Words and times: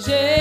Jésus, 0.00 0.39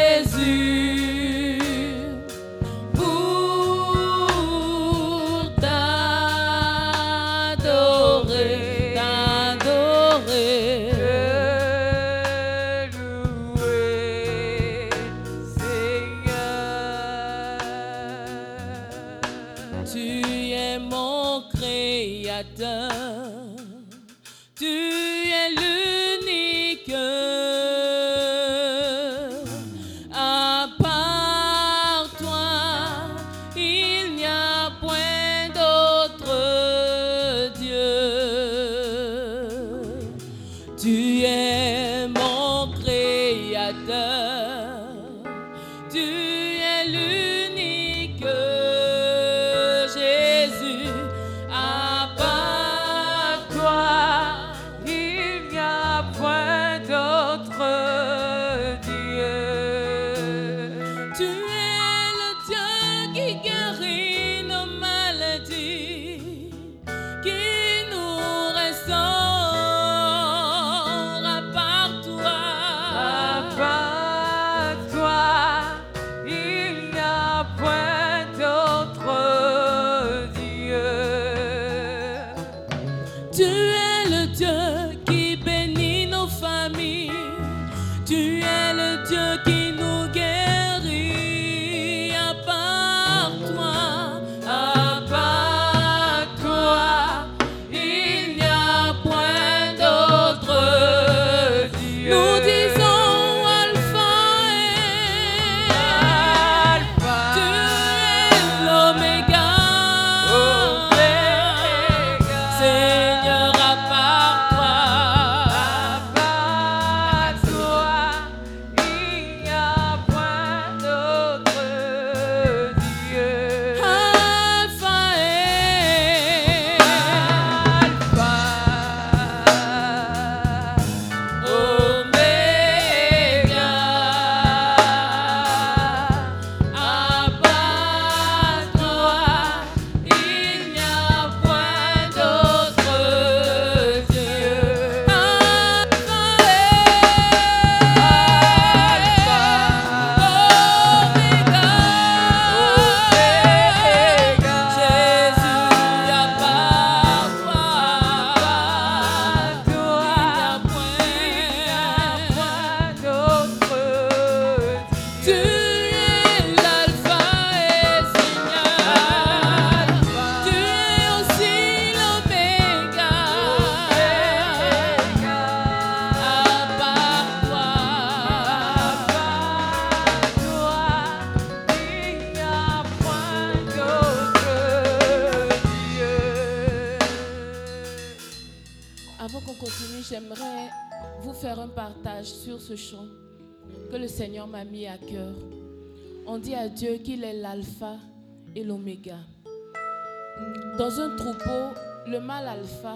Dans 200.80 201.02
un 201.02 201.10
troupeau, 201.18 201.74
le 202.08 202.22
mâle 202.22 202.48
alpha, 202.48 202.96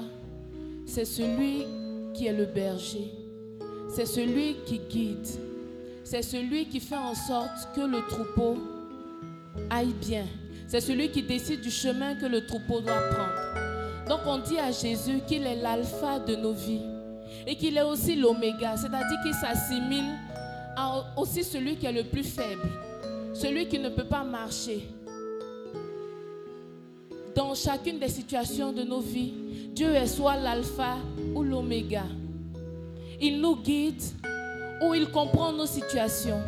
c'est 0.86 1.04
celui 1.04 1.66
qui 2.14 2.28
est 2.28 2.32
le 2.32 2.46
berger. 2.46 3.12
C'est 3.94 4.06
celui 4.06 4.56
qui 4.66 4.80
guide. 4.80 5.28
C'est 6.06 6.22
celui 6.22 6.68
qui 6.68 6.80
fait 6.80 6.96
en 6.96 7.14
sorte 7.14 7.76
que 7.76 7.82
le 7.82 8.00
troupeau 8.08 8.58
aille 9.70 9.94
bien. 10.00 10.24
C'est 10.66 10.80
celui 10.80 11.12
qui 11.12 11.24
décide 11.24 11.60
du 11.60 11.70
chemin 11.70 12.16
que 12.16 12.26
le 12.26 12.46
troupeau 12.46 12.80
doit 12.80 13.02
prendre. 13.10 14.08
Donc 14.08 14.22
on 14.28 14.38
dit 14.38 14.60
à 14.60 14.72
Jésus 14.72 15.20
qu'il 15.28 15.46
est 15.46 15.62
l'alpha 15.62 16.20
de 16.20 16.38
nos 16.38 16.54
vies 16.54 16.86
et 17.46 17.58
qu'il 17.58 17.76
est 17.76 17.84
aussi 17.84 18.16
l'oméga, 18.16 18.78
c'est-à-dire 18.78 19.20
qu'il 19.24 19.34
s'assimile 19.34 20.10
à 20.78 21.04
aussi 21.18 21.44
celui 21.44 21.76
qui 21.76 21.86
est 21.86 21.92
le 21.92 22.06
plus 22.06 22.24
faible, 22.24 22.62
celui 23.34 23.68
qui 23.68 23.78
ne 23.78 23.90
peut 23.90 24.06
pas 24.06 24.24
marcher. 24.24 24.88
Dans 27.54 27.60
chacune 27.72 28.00
des 28.00 28.10
situations 28.10 28.72
de 28.72 28.82
nos 28.82 29.00
vies, 29.00 29.32
Dieu 29.76 29.94
est 29.94 30.08
soit 30.08 30.38
l'alpha 30.38 30.96
ou 31.36 31.44
l'oméga. 31.44 32.02
Il 33.22 33.40
nous 33.42 33.58
guide 33.58 34.02
ou 34.82 34.96
il 34.96 35.06
comprend 35.12 35.54
nos 35.54 35.68
situations. 35.68 36.42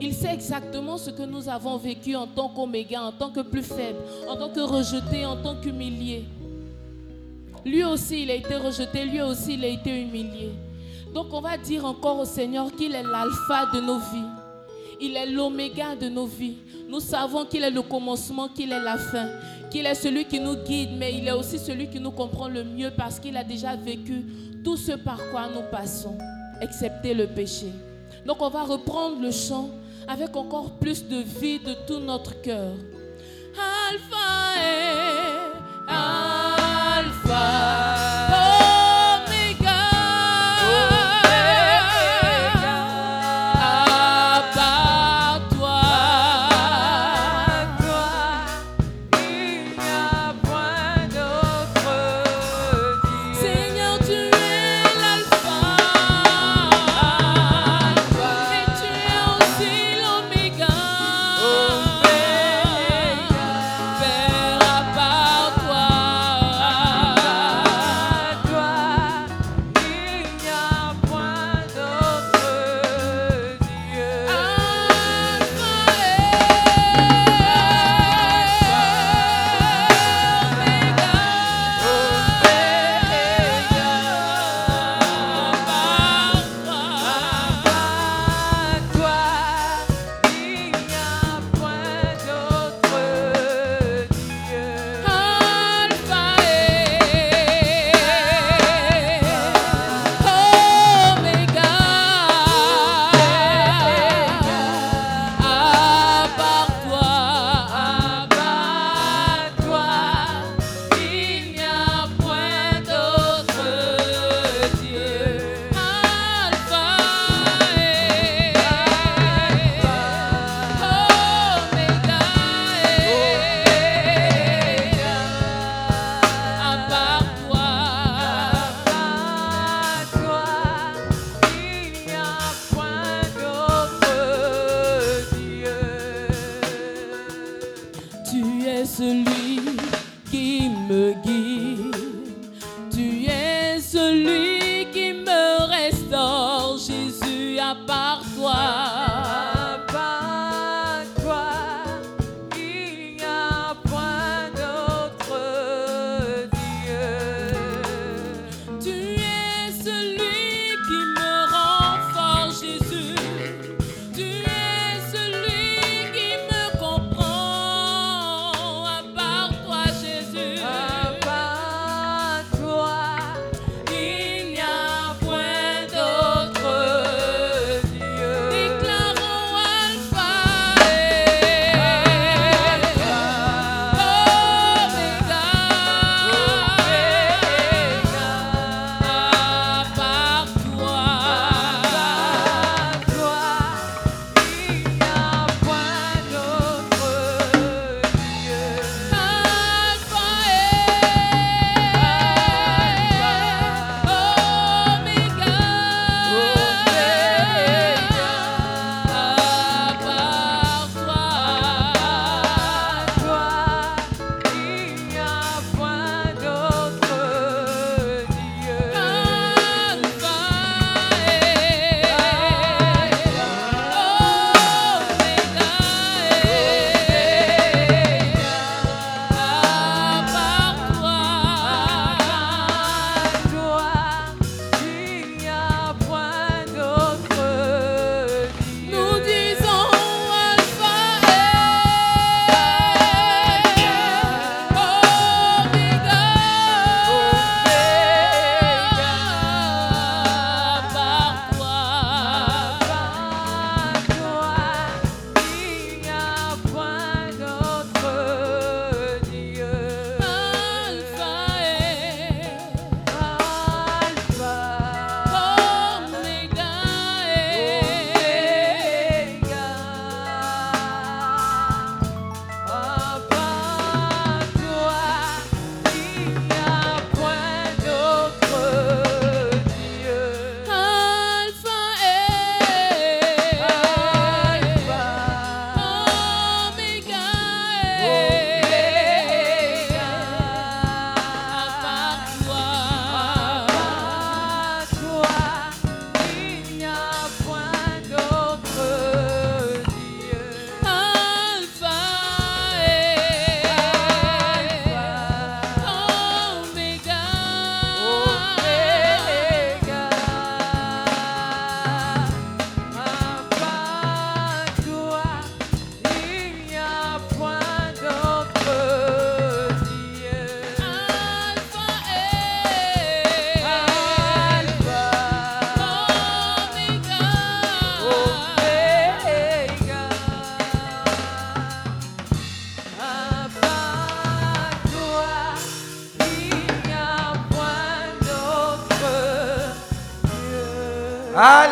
Il 0.00 0.14
sait 0.14 0.32
exactement 0.32 0.96
ce 0.96 1.10
que 1.10 1.24
nous 1.24 1.48
avons 1.48 1.76
vécu 1.76 2.14
en 2.14 2.28
tant 2.28 2.50
qu'oméga, 2.50 3.02
en 3.02 3.10
tant 3.10 3.30
que 3.30 3.40
plus 3.40 3.64
faible, 3.64 3.98
en 4.28 4.36
tant 4.36 4.48
que 4.48 4.60
rejeté, 4.60 5.26
en 5.26 5.42
tant 5.42 5.56
qu'humilié. 5.60 6.22
Lui 7.66 7.82
aussi, 7.82 8.22
il 8.22 8.30
a 8.30 8.34
été 8.34 8.54
rejeté, 8.54 9.06
lui 9.06 9.22
aussi, 9.22 9.54
il 9.54 9.64
a 9.64 9.68
été 9.68 10.02
humilié. 10.02 10.52
Donc 11.12 11.32
on 11.32 11.40
va 11.40 11.56
dire 11.56 11.84
encore 11.84 12.20
au 12.20 12.24
Seigneur 12.24 12.70
qu'il 12.76 12.94
est 12.94 13.02
l'alpha 13.02 13.70
de 13.74 13.80
nos 13.80 13.98
vies. 13.98 14.30
Il 15.00 15.16
est 15.16 15.26
l'oméga 15.26 15.96
de 15.96 16.08
nos 16.08 16.26
vies. 16.26 16.58
Nous 16.88 17.00
savons 17.00 17.44
qu'il 17.44 17.64
est 17.64 17.72
le 17.72 17.82
commencement, 17.82 18.48
qu'il 18.48 18.70
est 18.70 18.80
la 18.80 18.96
fin, 18.96 19.26
qu'il 19.74 19.86
est 19.86 19.96
celui 19.96 20.24
qui 20.24 20.38
nous 20.38 20.54
guide, 20.54 20.90
mais 20.96 21.12
il 21.14 21.26
est 21.26 21.32
aussi 21.32 21.58
celui 21.58 21.88
qui 21.88 21.98
nous 21.98 22.12
comprend 22.12 22.46
le 22.46 22.62
mieux 22.62 22.92
parce 22.96 23.18
qu'il 23.18 23.36
a 23.36 23.42
déjà 23.42 23.74
vécu 23.74 24.24
tout 24.62 24.76
ce 24.76 24.92
par 24.92 25.18
quoi 25.32 25.48
nous 25.52 25.62
passons, 25.68 26.16
excepté 26.60 27.12
le 27.12 27.26
péché. 27.26 27.72
Donc 28.24 28.40
on 28.40 28.50
va 28.50 28.62
reprendre 28.62 29.20
le 29.20 29.32
chant 29.32 29.70
avec 30.06 30.36
encore 30.36 30.70
plus 30.78 31.04
de 31.08 31.16
vie 31.16 31.58
de 31.58 31.74
tout 31.88 31.98
notre 31.98 32.40
cœur. 32.40 32.74
Alpha 33.90 34.62
et. 34.62 36.33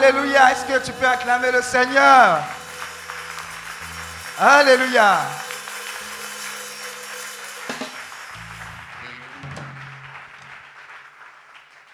Alléluia. 0.02 0.50
Est-ce 0.50 0.66
que 0.66 0.84
tu 0.84 0.92
peux 0.92 1.06
acclamer 1.06 1.52
le 1.52 1.62
Seigneur? 1.62 2.42
Alléluia. 4.36 5.20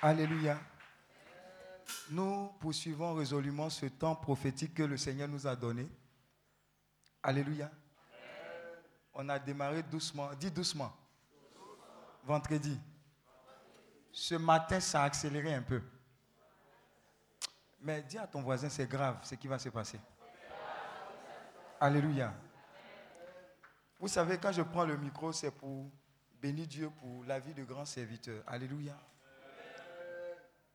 Alléluia. 0.01 0.59
Nous 2.11 2.49
poursuivons 2.61 3.13
résolument 3.13 3.69
ce 3.69 3.85
temps 3.85 4.15
prophétique 4.15 4.73
que 4.73 4.85
le 4.85 4.97
Seigneur 4.97 5.29
nous 5.29 5.47
a 5.47 5.55
donné. 5.55 5.87
Alléluia. 7.23 7.71
On 9.13 9.29
a 9.29 9.39
démarré 9.39 9.83
doucement. 9.83 10.31
Dis 10.41 10.51
doucement. 10.51 10.97
Vendredi. 12.25 12.81
Ce 14.11 14.35
matin, 14.37 14.81
ça 14.81 15.03
a 15.03 15.05
accéléré 15.05 15.55
un 15.55 15.63
peu. 15.63 15.83
Mais 17.81 18.03
dis 18.03 18.19
à 18.19 18.27
ton 18.27 18.43
voisin, 18.43 18.69
c'est 18.69 18.89
grave 18.89 19.19
ce 19.23 19.35
qui 19.35 19.47
va 19.47 19.59
se 19.59 19.69
passer. 19.69 20.01
Alléluia. 21.81 22.35
Vous 24.01 24.09
savez, 24.09 24.39
quand 24.39 24.53
je 24.53 24.63
prends 24.63 24.85
le 24.85 24.97
micro, 24.97 25.33
c'est 25.33 25.51
pour 25.51 25.91
bénir 26.41 26.67
Dieu 26.67 26.91
pour 26.91 27.25
la 27.25 27.39
vie 27.39 27.55
de 27.55 27.65
grands 27.65 27.85
serviteurs. 27.85 28.43
Alléluia. 28.47 28.97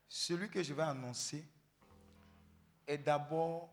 Celui 0.07 0.49
que 0.49 0.61
je 0.61 0.73
vais 0.73 0.83
annoncer 0.83 1.43
est 2.87 2.97
d'abord 2.97 3.69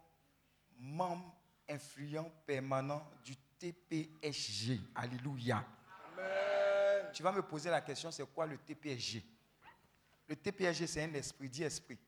membre 0.79 1.35
influent 1.69 2.31
permanent 2.47 3.09
du 3.25 3.37
TPSG. 3.59 4.81
Alléluia. 4.95 5.65
Tu 7.13 7.23
vas 7.23 7.33
me 7.33 7.43
poser 7.43 7.71
la 7.71 7.81
question, 7.81 8.11
c'est 8.11 8.27
quoi 8.33 8.47
le 8.47 8.57
TPSG 8.57 9.23
Le 10.29 10.37
TPSG, 10.37 10.87
c'est 10.87 11.03
un 11.03 11.15
esprit. 11.15 11.49
Dis 11.49 11.63
esprit. 11.63 11.99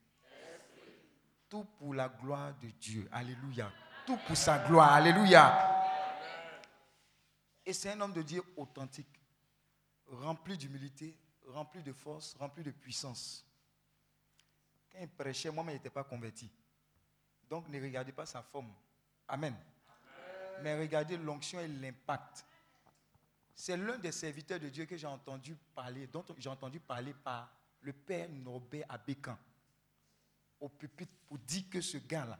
Tout 1.53 1.67
pour 1.77 1.93
la 1.93 2.09
gloire 2.09 2.51
de 2.59 2.67
Dieu. 2.67 3.07
Alléluia. 3.11 3.71
Tout 4.07 4.17
pour 4.25 4.35
sa 4.35 4.57
gloire. 4.67 4.91
Alléluia. 4.91 5.85
Et 7.63 7.73
c'est 7.73 7.91
un 7.91 8.01
homme 8.01 8.11
de 8.11 8.23
Dieu 8.23 8.41
authentique, 8.57 9.21
rempli 10.07 10.57
d'humilité, 10.57 11.15
rempli 11.45 11.83
de 11.83 11.93
force, 11.93 12.33
rempli 12.39 12.63
de 12.63 12.71
puissance. 12.71 13.45
Quand 14.91 14.97
il 14.99 15.07
prêchait, 15.07 15.51
moi-même, 15.51 15.75
il 15.75 15.77
n'était 15.77 15.91
pas 15.91 16.03
converti. 16.03 16.49
Donc 17.47 17.69
ne 17.69 17.79
regardez 17.79 18.13
pas 18.13 18.25
sa 18.25 18.41
forme. 18.41 18.73
Amen. 19.27 19.55
Mais 20.63 20.75
regardez 20.79 21.17
l'onction 21.17 21.59
et 21.59 21.67
l'impact. 21.67 22.47
C'est 23.53 23.77
l'un 23.77 23.99
des 23.99 24.11
serviteurs 24.11 24.59
de 24.59 24.69
Dieu 24.69 24.85
que 24.85 24.97
j'ai 24.97 25.05
entendu 25.05 25.55
parler, 25.75 26.07
dont 26.07 26.25
j'ai 26.35 26.49
entendu 26.49 26.79
parler 26.79 27.13
par 27.13 27.47
le 27.81 27.93
père 27.93 28.27
Norbert 28.27 28.87
Abécan 28.89 29.37
au 30.63 30.69
pupitre 30.69 31.11
pour 31.27 31.37
dire 31.39 31.63
que 31.69 31.81
ce 31.81 31.97
gars-là, 31.97 32.39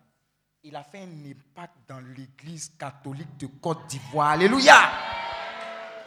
il 0.64 0.76
a 0.78 0.84
fait 0.84 1.02
un 1.02 1.26
impact 1.26 1.74
dans 1.88 2.00
l'église 2.00 2.70
catholique 2.80 3.36
de 3.38 3.48
Côte 3.48 3.86
d'Ivoire. 3.88 4.30
Alléluia. 4.30 4.76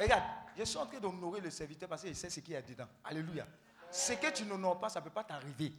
Regarde, 0.01 0.23
je 0.57 0.65
suis 0.65 0.79
en 0.79 0.87
train 0.87 0.99
d'honorer 0.99 1.43
le 1.43 1.51
serviteur 1.51 1.89
parce 1.89 2.03
qu'il 2.03 2.17
sait 2.17 2.31
ce 2.31 2.41
qu'il 2.41 2.55
y 2.55 2.57
a 2.57 2.63
dedans. 2.63 2.89
Alléluia. 3.05 3.47
Ce 3.91 4.15
que 4.15 4.33
tu 4.33 4.45
n'honores 4.47 4.81
pas, 4.81 4.89
ça 4.89 5.01
ne 5.01 5.05
peut 5.05 5.11
pas 5.11 5.25
t'arriver. 5.25 5.75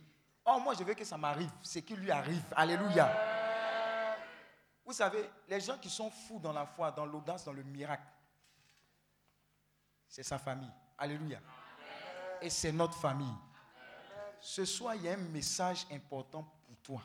Oh, 0.46 0.60
moi, 0.64 0.76
je 0.78 0.84
veux 0.84 0.94
que 0.94 1.04
ça 1.04 1.18
m'arrive. 1.18 1.50
C'est 1.64 1.82
qui 1.82 1.96
lui 1.96 2.12
arrive. 2.12 2.44
Alléluia. 2.56 3.12
Vous 4.86 4.94
savez, 4.94 5.28
les 5.50 5.60
gens 5.60 5.78
qui 5.80 5.90
sont 5.90 6.12
fous 6.12 6.40
dans 6.40 6.54
la 6.54 6.68
foi, 6.68 6.92
dans 6.92 7.06
l'audace, 7.06 7.44
dans 7.46 7.54
le 7.54 7.64
miracle, 7.64 8.08
c'est 10.08 10.24
sa 10.24 10.38
famille. 10.38 10.72
Alléluia. 11.00 11.40
Et 12.42 12.50
c'est 12.52 12.72
notre 12.72 12.94
famille. 12.94 13.36
Ce 14.40 14.66
soir, 14.66 14.96
il 14.96 15.04
y 15.04 15.10
a 15.10 15.14
un 15.14 15.18
message 15.18 15.86
important 15.92 16.44
pour 16.66 16.78
toi. 16.78 17.02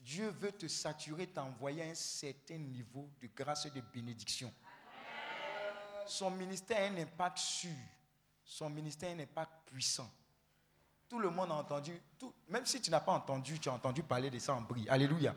Dieu 0.00 0.28
veut 0.40 0.52
te 0.52 0.68
saturer, 0.68 1.26
t'envoyer 1.26 1.82
un 1.82 1.94
certain 1.94 2.58
niveau 2.58 3.10
de 3.20 3.28
grâce 3.34 3.66
et 3.66 3.70
de 3.70 3.80
bénédiction. 3.92 4.52
Son 6.06 6.30
ministère 6.30 6.78
a 6.78 6.94
un 6.94 7.02
impact 7.02 7.38
sûr. 7.38 7.74
Son 8.44 8.70
ministère 8.70 9.10
a 9.10 9.14
un 9.14 9.18
impact 9.18 9.50
puissant. 9.66 10.08
Tout 11.08 11.18
le 11.18 11.30
monde 11.30 11.50
a 11.50 11.54
entendu, 11.54 12.00
même 12.48 12.64
si 12.66 12.80
tu 12.80 12.90
n'as 12.90 13.00
pas 13.00 13.12
entendu, 13.12 13.58
tu 13.58 13.68
as 13.68 13.72
entendu 13.72 14.02
parler 14.02 14.30
de 14.30 14.38
ça 14.38 14.54
en 14.54 14.60
brie. 14.60 14.88
Alléluia. 14.88 15.34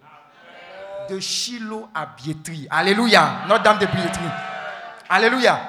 De 1.09 1.19
Shiloh 1.19 1.89
à 1.93 2.05
Bietri. 2.05 2.67
Alléluia. 2.69 3.45
Notre-Dame 3.47 3.79
de 3.79 3.85
Bietri. 3.87 4.25
Alléluia. 5.09 5.59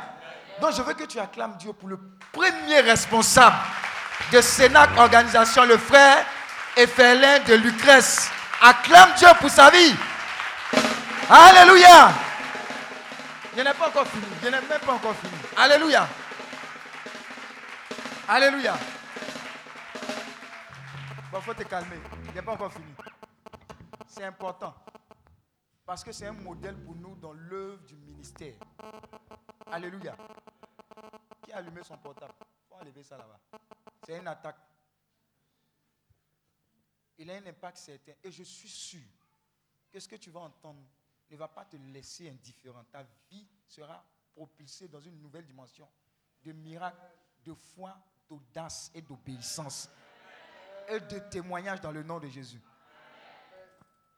Donc 0.61 0.73
je 0.75 0.83
veux 0.83 0.93
que 0.93 1.05
tu 1.05 1.19
acclames 1.19 1.57
Dieu 1.57 1.73
pour 1.73 1.89
le 1.89 1.99
premier 2.33 2.81
responsable 2.81 3.57
de 4.33 4.41
Sénac 4.41 4.91
Organisation, 4.97 5.65
le 5.65 5.77
frère 5.77 6.25
Ephelin 6.77 7.41
de 7.41 7.55
Lucrèce. 7.55 8.31
Acclame 8.63 9.15
Dieu 9.17 9.29
pour 9.41 9.51
sa 9.51 9.71
vie. 9.71 9.95
Alléluia. 11.29 12.13
Je 13.57 13.63
n'ai 13.63 13.75
pas 13.75 13.89
encore 13.89 14.07
fini. 14.07 14.25
Je 14.43 14.47
n'ai 14.49 14.61
même 14.61 14.81
pas 14.81 14.93
encore 14.93 15.15
fini. 15.17 15.33
Alléluia. 15.57 16.09
Alléluia. 18.29 18.75
Bon, 21.33 21.41
faut 21.41 21.55
te 21.55 21.63
calmer. 21.65 22.01
Je 22.27 22.33
n'ai 22.33 22.43
pas 22.43 22.53
encore 22.53 22.73
fini. 22.73 22.95
C'est 24.07 24.25
important. 24.25 24.75
Parce 25.87 26.05
que 26.05 26.13
c'est 26.13 26.27
un 26.27 26.33
modèle 26.33 26.77
pour 26.77 26.95
nous 26.95 27.17
dans 27.17 27.33
l'œuvre 27.33 27.79
du 27.87 27.97
ministère. 27.97 28.55
Alléluia. 29.73 30.15
Qui 31.45 31.53
a 31.53 31.57
allumé 31.57 31.83
son 31.83 31.97
portable? 31.97 32.35
Faut 32.69 32.77
enlever 32.81 33.03
ça 33.03 33.17
là-bas. 33.17 33.39
C'est 34.03 34.19
une 34.19 34.29
attaque. 34.29 34.57
Il 37.19 37.31
a 37.31 37.35
un 37.35 37.47
impact 37.47 37.77
certain. 37.77 38.13
Et 38.23 38.31
je 38.31 38.43
suis 38.43 38.69
sûr 38.69 39.01
que 39.91 40.01
ce 40.01 40.09
que 40.09 40.17
tu 40.17 40.31
vas 40.31 40.41
entendre 40.41 40.83
ne 41.31 41.37
va 41.37 41.49
pas 41.49 41.65
te 41.65 41.77
laisser 41.77 42.29
indifférent. 42.31 42.85
Ta 42.91 43.03
vie 43.31 43.47
sera 43.67 44.05
propulsée 44.35 44.89
dans 44.89 45.01
une 45.01 45.21
nouvelle 45.21 45.45
dimension 45.45 45.89
de 46.43 46.53
miracles, 46.53 46.97
de 47.45 47.53
foi, 47.55 47.97
d'audace 48.29 48.91
et 48.95 49.03
d'obéissance. 49.03 49.89
Et 50.89 50.99
de 50.99 51.19
témoignage 51.31 51.81
dans 51.81 51.93
le 51.93 52.03
nom 52.03 52.19
de 52.19 52.29
Jésus. 52.29 52.61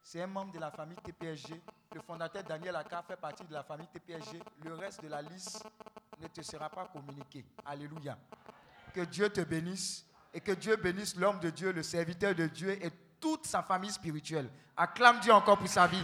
C'est 0.02 0.22
un 0.22 0.26
membre 0.26 0.52
de 0.52 0.58
la 0.58 0.70
famille 0.70 0.96
TPSG. 0.96 1.60
Le 1.94 2.00
fondateur 2.00 2.42
Daniel 2.44 2.76
Aka 2.76 3.02
fait 3.02 3.16
partie 3.16 3.44
de 3.44 3.52
la 3.52 3.62
famille 3.62 3.88
TPSG. 3.88 4.40
Le 4.64 4.74
reste 4.74 5.02
de 5.02 5.08
la 5.08 5.22
liste 5.22 5.64
ne 6.18 6.26
te 6.28 6.40
sera 6.42 6.70
pas 6.70 6.88
communiqué. 6.88 7.44
Alléluia. 7.64 8.18
Que 8.92 9.00
Dieu 9.02 9.28
te 9.28 9.40
bénisse 9.40 10.04
et 10.34 10.40
que 10.40 10.52
Dieu 10.52 10.76
bénisse 10.76 11.16
l'homme 11.16 11.40
de 11.40 11.50
Dieu, 11.50 11.72
le 11.72 11.82
serviteur 11.82 12.34
de 12.34 12.46
Dieu 12.46 12.70
et 12.84 12.90
toute 13.20 13.46
sa 13.46 13.62
famille 13.62 13.90
spirituelle. 13.90 14.50
Acclame 14.76 15.20
Dieu 15.20 15.32
encore 15.32 15.58
pour 15.58 15.68
sa 15.68 15.86
vie. 15.86 16.02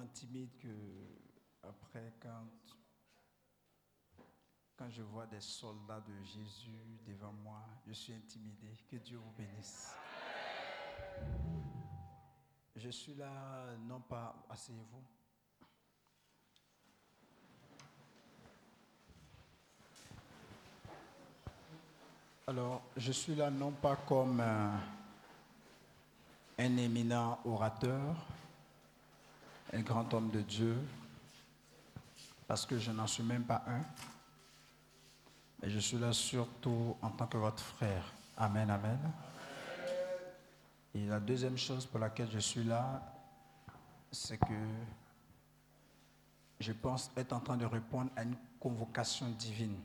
Tellement 0.00 0.12
timide 0.12 0.56
que 0.58 0.68
après 1.62 2.12
quand 2.22 2.46
quand 4.76 4.88
je 4.88 5.02
vois 5.02 5.26
des 5.26 5.40
soldats 5.40 6.00
de 6.00 6.24
Jésus 6.24 6.98
devant 7.06 7.32
moi, 7.44 7.60
je 7.86 7.92
suis 7.92 8.14
intimidé. 8.14 8.78
Que 8.90 8.96
Dieu 8.96 9.18
vous 9.18 9.30
bénisse. 9.32 9.94
Je 12.74 12.88
suis 12.88 13.14
là, 13.14 13.76
non 13.86 14.00
pas, 14.00 14.34
asseyez-vous. 14.48 15.04
Alors, 22.46 22.80
je 22.96 23.12
suis 23.12 23.34
là 23.34 23.50
non 23.50 23.72
pas 23.72 23.96
comme 23.96 24.40
euh, 24.40 24.76
un 26.58 26.76
éminent 26.78 27.38
orateur, 27.44 28.16
un 29.72 29.80
grand 29.80 30.12
homme 30.14 30.30
de 30.30 30.40
Dieu, 30.40 30.76
parce 32.46 32.66
que 32.66 32.78
je 32.78 32.90
n'en 32.90 33.06
suis 33.06 33.22
même 33.22 33.44
pas 33.44 33.62
un, 33.66 33.80
mais 35.62 35.70
je 35.70 35.78
suis 35.78 35.98
là 35.98 36.12
surtout 36.12 36.96
en 37.02 37.10
tant 37.10 37.26
que 37.26 37.36
votre 37.36 37.62
frère. 37.62 38.04
Amen, 38.36 38.70
amen. 38.70 38.98
Et 40.94 41.06
la 41.06 41.20
deuxième 41.20 41.56
chose 41.56 41.86
pour 41.86 42.00
laquelle 42.00 42.30
je 42.30 42.38
suis 42.38 42.64
là, 42.64 43.00
c'est 44.10 44.38
que 44.38 44.54
je 46.58 46.72
pense 46.72 47.10
être 47.16 47.32
en 47.32 47.40
train 47.40 47.56
de 47.56 47.64
répondre 47.64 48.10
à 48.16 48.22
une 48.24 48.36
convocation 48.58 49.28
divine. 49.30 49.76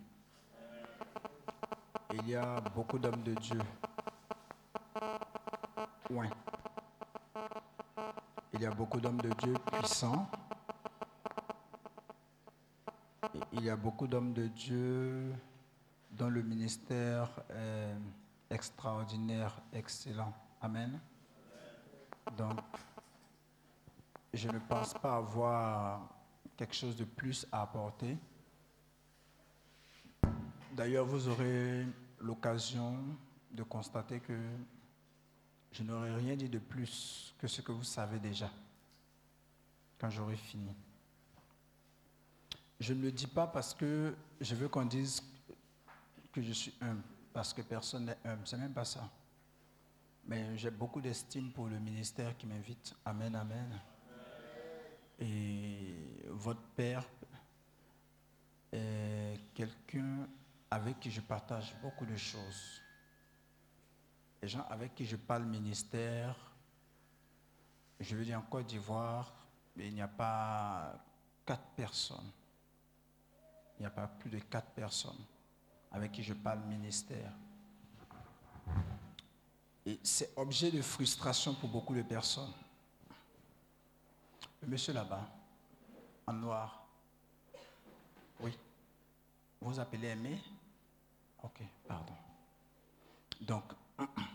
Il 2.13 2.29
y 2.29 2.35
a 2.35 2.59
beaucoup 2.73 2.97
d'hommes 2.97 3.23
de 3.23 3.33
Dieu. 3.35 3.59
Ouais. 6.09 6.29
Il 8.55 8.61
y 8.61 8.65
a 8.65 8.71
beaucoup 8.71 9.01
d'hommes 9.01 9.19
de 9.19 9.29
Dieu 9.41 9.53
puissants. 9.65 10.29
Il 13.51 13.65
y 13.65 13.69
a 13.69 13.75
beaucoup 13.75 14.07
d'hommes 14.07 14.31
de 14.31 14.47
Dieu 14.47 15.33
dont 16.11 16.29
le 16.29 16.41
ministère 16.41 17.29
est 17.49 17.95
extraordinaire, 18.49 19.59
excellent. 19.73 20.33
Amen. 20.61 20.97
Donc, 22.37 22.61
je 24.33 24.47
ne 24.47 24.59
pense 24.59 24.93
pas 24.93 25.17
avoir 25.17 26.07
quelque 26.55 26.75
chose 26.75 26.95
de 26.95 27.03
plus 27.03 27.45
à 27.51 27.63
apporter. 27.63 28.17
D'ailleurs, 30.71 31.05
vous 31.05 31.27
aurez 31.27 31.85
l'occasion 32.21 32.99
de 33.51 33.63
constater 33.63 34.21
que 34.21 34.33
je 35.75 35.83
n'aurai 35.83 36.15
rien 36.15 36.37
dit 36.37 36.47
de 36.47 36.59
plus 36.59 37.35
que 37.37 37.47
ce 37.47 37.61
que 37.61 37.73
vous 37.73 37.83
savez 37.83 38.17
déjà 38.17 38.49
quand 39.99 40.09
j'aurai 40.09 40.37
fini. 40.37 40.73
Je 42.79 42.93
ne 42.93 43.01
le 43.01 43.11
dis 43.11 43.27
pas 43.27 43.45
parce 43.45 43.73
que 43.73 44.15
je 44.39 44.55
veux 44.55 44.69
qu'on 44.69 44.85
dise 44.85 45.21
que 46.31 46.41
je 46.41 46.53
suis 46.53 46.73
humble, 46.79 47.03
parce 47.33 47.53
que 47.53 47.61
personne 47.61 48.05
n'est 48.05 48.17
humble. 48.23 48.43
C'est 48.45 48.57
même 48.57 48.73
pas 48.73 48.85
ça. 48.85 49.09
Mais 50.27 50.57
j'ai 50.57 50.71
beaucoup 50.71 51.01
d'estime 51.01 51.51
pour 51.51 51.67
le 51.67 51.77
ministère 51.77 52.37
qui 52.37 52.47
m'invite. 52.47 52.95
Amen, 53.03 53.35
amen. 53.35 53.77
Et 55.19 56.23
votre 56.29 56.63
père 56.75 57.05
est 58.71 59.39
quelqu'un 59.53 60.25
avec 60.71 61.01
qui 61.01 61.11
je 61.11 61.19
partage 61.19 61.75
beaucoup 61.81 62.05
de 62.05 62.15
choses. 62.15 62.81
Les 64.45 64.49
gens 64.49 64.67
avec 64.69 64.93
qui 64.93 65.07
je 65.07 65.15
parle 65.15 65.43
ministère, 65.45 66.35
je 67.99 68.15
veux 68.15 68.23
dire 68.23 68.37
en 68.37 68.43
Côte 68.43 68.67
d'Ivoire, 68.67 69.33
il 69.75 69.91
n'y 69.91 70.03
a 70.03 70.07
pas 70.07 70.93
quatre 71.43 71.65
personnes. 71.75 72.29
Il 73.75 73.81
n'y 73.81 73.85
a 73.87 73.89
pas 73.89 74.05
plus 74.05 74.29
de 74.29 74.37
quatre 74.37 74.69
personnes 74.69 75.25
avec 75.91 76.11
qui 76.11 76.21
je 76.21 76.35
parle 76.35 76.59
ministère. 76.59 77.31
Et 79.83 79.99
c'est 80.03 80.31
objet 80.37 80.69
de 80.69 80.83
frustration 80.83 81.55
pour 81.55 81.69
beaucoup 81.69 81.95
de 81.95 82.03
personnes. 82.03 82.53
Le 84.61 84.67
monsieur 84.67 84.93
là-bas, 84.93 85.27
en 86.27 86.33
noir. 86.33 86.85
Oui. 88.41 88.55
Vous 89.59 89.79
appelez 89.79 90.09
Aimé? 90.09 90.39
Ok, 91.41 91.63
pardon. 91.87 92.13
Donc, 93.41 93.63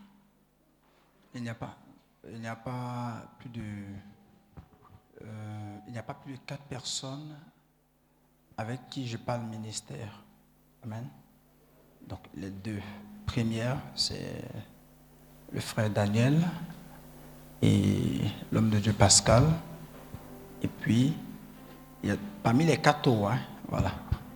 il 1.35 1.43
n'y 1.43 1.49
a 1.49 1.55
pas, 1.55 1.77
il 2.29 2.41
n'y 2.41 2.47
a 2.47 2.57
pas 2.57 3.23
plus 3.39 3.49
de, 3.49 3.63
euh, 5.23 5.79
il 5.87 5.93
n'y 5.93 5.99
a 5.99 6.03
pas 6.03 6.15
plus 6.15 6.35
de 6.35 6.39
quatre 6.47 6.65
personnes 6.65 7.37
avec 8.57 8.89
qui 8.91 9.07
je 9.07 9.17
parle 9.17 9.43
ministère. 9.43 10.23
Amen. 10.83 11.07
Donc, 12.07 12.21
les 12.35 12.51
deux 12.51 12.81
premières, 13.27 13.79
c'est 13.95 14.45
le 15.53 15.61
frère 15.61 15.91
Daniel 15.91 16.41
et 17.63 18.21
l'homme 18.51 18.71
de 18.71 18.79
Dieu 18.79 18.93
Pascal. 18.93 19.45
Et 20.63 20.69
puis, 20.69 21.15
parmi 22.43 22.65
les 22.65 22.79
cathos, 22.79 23.27
hein, 23.27 23.39
voilà. 23.69 23.93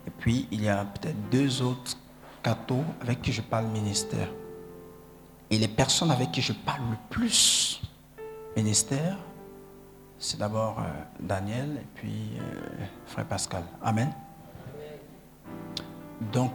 Et 0.07 0.11
puis, 0.11 0.49
il 0.51 0.63
y 0.63 0.69
a 0.69 0.85
peut-être 0.85 1.31
deux 1.31 1.63
autres 1.63 1.97
cathos 2.43 2.85
avec 3.01 3.23
qui 3.23 3.33
je 3.33 3.43
parle 3.43 3.67
ministère. 3.67 4.29
Et 5.51 5.59
les 5.59 5.69
personnes 5.69 6.11
avec 6.11 6.33
qui 6.33 6.41
je 6.41 6.53
parle 6.53 6.83
le 6.91 6.97
plus 7.11 7.81
ministère, 8.57 9.17
c'est 10.19 10.39
d'abord 10.39 10.79
euh, 10.79 10.83
Daniel 11.21 11.79
et 11.81 11.87
puis 11.95 12.31
euh, 12.39 12.85
frère 13.07 13.27
Pascal. 13.27 13.63
Amen. 13.83 14.13
Donc, 16.33 16.53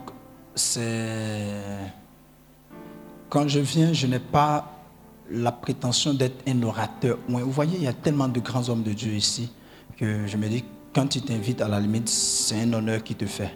c'est. 0.54 1.60
Quand 3.28 3.46
je 3.46 3.60
viens, 3.60 3.92
je 3.92 4.06
n'ai 4.06 4.18
pas 4.18 4.66
la 5.30 5.52
prétention 5.52 6.12
d'être 6.14 6.42
un 6.48 6.62
orateur. 6.62 7.18
Vous 7.28 7.50
voyez, 7.52 7.76
il 7.76 7.84
y 7.84 7.88
a 7.88 7.92
tellement 7.92 8.26
de 8.26 8.40
grands 8.40 8.68
hommes 8.68 8.82
de 8.82 8.92
Dieu 8.92 9.12
ici 9.12 9.52
que 9.96 10.26
je 10.26 10.36
me 10.36 10.48
dis, 10.48 10.64
quand 10.92 11.14
il 11.14 11.22
t'invite, 11.22 11.60
à 11.60 11.68
la 11.68 11.78
limite, 11.78 12.08
c'est 12.08 12.60
un 12.60 12.72
honneur 12.72 13.02
qu'il 13.04 13.16
te 13.16 13.26
fait. 13.26 13.54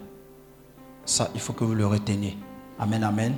Ça, 1.04 1.30
il 1.34 1.40
faut 1.40 1.52
que 1.52 1.64
vous 1.64 1.74
le 1.74 1.86
reteniez. 1.86 2.36
Amen, 2.78 3.02
amen. 3.02 3.34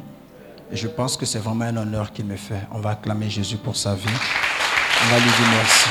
Je 0.73 0.89
pense 0.89 1.17
que 1.17 1.25
c'est 1.25 1.39
vraiment 1.39 1.65
un 1.67 1.77
honneur 1.77 2.13
qu'il 2.13 2.27
me 2.27 2.37
fait. 2.37 2.63
On 2.73 2.81
va 2.81 2.91
acclamer 2.91 3.31
Jésus 3.31 3.57
pour 3.57 3.77
sa 3.77 3.95
vie. 3.95 4.09
On 4.09 5.07
va 5.11 5.19
lui 5.19 5.25
dire 5.25 5.49
merci. 5.53 5.89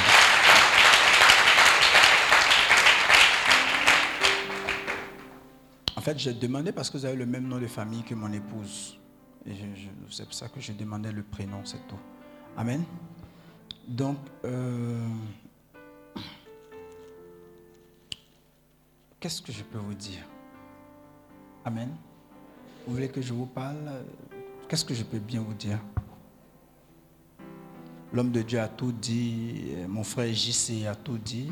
En 5.95 6.01
fait, 6.01 6.19
j'ai 6.19 6.33
demandé 6.33 6.71
parce 6.71 6.89
que 6.89 6.97
vous 6.97 7.05
avez 7.05 7.15
le 7.15 7.25
même 7.25 7.47
nom 7.47 7.57
de 7.57 7.67
famille 7.67 8.03
que 8.03 8.13
mon 8.13 8.31
épouse. 8.31 8.99
C'est 10.09 10.25
pour 10.25 10.33
ça 10.33 10.49
que 10.49 10.59
j'ai 10.59 10.73
demandé 10.73 11.11
le 11.11 11.23
prénom, 11.23 11.61
c'est 11.63 11.87
tout. 11.87 11.99
Amen. 12.57 12.83
Donc, 13.87 14.17
euh, 14.43 15.07
qu'est-ce 19.19 19.41
que 19.41 19.51
je 19.51 19.63
peux 19.63 19.77
vous 19.77 19.93
dire? 19.93 20.23
Amen. 21.63 21.95
Vous 22.85 22.93
voulez 22.93 23.09
que 23.09 23.21
je 23.21 23.33
vous 23.33 23.47
parle? 23.47 23.89
Qu'est-ce 24.67 24.83
que 24.83 24.95
je 24.95 25.03
peux 25.03 25.19
bien 25.19 25.41
vous 25.41 25.53
dire? 25.53 25.79
L'homme 28.11 28.31
de 28.31 28.41
Dieu 28.41 28.59
a 28.59 28.67
tout 28.67 28.91
dit, 28.91 29.75
mon 29.87 30.03
frère 30.03 30.33
JC 30.33 30.87
a 30.87 30.95
tout 30.95 31.19
dit. 31.19 31.51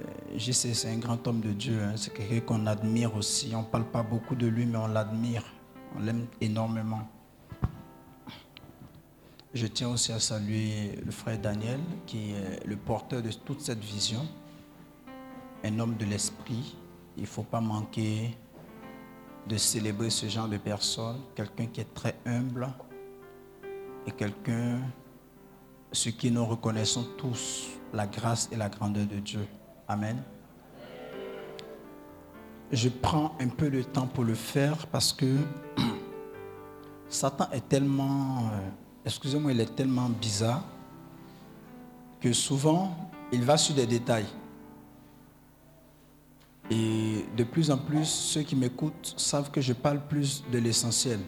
Euh, 0.00 0.04
JC, 0.36 0.74
c'est 0.74 0.90
un 0.90 0.98
grand 0.98 1.26
homme 1.26 1.40
de 1.40 1.52
Dieu, 1.52 1.80
hein. 1.82 1.94
c'est 1.96 2.12
quelqu'un 2.12 2.40
qu'on 2.40 2.66
admire 2.66 3.16
aussi. 3.16 3.52
On 3.54 3.60
ne 3.60 3.66
parle 3.66 3.86
pas 3.86 4.02
beaucoup 4.02 4.34
de 4.34 4.46
lui, 4.46 4.66
mais 4.66 4.76
on 4.76 4.88
l'admire. 4.88 5.44
On 5.96 6.00
l'aime 6.00 6.26
énormément. 6.42 7.08
Je 9.54 9.66
tiens 9.66 9.88
aussi 9.88 10.12
à 10.12 10.20
saluer 10.20 10.96
le 11.02 11.10
frère 11.10 11.38
Daniel, 11.38 11.80
qui 12.06 12.32
est 12.32 12.66
le 12.66 12.76
porteur 12.76 13.22
de 13.22 13.30
toute 13.32 13.62
cette 13.62 13.82
vision. 13.82 14.28
Un 15.64 15.78
homme 15.78 15.96
de 15.96 16.04
l'esprit. 16.04 16.76
Il 17.16 17.22
ne 17.22 17.26
faut 17.28 17.42
pas 17.42 17.60
manquer 17.62 18.36
de 19.46 19.56
célébrer 19.56 20.10
ce 20.10 20.26
genre 20.26 20.48
de 20.48 20.56
personne. 20.56 21.20
Quelqu'un 21.34 21.66
qui 21.66 21.80
est 21.80 21.94
très 21.94 22.16
humble 22.26 22.68
et 24.06 24.12
quelqu'un 24.12 24.80
ce 25.92 26.08
qui 26.10 26.30
nous 26.30 26.44
reconnaissons 26.46 27.04
tous 27.16 27.68
la 27.92 28.06
grâce 28.06 28.48
et 28.52 28.56
la 28.56 28.68
grandeur 28.68 29.06
de 29.06 29.16
Dieu. 29.16 29.46
Amen. 29.88 30.22
Je 32.70 32.88
prends 32.88 33.34
un 33.40 33.48
peu 33.48 33.68
de 33.68 33.82
temps 33.82 34.06
pour 34.06 34.22
le 34.24 34.34
faire 34.34 34.86
parce 34.86 35.12
que 35.12 35.36
Satan 37.08 37.48
est 37.52 37.68
tellement, 37.68 38.50
euh, 38.52 38.68
excusez-moi, 39.04 39.52
il 39.52 39.60
est 39.60 39.74
tellement 39.74 40.08
bizarre 40.08 40.62
que 42.20 42.32
souvent, 42.32 43.10
il 43.32 43.42
va 43.42 43.56
sur 43.56 43.74
des 43.74 43.86
détails. 43.86 44.26
Et 46.70 47.24
de 47.36 47.44
plus 47.44 47.70
en 47.70 47.78
plus, 47.78 48.06
ceux 48.06 48.42
qui 48.42 48.54
m'écoutent 48.54 49.14
savent 49.16 49.50
que 49.50 49.60
je 49.60 49.72
parle 49.72 50.00
plus 50.06 50.44
de 50.52 50.58
l'essentiel, 50.58 51.18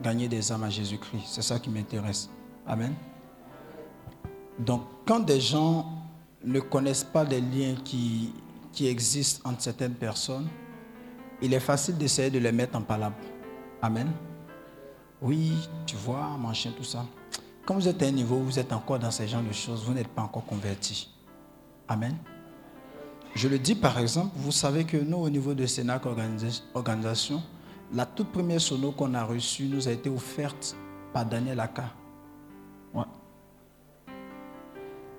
gagner 0.00 0.28
des 0.28 0.52
âmes 0.52 0.62
à 0.62 0.70
Jésus-Christ. 0.70 1.24
C'est 1.26 1.42
ça 1.42 1.58
qui 1.58 1.70
m'intéresse. 1.70 2.30
Amen. 2.66 2.94
Donc, 4.58 4.82
quand 5.04 5.20
des 5.20 5.40
gens 5.40 5.90
ne 6.44 6.60
connaissent 6.60 7.04
pas 7.04 7.24
les 7.24 7.40
liens 7.40 7.74
qui, 7.84 8.32
qui 8.72 8.86
existent 8.86 9.48
entre 9.48 9.62
certaines 9.62 9.94
personnes, 9.94 10.48
il 11.40 11.52
est 11.52 11.60
facile 11.60 11.98
d'essayer 11.98 12.30
de 12.30 12.38
les 12.38 12.52
mettre 12.52 12.76
en 12.76 12.82
palabre. 12.82 13.16
Amen. 13.80 14.08
Oui, 15.20 15.52
tu 15.86 15.96
vois, 15.96 16.36
mon 16.38 16.52
tout 16.52 16.84
ça. 16.84 17.04
Quand 17.66 17.74
vous 17.74 17.88
êtes 17.88 18.02
à 18.02 18.06
un 18.06 18.12
niveau 18.12 18.36
où 18.36 18.44
vous 18.44 18.58
êtes 18.58 18.72
encore 18.72 19.00
dans 19.00 19.10
ce 19.10 19.26
genre 19.26 19.42
de 19.42 19.52
choses, 19.52 19.84
vous 19.84 19.94
n'êtes 19.94 20.08
pas 20.08 20.22
encore 20.22 20.44
converti. 20.44 21.08
Amen. 21.88 22.16
Je 23.34 23.48
le 23.48 23.58
dis 23.58 23.74
par 23.74 23.98
exemple, 23.98 24.32
vous 24.36 24.52
savez 24.52 24.84
que 24.84 24.96
nous, 24.96 25.16
au 25.18 25.30
niveau 25.30 25.54
de 25.54 25.66
Sénac 25.66 26.02
Organisation, 26.74 27.42
la 27.92 28.06
toute 28.06 28.28
première 28.30 28.60
sono 28.60 28.92
qu'on 28.92 29.14
a 29.14 29.24
reçue 29.24 29.64
nous 29.64 29.88
a 29.88 29.92
été 29.92 30.10
offerte 30.10 30.76
par 31.12 31.26
Daniel 31.26 31.60
Aka. 31.60 31.84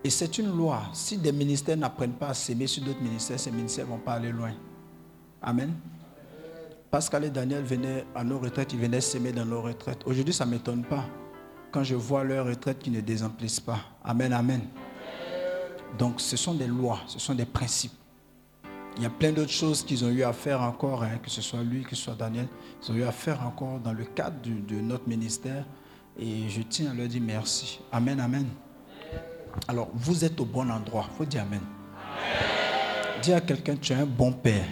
Et 0.04 0.10
c'est 0.10 0.38
une 0.38 0.56
loi. 0.56 0.84
Si 0.92 1.18
des 1.18 1.32
ministères 1.32 1.78
n'apprennent 1.78 2.14
pas 2.14 2.30
à 2.30 2.34
s'aimer 2.34 2.68
sur 2.68 2.84
d'autres 2.84 3.02
ministères, 3.02 3.40
ces 3.40 3.52
ministères 3.52 3.86
ne 3.86 3.92
vont 3.92 4.00
pas 4.00 4.14
aller 4.16 4.32
loin. 4.34 4.52
Amen. 5.42 5.74
Pascal 6.92 7.24
et 7.24 7.30
Daniel 7.30 7.64
venaient 7.64 8.06
à 8.14 8.24
nos 8.24 8.38
retraites, 8.38 8.74
ils 8.74 8.80
venaient 8.80 9.02
s'aimer 9.02 9.32
dans 9.32 9.46
nos 9.46 9.62
retraites. 9.62 10.02
Aujourd'hui, 10.06 10.34
ça 10.34 10.46
ne 10.46 10.52
m'étonne 10.52 10.84
pas 10.84 11.06
quand 11.72 11.84
je 11.84 11.96
vois 11.96 12.24
leurs 12.24 12.46
retraites 12.46 12.80
qui 12.80 12.92
ne 12.92 13.00
désemplissent 13.00 13.62
pas. 13.62 13.80
Amen, 14.04 14.34
amen. 14.34 14.62
Donc, 15.98 16.20
ce 16.20 16.36
sont 16.36 16.54
des 16.54 16.68
lois, 16.68 17.00
ce 17.08 17.18
sont 17.18 17.34
des 17.34 17.46
principes. 17.46 18.03
Il 18.98 19.04
y 19.04 19.06
a 19.06 19.10
plein 19.10 19.32
d'autres 19.32 19.52
choses 19.52 19.84
qu'ils 19.84 20.06
ont 20.06 20.10
eu 20.10 20.24
à 20.24 20.34
faire 20.34 20.62
encore, 20.62 21.04
hein, 21.04 21.18
que 21.22 21.30
ce 21.30 21.42
soit 21.42 21.64
lui, 21.64 21.84
que 21.84 21.96
ce 21.96 22.04
soit 22.04 22.16
Daniel, 22.16 22.48
ils 22.84 22.92
ont 22.92 22.96
eu 22.96 23.04
à 23.04 23.12
faire 23.12 23.46
encore 23.46 23.80
dans 23.80 23.94
le 23.94 24.06
cadre 24.06 24.38
de 24.44 24.76
notre 24.76 25.08
ministère. 25.08 25.66
Et 26.20 26.48
je 26.48 26.62
tiens 26.62 26.92
à 26.92 26.94
leur 26.94 27.08
dire 27.08 27.22
merci. 27.26 27.80
Amen, 27.92 28.20
amen. 28.20 28.48
Alors, 29.68 29.90
vous 29.94 30.24
êtes 30.24 30.40
au 30.40 30.46
bon 30.46 30.70
endroit. 30.70 31.08
Il 31.12 31.18
faut 31.18 31.26
dire 31.26 31.42
Amen. 31.42 31.62
Dis 33.22 33.34
à 33.34 33.42
quelqu'un, 33.42 33.76
tu 33.78 33.94
es 33.94 33.96
un 33.96 34.06
bon 34.06 34.32
père. 34.32 34.66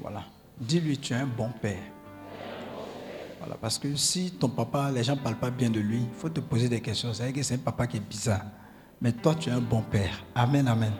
Voilà. 0.00 0.22
Dis-lui, 0.58 0.96
tu 0.96 1.12
es 1.12 1.16
un 1.16 1.26
bon 1.26 1.50
père. 1.60 1.82
Voilà, 3.38 3.56
parce 3.60 3.78
que 3.78 3.94
si 3.96 4.30
ton 4.32 4.48
papa, 4.48 4.90
les 4.90 5.02
gens 5.02 5.16
ne 5.16 5.20
parlent 5.20 5.38
pas 5.38 5.50
bien 5.50 5.70
de 5.70 5.80
lui, 5.80 5.98
il 5.98 6.18
faut 6.18 6.28
te 6.28 6.40
poser 6.40 6.68
des 6.68 6.80
questions. 6.80 7.12
C'est 7.12 7.32
que 7.32 7.42
c'est 7.42 7.54
un 7.54 7.58
papa 7.58 7.86
qui 7.86 7.96
est 7.96 8.08
bizarre. 8.08 8.44
Mais 9.00 9.12
toi, 9.12 9.34
tu 9.34 9.48
es 9.48 9.52
un 9.52 9.60
bon 9.60 9.82
père. 9.82 10.24
Amen, 10.34 10.68
amen. 10.68 10.92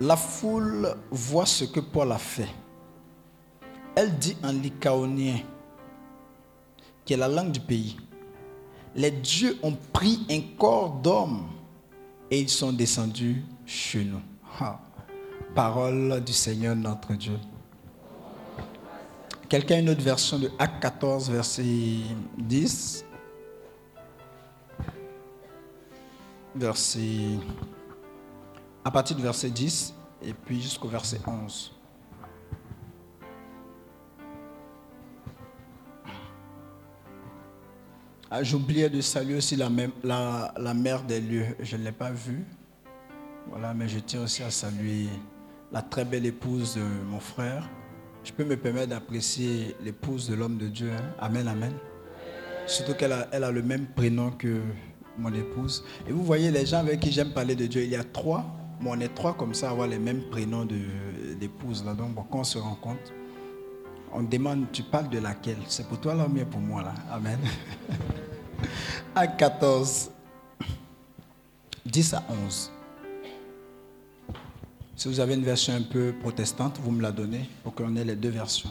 La 0.00 0.16
foule 0.16 0.94
voit 1.10 1.44
ce 1.44 1.64
que 1.64 1.80
Paul 1.80 2.10
a 2.12 2.18
fait. 2.18 2.48
Elle 3.94 4.16
dit 4.18 4.36
en 4.42 4.52
lycaonien, 4.52 5.40
qui 7.04 7.12
est 7.12 7.16
la 7.18 7.28
langue 7.28 7.52
du 7.52 7.60
pays, 7.60 7.98
les 8.94 9.10
dieux 9.10 9.58
ont 9.62 9.76
pris 9.92 10.26
un 10.30 10.40
corps 10.58 10.90
d'homme 10.90 11.48
et 12.30 12.40
ils 12.40 12.48
sont 12.48 12.72
descendus 12.72 13.44
chez 13.66 14.04
nous. 14.04 14.20
Parole 15.54 16.22
du 16.24 16.32
Seigneur 16.32 16.74
notre 16.76 17.12
Dieu. 17.14 17.38
Quelqu'un 19.48 19.76
a 19.76 19.78
une 19.80 19.90
autre 19.90 20.02
version 20.02 20.38
de 20.38 20.50
Acte 20.58 20.80
14, 20.80 21.30
verset 21.30 21.64
10 22.38 23.04
Verset. 26.54 27.38
À 28.84 28.90
partir 28.90 29.14
du 29.14 29.22
verset 29.22 29.50
10 29.50 29.94
et 30.22 30.32
puis 30.32 30.60
jusqu'au 30.60 30.88
verset 30.88 31.20
11. 31.26 31.72
Ah, 38.32 38.44
j'oubliais 38.44 38.88
de 38.88 39.00
saluer 39.00 39.36
aussi 39.36 39.56
la, 39.56 39.68
mère 39.68 41.02
des 41.02 41.20
lieux. 41.20 41.46
Je 41.58 41.76
ne 41.76 41.82
l'ai 41.82 41.92
pas 41.92 42.10
vue. 42.10 42.44
Voilà, 43.48 43.74
mais 43.74 43.88
je 43.88 43.98
tiens 43.98 44.22
aussi 44.22 44.44
à 44.44 44.50
saluer 44.50 45.08
la 45.72 45.82
très 45.82 46.04
belle 46.04 46.24
épouse 46.24 46.76
de 46.76 46.82
mon 47.10 47.18
frère. 47.18 47.68
Je 48.22 48.32
peux 48.32 48.44
me 48.44 48.56
permettre 48.56 48.90
d'apprécier 48.90 49.74
l'épouse 49.82 50.28
de 50.28 50.36
l'homme 50.36 50.58
de 50.58 50.68
Dieu. 50.68 50.92
Hein. 50.92 51.14
Amen, 51.18 51.48
amen. 51.48 51.72
Surtout 52.66 52.94
qu'elle 52.94 53.12
a, 53.12 53.26
elle 53.32 53.42
a 53.42 53.50
le 53.50 53.62
même 53.62 53.86
prénom 53.88 54.30
que 54.30 54.60
mon 55.18 55.34
épouse. 55.34 55.84
Et 56.08 56.12
vous 56.12 56.22
voyez, 56.22 56.50
les 56.52 56.66
gens 56.66 56.78
avec 56.78 57.00
qui 57.00 57.10
j'aime 57.10 57.32
parler 57.32 57.56
de 57.56 57.66
Dieu, 57.66 57.82
il 57.82 57.90
y 57.90 57.96
a 57.96 58.04
trois. 58.04 58.59
Bon, 58.80 58.92
on 58.96 59.00
est 59.00 59.14
trois 59.14 59.34
comme 59.34 59.52
ça, 59.54 59.70
avoir 59.70 59.86
les 59.88 59.98
mêmes 59.98 60.22
prénoms 60.30 60.66
d'épouse. 61.38 61.84
là. 61.84 61.92
Donc, 61.94 62.14
bon, 62.14 62.24
quand 62.30 62.38
on 62.40 62.44
se 62.44 62.58
rencontre, 62.58 63.12
on 64.12 64.22
demande, 64.22 64.66
tu 64.72 64.82
parles 64.82 65.08
de 65.08 65.18
laquelle? 65.18 65.58
C'est 65.68 65.86
pour 65.86 65.98
toi 66.00 66.14
là 66.14 66.26
ou 66.26 66.28
bien 66.30 66.44
pour 66.44 66.60
moi 66.60 66.82
là? 66.82 66.94
Amen. 67.12 67.38
Acte 69.14 69.38
14, 69.38 70.10
10 71.86 72.14
à 72.14 72.22
11. 72.46 72.70
Si 74.96 75.08
vous 75.08 75.20
avez 75.20 75.34
une 75.34 75.44
version 75.44 75.74
un 75.74 75.82
peu 75.82 76.12
protestante, 76.20 76.78
vous 76.82 76.90
me 76.90 77.00
la 77.02 77.12
donnez 77.12 77.48
pour 77.62 77.74
qu'on 77.74 77.94
ait 77.96 78.04
les 78.04 78.16
deux 78.16 78.28
versions. 78.30 78.70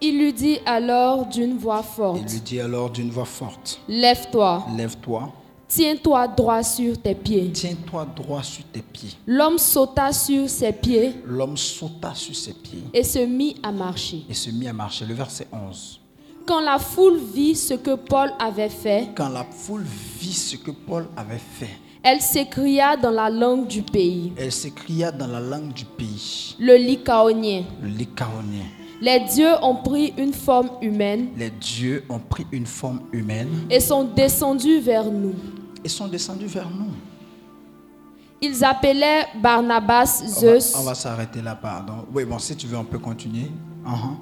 Il 0.00 0.18
lui 0.18 0.32
dit 0.32 0.58
alors 0.66 1.26
d'une 1.26 1.56
voix 1.58 1.80
Il 1.80 1.94
forte, 1.94 2.30
lui 2.32 2.40
dit 2.40 2.60
alors 2.60 2.90
d'une 2.90 3.10
voix 3.10 3.24
forte, 3.24 3.80
Lève-toi, 3.88 4.66
lève-toi, 4.76 5.32
tiens-toi 5.74 6.28
droit 6.28 6.62
sur 6.62 6.98
tes 7.00 7.14
pieds. 7.14 7.50
tiens-toi 7.52 8.06
droit 8.16 8.42
sur 8.42 8.64
tes 8.64 8.82
pieds. 8.82 9.10
L'homme 9.26 9.58
sauta 9.58 10.12
sur 10.12 10.48
ses 10.48 10.72
pieds 10.72 11.12
L'homme 11.24 11.56
sauta 11.56 12.14
sur 12.14 12.34
ses 12.36 12.52
pieds 12.52 12.82
et 12.92 13.02
se 13.04 13.20
mit 13.20 13.56
à 13.62 13.72
marcher. 13.72 14.22
et 14.28 14.34
se 14.34 14.50
mit 14.50 14.68
à 14.68 14.72
marcher. 14.72 15.06
Le 15.06 15.14
verset 15.14 15.46
11. 15.52 16.00
Quand 16.46 16.60
la 16.60 16.78
foule 16.78 17.18
vit 17.34 17.54
ce 17.54 17.74
que 17.74 17.94
Paul 17.94 18.30
avait 18.38 18.68
fait, 18.68 19.08
Quand 19.14 19.28
la 19.28 19.44
foule 19.44 19.84
vit 20.20 20.32
ce 20.32 20.56
que 20.56 20.72
Paul 20.72 21.06
avait 21.16 21.38
fait, 21.38 21.70
elle 22.02 22.20
s'écria 22.20 22.96
dans 22.96 23.12
la 23.12 23.30
langue 23.30 23.66
du 23.68 23.82
pays, 23.82 24.32
elle 24.36 24.50
s'écria 24.52 25.12
dans 25.12 25.28
la 25.28 25.38
langue 25.40 25.72
du 25.72 25.84
pays, 25.84 26.56
le 26.58 26.74
lycaonien. 26.76 27.62
le 27.80 27.88
lycaonien. 27.88 28.66
Les 29.00 29.20
dieux 29.20 29.54
ont 29.62 29.76
pris 29.76 30.12
une 30.16 30.32
forme 30.32 30.70
humaine 30.80 31.28
Les 31.36 31.50
dieux 31.50 32.04
ont 32.08 32.20
pris 32.20 32.46
une 32.52 32.66
forme 32.66 33.00
humaine 33.12 33.48
et 33.70 33.80
sont 33.80 34.04
descendus 34.04 34.78
vers 34.80 35.10
nous. 35.10 35.34
Et 35.84 35.88
sont 35.88 36.06
descendus 36.08 36.46
vers 36.46 36.68
nous. 36.70 36.92
Ils 38.40 38.64
appelaient 38.64 39.26
Barnabas 39.40 40.22
Zeus. 40.26 40.74
on 40.76 40.82
va 40.82 40.94
s'arrêter 40.94 41.40
là, 41.40 41.54
pardon. 41.54 42.06
Oui, 42.12 42.24
bon, 42.24 42.38
si 42.38 42.56
tu 42.56 42.66
veux, 42.66 42.76
on 42.76 42.84
peut 42.84 42.98
continuer. 42.98 43.50
Uh-huh. 43.86 44.16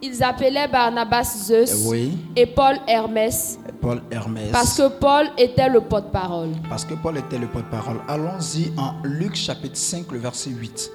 Ils 0.00 0.22
appelaient 0.22 0.68
Barnabas 0.68 1.36
Zeus 1.46 1.86
Oui, 1.86 2.16
et 2.36 2.46
Paul 2.46 2.76
Hermès 2.86 3.58
Paul 3.80 4.02
Hermès. 4.10 4.50
parce 4.52 4.76
que 4.76 4.88
Paul 4.88 5.26
était 5.36 5.68
le 5.68 5.80
porte-parole. 5.80 6.50
Parce 6.68 6.84
que 6.84 6.94
Paul 6.94 7.18
était 7.18 7.38
le 7.38 7.48
porte-parole. 7.48 8.00
Allons-y 8.06 8.72
en 8.78 8.94
Luc 9.02 9.34
chapitre 9.34 9.76
5, 9.76 10.12
le 10.12 10.18
verset 10.18 10.50
8. 10.50 10.90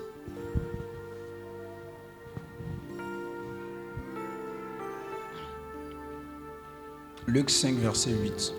Luc 7.27 7.49
5, 7.49 7.75
verset 7.75 8.11
8. 8.11 8.53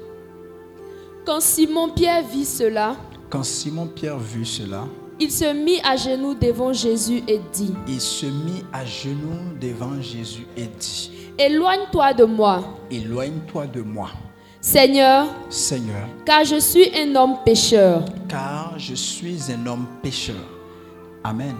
Quand 1.30 1.38
Simon-Pierre 1.38 2.24
vit 2.26 2.44
cela, 2.44 2.96
Quand 3.28 3.44
Simon-Pierre 3.44 4.18
vit 4.18 4.44
cela, 4.44 4.82
il 5.20 5.30
se 5.30 5.44
mit 5.52 5.78
à 5.84 5.94
genoux 5.94 6.34
devant 6.34 6.72
Jésus 6.72 7.22
et 7.28 7.40
dit, 7.52 7.72
il 7.86 8.00
se 8.00 8.26
mit 8.26 8.64
à 8.72 8.84
genoux 8.84 9.54
devant 9.60 10.02
Jésus 10.02 10.44
et 10.56 10.66
dit, 10.66 11.12
Éloigne-toi 11.38 12.14
de 12.14 12.24
moi, 12.24 12.64
Éloigne-toi 12.90 13.68
de 13.68 13.80
moi, 13.80 14.10
Seigneur, 14.60 15.28
Seigneur, 15.50 16.08
car 16.26 16.44
je 16.44 16.58
suis 16.58 16.90
un 16.98 17.14
homme 17.14 17.36
pécheur. 17.44 18.04
car 18.28 18.74
je 18.76 18.96
suis 18.96 19.38
un 19.52 19.64
homme 19.68 19.86
pécheur. 20.02 20.34
Amen. 21.22 21.54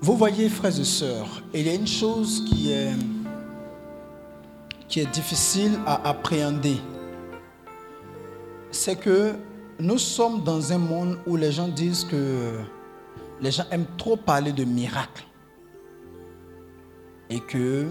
Vous 0.00 0.16
voyez, 0.16 0.48
frères 0.48 0.80
et 0.80 0.84
sœurs, 0.84 1.42
il 1.52 1.66
y 1.66 1.68
a 1.68 1.74
une 1.74 1.86
chose 1.86 2.42
qui 2.48 2.72
est, 2.72 2.88
qui 4.88 5.00
est 5.00 5.10
difficile 5.10 5.78
à 5.86 6.08
appréhender. 6.08 6.76
C'est 8.70 8.96
que 8.96 9.34
nous 9.78 9.98
sommes 9.98 10.42
dans 10.44 10.72
un 10.72 10.78
monde 10.78 11.18
où 11.26 11.36
les 11.36 11.52
gens 11.52 11.68
disent 11.68 12.04
que 12.04 12.58
les 13.40 13.50
gens 13.50 13.64
aiment 13.70 13.86
trop 13.96 14.16
parler 14.16 14.52
de 14.52 14.64
miracles. 14.64 15.24
Et 17.30 17.40
que 17.40 17.88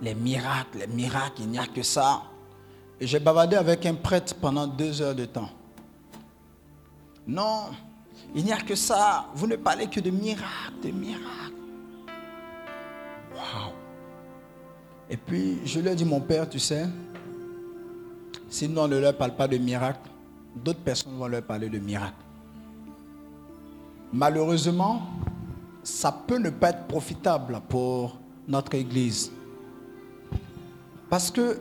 les 0.00 0.14
miracles, 0.14 0.78
les 0.78 0.86
miracles, 0.86 1.40
il 1.40 1.48
n'y 1.48 1.58
a 1.58 1.66
que 1.66 1.82
ça. 1.82 2.22
J'ai 3.00 3.18
bavardé 3.18 3.56
avec 3.56 3.84
un 3.86 3.94
prêtre 3.94 4.34
pendant 4.34 4.66
deux 4.66 5.02
heures 5.02 5.14
de 5.14 5.24
temps. 5.24 5.50
Non, 7.26 7.66
il 8.34 8.44
n'y 8.44 8.52
a 8.52 8.58
que 8.58 8.74
ça. 8.74 9.26
Vous 9.34 9.46
ne 9.46 9.56
parlez 9.56 9.86
que 9.86 10.00
de 10.00 10.10
miracles, 10.10 10.80
de 10.82 10.90
miracles. 10.90 11.47
Et 15.10 15.16
puis, 15.16 15.58
je 15.64 15.80
ai 15.80 15.94
dit, 15.94 16.04
mon 16.04 16.20
père, 16.20 16.48
tu 16.48 16.58
sais, 16.58 16.86
si 18.50 18.68
nous, 18.68 18.80
on 18.80 18.88
ne 18.88 18.98
leur 18.98 19.16
parle 19.16 19.34
pas 19.34 19.48
de 19.48 19.56
miracles, 19.56 20.08
d'autres 20.54 20.80
personnes 20.80 21.16
vont 21.18 21.26
leur 21.26 21.42
parler 21.42 21.68
de 21.68 21.78
miracles. 21.78 22.14
Malheureusement, 24.12 25.02
ça 25.82 26.12
peut 26.12 26.38
ne 26.38 26.50
pas 26.50 26.70
être 26.70 26.86
profitable 26.86 27.60
pour 27.68 28.16
notre 28.46 28.74
Église. 28.74 29.30
Parce 31.10 31.30
que 31.30 31.58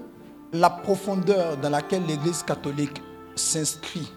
la 0.52 0.70
profondeur 0.70 1.58
dans 1.58 1.70
laquelle 1.70 2.06
l'Église 2.06 2.44
catholique 2.44 3.02
s'inscrit, 3.36 4.12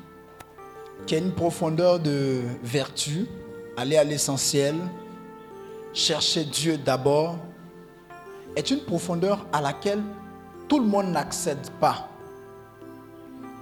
qui 1.07 1.15
a 1.15 1.19
une 1.19 1.33
profondeur 1.33 1.99
de 1.99 2.43
vertu, 2.63 3.27
aller 3.77 3.97
à 3.97 4.05
l'essentiel, 4.05 4.75
chercher 5.93 6.45
Dieu 6.45 6.77
d'abord, 6.79 7.37
est 8.57 8.71
une 8.71 8.81
profondeur 8.81 9.47
à 9.53 9.61
laquelle 9.61 10.03
tout 10.69 10.79
le 10.81 10.87
monde 10.87 11.09
n'accède 11.09 11.71
pas. 11.81 12.09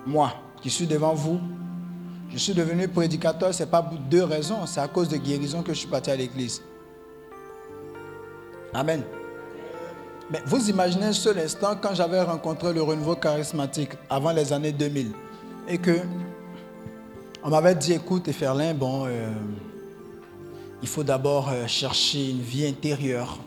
Moi, 0.07 0.33
qui 0.61 0.71
suis 0.71 0.87
devant 0.87 1.15
vous, 1.15 1.41
je 2.31 2.39
suis 2.39 2.55
devenu 2.55 2.89
prédicateur, 2.89 3.55
ce 3.55 3.63
n'est 3.63 3.71
pas 3.71 3.83
pour 3.83 3.99
deux 3.99 4.25
raisons, 4.25 4.67
c'est 4.67 4.81
à 4.81 4.89
cause 4.89 5.09
de 5.09 5.17
guérison 5.17 5.63
que 5.63 5.73
je 5.73 5.79
suis 5.79 5.89
parti 5.89 6.11
à 6.11 6.17
l'église. 6.17 6.63
Amen. 8.75 9.03
Mais 10.31 10.43
vous 10.45 10.69
imaginez 10.69 11.07
un 11.07 11.13
seul 11.13 11.39
instant 11.39 11.75
quand 11.81 11.95
j'avais 11.95 12.21
rencontré 12.21 12.73
le 12.75 12.83
renouveau 12.83 13.17
charismatique 13.17 13.93
avant 14.11 14.33
les 14.33 14.53
années 14.53 14.73
2000 14.73 15.13
et 15.69 15.79
que 15.79 16.01
on 17.43 17.51
m'avait 17.51 17.75
dit 17.75 17.95
écoute 17.95 18.31
Ferlin, 18.33 18.75
bon, 18.75 19.07
euh, 19.07 19.31
il 20.83 20.89
faut 20.89 21.05
d'abord 21.05 21.49
euh, 21.49 21.67
chercher 21.67 22.31
une 22.31 22.41
vie 22.41 22.67
intérieure. 22.67 23.39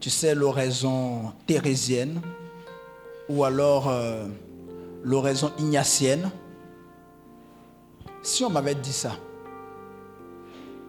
Tu 0.00 0.08
sais, 0.08 0.34
l'oraison 0.34 1.34
thérésienne 1.46 2.22
ou 3.28 3.44
alors 3.44 3.90
euh, 3.90 4.26
l'oraison 5.04 5.52
ignatienne? 5.58 6.30
Si 8.22 8.42
on 8.42 8.48
m'avait 8.48 8.74
dit 8.74 8.94
ça, 8.94 9.12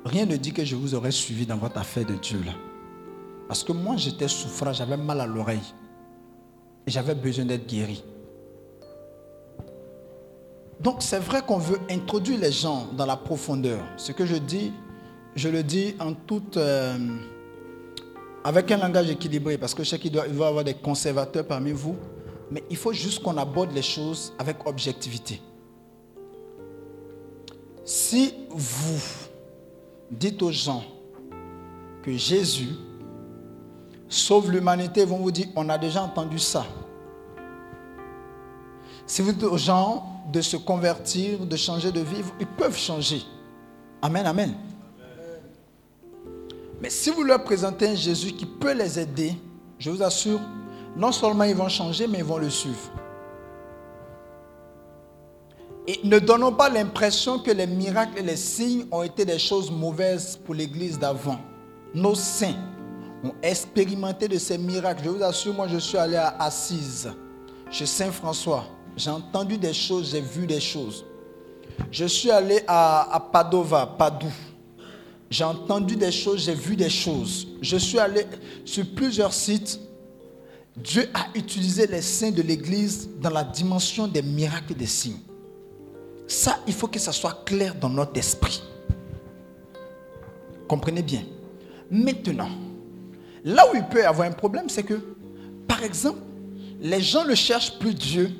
rien 0.05 0.25
ne 0.25 0.37
dit 0.37 0.53
que 0.53 0.63
je 0.63 0.77
vous 0.77 0.95
aurais 0.95 1.11
suivi 1.11 1.45
dans 1.45 1.57
votre 1.57 1.77
affaire 1.77 2.05
de 2.05 2.15
Dieu. 2.15 2.39
Parce 3.49 3.65
que 3.65 3.73
moi, 3.73 3.97
j'étais 3.97 4.29
souffrant, 4.29 4.71
j'avais 4.71 4.95
mal 4.95 5.19
à 5.19 5.27
l'oreille. 5.27 5.73
Et 6.87 6.91
j'avais 6.91 7.13
besoin 7.13 7.43
d'être 7.43 7.67
guéri. 7.67 8.03
Donc, 10.79 11.01
c'est 11.01 11.19
vrai 11.19 11.41
qu'on 11.41 11.57
veut 11.57 11.79
introduire 11.89 12.39
les 12.39 12.51
gens 12.51 12.87
dans 12.97 13.05
la 13.05 13.17
profondeur. 13.17 13.83
Ce 13.97 14.13
que 14.13 14.25
je 14.25 14.37
dis, 14.37 14.71
je 15.35 15.49
le 15.49 15.63
dis 15.63 15.95
en 15.99 16.13
toute. 16.13 16.55
euh, 16.55 16.97
avec 18.43 18.71
un 18.71 18.77
langage 18.77 19.09
équilibré, 19.09 19.57
parce 19.57 19.73
que 19.73 19.83
je 19.83 19.89
sais 19.89 19.99
qu'il 19.99 20.11
doit, 20.11 20.27
il 20.27 20.33
va 20.33 20.45
y 20.45 20.47
avoir 20.47 20.63
des 20.63 20.73
conservateurs 20.73 21.45
parmi 21.45 21.71
vous. 21.71 21.95
Mais 22.49 22.63
il 22.69 22.75
faut 22.75 22.91
juste 22.91 23.23
qu'on 23.23 23.37
aborde 23.37 23.71
les 23.73 23.81
choses 23.81 24.33
avec 24.37 24.57
objectivité. 24.65 25.41
Si 27.85 28.33
vous 28.49 29.01
dites 30.09 30.41
aux 30.41 30.51
gens 30.51 30.83
que 32.03 32.11
Jésus 32.11 32.69
sauve 34.09 34.51
l'humanité, 34.51 35.01
ils 35.01 35.07
vont 35.07 35.17
vous 35.17 35.31
dire, 35.31 35.47
on 35.55 35.69
a 35.69 35.77
déjà 35.77 36.01
entendu 36.01 36.39
ça. 36.39 36.65
Si 39.05 39.21
vous 39.21 39.31
dites 39.31 39.43
aux 39.43 39.57
gens 39.57 40.23
de 40.31 40.41
se 40.41 40.57
convertir, 40.57 41.45
de 41.45 41.55
changer 41.55 41.91
de 41.91 42.01
vie, 42.01 42.21
ils 42.39 42.47
peuvent 42.47 42.77
changer. 42.77 43.21
Amen, 44.01 44.25
amen. 44.25 44.55
Mais 46.81 46.89
si 46.89 47.11
vous 47.11 47.23
leur 47.23 47.43
présentez 47.43 47.89
un 47.89 47.95
Jésus 47.95 48.31
qui 48.31 48.45
peut 48.45 48.73
les 48.73 48.99
aider, 48.99 49.33
je 49.77 49.91
vous 49.91 50.01
assure, 50.01 50.39
non 50.97 51.11
seulement 51.11 51.43
ils 51.43 51.55
vont 51.55 51.69
changer, 51.69 52.07
mais 52.07 52.19
ils 52.19 52.23
vont 52.23 52.37
le 52.37 52.49
suivre. 52.49 52.91
Et 55.87 55.99
ne 56.03 56.17
donnons 56.19 56.53
pas 56.53 56.69
l'impression 56.69 57.39
que 57.39 57.51
les 57.51 57.67
miracles 57.67 58.19
et 58.19 58.23
les 58.23 58.35
signes 58.35 58.85
ont 58.91 59.03
été 59.03 59.25
des 59.25 59.37
choses 59.37 59.69
mauvaises 59.69 60.39
pour 60.43 60.55
l'Église 60.55 60.97
d'avant. 60.97 61.39
Nos 61.93 62.15
saints 62.15 62.55
ont 63.23 63.33
expérimenté 63.43 64.27
de 64.27 64.37
ces 64.37 64.57
miracles. 64.57 65.03
Je 65.05 65.09
vous 65.09 65.23
assure, 65.23 65.53
moi 65.53 65.67
je 65.67 65.77
suis 65.77 65.97
allé 65.97 66.15
à 66.15 66.35
Assise, 66.39 67.11
chez 67.69 67.85
Saint 67.85 68.11
François. 68.11 68.63
J'ai 68.97 69.11
entendu 69.11 69.57
des 69.57 69.73
choses, 69.73 70.11
j'ai 70.11 70.21
vu 70.21 70.47
des 70.47 70.59
choses. 70.59 71.05
Je 71.91 72.05
suis 72.05 72.31
allé 72.31 72.61
à, 72.67 73.15
à 73.15 73.19
Padova, 73.19 73.85
Padoue. 73.85 74.31
J'ai 75.31 75.45
entendu 75.45 75.95
des 75.95 76.11
choses, 76.11 76.43
j'ai 76.43 76.53
vu 76.53 76.75
des 76.75 76.89
choses. 76.89 77.47
Je 77.61 77.77
suis 77.77 77.97
allé 77.97 78.25
sur 78.65 78.85
plusieurs 78.85 79.31
sites. 79.31 79.79
Dieu 80.75 81.07
a 81.13 81.27
utilisé 81.35 81.87
les 81.87 82.01
saints 82.01 82.31
de 82.31 82.41
l'Église 82.41 83.09
dans 83.21 83.29
la 83.29 83.45
dimension 83.45 84.09
des 84.09 84.21
miracles 84.21 84.73
et 84.73 84.75
des 84.75 84.85
signes. 84.85 85.21
Ça, 86.27 86.59
il 86.67 86.73
faut 86.73 86.87
que 86.87 86.99
ça 86.99 87.13
soit 87.13 87.45
clair 87.45 87.75
dans 87.75 87.87
notre 87.87 88.17
esprit. 88.17 88.61
Comprenez 90.67 91.01
bien. 91.01 91.23
Maintenant, 91.89 92.49
là 93.45 93.63
où 93.71 93.75
il 93.77 93.85
peut 93.85 93.99
y 93.99 94.03
avoir 94.03 94.27
un 94.27 94.33
problème, 94.33 94.67
c'est 94.67 94.83
que, 94.83 94.99
par 95.65 95.81
exemple, 95.81 96.19
les 96.81 97.01
gens 97.01 97.23
ne 97.23 97.35
cherchent 97.35 97.79
plus 97.79 97.93
Dieu, 97.93 98.31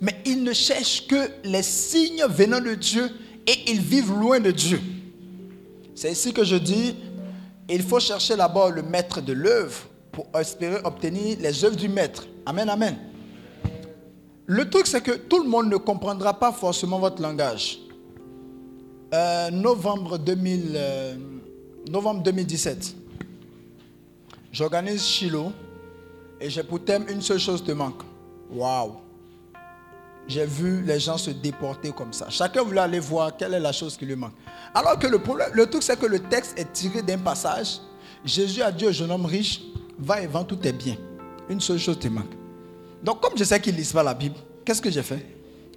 mais 0.00 0.14
ils 0.24 0.44
ne 0.44 0.52
cherchent 0.52 1.08
que 1.08 1.28
les 1.42 1.64
signes 1.64 2.24
venant 2.28 2.60
de 2.60 2.74
Dieu 2.74 3.10
et 3.48 3.72
ils 3.72 3.80
vivent 3.80 4.12
loin 4.12 4.38
de 4.38 4.52
Dieu. 4.52 4.80
C'est 5.96 6.12
ici 6.12 6.34
que 6.34 6.44
je 6.44 6.56
dis, 6.56 6.94
il 7.70 7.82
faut 7.82 7.98
chercher 7.98 8.36
d'abord 8.36 8.70
le 8.70 8.82
maître 8.82 9.22
de 9.22 9.32
l'œuvre 9.32 9.78
pour 10.12 10.26
espérer 10.38 10.76
obtenir 10.84 11.38
les 11.40 11.64
œuvres 11.64 11.74
du 11.74 11.88
maître. 11.88 12.26
Amen, 12.44 12.68
amen. 12.68 12.96
Le 14.44 14.68
truc, 14.68 14.86
c'est 14.86 15.00
que 15.00 15.12
tout 15.12 15.42
le 15.42 15.48
monde 15.48 15.70
ne 15.70 15.78
comprendra 15.78 16.38
pas 16.38 16.52
forcément 16.52 16.98
votre 16.98 17.22
langage. 17.22 17.78
Euh, 19.14 19.50
novembre, 19.50 20.18
2000, 20.18 20.72
euh, 20.74 21.16
2017, 21.86 22.94
j'organise 24.52 25.02
Shiloh 25.02 25.50
et 26.40 26.50
j'ai 26.50 26.62
pour 26.62 26.84
thème 26.84 27.06
une 27.08 27.22
seule 27.22 27.38
chose 27.38 27.64
te 27.64 27.72
manque. 27.72 28.02
Waouh! 28.50 29.05
J'ai 30.28 30.44
vu 30.44 30.82
les 30.82 30.98
gens 30.98 31.18
se 31.18 31.30
déporter 31.30 31.92
comme 31.92 32.12
ça. 32.12 32.28
Chacun 32.30 32.62
voulait 32.62 32.80
aller 32.80 32.98
voir 32.98 33.36
quelle 33.36 33.54
est 33.54 33.60
la 33.60 33.72
chose 33.72 33.96
qui 33.96 34.04
lui 34.06 34.16
manque. 34.16 34.32
Alors 34.74 34.98
que 34.98 35.06
le 35.06 35.18
problème, 35.18 35.50
le 35.52 35.66
truc, 35.66 35.82
c'est 35.82 35.98
que 35.98 36.06
le 36.06 36.18
texte 36.18 36.58
est 36.58 36.72
tiré 36.72 37.02
d'un 37.02 37.18
passage. 37.18 37.78
Jésus 38.24 38.60
a 38.62 38.72
dit 38.72 38.86
au 38.86 38.92
jeune 38.92 39.10
homme 39.10 39.26
riche, 39.26 39.62
va 39.98 40.20
et 40.20 40.26
vends 40.26 40.44
tous 40.44 40.56
tes 40.56 40.72
biens. 40.72 40.96
Une 41.48 41.60
seule 41.60 41.78
chose 41.78 41.98
te 41.98 42.08
manque. 42.08 42.32
Donc, 43.02 43.20
comme 43.20 43.38
je 43.38 43.44
sais 43.44 43.60
qu'ils 43.60 43.74
ne 43.74 43.78
lisent 43.78 43.92
pas 43.92 44.02
la 44.02 44.14
Bible, 44.14 44.34
qu'est-ce 44.64 44.82
que 44.82 44.90
j'ai 44.90 45.02
fait? 45.02 45.24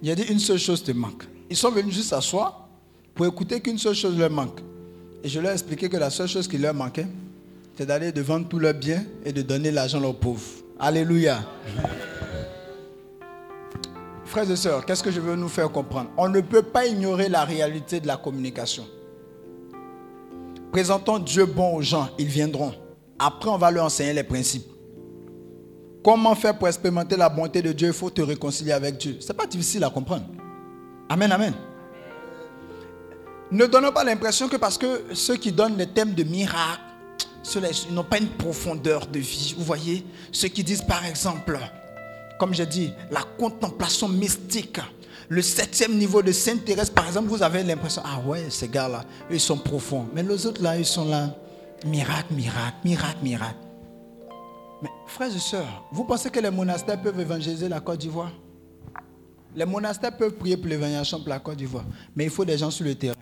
Il 0.02 0.10
a 0.10 0.14
dit 0.16 0.24
une 0.24 0.40
seule 0.40 0.58
chose 0.58 0.82
te 0.82 0.90
manque. 0.90 1.24
Ils 1.48 1.56
sont 1.56 1.70
venus 1.70 1.94
juste 1.94 2.08
s'asseoir 2.08 2.68
pour 3.14 3.26
écouter 3.26 3.60
qu'une 3.60 3.78
seule 3.78 3.94
chose 3.94 4.18
leur 4.18 4.30
manque. 4.30 4.60
Et 5.22 5.28
je 5.28 5.38
leur 5.38 5.50
ai 5.50 5.54
expliqué 5.54 5.88
que 5.88 5.96
la 5.96 6.10
seule 6.10 6.28
chose 6.28 6.48
qui 6.48 6.58
leur 6.58 6.74
manquait, 6.74 7.06
c'est 7.76 7.86
d'aller 7.86 8.10
de 8.10 8.20
vendre 8.20 8.48
tous 8.48 8.58
leurs 8.58 8.74
biens 8.74 9.04
et 9.24 9.32
de 9.32 9.42
donner 9.42 9.70
l'argent 9.70 10.02
aux 10.02 10.12
pauvres. 10.12 10.42
Alléluia. 10.78 11.44
Frères 14.30 14.48
et 14.48 14.54
sœurs, 14.54 14.86
qu'est-ce 14.86 15.02
que 15.02 15.10
je 15.10 15.18
veux 15.18 15.34
nous 15.34 15.48
faire 15.48 15.72
comprendre? 15.72 16.10
On 16.16 16.28
ne 16.28 16.40
peut 16.40 16.62
pas 16.62 16.86
ignorer 16.86 17.28
la 17.28 17.42
réalité 17.44 17.98
de 17.98 18.06
la 18.06 18.16
communication. 18.16 18.86
Présentons 20.70 21.18
Dieu 21.18 21.46
bon 21.46 21.74
aux 21.74 21.82
gens, 21.82 22.08
ils 22.16 22.28
viendront. 22.28 22.72
Après, 23.18 23.50
on 23.50 23.58
va 23.58 23.72
leur 23.72 23.86
enseigner 23.86 24.12
les 24.12 24.22
principes. 24.22 24.70
Comment 26.04 26.36
faire 26.36 26.56
pour 26.56 26.68
expérimenter 26.68 27.16
la 27.16 27.28
bonté 27.28 27.60
de 27.60 27.72
Dieu? 27.72 27.88
Il 27.88 27.92
faut 27.92 28.08
te 28.08 28.22
réconcilier 28.22 28.70
avec 28.70 28.98
Dieu. 28.98 29.16
Ce 29.18 29.26
n'est 29.26 29.36
pas 29.36 29.46
difficile 29.46 29.82
à 29.82 29.90
comprendre. 29.90 30.26
Amen, 31.08 31.32
amen. 31.32 31.52
Ne 33.50 33.66
donnons 33.66 33.90
pas 33.90 34.04
l'impression 34.04 34.48
que 34.48 34.58
parce 34.58 34.78
que 34.78 35.06
ceux 35.12 35.38
qui 35.38 35.50
donnent 35.50 35.76
les 35.76 35.88
thèmes 35.88 36.14
de 36.14 36.22
miracles, 36.22 36.80
ceux-là, 37.42 37.70
ils 37.88 37.92
n'ont 37.92 38.04
pas 38.04 38.18
une 38.18 38.28
profondeur 38.28 39.08
de 39.08 39.18
vie. 39.18 39.56
Vous 39.58 39.64
voyez 39.64 40.06
Ceux 40.30 40.46
qui 40.46 40.62
disent 40.62 40.82
par 40.82 41.04
exemple, 41.04 41.58
comme 42.40 42.54
j'ai 42.54 42.64
dit, 42.64 42.90
la 43.10 43.20
contemplation 43.38 44.08
mystique, 44.08 44.80
le 45.28 45.42
septième 45.42 45.98
niveau 45.98 46.22
de 46.22 46.32
Sainte-Thérèse, 46.32 46.88
par 46.88 47.06
exemple, 47.06 47.28
vous 47.28 47.42
avez 47.42 47.62
l'impression, 47.62 48.00
ah 48.02 48.18
ouais, 48.26 48.48
ces 48.48 48.66
gars-là, 48.66 49.04
ils 49.30 49.38
sont 49.38 49.58
profonds. 49.58 50.06
Mais 50.14 50.22
les 50.22 50.46
autres 50.46 50.62
là, 50.62 50.78
ils 50.78 50.86
sont 50.86 51.04
là, 51.04 51.36
miracle, 51.84 52.32
miracle, 52.32 52.78
miracle, 52.82 53.18
miracle. 53.22 53.58
Mais 54.82 54.88
frères 55.06 55.36
et 55.36 55.38
sœurs, 55.38 55.84
vous 55.92 56.04
pensez 56.04 56.30
que 56.30 56.40
les 56.40 56.50
monastères 56.50 57.00
peuvent 57.02 57.20
évangéliser 57.20 57.68
la 57.68 57.80
Côte 57.80 57.98
d'Ivoire? 57.98 58.32
Les 59.54 59.66
monastères 59.66 60.16
peuvent 60.16 60.32
prier 60.32 60.56
pour 60.56 60.68
l'évangélisation 60.68 61.18
pour 61.18 61.28
la 61.28 61.40
Côte 61.40 61.56
d'Ivoire, 61.56 61.84
mais 62.16 62.24
il 62.24 62.30
faut 62.30 62.46
des 62.46 62.56
gens 62.56 62.70
sur 62.70 62.86
le 62.86 62.94
terrain. 62.94 63.16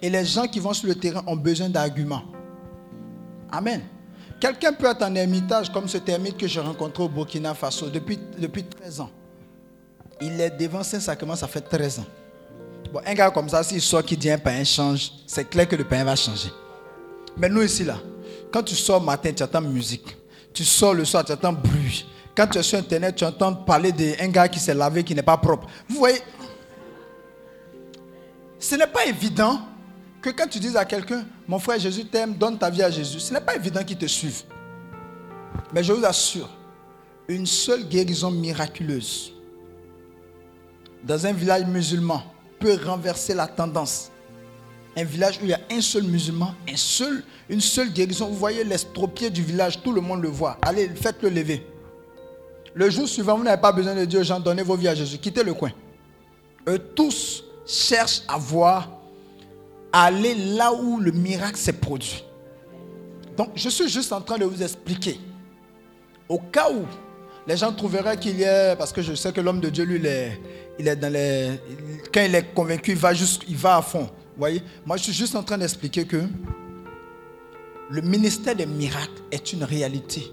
Et 0.00 0.08
les 0.08 0.24
gens 0.24 0.46
qui 0.46 0.60
vont 0.60 0.72
sur 0.72 0.86
le 0.86 0.94
terrain 0.94 1.24
ont 1.26 1.34
besoin 1.34 1.68
d'arguments. 1.68 2.22
Amen. 3.50 3.82
Quelqu'un 4.40 4.72
peut 4.72 4.86
être 4.86 5.02
en 5.02 5.14
ermitage 5.14 5.72
comme 5.72 5.88
ce 5.88 5.98
ermite 6.06 6.36
que 6.36 6.46
j'ai 6.46 6.60
rencontré 6.60 7.02
au 7.02 7.08
Burkina 7.08 7.54
Faso 7.54 7.88
depuis, 7.88 8.18
depuis 8.38 8.64
13 8.64 9.00
ans. 9.00 9.10
Il 10.20 10.40
est 10.40 10.50
devant 10.50 10.82
Saint-Sacrement, 10.82 11.36
ça 11.36 11.48
fait 11.48 11.60
13 11.60 12.00
ans. 12.00 12.06
Bon, 12.92 13.00
un 13.04 13.14
gars 13.14 13.30
comme 13.30 13.48
ça, 13.48 13.62
s'il 13.62 13.80
sort 13.80 14.04
qui 14.04 14.16
dit 14.16 14.30
un 14.30 14.38
pain 14.38 14.62
change, 14.64 15.10
c'est 15.26 15.48
clair 15.48 15.66
que 15.66 15.76
le 15.76 15.84
pain 15.84 16.04
va 16.04 16.14
changer. 16.14 16.50
Mais 17.36 17.48
nous 17.48 17.62
ici, 17.62 17.84
là, 17.84 17.96
quand 18.52 18.62
tu 18.62 18.74
sors 18.74 19.02
matin, 19.02 19.32
tu 19.32 19.42
entends 19.42 19.60
musique. 19.60 20.16
Tu 20.52 20.64
sors 20.64 20.94
le 20.94 21.04
soir, 21.04 21.24
tu 21.24 21.32
entends 21.32 21.52
bruit. 21.52 22.06
Quand 22.36 22.46
tu 22.46 22.58
es 22.58 22.62
sur 22.62 22.78
Internet, 22.78 23.16
tu 23.16 23.24
entends 23.24 23.54
parler 23.54 23.92
d'un 23.92 24.28
gars 24.28 24.48
qui 24.48 24.60
s'est 24.60 24.74
lavé, 24.74 25.02
qui 25.02 25.14
n'est 25.14 25.22
pas 25.22 25.36
propre. 25.36 25.66
Vous 25.88 25.96
voyez, 25.96 26.20
ce 28.58 28.76
n'est 28.76 28.86
pas 28.86 29.06
évident 29.06 29.60
que 30.24 30.30
quand 30.30 30.46
tu 30.48 30.58
dis 30.58 30.74
à 30.74 30.86
quelqu'un, 30.86 31.26
mon 31.46 31.58
frère 31.58 31.78
Jésus 31.78 32.06
t'aime, 32.06 32.32
donne 32.32 32.56
ta 32.56 32.70
vie 32.70 32.82
à 32.82 32.90
Jésus, 32.90 33.20
ce 33.20 33.34
n'est 33.34 33.42
pas 33.42 33.56
évident 33.56 33.84
qu'il 33.84 33.98
te 33.98 34.06
suive. 34.06 34.44
Mais 35.74 35.84
je 35.84 35.92
vous 35.92 36.02
assure, 36.02 36.48
une 37.28 37.44
seule 37.44 37.86
guérison 37.86 38.30
miraculeuse 38.30 39.34
dans 41.02 41.26
un 41.26 41.32
village 41.34 41.66
musulman 41.66 42.22
peut 42.58 42.78
renverser 42.86 43.34
la 43.34 43.46
tendance. 43.46 44.10
Un 44.96 45.04
village 45.04 45.38
où 45.42 45.44
il 45.44 45.50
y 45.50 45.52
a 45.52 45.60
un 45.70 45.82
seul 45.82 46.04
musulman, 46.04 46.54
un 46.70 46.76
seul, 46.76 47.22
une 47.50 47.60
seule 47.60 47.92
guérison. 47.92 48.28
Vous 48.28 48.36
voyez 48.36 48.64
l'estropié 48.64 49.28
du 49.28 49.42
village, 49.42 49.82
tout 49.82 49.92
le 49.92 50.00
monde 50.00 50.22
le 50.22 50.28
voit. 50.28 50.56
Allez, 50.62 50.88
faites-le 50.88 51.28
lever. 51.28 51.66
Le 52.72 52.88
jour 52.88 53.06
suivant, 53.06 53.36
vous 53.36 53.44
n'avez 53.44 53.60
pas 53.60 53.72
besoin 53.72 53.94
de 53.94 54.06
Dieu, 54.06 54.20
aux 54.20 54.24
gens, 54.24 54.40
donnez 54.40 54.62
vos 54.62 54.76
vies 54.76 54.88
à 54.88 54.94
Jésus. 54.94 55.18
Quittez 55.18 55.42
le 55.42 55.52
coin. 55.52 55.72
Eux 56.66 56.78
tous 56.78 57.44
cherchent 57.66 58.22
à 58.26 58.38
voir, 58.38 58.88
aller 59.94 60.34
là 60.34 60.72
où 60.72 60.98
le 60.98 61.12
miracle 61.12 61.56
s'est 61.56 61.72
produit. 61.72 62.24
Donc, 63.36 63.50
je 63.54 63.68
suis 63.68 63.88
juste 63.88 64.12
en 64.12 64.20
train 64.20 64.38
de 64.38 64.44
vous 64.44 64.60
expliquer. 64.60 65.20
Au 66.28 66.38
cas 66.38 66.70
où 66.70 66.84
les 67.46 67.56
gens 67.56 67.72
trouveraient 67.72 68.16
qu'il 68.18 68.38
y 68.38 68.44
a, 68.44 68.74
parce 68.74 68.92
que 68.92 69.02
je 69.02 69.14
sais 69.14 69.32
que 69.32 69.40
l'homme 69.40 69.60
de 69.60 69.68
Dieu, 69.68 69.84
lui, 69.84 69.96
il 69.96 70.06
est, 70.06 70.40
il 70.78 70.88
est 70.88 70.96
dans 70.96 71.12
les, 71.12 71.60
quand 72.12 72.22
il 72.22 72.34
est 72.34 72.54
convaincu, 72.54 72.92
il 72.92 72.96
va, 72.96 73.14
juste, 73.14 73.42
il 73.48 73.56
va 73.56 73.76
à 73.76 73.82
fond. 73.82 74.04
Vous 74.04 74.38
voyez? 74.38 74.62
Moi, 74.84 74.96
je 74.96 75.04
suis 75.04 75.12
juste 75.12 75.36
en 75.36 75.44
train 75.44 75.58
d'expliquer 75.58 76.04
que 76.04 76.22
le 77.90 78.00
ministère 78.00 78.56
des 78.56 78.66
miracles 78.66 79.22
est 79.30 79.52
une 79.52 79.62
réalité 79.62 80.24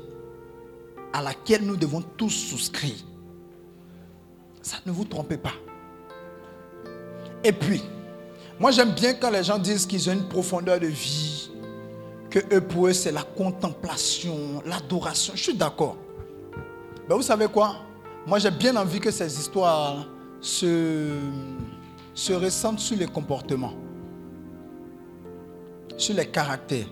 à 1.13 1.21
laquelle 1.21 1.63
nous 1.63 1.76
devons 1.76 2.02
tous 2.02 2.32
souscrire. 2.32 2.95
Ça 4.63 4.78
ne 4.86 4.91
vous 4.91 5.06
trompez 5.06 5.38
pas. 5.38 5.54
Et 7.43 7.52
puis, 7.52 7.84
moi 8.62 8.69
j'aime 8.69 8.91
bien 8.91 9.15
quand 9.15 9.32
les 9.32 9.43
gens 9.43 9.58
disent 9.58 9.88
qu'ils 9.88 10.08
ont 10.08 10.13
une 10.13 10.28
profondeur 10.28 10.80
de 10.80 10.86
vie, 10.86 11.50
que 12.30 12.38
eux 12.54 12.62
pour 12.62 12.86
eux 12.88 12.93
c'est 12.93 13.12
la 13.12 13.24
contemplation, 13.24 14.62
l'adoration. 14.67 15.34
Je 15.36 15.41
suis 15.41 15.56
d'accord. 15.56 15.97
Mais 17.10 17.15
vous 17.15 17.24
savez 17.24 17.47
quoi? 17.47 17.78
Moi 18.28 18.38
j'ai 18.38 18.52
bien 18.52 18.76
envie 18.76 19.00
que 19.00 19.10
ces 19.10 19.36
histoires 19.39 20.06
se, 20.39 21.10
se 22.13 22.34
ressentent 22.34 22.80
sur 22.80 22.95
les 22.97 23.08
comportements, 23.08 23.74
sur 25.97 26.15
les 26.15 26.28
caractères. 26.28 26.86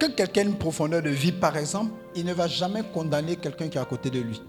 Quand 0.00 0.14
quelqu'un 0.14 0.40
a 0.40 0.44
une 0.44 0.56
profondeur 0.56 1.02
de 1.02 1.10
vie, 1.10 1.32
par 1.32 1.54
exemple, 1.58 1.92
il 2.16 2.24
ne 2.24 2.32
va 2.32 2.46
jamais 2.46 2.82
condamner 2.94 3.36
quelqu'un 3.36 3.68
qui 3.68 3.76
est 3.76 3.80
à 3.80 3.84
côté 3.84 4.08
de 4.08 4.20
lui. 4.20 4.40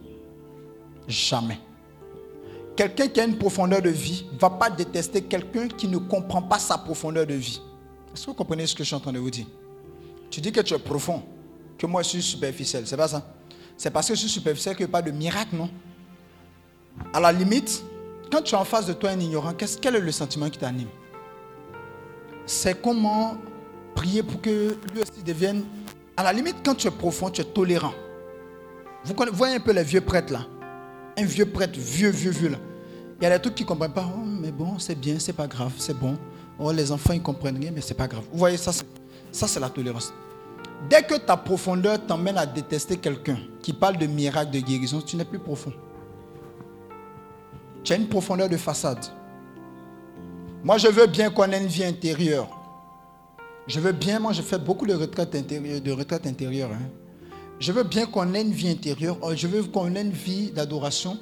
Jamais. 1.05 1.59
Quelqu'un 2.75 3.07
qui 3.07 3.21
a 3.21 3.23
une 3.23 3.37
profondeur 3.37 3.81
de 3.81 3.89
vie 3.89 4.25
ne 4.33 4.37
va 4.37 4.49
pas 4.49 4.69
détester 4.69 5.21
quelqu'un 5.21 5.67
qui 5.67 5.87
ne 5.87 5.97
comprend 5.97 6.41
pas 6.41 6.59
sa 6.59 6.77
profondeur 6.77 7.25
de 7.25 7.33
vie. 7.33 7.61
Est-ce 8.13 8.25
que 8.25 8.31
vous 8.31 8.35
comprenez 8.35 8.67
ce 8.67 8.75
que 8.75 8.83
je 8.83 8.87
suis 8.87 8.95
en 8.95 8.99
train 8.99 9.13
de 9.13 9.19
vous 9.19 9.29
dire? 9.29 9.45
Tu 10.29 10.41
dis 10.41 10.51
que 10.51 10.59
tu 10.59 10.73
es 10.73 10.79
profond, 10.79 11.23
que 11.77 11.85
moi 11.85 12.01
je 12.01 12.09
suis 12.09 12.21
superficiel. 12.21 12.85
C'est 12.85 12.97
pas 12.97 13.07
ça? 13.07 13.25
C'est 13.77 13.91
parce 13.91 14.07
que 14.07 14.15
je 14.15 14.19
suis 14.19 14.29
superficiel 14.29 14.75
qu'il 14.75 14.85
n'y 14.85 14.91
a 14.91 14.91
pas 14.91 15.01
de 15.01 15.11
miracle, 15.11 15.55
non? 15.55 15.69
À 17.13 17.19
la 17.19 17.31
limite, 17.31 17.83
quand 18.31 18.41
tu 18.41 18.55
es 18.55 18.57
en 18.57 18.65
face 18.65 18.85
de 18.85 18.93
toi 18.93 19.11
un 19.11 19.19
ignorant, 19.19 19.53
quel 19.53 19.95
est 19.95 19.99
le 19.99 20.11
sentiment 20.11 20.49
qui 20.49 20.59
t'anime? 20.59 20.89
C'est 22.45 22.81
comment 22.81 23.37
prier 23.93 24.23
pour 24.23 24.41
que 24.41 24.77
lui 24.93 25.01
aussi 25.01 25.23
devienne. 25.23 25.63
À 26.17 26.23
la 26.23 26.33
limite, 26.33 26.57
quand 26.63 26.75
tu 26.75 26.87
es 26.87 26.91
profond, 26.91 27.29
tu 27.29 27.41
es 27.41 27.45
tolérant. 27.45 27.93
Vous 29.03 29.13
voyez 29.33 29.55
un 29.55 29.59
peu 29.59 29.71
les 29.71 29.83
vieux 29.83 30.01
prêtres 30.01 30.33
là? 30.33 30.45
Un 31.17 31.25
vieux 31.25 31.45
prêtre, 31.45 31.79
vieux, 31.79 32.09
vieux, 32.09 32.31
vieux 32.31 32.49
là. 32.49 32.57
Il 33.19 33.23
y 33.23 33.27
a 33.27 33.37
des 33.37 33.41
trucs 33.41 33.55
qui 33.55 33.63
ne 33.63 33.67
comprennent 33.67 33.93
pas. 33.93 34.05
Oh, 34.13 34.19
mais 34.25 34.51
bon, 34.51 34.77
c'est 34.77 34.99
bien, 34.99 35.17
c'est 35.19 35.33
pas 35.33 35.47
grave, 35.47 35.71
c'est 35.77 35.97
bon. 35.97 36.17
Oh, 36.59 36.71
les 36.71 36.91
enfants, 36.91 37.13
ils 37.13 37.21
comprennent 37.21 37.57
rien, 37.57 37.71
mais 37.73 37.81
c'est 37.81 37.93
pas 37.93 38.07
grave. 38.07 38.23
Vous 38.31 38.37
voyez, 38.37 38.57
ça, 38.57 38.71
ça 39.31 39.47
c'est 39.47 39.59
la 39.59 39.69
tolérance. 39.69 40.13
Dès 40.89 41.01
que 41.03 41.15
ta 41.15 41.37
profondeur 41.37 42.05
t'emmène 42.05 42.37
à 42.37 42.45
détester 42.45 42.97
quelqu'un 42.97 43.37
qui 43.61 43.73
parle 43.73 43.97
de 43.97 44.05
miracle, 44.05 44.51
de 44.51 44.59
guérison, 44.59 45.01
tu 45.01 45.15
n'es 45.15 45.25
plus 45.25 45.39
profond. 45.39 45.73
Tu 47.83 47.93
as 47.93 47.95
une 47.95 48.07
profondeur 48.07 48.49
de 48.49 48.57
façade. 48.57 49.05
Moi, 50.63 50.77
je 50.77 50.87
veux 50.87 51.07
bien 51.07 51.29
qu'on 51.29 51.51
ait 51.51 51.61
une 51.61 51.67
vie 51.67 51.85
intérieure. 51.85 52.49
Je 53.67 53.79
veux 53.79 53.91
bien, 53.91 54.19
moi, 54.19 54.33
je 54.33 54.41
fais 54.41 54.59
beaucoup 54.59 54.85
de 54.85 54.93
retraites 54.93 55.33
intérieures. 55.35 55.81
De 55.81 55.91
retraite 55.91 56.27
intérieure 56.27 56.71
hein. 56.73 56.89
Je 57.59 57.71
veux 57.71 57.83
bien 57.83 58.05
qu'on 58.05 58.33
ait 58.33 58.41
une 58.41 58.51
vie 58.51 58.69
intérieure. 58.69 59.17
euh, 59.23 59.35
Je 59.35 59.47
veux 59.47 59.63
qu'on 59.63 59.93
ait 59.95 60.01
une 60.01 60.11
vie 60.11 60.51
d'adoration. 60.51 61.17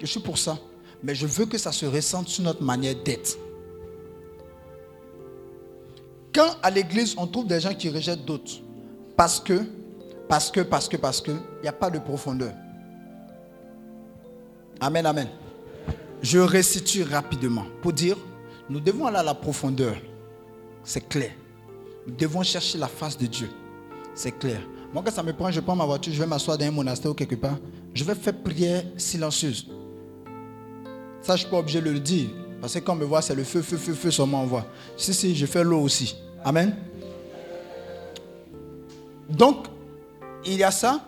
Je 0.00 0.06
suis 0.06 0.20
pour 0.20 0.38
ça. 0.38 0.58
Mais 1.02 1.14
je 1.14 1.26
veux 1.26 1.46
que 1.46 1.58
ça 1.58 1.72
se 1.72 1.84
ressente 1.86 2.28
sur 2.28 2.44
notre 2.44 2.62
manière 2.62 2.94
d'être. 3.02 3.36
Quand 6.34 6.56
à 6.62 6.70
l'église, 6.70 7.14
on 7.18 7.26
trouve 7.26 7.46
des 7.46 7.60
gens 7.60 7.74
qui 7.74 7.90
rejettent 7.90 8.24
d'autres, 8.24 8.52
parce 9.16 9.38
que, 9.40 9.60
parce 10.28 10.50
que, 10.50 10.60
parce 10.60 10.88
que, 10.88 10.96
parce 10.96 11.20
que, 11.20 11.32
il 11.32 11.62
n'y 11.62 11.68
a 11.68 11.72
pas 11.72 11.90
de 11.90 11.98
profondeur. 11.98 12.52
Amen, 14.80 15.04
amen. 15.04 15.28
Je 16.22 16.38
restitue 16.38 17.02
rapidement 17.02 17.66
pour 17.82 17.92
dire, 17.92 18.16
nous 18.70 18.80
devons 18.80 19.06
aller 19.06 19.18
à 19.18 19.22
la 19.22 19.34
profondeur. 19.34 19.96
C'est 20.84 21.06
clair. 21.06 21.32
Nous 22.06 22.14
devons 22.14 22.42
chercher 22.42 22.78
la 22.78 22.88
face 22.88 23.18
de 23.18 23.26
Dieu. 23.26 23.50
C'est 24.14 24.32
clair. 24.32 24.60
Moi, 24.92 25.02
quand 25.04 25.10
ça 25.10 25.22
me 25.22 25.32
prend, 25.32 25.50
je 25.50 25.60
prends 25.60 25.74
ma 25.74 25.86
voiture, 25.86 26.12
je 26.12 26.20
vais 26.20 26.26
m'asseoir 26.26 26.58
dans 26.58 26.66
un 26.66 26.70
monastère 26.70 27.10
ou 27.10 27.14
quelque 27.14 27.34
part. 27.34 27.56
Je 27.94 28.04
vais 28.04 28.14
faire 28.14 28.34
prière 28.34 28.84
silencieuse. 28.96 29.66
Ça, 31.22 31.28
je 31.28 31.32
ne 31.32 31.36
suis 31.38 31.48
pas 31.48 31.58
obligé 31.58 31.80
de 31.80 31.90
le 31.90 32.00
dire. 32.00 32.28
Parce 32.60 32.74
que 32.74 32.78
quand 32.80 32.92
on 32.92 32.96
me 32.96 33.04
voit, 33.04 33.22
c'est 33.22 33.34
le 33.34 33.44
feu, 33.44 33.62
feu, 33.62 33.76
feu, 33.76 33.94
feu, 33.94 34.10
seulement 34.10 34.42
on 34.42 34.46
voit. 34.46 34.66
Si, 34.96 35.14
si, 35.14 35.34
je 35.34 35.46
fais 35.46 35.64
l'eau 35.64 35.80
aussi. 35.80 36.16
Amen. 36.44 36.76
Donc, 39.30 39.66
il 40.44 40.58
y 40.58 40.64
a 40.64 40.70
ça. 40.70 41.00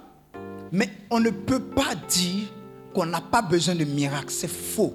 Mais 0.73 0.88
on 1.11 1.20
ne 1.20 1.31
peut 1.31 1.61
pas 1.61 1.94
dire 2.09 2.49
qu'on 2.94 3.07
n'a 3.07 3.20
pas 3.20 3.42
besoin 3.42 3.75
de 3.75 3.85
miracles. 3.85 4.31
C'est 4.31 4.51
faux. 4.51 4.94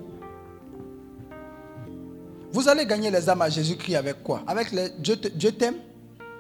Vous 2.52 2.68
allez 2.68 2.86
gagner 2.86 3.12
les 3.12 3.30
âmes 3.30 3.44
à 3.44 3.50
Jésus-Christ 3.50 3.96
avec 3.96 4.24
quoi? 4.24 4.42
Avec 4.48 4.72
les 4.72 4.90
Dieu 4.98 5.52
t'aime, 5.52 5.76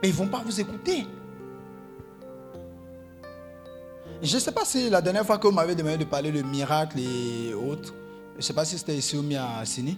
mais 0.01 0.09
ils 0.09 0.11
ne 0.11 0.17
vont 0.17 0.27
pas 0.27 0.41
vous 0.43 0.59
écouter. 0.59 1.05
Je 4.21 4.35
ne 4.35 4.39
sais 4.39 4.51
pas 4.51 4.65
si 4.65 4.89
la 4.89 5.01
dernière 5.01 5.25
fois 5.25 5.37
que 5.37 5.47
vous 5.47 5.53
m'avez 5.53 5.75
demandé 5.75 5.97
de 5.97 6.03
parler 6.03 6.31
de 6.31 6.41
miracles 6.41 6.99
et 6.99 7.53
autres, 7.53 7.93
je 8.33 8.37
ne 8.37 8.41
sais 8.41 8.53
pas 8.53 8.65
si 8.65 8.77
c'était 8.77 8.97
ici 8.97 9.15
ou 9.15 9.21
bien 9.21 9.45
à 9.45 9.65
Sini. 9.65 9.97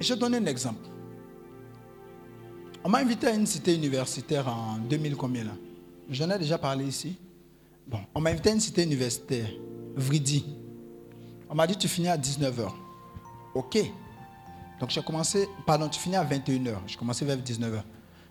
Je 0.00 0.14
donne 0.14 0.34
un 0.34 0.46
exemple. 0.46 0.88
On 2.82 2.88
m'a 2.88 2.98
invité 2.98 3.26
à 3.26 3.34
une 3.34 3.46
cité 3.46 3.74
universitaire 3.74 4.48
en 4.48 4.78
2000 4.78 5.16
combien 5.16 5.44
là? 5.44 5.52
J'en 6.08 6.30
ai 6.30 6.38
déjà 6.38 6.56
parlé 6.56 6.86
ici. 6.86 7.18
Bon, 7.86 7.98
on 8.14 8.22
m'a 8.22 8.30
invité 8.30 8.48
à 8.48 8.52
une 8.54 8.60
cité 8.60 8.84
universitaire, 8.84 9.50
Vridi. 9.94 10.46
On 11.50 11.54
m'a 11.54 11.66
dit 11.66 11.76
tu 11.76 11.88
finis 11.88 12.08
à 12.08 12.16
19h. 12.16 12.70
Ok. 13.54 13.78
Donc 14.80 14.88
j'ai 14.88 15.02
commencé, 15.02 15.46
pardon, 15.66 15.90
tu 15.90 16.00
finis 16.00 16.16
à 16.16 16.24
21h. 16.24 16.76
Je 16.86 16.96
commençais 16.96 17.26
vers 17.26 17.36
19h. 17.36 17.82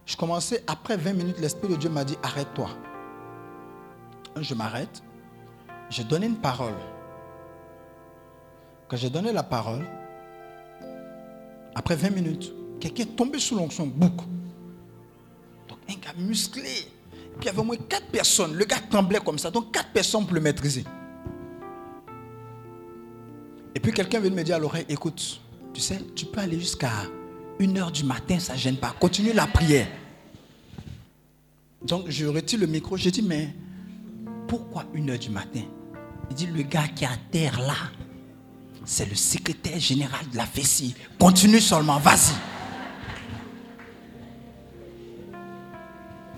Je 0.08 0.18
commençais, 0.18 0.64
après 0.66 0.98
20 0.98 1.14
minutes, 1.14 1.40
l'Esprit 1.40 1.68
de 1.68 1.76
Dieu 1.76 1.92
m'a 1.92 2.04
dit 2.04 2.18
arrête-toi. 2.24 2.70
Je 4.42 4.54
m'arrête. 4.54 5.02
J'ai 5.90 6.04
donné 6.04 6.28
une 6.28 6.38
parole. 6.38 6.76
Quand 8.88 8.98
j'ai 8.98 9.10
donné 9.10 9.32
la 9.32 9.44
parole, 9.44 9.86
après 11.76 11.96
20 11.96 12.10
minutes, 12.10 12.54
quelqu'un 12.80 13.04
est 13.04 13.16
tombé 13.16 13.40
sous 13.40 13.56
l'onction, 13.56 13.86
bouc. 13.86 14.16
Donc 15.68 15.80
un 15.90 15.94
gars 15.94 16.14
musclé. 16.18 16.64
Puis 17.12 17.44
il 17.44 17.46
y 17.46 17.50
avait 17.50 17.60
au 17.60 17.64
moins 17.64 17.78
quatre 17.78 18.08
personnes. 18.08 18.54
Le 18.56 18.66
gars 18.66 18.80
tremblait 18.90 19.20
comme 19.20 19.40
ça. 19.40 19.52
Donc 19.52 19.72
quatre 19.72 19.92
personnes 19.92 20.26
pour 20.26 20.34
le 20.34 20.42
maîtriser. 20.42 20.84
Et 23.76 23.80
puis 23.80 23.92
quelqu'un 23.92 24.20
vient 24.20 24.32
me 24.32 24.44
dire 24.44 24.56
à 24.56 24.60
l'oreille, 24.60 24.86
écoute, 24.90 25.40
tu 25.74 25.82
sais, 25.82 26.02
tu 26.16 26.26
peux 26.26 26.42
aller 26.42 26.60
jusqu'à 26.60 26.92
1h 27.60 27.92
du 27.92 28.04
matin, 28.04 28.40
ça 28.40 28.54
ne 28.54 28.58
gêne 28.58 28.78
pas. 28.78 28.94
Continue 29.00 29.34
la 29.34 29.48
prière. 29.48 29.88
Donc 31.82 32.10
je 32.10 32.26
retire 32.26 32.60
le 32.60 32.68
micro, 32.68 32.98
je 32.98 33.10
dis, 33.10 33.22
mais 33.22 33.54
pourquoi 34.50 34.84
1h 34.96 35.20
du 35.20 35.30
matin? 35.30 35.62
Il 36.30 36.36
dit, 36.36 36.48
le 36.48 36.64
gars 36.64 36.88
qui 36.94 37.06
est 37.06 37.08
à 37.08 37.18
terre 37.32 37.60
là, 37.62 37.76
c'est 38.84 39.08
le 39.08 39.16
secrétaire 39.16 39.80
général 39.80 40.28
de 40.32 40.38
la 40.38 40.46
vessie. 40.46 40.96
Continue 41.20 41.62
seulement, 41.62 42.00
vas-y. 42.00 42.34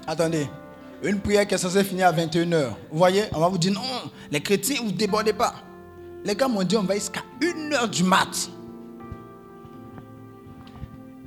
Attendez, 0.06 0.48
une 1.04 1.20
prière 1.20 1.48
qui 1.48 1.56
est 1.56 1.58
censée 1.58 1.84
finir 1.86 2.08
à 2.08 2.12
21h. 2.12 2.72
Vous 2.92 2.98
voyez, 2.98 3.24
on 3.34 3.40
va 3.40 3.48
vous 3.48 3.58
dire 3.58 3.72
non, 3.72 3.82
les 4.30 4.42
chrétiens, 4.42 4.82
vous 4.82 4.92
ne 4.92 4.98
débordez 4.98 5.34
pas. 5.34 5.56
Les 6.26 6.36
gars 6.36 6.50
m'ont 6.50 6.64
dit 6.64 6.76
on 6.76 6.84
va 6.84 6.96
jusqu'à 6.96 7.24
1h 7.40 7.90
du 7.90 8.04
mat. 8.04 8.50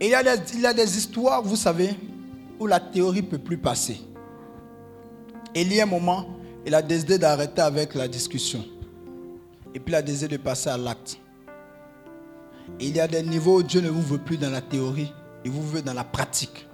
Et 0.01 0.09
il 0.09 0.15
a 0.15 0.23
des, 0.23 0.53
il 0.53 0.61
y 0.61 0.67
a 0.67 0.75
des 0.75 0.99
histoires, 0.99 1.43
vous 1.43 1.57
savez, 1.57 1.95
où 2.59 2.67
la 2.67 2.79
théorie 2.79 3.23
ne 3.23 3.27
peut 3.27 3.39
plus 3.39 3.57
passer. 3.57 4.01
Et 5.55 5.63
il 5.63 5.73
y 5.73 5.81
a 5.81 5.85
un 5.85 5.87
moment, 5.87 6.27
il 6.67 6.75
a 6.75 6.83
décidé 6.83 7.19
d'arrêter 7.19 7.61
avec 7.61 7.95
la 7.95 8.09
discussion. 8.09 8.65
Et 9.75 9.81
puis 9.81 9.93
il 9.93 9.97
a 9.97 10.03
décidé 10.03 10.37
de 10.37 10.43
passer 10.43 10.71
à 10.71 10.77
l'acte. 10.77 11.19
Il 12.81 12.97
y 12.97 13.01
a 13.01 13.07
des 13.07 13.23
niveaux 13.23 13.59
où 13.59 13.63
Dieu 13.63 13.81
ne 13.81 13.91
vous 13.91 14.03
veut 14.03 14.19
plus 14.19 14.39
dans 14.39 14.51
la 14.51 14.61
théorie, 14.61 15.13
il 15.45 15.51
vous 15.51 15.67
veut 15.67 15.83
dans 15.83 15.93
la 15.93 16.05
pratique. 16.05 16.67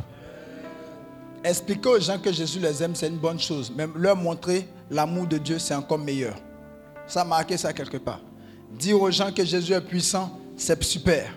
Expliquer 1.43 1.89
aux 1.89 2.01
gens 2.01 2.19
que 2.19 2.31
Jésus 2.31 2.61
les 2.61 2.83
aime, 2.83 2.95
c'est 2.95 3.09
une 3.09 3.19
bonne 3.19 3.41
chose. 3.41 3.73
Même 3.75 3.93
leur 3.97 4.15
montrer 4.15 4.69
l'amour 4.91 5.27
de 5.27 5.39
Dieu, 5.39 5.59
c'est 5.59 5.75
encore 5.75 5.99
meilleur. 5.99 6.37
Ça 7.07 7.25
marqué 7.25 7.57
ça 7.57 7.73
quelque 7.73 7.97
part. 7.97 8.21
Dire 8.79 9.01
aux 9.01 9.11
gens 9.11 9.33
que 9.33 9.45
Jésus 9.45 9.73
est 9.73 9.81
puissant, 9.81 10.39
c'est 10.57 10.81
super. 10.85 11.33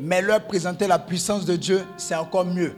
Mais 0.00 0.22
leur 0.22 0.44
présenter 0.46 0.86
la 0.86 0.98
puissance 0.98 1.44
de 1.44 1.56
Dieu, 1.56 1.84
c'est 1.96 2.14
encore 2.14 2.46
mieux. 2.46 2.72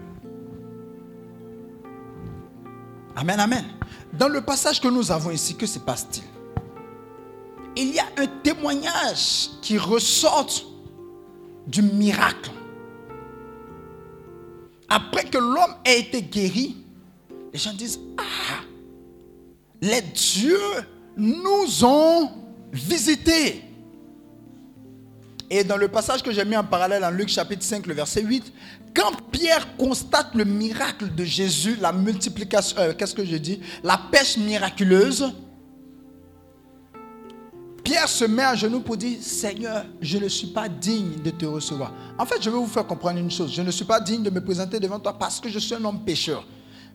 Amen, 3.15 3.39
amen. 3.39 3.65
Dans 4.13 4.29
le 4.29 4.41
passage 4.41 4.81
que 4.81 4.89
nous 4.89 5.11
avons 5.13 5.31
ici, 5.31 5.57
que 5.57 5.67
se 5.67 5.79
passe-t-il? 5.79 6.25
Il 7.77 7.95
y 7.95 7.99
a 7.99 8.07
un 8.17 8.27
témoignage 8.43 9.51
qui 9.63 9.79
ressort 9.79 10.51
du 11.67 11.83
miracle. 11.83 12.51
Après 14.89 15.25
que 15.25 15.39
l'homme 15.39 15.77
ait 15.85 16.01
été 16.01 16.23
guéri, 16.23 16.85
les 17.53 17.59
gens 17.59 17.73
disent, 17.73 18.01
ah, 18.19 18.63
les 19.81 20.03
dieux 20.03 20.59
nous 21.17 21.85
ont 21.85 22.31
visités. 22.73 23.63
Et 25.49 25.65
dans 25.65 25.77
le 25.77 25.89
passage 25.89 26.23
que 26.23 26.33
j'ai 26.33 26.45
mis 26.45 26.57
en 26.57 26.65
parallèle 26.65 27.05
en 27.05 27.11
Luc 27.11 27.29
chapitre 27.29 27.63
5, 27.65 27.87
le 27.87 27.95
verset 27.95 28.23
8, 28.23 28.53
quand 28.95 29.13
Pierre 29.31 29.77
constate 29.77 30.35
le 30.35 30.45
miracle 30.45 31.15
de 31.15 31.25
Jésus, 31.25 31.77
la 31.81 31.93
multiplication, 31.93 32.77
euh, 32.79 32.93
qu'est-ce 32.97 33.15
que 33.15 33.25
je 33.25 33.37
dis? 33.37 33.61
La 33.83 34.01
pêche 34.11 34.37
miraculeuse, 34.37 35.33
Pierre 37.85 38.09
se 38.09 38.25
met 38.25 38.43
à 38.43 38.55
genoux 38.55 38.81
pour 38.81 38.97
dire, 38.97 39.19
Seigneur, 39.21 39.85
je 40.01 40.19
ne 40.19 40.29
suis 40.29 40.49
pas 40.49 40.69
digne 40.69 41.21
de 41.23 41.31
te 41.31 41.47
recevoir. 41.47 41.93
En 42.19 42.27
fait, 42.27 42.41
je 42.41 42.51
vais 42.51 42.57
vous 42.57 42.67
faire 42.67 42.87
comprendre 42.87 43.19
une 43.19 43.31
chose. 43.31 43.53
Je 43.53 43.63
ne 43.63 43.71
suis 43.71 43.85
pas 43.85 44.01
digne 44.01 44.23
de 44.23 44.31
me 44.31 44.41
présenter 44.41 44.79
devant 44.79 44.99
toi 44.99 45.17
parce 45.19 45.41
que 45.41 45.49
je 45.49 45.59
suis 45.59 45.75
un 45.75 45.85
homme 45.85 46.05
pécheur. 46.05 46.47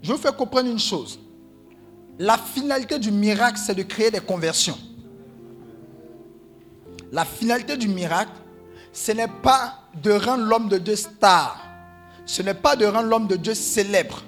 Je 0.01 0.07
vais 0.09 0.15
vous 0.15 0.21
faire 0.21 0.35
comprendre 0.35 0.69
une 0.69 0.79
chose. 0.79 1.19
La 2.17 2.37
finalité 2.37 2.97
du 2.97 3.11
miracle, 3.11 3.59
c'est 3.63 3.75
de 3.75 3.83
créer 3.83 4.11
des 4.11 4.21
conversions. 4.21 4.77
La 7.11 7.25
finalité 7.25 7.77
du 7.77 7.87
miracle, 7.87 8.31
ce 8.93 9.11
n'est 9.11 9.27
pas 9.27 9.79
de 10.01 10.11
rendre 10.11 10.45
l'homme 10.45 10.69
de 10.69 10.77
Dieu 10.77 10.95
star. 10.95 11.64
Ce 12.25 12.41
n'est 12.41 12.53
pas 12.53 12.75
de 12.75 12.85
rendre 12.85 13.07
l'homme 13.07 13.27
de 13.27 13.35
Dieu 13.35 13.53
célèbre. 13.53 14.23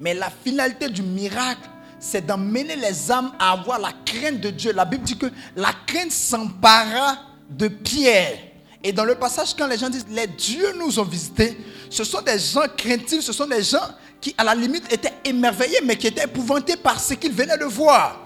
Mais 0.00 0.14
la 0.14 0.30
finalité 0.30 0.88
du 0.88 1.02
miracle, 1.02 1.68
c'est 1.98 2.26
d'emmener 2.26 2.76
les 2.76 3.10
âmes 3.10 3.32
à 3.38 3.52
avoir 3.52 3.78
la 3.78 3.92
crainte 4.04 4.40
de 4.40 4.50
Dieu. 4.50 4.72
La 4.72 4.84
Bible 4.84 5.04
dit 5.04 5.16
que 5.16 5.26
la 5.54 5.70
crainte 5.86 6.12
s'empara 6.12 7.18
de 7.48 7.68
Pierre. 7.68 8.38
Et 8.82 8.92
dans 8.92 9.04
le 9.04 9.14
passage, 9.14 9.54
quand 9.56 9.66
les 9.66 9.78
gens 9.78 9.88
disent 9.88 10.06
les 10.10 10.26
dieux 10.26 10.74
nous 10.78 10.98
ont 10.98 11.04
visités, 11.04 11.56
ce 11.90 12.04
sont 12.04 12.20
des 12.20 12.38
gens 12.38 12.66
craintifs, 12.76 13.22
ce 13.22 13.32
sont 13.32 13.46
des 13.46 13.62
gens 13.62 13.82
qui, 14.20 14.34
à 14.36 14.44
la 14.44 14.54
limite, 14.54 14.92
étaient 14.92 15.14
émerveillés, 15.24 15.80
mais 15.84 15.96
qui 15.96 16.06
étaient 16.06 16.24
épouvantés 16.24 16.76
par 16.76 17.00
ce 17.00 17.14
qu'ils 17.14 17.32
venaient 17.32 17.58
de 17.58 17.64
voir. 17.64 18.20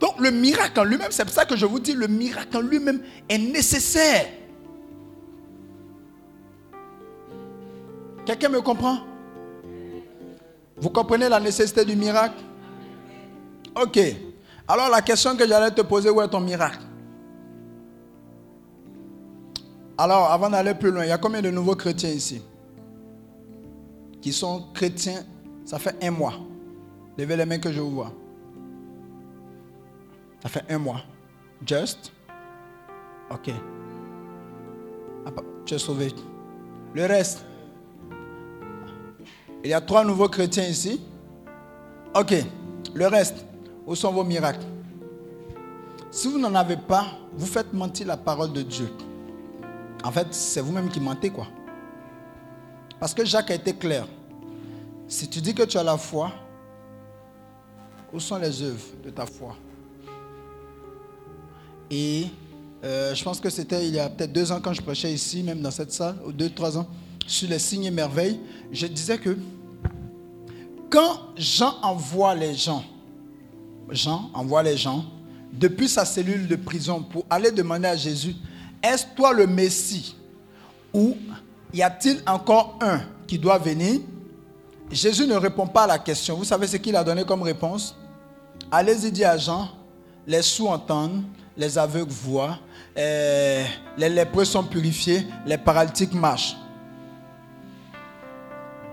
Donc 0.00 0.18
le 0.20 0.30
miracle 0.30 0.80
en 0.80 0.84
lui-même, 0.84 1.10
c'est 1.10 1.24
pour 1.24 1.34
ça 1.34 1.44
que 1.44 1.56
je 1.56 1.66
vous 1.66 1.80
dis, 1.80 1.92
le 1.92 2.08
miracle 2.08 2.56
en 2.56 2.60
lui-même 2.60 3.02
est 3.28 3.38
nécessaire. 3.38 4.26
Quelqu'un 8.24 8.48
me 8.48 8.60
comprend? 8.60 8.98
Vous 10.76 10.90
comprenez 10.90 11.28
la 11.28 11.40
nécessité 11.40 11.84
du 11.84 11.96
miracle? 11.96 12.42
Ok. 13.74 13.98
Alors 14.66 14.88
la 14.88 15.02
question 15.02 15.36
que 15.36 15.46
j'allais 15.46 15.70
te 15.70 15.82
poser, 15.82 16.10
où 16.10 16.20
est 16.20 16.28
ton 16.28 16.40
miracle? 16.40 16.80
Alors, 19.96 20.30
avant 20.32 20.50
d'aller 20.50 20.74
plus 20.74 20.90
loin, 20.90 21.04
il 21.04 21.08
y 21.08 21.12
a 21.12 21.18
combien 21.18 21.40
de 21.40 21.50
nouveaux 21.50 21.76
chrétiens 21.76 22.10
ici 22.10 22.42
Qui 24.20 24.32
sont 24.32 24.64
chrétiens, 24.74 25.22
ça 25.64 25.78
fait 25.78 25.96
un 26.02 26.10
mois. 26.10 26.34
Levez 27.16 27.36
les 27.36 27.46
mains 27.46 27.58
que 27.58 27.70
je 27.70 27.80
vous 27.80 27.92
vois. 27.92 28.12
Ça 30.42 30.48
fait 30.48 30.64
un 30.68 30.78
mois. 30.78 31.00
Just? 31.64 32.12
Ok. 33.30 33.50
Tu 35.64 35.74
es 35.74 35.78
sauvé. 35.78 36.12
Le 36.92 37.06
reste. 37.06 37.46
Il 39.64 39.70
y 39.70 39.74
a 39.74 39.80
trois 39.80 40.04
nouveaux 40.04 40.28
chrétiens 40.28 40.66
ici. 40.66 41.00
Ok, 42.14 42.34
le 42.92 43.06
reste, 43.06 43.46
où 43.86 43.94
sont 43.94 44.12
vos 44.12 44.22
miracles? 44.22 44.66
Si 46.10 46.28
vous 46.28 46.38
n'en 46.38 46.54
avez 46.54 46.76
pas, 46.76 47.06
vous 47.32 47.46
faites 47.46 47.72
mentir 47.72 48.06
la 48.06 48.18
parole 48.18 48.52
de 48.52 48.60
Dieu. 48.60 48.88
En 50.04 50.12
fait, 50.12 50.28
c'est 50.32 50.60
vous-même 50.60 50.90
qui 50.90 51.00
mentez, 51.00 51.30
quoi. 51.30 51.46
Parce 53.00 53.14
que 53.14 53.24
Jacques 53.24 53.50
a 53.50 53.54
été 53.54 53.74
clair. 53.74 54.06
Si 55.08 55.28
tu 55.28 55.40
dis 55.40 55.54
que 55.54 55.62
tu 55.62 55.78
as 55.78 55.82
la 55.82 55.96
foi, 55.96 56.30
où 58.12 58.20
sont 58.20 58.36
les 58.36 58.62
œuvres 58.62 58.84
de 59.02 59.10
ta 59.10 59.24
foi? 59.24 59.56
Et 61.90 62.26
euh, 62.84 63.14
je 63.14 63.24
pense 63.24 63.40
que 63.40 63.48
c'était 63.48 63.88
il 63.88 63.94
y 63.94 63.98
a 63.98 64.10
peut-être 64.10 64.32
deux 64.32 64.52
ans 64.52 64.60
quand 64.62 64.74
je 64.74 64.82
prêchais 64.82 65.12
ici, 65.12 65.42
même 65.42 65.62
dans 65.62 65.70
cette 65.70 65.90
salle, 65.90 66.16
ou 66.24 66.32
deux, 66.32 66.50
trois 66.50 66.76
ans, 66.76 66.86
sur 67.26 67.48
les 67.48 67.58
signes 67.58 67.84
et 67.84 67.90
merveilles, 67.90 68.40
je 68.72 68.86
disais 68.86 69.18
que 69.18 69.36
quand 70.90 71.20
Jean 71.36 71.74
envoie 71.82 72.34
les 72.34 72.54
gens, 72.54 72.84
Jean 73.90 74.30
envoie 74.34 74.62
les 74.62 74.76
gens 74.76 75.04
depuis 75.52 75.88
sa 75.88 76.04
cellule 76.04 76.46
de 76.46 76.56
prison 76.56 77.02
pour 77.02 77.24
aller 77.30 77.50
demander 77.50 77.88
à 77.88 77.96
Jésus, 77.96 78.34
est-ce 78.82 79.06
toi 79.16 79.32
le 79.32 79.46
Messie 79.46 80.16
ou 80.92 81.16
y 81.72 81.82
a-t-il 81.82 82.22
encore 82.26 82.78
un 82.80 83.00
qui 83.26 83.38
doit 83.38 83.58
venir? 83.58 84.00
Jésus 84.90 85.26
ne 85.26 85.34
répond 85.34 85.66
pas 85.66 85.84
à 85.84 85.86
la 85.86 85.98
question. 85.98 86.36
Vous 86.36 86.44
savez 86.44 86.66
ce 86.66 86.76
qu'il 86.76 86.94
a 86.94 87.02
donné 87.02 87.24
comme 87.24 87.42
réponse? 87.42 87.96
Allez-y 88.70 89.10
dire 89.10 89.30
à 89.30 89.38
Jean, 89.38 89.68
les 90.26 90.42
sourds 90.42 90.70
entendent, 90.70 91.22
les 91.56 91.78
aveugles 91.78 92.12
voient, 92.12 92.58
euh, 92.96 93.64
les 93.96 94.08
lépreux 94.08 94.44
sont 94.44 94.64
purifiés, 94.64 95.26
les 95.46 95.58
paralytiques 95.58 96.14
marchent. 96.14 96.56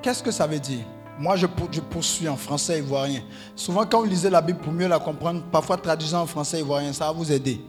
Qu'est-ce 0.01 0.23
que 0.23 0.31
ça 0.31 0.47
veut 0.47 0.59
dire? 0.59 0.83
Moi, 1.19 1.35
je, 1.35 1.45
pour- 1.45 1.71
je 1.71 1.81
poursuis 1.81 2.27
en 2.27 2.35
français 2.37 2.79
ivoirien. 2.79 3.21
Souvent, 3.55 3.85
quand 3.85 3.99
vous 3.99 4.07
lisez 4.09 4.29
la 4.29 4.41
Bible 4.41 4.59
pour 4.59 4.73
mieux 4.73 4.87
la 4.87 4.99
comprendre, 4.99 5.43
parfois 5.51 5.77
traduisant 5.77 6.21
en 6.21 6.25
français 6.25 6.59
ivoirien, 6.59 6.93
ça 6.93 7.05
va 7.05 7.11
vous 7.11 7.31
aider. 7.31 7.61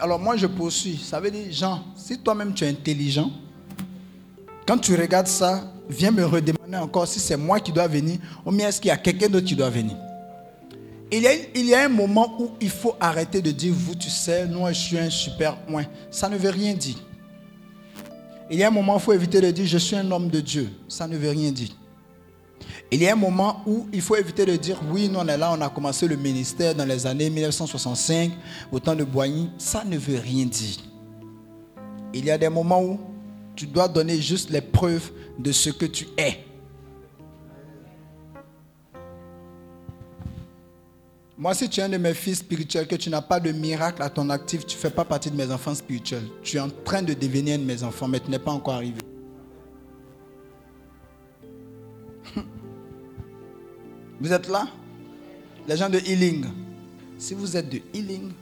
Alors, 0.00 0.18
moi, 0.18 0.36
je 0.36 0.46
poursuis. 0.46 0.96
Ça 1.02 1.20
veut 1.20 1.30
dire, 1.30 1.46
Jean, 1.50 1.84
si 1.94 2.18
toi-même 2.18 2.52
tu 2.52 2.64
es 2.64 2.68
intelligent, 2.68 3.30
quand 4.66 4.78
tu 4.78 4.94
regardes 4.96 5.28
ça, 5.28 5.62
viens 5.88 6.10
me 6.10 6.24
redemander 6.24 6.76
encore 6.76 7.06
si 7.06 7.20
c'est 7.20 7.36
moi 7.36 7.60
qui 7.60 7.72
dois 7.72 7.86
venir 7.86 8.18
ou 8.44 8.50
bien 8.50 8.68
est-ce 8.68 8.80
qu'il 8.80 8.88
y 8.88 8.92
a 8.92 8.96
quelqu'un 8.96 9.28
d'autre 9.28 9.46
qui 9.46 9.54
doit 9.56 9.70
venir. 9.70 9.96
Il 11.12 11.22
y, 11.22 11.26
a, 11.26 11.32
il 11.56 11.66
y 11.66 11.74
a 11.74 11.84
un 11.86 11.88
moment 11.88 12.36
où 12.40 12.50
il 12.60 12.70
faut 12.70 12.94
arrêter 13.00 13.42
de 13.42 13.50
dire, 13.50 13.72
vous, 13.76 13.94
tu 13.96 14.08
sais, 14.08 14.46
nous, 14.46 14.66
je 14.68 14.72
suis 14.74 14.98
un 14.98 15.10
super 15.10 15.56
moins. 15.68 15.84
Ça 16.10 16.28
ne 16.28 16.36
veut 16.36 16.50
rien 16.50 16.74
dire. 16.74 16.96
Il 18.50 18.58
y 18.58 18.64
a 18.64 18.68
un 18.68 18.72
moment 18.72 18.94
où 18.94 18.98
il 18.98 19.02
faut 19.02 19.12
éviter 19.12 19.40
de 19.40 19.50
dire, 19.52 19.66
je 19.66 19.78
suis 19.78 19.94
un 19.94 20.10
homme 20.10 20.28
de 20.28 20.40
Dieu. 20.40 20.68
Ça 20.88 21.06
ne 21.06 21.16
veut 21.16 21.30
rien 21.30 21.52
dire. 21.52 21.68
Il 22.90 23.00
y 23.00 23.08
a 23.08 23.12
un 23.12 23.16
moment 23.16 23.62
où 23.64 23.86
il 23.92 24.00
faut 24.00 24.16
éviter 24.16 24.44
de 24.44 24.56
dire, 24.56 24.80
oui, 24.90 25.08
nous, 25.08 25.20
on 25.20 25.28
est 25.28 25.36
là, 25.36 25.54
on 25.56 25.60
a 25.60 25.70
commencé 25.70 26.08
le 26.08 26.16
ministère 26.16 26.74
dans 26.74 26.84
les 26.84 27.06
années 27.06 27.30
1965, 27.30 28.32
au 28.72 28.80
temps 28.80 28.96
de 28.96 29.04
Boigny. 29.04 29.50
Ça 29.56 29.84
ne 29.84 29.96
veut 29.96 30.18
rien 30.18 30.44
dire. 30.46 30.78
Il 32.12 32.24
y 32.24 32.30
a 32.32 32.36
des 32.36 32.48
moments 32.48 32.82
où 32.82 32.98
tu 33.54 33.66
dois 33.66 33.86
donner 33.86 34.20
juste 34.20 34.50
les 34.50 34.60
preuves 34.60 35.12
de 35.38 35.52
ce 35.52 35.70
que 35.70 35.86
tu 35.86 36.08
es. 36.18 36.49
Moi, 41.40 41.54
si 41.54 41.68
tu 41.70 41.80
es 41.80 41.82
un 41.82 41.88
de 41.88 41.96
mes 41.96 42.12
fils 42.12 42.40
spirituels, 42.40 42.86
que 42.86 42.96
tu 42.96 43.08
n'as 43.08 43.22
pas 43.22 43.40
de 43.40 43.50
miracle 43.50 44.02
à 44.02 44.10
ton 44.10 44.28
actif, 44.28 44.66
tu 44.66 44.76
ne 44.76 44.80
fais 44.80 44.90
pas 44.90 45.06
partie 45.06 45.30
de 45.30 45.36
mes 45.36 45.50
enfants 45.50 45.74
spirituels. 45.74 46.28
Tu 46.42 46.58
es 46.58 46.60
en 46.60 46.68
train 46.68 47.00
de 47.02 47.14
devenir 47.14 47.54
un 47.54 47.58
de 47.60 47.64
mes 47.64 47.82
enfants, 47.82 48.06
mais 48.06 48.20
tu 48.20 48.30
n'es 48.30 48.38
pas 48.38 48.50
encore 48.50 48.74
arrivé. 48.74 49.00
Vous 54.20 54.30
êtes 54.30 54.48
là? 54.48 54.68
Les 55.66 55.78
gens 55.78 55.88
de 55.88 55.98
healing. 55.98 56.44
Si 57.16 57.32
vous 57.32 57.56
êtes 57.56 57.70
de 57.70 57.80
healing, 57.94 58.32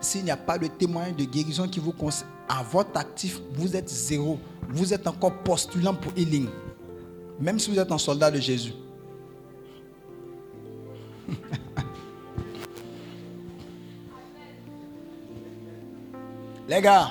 s'il 0.00 0.24
n'y 0.24 0.32
a 0.32 0.36
pas 0.36 0.58
de 0.58 0.66
témoin 0.66 1.12
de 1.12 1.24
guérison 1.24 1.68
qui 1.68 1.78
vous 1.78 1.92
concerne, 1.92 2.28
à 2.48 2.64
votre 2.64 2.98
actif, 2.98 3.40
vous 3.54 3.76
êtes 3.76 3.88
zéro. 3.88 4.40
Vous 4.68 4.92
êtes 4.92 5.06
encore 5.06 5.38
postulant 5.44 5.94
pour 5.94 6.12
healing. 6.16 6.48
Même 7.38 7.60
si 7.60 7.70
vous 7.70 7.78
êtes 7.78 7.92
un 7.92 7.98
soldat 7.98 8.32
de 8.32 8.40
Jésus. 8.40 8.72
Les 16.68 16.80
gars, 16.80 17.10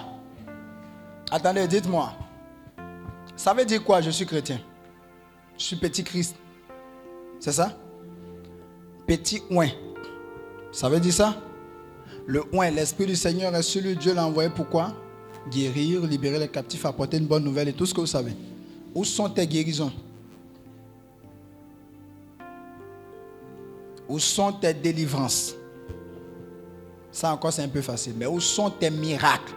attendez, 1.31 1.67
dites-moi. 1.67 2.11
Ça 3.35 3.53
veut 3.53 3.65
dire 3.65 3.83
quoi, 3.83 4.01
je 4.01 4.09
suis 4.09 4.25
chrétien? 4.25 4.59
Je 5.57 5.63
suis 5.63 5.75
petit 5.77 6.03
Christ. 6.03 6.35
C'est 7.39 7.53
ça? 7.53 7.77
Petit 9.07 9.41
oin. 9.49 9.69
Ça 10.71 10.89
veut 10.89 10.99
dire 10.99 11.13
ça? 11.13 11.35
Le 12.25 12.43
oin, 12.53 12.69
l'Esprit 12.71 13.05
du 13.05 13.15
Seigneur 13.15 13.55
est 13.55 13.61
sur 13.61 13.81
lui. 13.81 13.95
Dieu 13.95 14.13
l'a 14.13 14.25
envoyé 14.25 14.49
pourquoi 14.49 14.93
Guérir, 15.49 16.01
libérer 16.01 16.39
les 16.39 16.47
captifs, 16.47 16.85
apporter 16.85 17.17
une 17.17 17.27
bonne 17.27 17.43
nouvelle 17.43 17.67
et 17.69 17.73
tout 17.73 17.85
ce 17.85 17.93
que 17.93 18.01
vous 18.01 18.07
savez. 18.07 18.33
Où 18.93 19.05
sont 19.05 19.29
tes 19.29 19.45
guérisons? 19.45 19.91
Où 24.07 24.19
sont 24.19 24.53
tes 24.53 24.73
délivrances? 24.73 25.55
Ça 27.11 27.33
encore, 27.33 27.53
c'est 27.53 27.63
un 27.63 27.69
peu 27.69 27.81
facile. 27.81 28.13
Mais 28.17 28.25
où 28.25 28.39
sont 28.39 28.69
tes 28.69 28.89
miracles? 28.89 29.53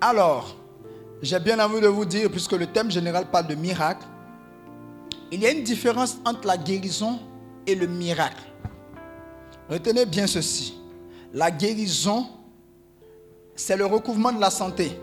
Alors, 0.00 0.56
j'ai 1.22 1.38
bien 1.38 1.58
envie 1.58 1.80
de 1.80 1.86
vous 1.86 2.04
dire, 2.04 2.30
puisque 2.30 2.52
le 2.52 2.66
thème 2.66 2.90
général 2.90 3.30
parle 3.30 3.46
de 3.46 3.54
miracle, 3.54 4.06
il 5.30 5.40
y 5.40 5.46
a 5.46 5.50
une 5.50 5.64
différence 5.64 6.18
entre 6.24 6.46
la 6.46 6.56
guérison 6.56 7.18
et 7.66 7.74
le 7.74 7.86
miracle. 7.86 8.42
Retenez 9.70 10.04
bien 10.04 10.26
ceci. 10.26 10.78
La 11.32 11.50
guérison, 11.50 12.26
c'est 13.54 13.76
le 13.76 13.86
recouvrement 13.86 14.32
de 14.32 14.40
la 14.40 14.50
santé. 14.50 14.98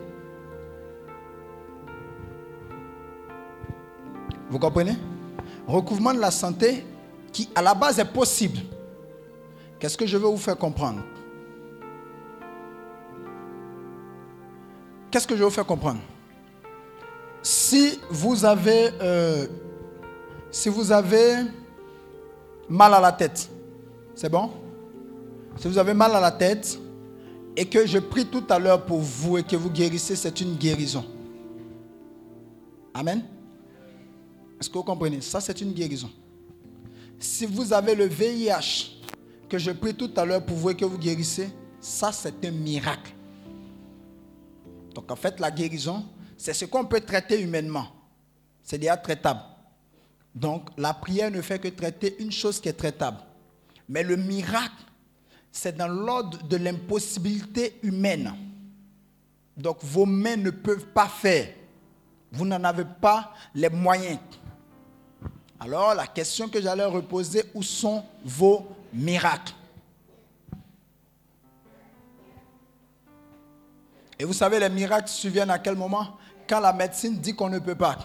Vous 4.50 4.60
comprenez? 4.60 4.98
Recouvrement 5.70 6.16
de 6.16 6.20
la 6.20 6.32
santé 6.32 6.84
qui, 7.32 7.48
à 7.54 7.62
la 7.62 7.76
base, 7.76 8.00
est 8.00 8.06
possible. 8.06 8.58
Qu'est-ce 9.78 9.96
que 9.96 10.08
je 10.08 10.18
veux 10.18 10.28
vous 10.28 10.38
faire 10.38 10.58
comprendre? 10.58 11.04
Qu'est-ce 15.12 15.28
que 15.28 15.36
je 15.36 15.40
veux 15.40 15.46
vous 15.46 15.54
faire 15.54 15.68
comprendre? 15.68 16.00
Si 17.44 18.00
vous 18.10 18.44
avez, 18.46 18.90
euh, 19.00 19.46
si 20.50 20.70
vous 20.70 20.92
avez 20.92 21.36
mal 22.68 22.92
à 22.96 23.00
la 23.00 23.12
tête, 23.12 23.48
c'est 24.16 24.30
bon? 24.30 24.50
Si 25.56 25.68
vous 25.68 25.78
avez 25.78 25.94
mal 25.94 26.16
à 26.16 26.20
la 26.20 26.32
tête 26.32 26.80
et 27.56 27.66
que 27.66 27.86
je 27.86 28.00
prie 28.00 28.26
tout 28.26 28.44
à 28.50 28.58
l'heure 28.58 28.84
pour 28.86 29.00
vous 29.00 29.38
et 29.38 29.44
que 29.44 29.56
vous 29.56 29.70
guérissez, 29.70 30.16
c'est 30.16 30.42
une 30.42 30.56
guérison. 30.56 31.06
Amen? 32.92 33.24
Est-ce 34.60 34.70
que 34.70 34.78
vous 34.78 34.84
comprenez? 34.84 35.22
Ça, 35.22 35.40
c'est 35.40 35.62
une 35.62 35.74
guérison. 35.74 36.12
Si 37.18 37.46
vous 37.46 37.74
avez 37.74 37.96
le 37.96 38.06
VIH, 38.06 39.00
que 39.48 39.58
je 39.58 39.72
prie 39.72 39.96
tout 39.96 40.12
à 40.16 40.26
l'heure 40.26 40.46
pour 40.46 40.58
vous 40.58 40.70
et 40.70 40.76
que 40.76 40.86
vous 40.86 40.98
guérissez, 40.98 41.50
ça, 41.80 42.12
c'est 42.12 42.46
un 42.46 42.52
miracle. 42.52 43.14
Donc, 44.94 45.12
en 45.12 45.16
fait, 45.16 45.40
la 45.40 45.50
guérison, 45.50 46.06
c'est 46.38 46.54
ce 46.54 46.66
qu'on 46.66 46.86
peut 46.86 47.02
traiter 47.02 47.42
humainement. 47.42 47.88
C'est 48.64 48.78
déjà 48.78 48.98
traitable. 48.98 49.42
Donc, 50.36 50.70
la 50.78 50.94
prière 50.94 51.32
ne 51.32 51.42
fait 51.42 51.60
que 51.60 51.68
traiter 51.70 52.16
une 52.20 52.32
chose 52.32 52.60
qui 52.60 52.70
est 52.70 52.74
traitable. 52.74 53.18
Mais 53.88 54.04
le 54.04 54.16
miracle, 54.16 54.84
c'est 55.52 55.76
dans 55.76 55.88
l'ordre 55.88 56.42
de 56.48 56.58
l'impossibilité 56.58 57.80
humaine. 57.82 58.34
Donc, 59.58 59.84
vos 59.84 60.06
mains 60.06 60.38
ne 60.38 60.52
peuvent 60.52 60.88
pas 60.88 61.08
faire. 61.08 61.50
Vous 62.32 62.46
n'en 62.46 62.64
avez 62.64 62.86
pas 63.02 63.34
les 63.56 63.70
moyens. 63.70 64.20
Alors, 65.60 65.94
la 65.94 66.08
question 66.08 66.48
que 66.48 66.62
j'allais 66.62 66.86
reposer, 66.86 67.44
où 67.54 67.62
sont 67.62 68.04
vos 68.24 68.68
miracles? 68.94 69.54
Et 74.18 74.24
vous 74.24 74.34
savez, 74.34 74.60
les 74.60 74.70
miracles 74.70 75.10
surviennent 75.10 75.50
à 75.50 75.60
quel 75.60 75.76
moment? 75.76 76.18
Quand 76.48 76.60
la 76.60 76.74
médecine 76.74 77.20
dit 77.20 77.36
qu'on 77.36 77.50
ne 77.50 77.60
peut 77.60 77.76
pas. 77.76 77.98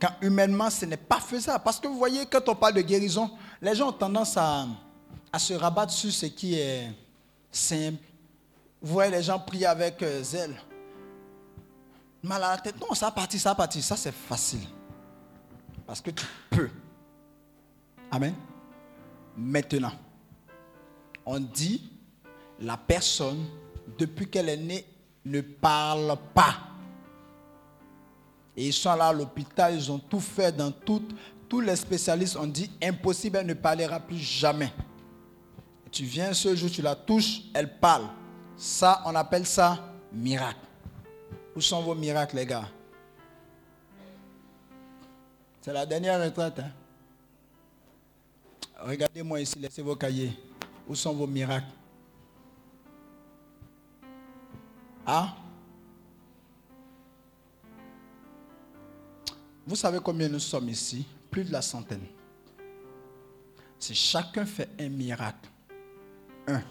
Quand 0.00 0.12
humainement, 0.22 0.70
ce 0.70 0.84
n'est 0.84 0.96
pas 0.96 1.20
faisable. 1.20 1.62
Parce 1.64 1.80
que 1.80 1.88
vous 1.88 1.98
voyez, 1.98 2.24
quand 2.26 2.48
on 2.48 2.54
parle 2.54 2.74
de 2.74 2.82
guérison, 2.82 3.30
les 3.60 3.74
gens 3.74 3.88
ont 3.88 3.92
tendance 3.92 4.36
à, 4.36 4.66
se 5.38 5.54
rabattre 5.54 5.92
sur 5.92 6.12
ce 6.12 6.26
qui 6.26 6.54
est 6.54 6.90
simple. 7.50 8.02
Vous 8.80 8.92
voyez 8.92 9.10
les 9.10 9.22
gens 9.22 9.38
prier 9.38 9.66
avec 9.66 10.02
euh, 10.02 10.22
zèle. 10.22 10.54
Mal 12.22 12.42
à 12.42 12.50
la 12.50 12.58
tête. 12.58 12.80
Non, 12.80 12.94
ça 12.94 13.08
a 13.08 13.10
parti, 13.10 13.38
ça 13.38 13.50
a 13.50 13.54
parti. 13.54 13.80
Ça, 13.82 13.96
c'est 13.96 14.12
facile. 14.12 14.66
Parce 15.86 16.00
que 16.00 16.10
tu 16.10 16.26
peux. 16.50 16.70
Amen. 18.10 18.34
Maintenant, 19.36 19.92
on 21.24 21.38
dit 21.38 21.90
la 22.60 22.76
personne, 22.76 23.44
depuis 23.96 24.28
qu'elle 24.28 24.48
est 24.48 24.56
née, 24.56 24.86
ne 25.24 25.40
parle 25.40 26.16
pas. 26.34 26.56
Et 28.56 28.66
ils 28.66 28.72
sont 28.72 28.94
là 28.96 29.08
à 29.08 29.12
l'hôpital, 29.12 29.74
ils 29.74 29.92
ont 29.92 29.98
tout 29.98 30.20
fait 30.20 30.50
dans 30.50 30.72
tout. 30.72 31.02
Tous 31.48 31.60
les 31.60 31.76
spécialistes 31.76 32.36
ont 32.36 32.46
dit 32.46 32.70
impossible, 32.82 33.38
elle 33.38 33.46
ne 33.46 33.54
parlera 33.54 34.00
plus 34.00 34.18
jamais. 34.18 34.72
Tu 35.90 36.04
viens 36.04 36.34
ce 36.34 36.54
jour, 36.54 36.70
tu 36.70 36.82
la 36.82 36.94
touches, 36.94 37.42
elle 37.54 37.78
parle. 37.78 38.08
Ça, 38.56 39.02
on 39.06 39.14
appelle 39.14 39.46
ça 39.46 39.78
miracle. 40.12 40.67
Où 41.58 41.60
sont 41.60 41.82
vos 41.82 41.96
miracles, 41.96 42.36
les 42.36 42.46
gars? 42.46 42.68
C'est 45.60 45.72
la 45.72 45.84
dernière 45.84 46.24
retraite. 46.24 46.60
hein. 46.60 46.70
Regardez-moi 48.78 49.40
ici, 49.40 49.58
laissez 49.58 49.82
vos 49.82 49.96
cahiers. 49.96 50.38
Où 50.86 50.94
sont 50.94 51.12
vos 51.12 51.26
miracles? 51.26 51.66
Ah? 55.04 55.34
Vous 59.66 59.74
savez 59.74 59.98
combien 59.98 60.28
nous 60.28 60.38
sommes 60.38 60.68
ici? 60.68 61.04
Plus 61.28 61.42
de 61.42 61.50
la 61.50 61.60
centaine. 61.60 62.06
Si 63.80 63.96
chacun 63.96 64.46
fait 64.46 64.68
un 64.78 64.90
miracle, 64.90 65.48
un 66.46 66.62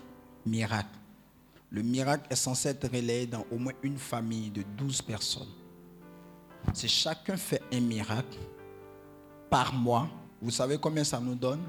miracle, 0.46 0.98
le 1.70 1.82
miracle 1.82 2.26
est 2.30 2.36
censé 2.36 2.70
être 2.70 2.88
relayé 2.88 3.28
dans 3.28 3.46
au 3.52 3.58
moins 3.58 3.74
une 3.84 3.98
famille 3.98 4.50
de 4.50 4.64
12 4.78 5.02
personnes. 5.02 5.52
Si 6.74 6.88
chacun 6.88 7.38
fait 7.38 7.62
un 7.72 7.80
miracle 7.80 8.38
par 9.50 9.74
mois, 9.74 10.08
vous 10.42 10.52
savez 10.52 10.78
combien 10.78 11.04
ça 11.04 11.20
nous 11.20 11.36
donne? 11.36 11.62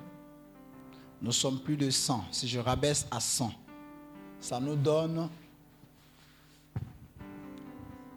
Nous 1.21 1.33
sommes 1.33 1.61
plus 1.61 1.77
de 1.77 1.91
100. 1.91 2.27
Si 2.31 2.47
je 2.47 2.61
rabaisse 2.61 3.07
à 3.11 3.21
100, 3.21 3.53
ça 4.41 4.61
nous 4.61 4.77
donne... 4.77 5.29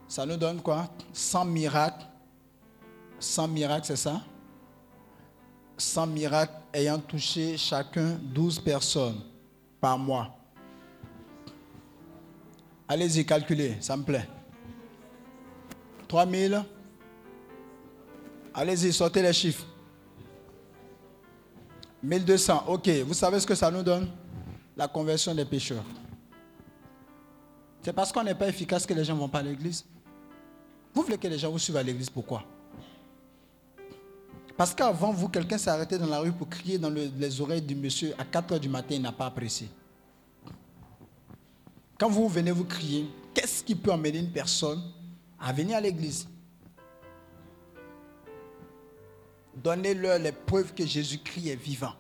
Ça 0.08 0.26
nous 0.26 0.38
donne 0.38 0.62
quoi? 0.62 0.90
100 1.14 1.46
miracles. 1.46 2.06
100 3.20 3.48
miracles, 3.48 3.86
c'est 3.86 3.96
ça? 3.96 4.22
100 5.78 6.08
miracles 6.08 6.54
ayant 6.74 7.00
touché 7.00 7.58
chacun 7.58 8.20
12 8.22 8.60
personnes 8.60 9.22
par 9.80 9.98
mois. 9.98 10.41
Allez-y, 12.92 13.26
calculez, 13.26 13.78
ça 13.80 13.96
me 13.96 14.04
plaît. 14.04 14.28
3000. 16.10 16.62
Allez-y, 18.54 18.92
sortez 18.92 19.22
les 19.22 19.32
chiffres. 19.32 19.66
1200. 22.04 22.66
Ok, 22.68 22.90
vous 23.08 23.14
savez 23.14 23.40
ce 23.40 23.48
que 23.48 23.56
ça 23.56 23.72
nous 23.72 23.82
donne? 23.82 24.10
La 24.76 24.90
conversion 24.90 25.34
des 25.34 25.46
pécheurs. 25.46 25.86
C'est 27.82 27.94
parce 27.94 28.12
qu'on 28.12 28.24
n'est 28.26 28.36
pas 28.36 28.50
efficace 28.50 28.86
que 28.86 28.94
les 28.94 29.06
gens 29.06 29.16
ne 29.16 29.20
vont 29.22 29.30
pas 29.30 29.40
à 29.40 29.44
l'église. 29.44 29.86
Vous 30.94 31.04
voulez 31.04 31.18
que 31.18 31.30
les 31.30 31.38
gens 31.40 31.50
vous 31.50 31.60
suivent 31.60 31.78
à 31.78 31.84
l'église, 31.84 32.10
pourquoi? 32.10 32.44
Parce 34.58 34.76
qu'avant 34.76 35.14
vous, 35.14 35.30
quelqu'un 35.30 35.58
s'est 35.58 35.70
arrêté 35.70 35.98
dans 35.98 36.08
la 36.08 36.20
rue 36.20 36.34
pour 36.34 36.50
crier 36.50 36.78
dans 36.78 36.90
le- 36.90 37.10
les 37.18 37.40
oreilles 37.40 37.62
du 37.62 37.74
monsieur 37.74 38.14
à 38.18 38.26
4 38.26 38.52
heures 38.52 38.60
du 38.60 38.68
matin, 38.68 38.96
il 38.96 39.02
n'a 39.02 39.14
pas 39.14 39.28
apprécié. 39.28 39.70
Quand 42.02 42.10
vous 42.10 42.28
venez 42.28 42.50
vous 42.50 42.66
crier, 42.66 43.08
qu'est-ce 43.32 43.64
qui 43.64 43.76
peut 43.76 43.92
amener 43.92 44.18
une 44.18 44.32
personne 44.32 44.82
à 45.40 45.54
venir 45.54 45.78
à 45.78 45.82
l'église? 45.82 46.28
Donnez-leur 49.56 50.18
les 50.18 50.32
preuves 50.32 50.74
que 50.74 50.84
Jésus-Christ 50.84 51.50
est 51.50 51.56
vivant. 51.56 51.94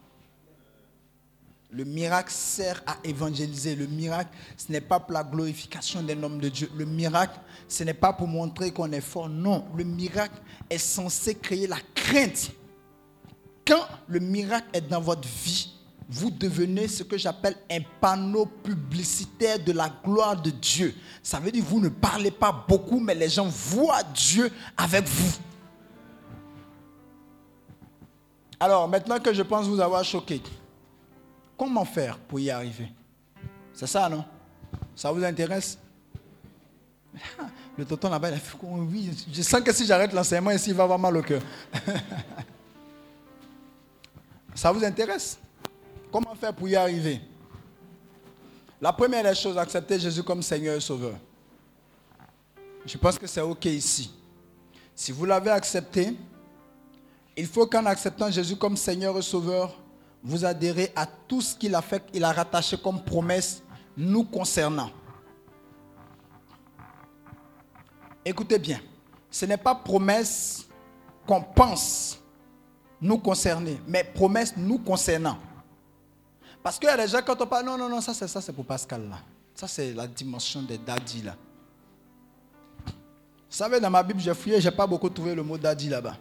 Le 1.70 1.84
miracle 1.84 2.32
sert 2.32 2.82
à 2.88 2.97
évangéliser. 3.04 3.76
Le 3.76 3.86
miracle, 3.86 4.32
ce 4.58 4.72
n'est 4.72 4.82
pas 4.82 4.99
pour 4.99 5.14
la 5.14 5.24
glorification 5.24 6.02
d'un 6.02 6.24
homme 6.24 6.39
de 6.39 6.49
Dieu. 6.49 6.72
Le 6.76 6.86
miracle, 6.86 7.39
ce 7.68 7.84
n'est 7.84 7.93
pas 7.93 8.12
pour 8.12 8.26
montrer 8.26 8.72
qu'on 8.72 8.91
est 8.91 9.02
fort. 9.02 9.30
Non, 9.30 9.68
le 9.76 9.84
miracle 9.84 10.41
est 10.68 10.80
censé 10.80 11.36
créer 11.36 11.68
la 11.68 11.78
crainte. 11.93 12.49
Quand 13.68 13.86
le 14.08 14.18
miracle 14.18 14.68
est 14.74 14.82
dans 14.82 14.99
votre 14.99 15.28
vie, 15.28 15.72
vous 16.12 16.30
devenez 16.30 16.89
ce 16.89 17.03
que 17.03 17.18
j'appelle 17.18 17.55
un 17.72 17.80
panneau 18.01 18.45
publicitaire 18.45 19.57
de 19.64 19.72
la 19.72 19.89
gloire 20.03 20.39
de 20.39 20.49
Dieu. 20.49 20.93
Ça 21.24 21.39
veut 21.39 21.51
dire 21.51 21.64
que 21.64 21.70
vous 21.70 21.80
ne 21.80 21.88
parlez 21.88 22.32
pas 22.32 22.51
beaucoup, 22.68 22.99
mais 22.99 23.16
les 23.16 23.30
gens 23.30 23.47
voient 23.47 24.03
Dieu 24.14 24.51
avec 24.76 25.07
vous. 25.07 25.32
Alors, 28.59 28.89
maintenant 28.89 29.20
que 29.20 29.34
je 29.34 29.41
pense 29.41 29.68
vous 29.68 29.80
avoir 29.80 30.03
choqué, 30.03 30.41
comment 31.57 31.86
faire 31.86 32.18
pour 32.18 32.41
y 32.41 32.49
arriver? 32.51 32.91
C'est 33.74 33.88
ça, 33.88 34.09
non? 34.09 34.26
Ça 34.93 35.14
vous 35.14 35.24
intéresse? 35.24 35.78
Le 37.78 37.86
tonton 37.86 38.09
là-bas, 38.09 38.32
il 38.32 38.34
a 38.34 38.38
fait 38.38 38.57
quoi? 38.57 38.70
Oui, 38.70 39.12
je 39.32 39.41
sens 39.41 39.62
que 39.62 39.72
si 39.72 39.86
j'arrête 39.86 40.12
l'enseignement 40.12 40.51
ici, 40.51 40.72
il 40.72 40.76
va 40.76 40.84
avoir 40.84 40.99
mal 40.99 41.16
au 41.16 41.22
cœur. 41.22 41.41
ça 44.53 44.74
vous 44.74 44.84
intéresse? 44.84 45.39
Comment 46.12 46.36
faire 46.36 46.53
pour 46.53 46.68
y 46.68 46.76
arriver? 46.76 47.22
La 48.82 48.91
première 48.91 49.24
des 49.24 49.36
choses, 49.36 49.57
accepter 49.57 49.99
Jésus 49.99 50.24
comme 50.24 50.41
Seigneur 50.41 50.76
et 50.76 50.82
Sauveur. 50.82 51.16
Je 52.86 52.97
pense 52.97 53.18
que 53.18 53.28
c'est 53.28 53.41
OK 53.41 53.66
ici. 53.66 54.12
Si 54.95 55.12
vous 55.12 55.26
l'avez 55.26 55.51
accepté, 55.51 56.16
il 57.38 57.47
faut 57.47 57.66
qu'en 57.66 57.86
acceptant 57.86 58.30
Jésus 58.30 58.55
comme 58.55 58.76
Seigneur 58.76 59.18
et 59.18 59.22
Sauveur, 59.22 59.74
vous 60.24 60.43
adhérez 60.43 60.91
à 60.95 61.05
tout 61.05 61.41
ce 61.41 61.55
qu'il 61.55 61.74
a 61.76 61.82
fait, 61.82 62.03
il 62.14 62.24
a 62.24 62.32
rattaché 62.32 62.78
comme 62.78 63.01
promesse 63.03 63.64
nous 63.95 64.24
concernant. 64.24 64.89
Écoutez 68.26 68.59
bien, 68.59 68.80
ce 69.30 69.45
n'est 69.45 69.57
pas 69.57 69.74
promesse 69.74 70.68
qu'on 71.26 71.41
pense 71.41 72.20
nous 72.99 73.18
concerner, 73.18 73.80
mais 73.88 74.03
promesse 74.03 74.53
nous 74.57 74.78
concernant. 74.78 75.38
Parce 76.64 76.78
qu'il 76.78 76.88
y 76.88 76.91
a 76.91 76.97
des 76.97 77.07
gens 77.07 77.22
quand 77.26 77.41
on 77.41 77.47
parle, 77.47 77.66
non, 77.66 77.78
non, 77.78 77.89
non, 77.89 78.01
ça 78.01 78.14
c'est 78.14 78.28
ça, 78.28 78.39
c'est 78.39 78.53
pour 78.53 78.66
Pascal 78.66 79.09
là. 79.09 79.18
Ça 79.55 79.68
c'est 79.68 79.93
la 79.93 80.07
dimension 80.07 80.62
des 80.62 80.78
daddy 80.78 81.24
là. 81.24 81.36
Vous 82.86 83.57
savez, 83.57 83.80
dans 83.82 83.89
ma 83.89 84.01
Bible, 84.01 84.20
j'ai 84.20 84.34
fouillé, 84.34 84.62
je 84.62 84.70
n'ai 84.70 84.76
pas 84.76 84.88
beaucoup 84.88 85.09
trouvé 85.09 85.36
le 85.36 85.43
mot 85.43 85.57
daddy 85.57 85.89
là-bas. 85.89 86.16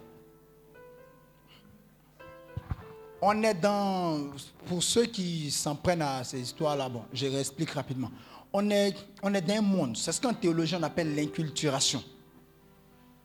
On 3.21 3.41
est 3.43 3.53
dans, 3.53 4.31
pour 4.67 4.81
ceux 4.83 5.05
qui 5.05 5.49
s'en 5.51 5.75
prennent 5.75 6.01
à 6.01 6.23
ces 6.23 6.41
histoires-là, 6.41 6.89
bon, 6.89 7.05
je 7.13 7.27
réexplique 7.27 7.69
rapidement. 7.69 8.11
On 8.51 8.69
est, 8.69 8.95
on 9.23 9.33
est 9.33 9.41
dans 9.41 9.53
un 9.53 9.61
monde, 9.61 9.95
c'est 9.95 10.11
ce 10.11 10.19
qu'en 10.19 10.33
théologie 10.33 10.75
on 10.75 10.83
appelle 10.83 11.15
l'inculturation. 11.15 12.03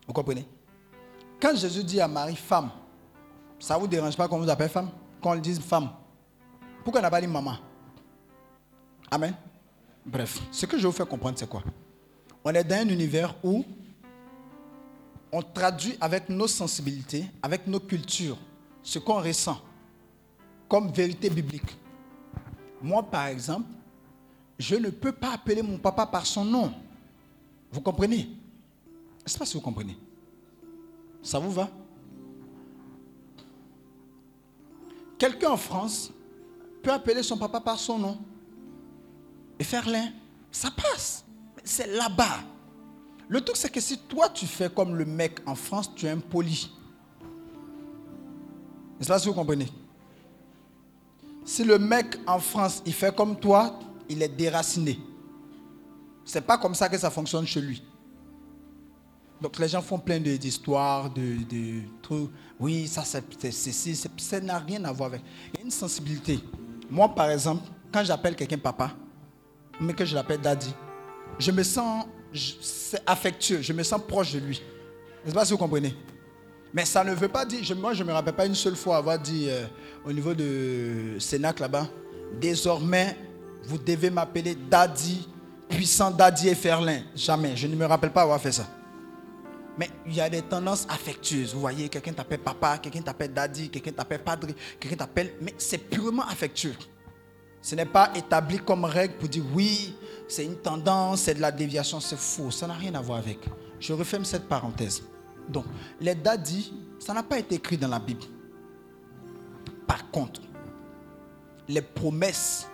Vous 0.06 0.12
comprenez? 0.12 0.46
Quand 1.40 1.56
Jésus 1.56 1.82
dit 1.82 2.00
à 2.00 2.06
Marie, 2.06 2.36
femme, 2.36 2.70
ça 3.58 3.74
ne 3.74 3.80
vous 3.80 3.88
dérange 3.88 4.16
pas 4.16 4.28
qu'on 4.28 4.38
vous 4.38 4.48
appelle 4.48 4.68
femme? 4.68 4.90
Qu'on 5.20 5.34
le 5.34 5.40
dise 5.40 5.58
femme 5.58 5.90
Pourquoi 6.86 7.00
on 7.00 7.02
n'a 7.02 7.10
pas 7.10 7.20
dit 7.20 7.26
maman? 7.26 7.56
Amen 9.10 9.34
Bref, 10.04 10.40
ce 10.52 10.66
que 10.66 10.78
je 10.78 10.86
vous 10.86 10.92
faire 10.92 11.08
comprendre, 11.08 11.36
c'est 11.36 11.48
quoi? 11.48 11.64
On 12.44 12.50
est 12.54 12.62
dans 12.62 12.76
un 12.76 12.88
univers 12.88 13.34
où 13.42 13.64
on 15.32 15.42
traduit 15.42 15.96
avec 16.00 16.28
nos 16.28 16.46
sensibilités, 16.46 17.26
avec 17.42 17.66
nos 17.66 17.80
cultures, 17.80 18.38
ce 18.84 19.00
qu'on 19.00 19.20
ressent 19.20 19.60
comme 20.68 20.92
vérité 20.92 21.28
biblique. 21.28 21.76
Moi, 22.80 23.02
par 23.02 23.26
exemple, 23.26 23.66
je 24.56 24.76
ne 24.76 24.90
peux 24.90 25.10
pas 25.10 25.32
appeler 25.32 25.62
mon 25.62 25.78
papa 25.78 26.06
par 26.06 26.24
son 26.24 26.44
nom. 26.44 26.72
Vous 27.72 27.80
comprenez? 27.80 28.28
Je 29.18 29.24
ne 29.24 29.28
sais 29.28 29.38
pas 29.40 29.44
si 29.44 29.54
vous 29.54 29.60
comprenez. 29.60 29.98
Ça 31.20 31.40
vous 31.40 31.50
va? 31.50 31.68
Quelqu'un 35.18 35.50
en 35.50 35.56
France 35.56 36.12
peut 36.86 36.92
appeler 36.92 37.20
son 37.24 37.36
papa 37.36 37.60
par 37.60 37.80
son 37.80 37.98
nom. 37.98 38.16
Et 39.58 39.64
faire 39.64 39.88
l'un, 39.88 40.08
ça 40.52 40.70
passe. 40.70 41.24
C'est 41.64 41.88
là-bas. 41.88 42.38
Le 43.28 43.40
truc, 43.40 43.56
c'est 43.56 43.70
que 43.70 43.80
si 43.80 43.98
toi, 43.98 44.28
tu 44.28 44.46
fais 44.46 44.70
comme 44.72 44.94
le 44.94 45.04
mec 45.04 45.40
en 45.46 45.56
France, 45.56 45.90
tu 45.96 46.06
es 46.06 46.10
impoli. 46.10 46.70
Est-ce 49.00 49.08
que 49.24 49.28
vous 49.28 49.34
comprenez? 49.34 49.66
Si 51.44 51.64
le 51.64 51.76
mec 51.76 52.20
en 52.24 52.38
France, 52.38 52.82
il 52.86 52.92
fait 52.92 53.14
comme 53.14 53.36
toi, 53.36 53.80
il 54.08 54.22
est 54.22 54.28
déraciné. 54.28 54.96
C'est 56.24 56.40
pas 56.42 56.56
comme 56.58 56.74
ça 56.76 56.88
que 56.88 56.96
ça 56.96 57.10
fonctionne 57.10 57.46
chez 57.46 57.60
lui. 57.60 57.82
Donc 59.42 59.58
les 59.58 59.68
gens 59.68 59.82
font 59.82 59.98
plein 59.98 60.20
d'histoires, 60.20 61.10
de, 61.10 61.42
de 61.50 61.80
trucs. 62.00 62.30
Oui, 62.60 62.86
ça, 62.86 63.02
c'est 63.04 63.24
c'est- 63.50 64.08
ça 64.18 64.40
n'a 64.40 64.58
rien 64.58 64.84
à 64.84 64.92
voir 64.92 65.08
avec. 65.08 65.22
Il 65.52 65.58
y 65.58 65.62
a 65.62 65.64
une 65.64 65.70
sensibilité. 65.72 66.38
Moi, 66.90 67.08
par 67.08 67.30
exemple, 67.30 67.62
quand 67.92 68.04
j'appelle 68.04 68.36
quelqu'un 68.36 68.58
papa, 68.58 68.90
mais 69.80 69.92
que 69.92 70.04
je 70.04 70.14
l'appelle 70.14 70.40
daddy, 70.40 70.74
je 71.38 71.50
me 71.50 71.62
sens 71.62 72.06
affectueux, 73.06 73.60
je 73.62 73.72
me 73.72 73.82
sens 73.82 74.00
proche 74.06 74.32
de 74.32 74.38
lui. 74.40 74.62
Je 75.22 75.26
ne 75.26 75.30
sais 75.30 75.34
pas 75.34 75.44
si 75.44 75.52
vous 75.52 75.58
comprenez? 75.58 75.94
Mais 76.72 76.84
ça 76.84 77.02
ne 77.02 77.14
veut 77.14 77.28
pas 77.28 77.44
dire, 77.44 77.60
moi 77.76 77.94
je 77.94 78.02
ne 78.02 78.08
me 78.08 78.12
rappelle 78.12 78.34
pas 78.34 78.46
une 78.46 78.54
seule 78.54 78.76
fois 78.76 78.98
avoir 78.98 79.18
dit 79.18 79.46
euh, 79.48 79.64
au 80.04 80.12
niveau 80.12 80.34
de 80.34 81.16
Sénac 81.18 81.58
là-bas, 81.58 81.88
désormais 82.40 83.16
vous 83.64 83.78
devez 83.78 84.10
m'appeler 84.10 84.54
Daddy, 84.54 85.28
puissant 85.68 86.10
Daddy 86.10 86.48
et 86.48 86.54
Ferlin. 86.54 87.00
Jamais, 87.14 87.56
je 87.56 87.66
ne 87.66 87.74
me 87.74 87.86
rappelle 87.86 88.10
pas 88.12 88.22
avoir 88.22 88.40
fait 88.40 88.52
ça. 88.52 88.66
Mais 89.78 89.90
il 90.06 90.14
y 90.14 90.20
a 90.20 90.28
des 90.28 90.42
tendances 90.42 90.86
affectueuses. 90.88 91.52
Vous 91.54 91.60
voyez, 91.60 91.88
quelqu'un 91.88 92.12
t'appelle 92.12 92.40
papa, 92.40 92.78
quelqu'un 92.78 93.02
t'appelle 93.02 93.32
daddy, 93.32 93.68
quelqu'un 93.68 93.92
t'appelle 93.92 94.22
padre, 94.22 94.48
quelqu'un 94.80 94.96
t'appelle. 94.96 95.34
Mais 95.40 95.54
c'est 95.58 95.78
purement 95.78 96.26
affectueux. 96.26 96.74
Ce 97.60 97.74
n'est 97.74 97.84
pas 97.84 98.12
établi 98.14 98.58
comme 98.58 98.84
règle 98.84 99.14
pour 99.14 99.28
dire 99.28 99.44
oui, 99.52 99.94
c'est 100.28 100.44
une 100.44 100.56
tendance, 100.56 101.22
c'est 101.22 101.34
de 101.34 101.40
la 101.40 101.52
déviation. 101.52 102.00
C'est 102.00 102.18
faux. 102.18 102.50
Ça 102.50 102.66
n'a 102.66 102.74
rien 102.74 102.94
à 102.94 103.00
voir 103.00 103.18
avec. 103.18 103.40
Je 103.80 103.92
referme 103.92 104.24
cette 104.24 104.48
parenthèse. 104.48 105.02
Donc, 105.48 105.64
les 106.00 106.14
daddy, 106.14 106.72
ça 106.98 107.12
n'a 107.12 107.22
pas 107.22 107.38
été 107.38 107.56
écrit 107.56 107.76
dans 107.76 107.88
la 107.88 107.98
Bible. 107.98 108.22
Par 109.86 110.10
contre, 110.10 110.40
les 111.68 111.82
promesses 111.82 112.68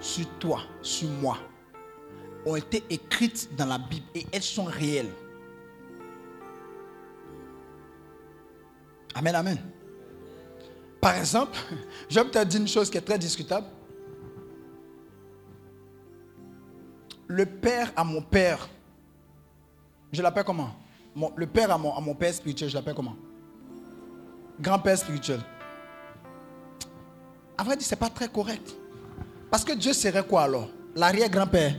sur 0.00 0.28
toi, 0.38 0.60
sur 0.82 1.08
moi, 1.08 1.38
ont 2.46 2.56
été 2.56 2.84
écrites 2.90 3.48
dans 3.56 3.66
la 3.66 3.78
Bible 3.78 4.06
et 4.14 4.26
elles 4.32 4.42
sont 4.42 4.64
réelles. 4.64 5.10
Amen, 9.14 9.34
amen. 9.34 9.58
Par 11.00 11.16
exemple, 11.16 11.56
vais 12.10 12.24
peut-être 12.24 12.48
dire 12.48 12.60
une 12.60 12.68
chose 12.68 12.90
qui 12.90 12.98
est 12.98 13.02
très 13.02 13.18
discutable. 13.18 13.66
Le 17.26 17.46
père 17.46 17.92
à 17.96 18.04
mon 18.04 18.20
père, 18.20 18.68
je 20.12 20.22
l'appelle 20.22 20.44
comment? 20.44 20.70
Le 21.36 21.46
père 21.46 21.70
à 21.70 21.78
mon, 21.78 21.94
à 21.94 22.00
mon 22.00 22.14
père 22.14 22.34
spirituel, 22.34 22.68
je 22.68 22.74
l'appelle 22.74 22.94
comment? 22.94 23.16
Grand-père 24.60 24.98
spirituel. 24.98 25.40
À 27.56 27.62
vrai 27.64 27.76
dire, 27.76 27.86
ce 27.86 27.94
n'est 27.94 27.98
pas 27.98 28.10
très 28.10 28.28
correct. 28.28 28.74
Parce 29.50 29.64
que 29.64 29.72
Dieu 29.72 29.92
serait 29.92 30.26
quoi 30.26 30.42
alors? 30.42 30.68
L'arrière-grand-père. 30.96 31.74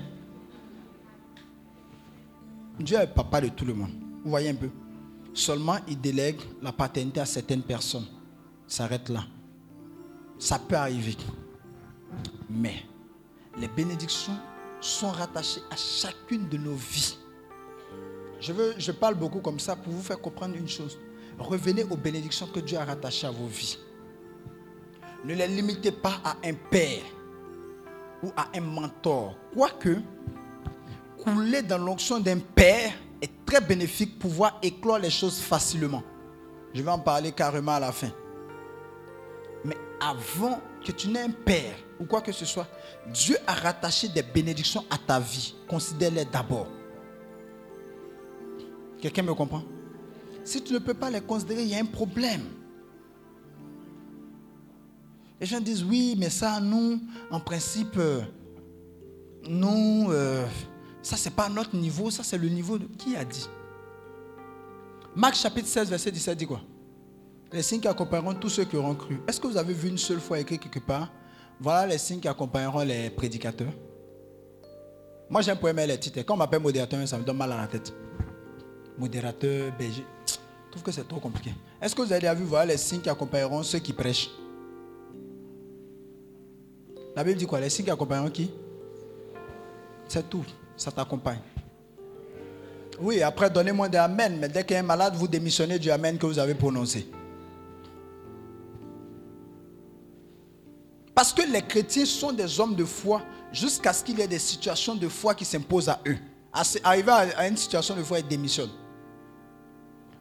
Dieu 2.79 2.97
est 2.97 3.07
papa 3.07 3.41
de 3.41 3.49
tout 3.49 3.65
le 3.65 3.73
monde. 3.73 3.91
Vous 4.23 4.29
voyez 4.29 4.49
un 4.49 4.55
peu? 4.55 4.69
Seulement, 5.35 5.75
il 5.89 5.99
délègue 5.99 6.39
la 6.61 6.71
paternité 6.71 7.19
à 7.19 7.25
certaines 7.25 7.61
personnes. 7.61 8.07
Ça 8.67 8.77
s'arrête 8.77 9.09
là. 9.09 9.25
Ça 10.39 10.57
peut 10.57 10.77
arriver. 10.77 11.17
Mais 12.49 12.83
les 13.59 13.67
bénédictions 13.67 14.37
sont 14.79 15.11
rattachées 15.11 15.59
à 15.69 15.75
chacune 15.75 16.47
de 16.47 16.57
nos 16.57 16.75
vies. 16.75 17.17
Je, 18.39 18.53
je 18.77 18.91
parle 18.93 19.15
beaucoup 19.15 19.41
comme 19.41 19.59
ça 19.59 19.75
pour 19.75 19.91
vous 19.91 20.01
faire 20.01 20.21
comprendre 20.21 20.55
une 20.55 20.69
chose. 20.69 20.97
Revenez 21.37 21.83
aux 21.83 21.97
bénédictions 21.97 22.47
que 22.47 22.61
Dieu 22.61 22.77
a 22.77 22.85
rattachées 22.85 23.27
à 23.27 23.31
vos 23.31 23.47
vies. 23.47 23.77
Ne 25.25 25.33
les 25.33 25.47
limitez 25.49 25.91
pas 25.91 26.21
à 26.23 26.37
un 26.45 26.53
père 26.53 27.03
ou 28.23 28.31
à 28.37 28.47
un 28.55 28.61
mentor. 28.61 29.35
Quoique, 29.53 29.97
couler 31.21 31.61
dans 31.61 31.77
l'onction 31.77 32.21
d'un 32.21 32.39
père 32.39 32.93
bénéfique 33.61 34.19
pouvoir 34.19 34.59
éclore 34.61 34.99
les 34.99 35.09
choses 35.09 35.39
facilement. 35.39 36.03
Je 36.73 36.81
vais 36.81 36.91
en 36.91 36.99
parler 36.99 37.31
carrément 37.31 37.73
à 37.73 37.79
la 37.79 37.91
fin. 37.91 38.11
Mais 39.63 39.77
avant 39.99 40.59
que 40.85 40.91
tu 40.91 41.07
n'aies 41.07 41.21
un 41.21 41.31
père 41.31 41.75
ou 41.99 42.05
quoi 42.05 42.21
que 42.21 42.31
ce 42.31 42.45
soit, 42.45 42.67
Dieu 43.11 43.37
a 43.47 43.53
rattaché 43.53 44.09
des 44.09 44.23
bénédictions 44.23 44.83
à 44.89 44.97
ta 44.97 45.19
vie. 45.19 45.55
Considère-les 45.67 46.25
d'abord. 46.25 46.67
Quelqu'un 49.01 49.23
me 49.23 49.33
comprend? 49.33 49.63
Si 50.43 50.61
tu 50.61 50.73
ne 50.73 50.79
peux 50.79 50.93
pas 50.93 51.09
les 51.09 51.21
considérer, 51.21 51.63
il 51.63 51.69
y 51.69 51.75
a 51.75 51.79
un 51.79 51.85
problème. 51.85 52.43
Les 55.39 55.47
gens 55.47 55.59
disent 55.59 55.83
oui, 55.83 56.15
mais 56.17 56.29
ça, 56.29 56.59
nous, 56.59 56.99
en 57.31 57.39
principe, 57.39 57.97
euh, 57.97 58.21
nous, 59.47 60.07
euh, 60.11 60.45
ça, 61.05 61.17
c'est 61.17 61.29
pas 61.29 61.47
notre 61.49 61.75
niveau, 61.75 62.09
ça, 62.09 62.23
c'est 62.23 62.37
le 62.37 62.49
niveau 62.49 62.79
de. 62.79 62.85
Qui 62.97 63.15
a 63.15 63.23
dit 63.23 63.47
Marc 65.15 65.35
chapitre 65.35 65.67
16, 65.67 65.89
verset 65.89 66.11
17 66.11 66.35
dit 66.35 66.47
quoi? 66.47 66.61
Les 67.53 67.61
signes 67.61 67.79
qui 67.79 67.87
accompagneront 67.87 68.33
tous 68.33 68.49
ceux 68.49 68.65
qui 68.65 68.75
auront 68.75 68.95
cru. 68.95 69.21
Est-ce 69.27 69.39
que 69.39 69.45
vous 69.45 69.55
avez 69.55 69.73
vu 69.73 69.89
une 69.89 69.99
seule 69.99 70.19
fois 70.19 70.39
écrit 70.39 70.57
quelque 70.57 70.79
part? 70.79 71.11
Voilà 71.59 71.85
les 71.85 71.99
signes 71.99 72.19
qui 72.19 72.27
accompagneront 72.27 72.83
les 72.83 73.11
prédicateurs. 73.11 73.71
Moi, 75.29 75.41
j'aime 75.41 75.57
pas 75.57 75.69
aimer 75.69 75.85
les 75.85 75.99
titres. 75.99 76.21
Quand 76.21 76.33
on 76.33 76.37
m'appelle 76.37 76.59
modérateur, 76.59 77.07
ça 77.07 77.19
me 77.19 77.23
donne 77.23 77.37
mal 77.37 77.51
à 77.51 77.57
la 77.57 77.67
tête. 77.67 77.93
Modérateur, 78.97 79.71
berger. 79.77 80.05
Je 80.25 80.71
trouve 80.71 80.83
que 80.83 80.91
c'est 80.91 81.07
trop 81.07 81.19
compliqué. 81.19 81.53
Est-ce 81.79 81.93
que 81.93 82.01
vous 82.01 82.11
avez 82.11 82.21
déjà 82.21 82.33
vu 82.33 82.45
voilà 82.45 82.73
les 82.73 82.77
signes 82.77 83.01
qui 83.01 83.09
accompagneront 83.09 83.61
ceux 83.61 83.79
qui 83.79 83.93
prêchent? 83.93 84.31
La 87.15 87.23
Bible 87.23 87.37
dit 87.37 87.45
quoi? 87.45 87.59
Les 87.59 87.69
signes 87.69 87.85
qui 87.85 87.91
accompagneront 87.91 88.31
qui? 88.31 88.49
C'est 90.07 90.27
tout. 90.27 90.43
Ça 90.77 90.91
t'accompagne. 90.91 91.39
Oui, 92.99 93.21
après, 93.21 93.49
donnez-moi 93.49 93.89
des 93.89 93.97
Amen. 93.97 94.37
Mais 94.39 94.49
dès 94.49 94.63
qu'il 94.63 94.73
y 94.73 94.77
a 94.77 94.79
un 94.79 94.83
malade, 94.83 95.15
vous 95.15 95.27
démissionnez 95.27 95.79
du 95.79 95.89
Amen 95.91 96.17
que 96.17 96.25
vous 96.25 96.39
avez 96.39 96.55
prononcé. 96.55 97.07
Parce 101.13 101.31
que 101.31 101.41
les 101.49 101.61
chrétiens 101.61 102.05
sont 102.05 102.33
des 102.33 102.59
hommes 102.59 102.75
de 102.75 102.83
foi 102.83 103.21
jusqu'à 103.51 103.93
ce 103.93 104.03
qu'il 104.03 104.19
y 104.19 104.21
ait 104.21 104.27
des 104.27 104.39
situations 104.39 104.95
de 104.95 105.07
foi 105.07 105.33
qui 105.33 105.45
s'imposent 105.45 105.89
à 105.89 105.99
eux. 106.05 106.17
Arrivé 106.83 107.11
à 107.11 107.47
une 107.47 107.57
situation 107.57 107.95
de 107.95 108.03
foi, 108.03 108.19
ils 108.19 108.27
démissionnent. 108.27 108.71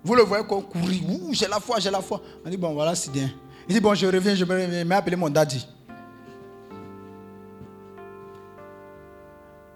Vous 0.04 0.14
le 0.14 0.22
voyez 0.22 0.44
qu'on 0.44 0.60
courit. 0.62 1.02
J'ai 1.32 1.48
la 1.48 1.58
foi, 1.58 1.80
j'ai 1.80 1.90
la 1.90 2.00
foi. 2.00 2.20
On 2.44 2.50
dit, 2.50 2.56
bon, 2.56 2.74
voilà, 2.74 2.94
c'est 2.94 3.10
bien. 3.10 3.30
Il 3.68 3.74
dit, 3.74 3.80
bon, 3.80 3.94
je 3.94 4.06
reviens, 4.06 4.34
je 4.34 4.44
me 4.44 4.52
reviens. 4.52 4.84
Mais 4.84 4.94
appelez 4.94 5.16
mon 5.16 5.30
daddy. 5.30 5.66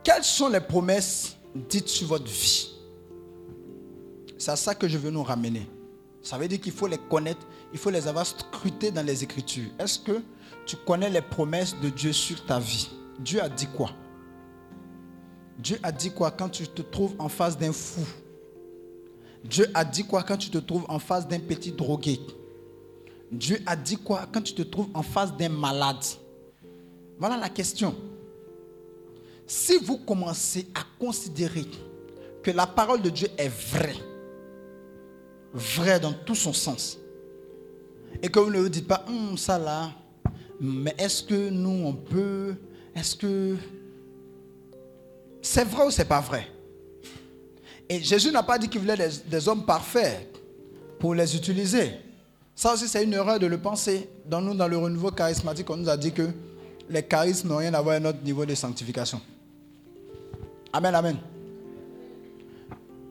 Quelles 0.09 0.25
sont 0.25 0.49
les 0.49 0.61
promesses 0.61 1.37
dites 1.69 1.87
sur 1.87 2.09
votre 2.09 2.25
vie? 2.25 2.71
C'est 4.39 4.51
à 4.51 4.57
ça 4.57 4.75
que 4.75 4.89
je 4.89 4.97
veux 4.97 5.11
nous 5.11 5.23
ramener. 5.23 5.69
Ça 6.23 6.39
veut 6.39 6.49
dire 6.49 6.59
qu'il 6.59 6.73
faut 6.73 6.87
les 6.87 6.97
connaître, 6.97 7.47
il 7.75 7.79
faut 7.79 7.91
les 7.91 8.09
avoir 8.09 8.25
scrutées 8.25 8.91
dans 8.91 9.05
les 9.05 9.23
Écritures. 9.23 9.69
Est-ce 9.79 9.99
que 9.99 10.23
tu 10.65 10.77
connais 10.77 11.11
les 11.11 11.21
promesses 11.21 11.77
de 11.83 11.91
Dieu 11.91 12.15
sur 12.15 12.43
ta 12.47 12.59
vie? 12.59 12.89
Dieu 13.19 13.43
a 13.43 13.51
dit 13.51 13.67
quoi? 13.67 13.91
Dieu 15.59 15.79
a 15.83 15.93
dit 15.93 16.11
quoi 16.11 16.31
quand 16.31 16.49
tu 16.49 16.67
te 16.67 16.81
trouves 16.81 17.15
en 17.19 17.29
face 17.29 17.59
d'un 17.59 17.73
fou? 17.73 18.01
Dieu 19.45 19.67
a 19.75 19.85
dit 19.85 20.07
quoi 20.07 20.23
quand 20.23 20.39
tu 20.39 20.49
te 20.49 20.57
trouves 20.57 20.87
en 20.89 20.99
face 20.99 21.29
d'un 21.29 21.41
petit 21.41 21.73
drogué? 21.73 22.19
Dieu 23.31 23.61
a 23.67 23.77
dit 23.77 23.99
quoi 23.99 24.27
quand 24.33 24.41
tu 24.41 24.55
te 24.55 24.63
trouves 24.63 24.89
en 24.95 25.03
face 25.03 25.37
d'un 25.37 25.51
malade? 25.51 26.03
Voilà 27.19 27.37
la 27.37 27.51
question. 27.51 27.95
Si 29.49 29.79
vous 29.79 29.97
commencez 29.97 30.69
à 30.75 30.81
considérer 30.99 31.65
que 32.43 32.51
la 32.51 32.67
parole 32.67 33.01
de 33.01 33.09
Dieu 33.09 33.29
est 33.39 33.49
vraie, 33.49 33.97
vraie 35.55 35.99
dans 35.99 36.13
tout 36.13 36.35
son 36.35 36.53
sens, 36.53 36.99
et 38.23 38.29
que 38.29 38.39
vous 38.39 38.51
ne 38.51 38.59
vous 38.59 38.69
dites 38.69 38.87
pas, 38.87 39.03
Hum, 39.09 39.39
ça 39.39 39.59
là, 39.59 39.91
mais 40.61 40.95
est-ce 40.99 41.23
que 41.23 41.49
nous 41.49 41.87
on 41.87 41.95
peut, 41.95 42.57
est-ce 42.95 43.17
que 43.17 43.57
c'est 45.41 45.65
vrai 45.65 45.87
ou 45.87 45.91
c'est 45.91 46.05
pas 46.05 46.21
vrai? 46.21 46.47
Et 47.89 48.03
Jésus 48.03 48.31
n'a 48.31 48.43
pas 48.43 48.59
dit 48.59 48.69
qu'il 48.69 48.83
voulait 48.83 48.99
des, 49.31 49.49
hommes 49.49 49.65
parfaits 49.65 50.29
pour 50.99 51.15
les 51.15 51.35
utiliser. 51.35 51.93
Ça 52.55 52.75
aussi 52.75 52.87
c'est 52.87 53.03
une 53.03 53.15
erreur 53.15 53.39
de 53.39 53.47
le 53.47 53.57
penser. 53.57 54.11
Dans 54.27 54.43
dans 54.43 54.69
le 54.69 54.77
renouveau 54.77 55.11
charismatique, 55.11 55.71
on 55.71 55.79
nous 55.79 55.89
a 55.89 55.97
dit 55.97 56.13
que 56.13 56.29
les 56.91 57.03
charismes 57.03 57.49
n'ont 57.49 57.57
rien 57.57 57.73
à 57.73 57.81
voir 57.81 57.93
avec 57.93 58.03
notre 58.03 58.23
niveau 58.23 58.45
de 58.45 58.55
sanctification. 58.55 59.23
Amen, 60.73 60.95
amen. 60.95 61.17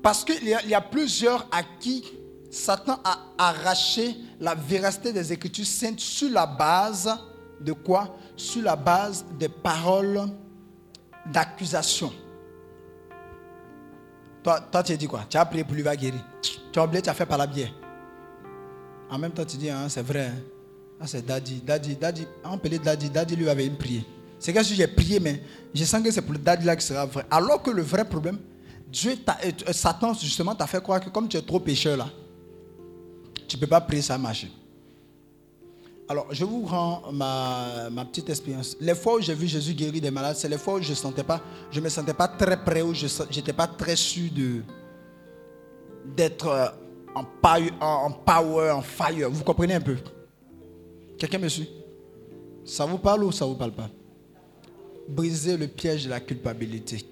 Parce 0.02 0.24
qu'il 0.24 0.44
y, 0.44 0.70
y, 0.70 0.74
a 0.74 0.82
plusieurs 0.82 1.48
à 1.52 1.64
qui 1.80 2.04
Satan 2.50 3.00
a 3.04 3.18
arraché 3.38 4.16
la 4.40 4.56
véracité 4.56 5.12
des 5.12 5.34
Écritures 5.34 5.66
saintes 5.66 6.00
sur 6.00 6.30
la 6.30 6.46
base 6.46 7.10
de 7.60 7.74
quoi? 7.74 8.16
Sur 8.36 8.64
la 8.64 8.76
base 8.76 9.26
des 9.38 9.50
paroles 9.50 10.22
d'accusation. 11.26 12.14
Toi, 14.44 14.62
toi, 14.72 14.84
tu 14.84 14.94
as 14.94 14.98
dit 14.98 15.08
quoi? 15.08 15.26
Tu 15.30 15.38
as 15.38 15.46
prié 15.46 15.64
pour 15.64 15.74
lui 15.74 15.82
va 15.82 15.96
guérir. 15.96 16.24
Tu 16.42 16.80
as 16.80 16.84
oublié, 16.84 17.02
tu 17.02 17.10
as 17.10 17.14
fait 17.14 17.26
par 17.26 17.38
la 17.38 17.48
bière. 17.48 17.74
En 19.10 19.18
même 19.18 19.32
temps, 19.32 19.46
tu 19.46 19.58
dis, 19.58 19.70
hein, 19.70 19.90
c'est 19.90 20.04
vrai. 20.04 20.32
Ah, 21.00 21.08
c'est 21.08 21.26
Daddy. 21.26 21.62
Daddy, 21.66 21.96
Daddy. 21.96 22.28
On 22.44 22.58
peut 22.58 22.70
Daddy. 22.70 23.10
Daddy 23.10 23.36
lui 23.36 23.50
avait 23.50 23.70
prière. 23.70 24.04
C'est 24.40 24.54
que 24.54 24.64
si 24.64 24.76
j'ai 24.76 24.88
prié, 24.88 25.20
mais 25.20 25.42
je 25.74 25.84
sens 25.84 26.02
que 26.04 26.12
c'est 26.12 26.22
pour 26.22 26.34
le 26.34 26.40
Daddy 26.40 26.66
là 26.66 26.76
qui 26.76 26.86
sera 26.86 27.06
vrai. 27.06 27.26
Alors 27.30 27.62
que 27.62 27.72
le 27.72 27.82
vrai 27.82 28.06
problème, 28.06 28.40
Dieu 28.92 29.14
euh, 29.14 29.74
Satan 29.74 30.14
justement 30.14 30.56
t'a 30.56 30.68
fait 30.68 30.82
croire 30.82 31.02
que 31.02 31.10
comme 31.10 31.28
tu 31.28 31.38
es 31.38 31.42
trop 31.42 31.60
pécheur 31.60 31.98
là, 31.98 32.08
tu 33.48 33.56
ne 33.56 33.62
peux 33.62 33.68
pas 33.68 33.82
prier, 33.82 34.02
ça 34.02 34.18
marcher. 34.18 34.52
Alors, 36.10 36.28
je 36.32 36.46
vous 36.46 36.66
rends 36.66 37.12
ma, 37.12 37.90
petite 38.06 38.30
expérience. 38.30 38.78
Les 38.80 38.96
fois 38.96 39.16
où 39.16 39.22
j'ai 39.22 39.34
vu 39.34 39.46
Jésus 39.46 39.74
guérir 39.74 40.02
des 40.02 40.12
malades, 40.12 40.38
c'est 40.38 40.48
les 40.48 40.58
fois 40.58 40.76
où 40.76 40.82
je 40.82 40.94
ne 40.94 41.22
pas, 41.22 41.42
je 41.70 41.82
me 41.82 41.90
sentais 41.90 42.14
pas 42.14 42.30
très 42.30 42.64
prêt, 42.64 42.82
où 42.82 42.94
je 42.94 43.08
n'étais 43.36 43.52
pas 43.52 43.68
très 43.68 43.98
sûr 43.98 44.30
d'être 46.16 46.48
euh, 46.48 46.68
en, 47.14 47.26
en 47.82 48.12
power, 48.12 48.72
en 48.72 48.82
fire. 48.82 49.30
Vous 49.30 49.44
comprenez 49.44 49.76
un 49.76 49.82
peu? 49.82 49.98
Quelqu'un 51.18 51.40
me 51.40 51.50
suit? 51.50 51.70
Ça 52.64 52.86
vous 52.86 53.00
parle 53.00 53.26
ou 53.26 53.32
ça 53.34 53.44
ne 53.44 53.50
vous 53.50 53.58
parle 53.58 53.74
pas? 53.74 53.90
Briser 55.08 55.58
le 55.58 55.68
piège 55.68 56.06
de 56.06 56.10
la 56.10 56.20
culpabilité. 56.20 57.06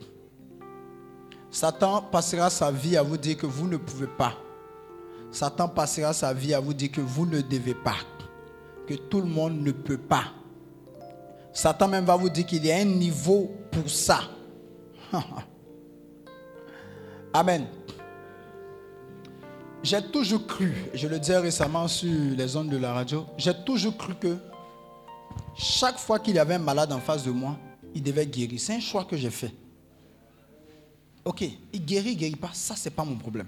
Satan 1.49 2.01
passera 2.01 2.49
sa 2.49 2.71
vie 2.71 2.97
à 2.97 3.03
vous 3.03 3.17
dire 3.17 3.37
que 3.37 3.45
vous 3.45 3.67
ne 3.67 3.77
pouvez 3.77 4.07
pas 4.07 4.33
Satan 5.35 5.67
passera 5.67 6.13
sa 6.13 6.33
vie 6.33 6.53
à 6.53 6.61
vous 6.61 6.73
dire 6.73 6.91
que 6.91 7.01
vous 7.01 7.25
ne 7.25 7.41
devez 7.41 7.73
pas, 7.73 7.97
que 8.87 8.93
tout 8.93 9.19
le 9.19 9.27
monde 9.27 9.59
ne 9.59 9.71
peut 9.71 9.97
pas. 9.97 10.23
Satan 11.51 11.89
même 11.89 12.05
va 12.05 12.15
vous 12.15 12.29
dire 12.29 12.45
qu'il 12.45 12.65
y 12.65 12.71
a 12.71 12.77
un 12.77 12.85
niveau 12.85 13.51
pour 13.69 13.89
ça. 13.89 14.21
Amen. 17.33 17.67
J'ai 19.83 20.01
toujours 20.03 20.47
cru, 20.47 20.73
je 20.93 21.05
le 21.05 21.19
disais 21.19 21.37
récemment 21.37 21.89
sur 21.89 22.09
les 22.09 22.55
ondes 22.55 22.69
de 22.69 22.77
la 22.77 22.93
radio, 22.93 23.25
j'ai 23.37 23.53
toujours 23.65 23.97
cru 23.97 24.15
que 24.15 24.37
chaque 25.57 25.97
fois 25.97 26.17
qu'il 26.17 26.35
y 26.35 26.39
avait 26.39 26.55
un 26.55 26.59
malade 26.59 26.93
en 26.93 27.01
face 27.01 27.25
de 27.25 27.31
moi, 27.31 27.57
il 27.95 28.03
devait 28.03 28.27
guérir. 28.27 28.59
C'est 28.59 28.75
un 28.75 28.79
choix 28.79 29.05
que 29.05 29.15
j'ai 29.15 29.31
fait. 29.31 29.51
Ok, 31.23 31.43
il 31.73 31.83
guérit, 31.83 32.11
il 32.11 32.17
guérit 32.17 32.35
pas, 32.35 32.51
ça 32.53 32.75
c'est 32.75 32.91
pas 32.91 33.03
mon 33.03 33.15
problème. 33.15 33.47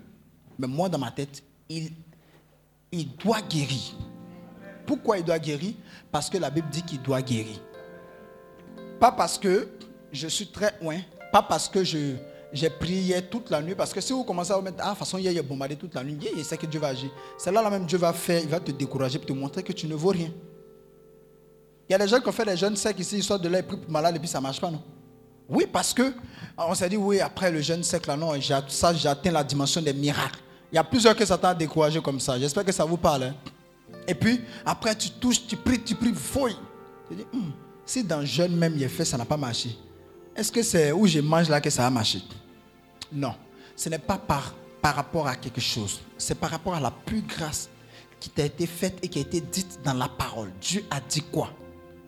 Mais 0.57 0.65
moi 0.65 0.89
dans 0.89 0.97
ma 0.97 1.11
tête, 1.11 1.43
il, 1.69 1.91
il 2.91 3.15
doit 3.17 3.41
guérir. 3.41 3.93
Pourquoi 4.87 5.19
il 5.19 5.23
doit 5.23 5.37
guérir? 5.37 5.73
Parce 6.11 6.29
que 6.29 6.37
la 6.37 6.49
Bible 6.49 6.69
dit 6.71 6.81
qu'il 6.81 7.01
doit 7.01 7.21
guérir. 7.21 7.59
Pas 8.99 9.11
parce 9.11 9.37
que 9.37 9.67
je 10.11 10.27
suis 10.27 10.47
très 10.47 10.73
loin, 10.81 10.97
pas 11.31 11.43
parce 11.43 11.67
que 11.67 11.83
j'ai 11.83 12.69
prié 12.79 13.21
toute 13.21 13.51
la 13.51 13.61
nuit. 13.61 13.75
Parce 13.75 13.93
que 13.93 14.01
si 14.01 14.13
vous 14.13 14.23
commencez 14.23 14.53
à 14.53 14.55
vous 14.55 14.63
mettre, 14.63 14.77
ah, 14.79 14.85
de 14.85 14.89
toute 14.91 14.99
façon, 14.99 15.17
il 15.17 15.31
y 15.31 15.37
a 15.37 15.43
bombardé 15.43 15.75
toute 15.75 15.93
la 15.93 16.03
nuit, 16.03 16.17
il 16.35 16.45
sait 16.45 16.57
que 16.57 16.65
Dieu 16.65 16.79
va 16.79 16.87
agir. 16.87 17.11
C'est 17.37 17.51
là, 17.51 17.61
là 17.61 17.69
même 17.69 17.85
Dieu 17.85 17.97
va 17.97 18.13
faire, 18.13 18.41
il 18.41 18.49
va 18.49 18.59
te 18.59 18.71
décourager 18.71 19.19
te 19.19 19.33
montrer 19.33 19.61
que 19.61 19.73
tu 19.73 19.85
ne 19.87 19.93
vaux 19.93 20.09
rien. 20.09 20.31
Il 21.89 21.93
y 21.93 21.95
a 21.95 21.97
des 21.97 22.07
gens 22.07 22.19
qui 22.19 22.27
ont 22.27 22.33
fait 22.33 22.45
des 22.45 22.57
jeunes 22.57 22.75
secs 22.75 22.99
ici, 22.99 23.17
ils 23.17 23.23
sortent 23.23 23.43
de 23.43 23.49
là, 23.49 23.59
ils 23.59 23.65
prient 23.65 23.77
pour 23.77 23.89
malade 23.91 24.15
et 24.15 24.19
puis 24.19 24.27
ça 24.27 24.39
ne 24.39 24.43
marche 24.43 24.59
pas, 24.59 24.69
non? 24.69 24.81
Oui, 25.49 25.65
parce 25.71 25.93
que 25.93 26.13
on 26.57 26.75
s'est 26.75 26.89
dit, 26.89 26.97
oui, 26.97 27.21
après 27.21 27.49
le 27.51 27.61
jeune 27.61 27.83
sec, 27.83 28.05
là, 28.07 28.17
non, 28.17 28.33
ça, 28.67 28.93
j'atteins 28.93 29.31
la 29.31 29.43
dimension 29.43 29.81
des 29.81 29.93
miracles. 29.93 30.39
Il 30.71 30.75
y 30.75 30.77
a 30.77 30.83
plusieurs 30.83 31.15
que 31.15 31.25
Satan 31.25 31.49
a 31.49 31.55
découragé 31.55 32.01
comme 32.01 32.19
ça. 32.19 32.37
J'espère 32.37 32.65
que 32.65 32.71
ça 32.73 32.83
vous 32.83 32.97
parle. 32.97 33.23
Hein. 33.23 33.35
Et 34.05 34.13
puis, 34.13 34.41
après, 34.65 34.93
tu 34.95 35.09
touches, 35.11 35.47
tu 35.47 35.55
pries, 35.55 35.81
tu 35.81 35.95
pries, 35.95 36.13
fouille. 36.13 36.57
Tu 37.07 37.15
dis, 37.15 37.25
hum, 37.33 37.53
si 37.85 38.03
dans 38.03 38.25
jeune 38.25 38.55
même 38.55 38.73
il 38.75 38.83
est 38.83 38.89
fait, 38.89 39.05
ça 39.05 39.17
n'a 39.17 39.23
pas 39.23 39.37
marché. 39.37 39.77
Est-ce 40.35 40.51
que 40.51 40.61
c'est 40.61 40.91
où 40.91 41.07
je 41.07 41.19
mange 41.19 41.47
là 41.47 41.61
que 41.61 41.69
ça 41.69 41.87
a 41.87 41.89
marché? 41.89 42.21
Non. 43.11 43.33
Ce 43.75 43.87
n'est 43.87 43.99
pas 43.99 44.17
par, 44.17 44.53
par 44.81 44.95
rapport 44.95 45.27
à 45.27 45.35
quelque 45.35 45.61
chose. 45.61 46.01
C'est 46.17 46.35
par 46.35 46.49
rapport 46.49 46.75
à 46.75 46.81
la 46.81 46.91
pure 46.91 47.21
grâce 47.25 47.69
qui 48.19 48.29
t'a 48.29 48.43
été 48.43 48.67
faite 48.67 48.99
et 49.01 49.07
qui 49.07 49.19
a 49.19 49.21
été 49.21 49.39
dite 49.39 49.79
dans 49.85 49.93
la 49.93 50.09
parole. 50.09 50.51
Dieu 50.59 50.83
a 50.91 50.99
dit 50.99 51.21
quoi? 51.21 51.49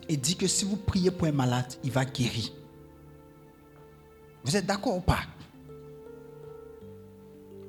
Il 0.08 0.20
dit 0.20 0.36
que 0.36 0.46
si 0.46 0.64
vous 0.64 0.76
priez 0.76 1.10
pour 1.10 1.28
un 1.28 1.32
malade, 1.32 1.72
il 1.84 1.90
va 1.90 2.04
guérir. 2.04 2.50
Vous 4.42 4.56
êtes 4.56 4.66
d'accord 4.66 4.96
ou 4.96 5.00
pas? 5.00 5.20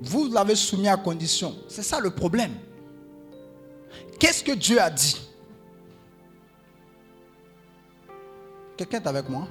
Vous 0.02 0.32
l'avez 0.32 0.56
soumis 0.56 0.88
à 0.88 0.98
condition. 0.98 1.56
C'est 1.68 1.84
ça 1.84 2.00
le 2.00 2.10
problème. 2.10 2.54
Qu'est-ce 4.20 4.44
que 4.44 4.54
Dieu 4.54 4.82
a 4.82 4.90
dit? 4.90 5.22
Quelqu'un 8.78 9.00
est 9.00 9.08
avec 9.08 9.30
moi? 9.30 9.48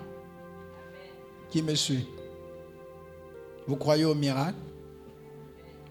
Qui 1.51 1.63
me 1.63 1.75
suit? 1.75 2.09
Vous 3.67 3.77
croyez 3.77 4.05
au 4.05 4.15
miracle? 4.15 4.59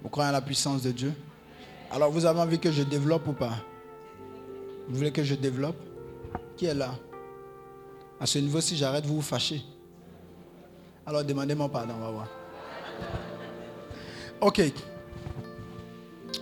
Vous 0.01 0.09
croyez 0.09 0.29
à 0.29 0.33
la 0.33 0.41
puissance 0.41 0.81
de 0.81 0.91
Dieu? 0.91 1.13
Alors 1.91 2.11
vous 2.11 2.25
avez 2.25 2.39
envie 2.39 2.59
que 2.59 2.71
je 2.71 2.83
développe 2.83 3.27
ou 3.27 3.33
pas? 3.33 3.55
Vous 4.89 4.97
voulez 4.97 5.11
que 5.11 5.23
je 5.23 5.35
développe? 5.35 5.77
Est 6.62 6.74
là 6.74 6.93
À 8.20 8.26
ce 8.26 8.38
niveau, 8.39 8.60
si 8.60 8.76
j'arrête, 8.76 9.05
vous 9.05 9.16
vous 9.16 9.22
fâchez. 9.22 9.62
Alors 11.05 11.24
demandez-moi 11.24 11.70
pardon, 11.70 11.93
on 11.97 12.01
va 12.01 12.12
voir. 12.12 12.28
Ok. 14.41 14.62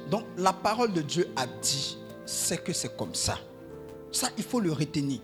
Donc 0.10 0.24
la 0.38 0.54
parole 0.54 0.92
de 0.92 1.02
Dieu 1.02 1.30
a 1.36 1.46
dit, 1.46 1.98
c'est 2.26 2.64
que 2.64 2.74
c'est 2.74 2.96
comme 2.98 3.14
ça. 3.14 3.38
Ça, 4.12 4.30
il 4.38 4.44
faut 4.44 4.60
le 4.60 4.72
retenir. 4.72 5.20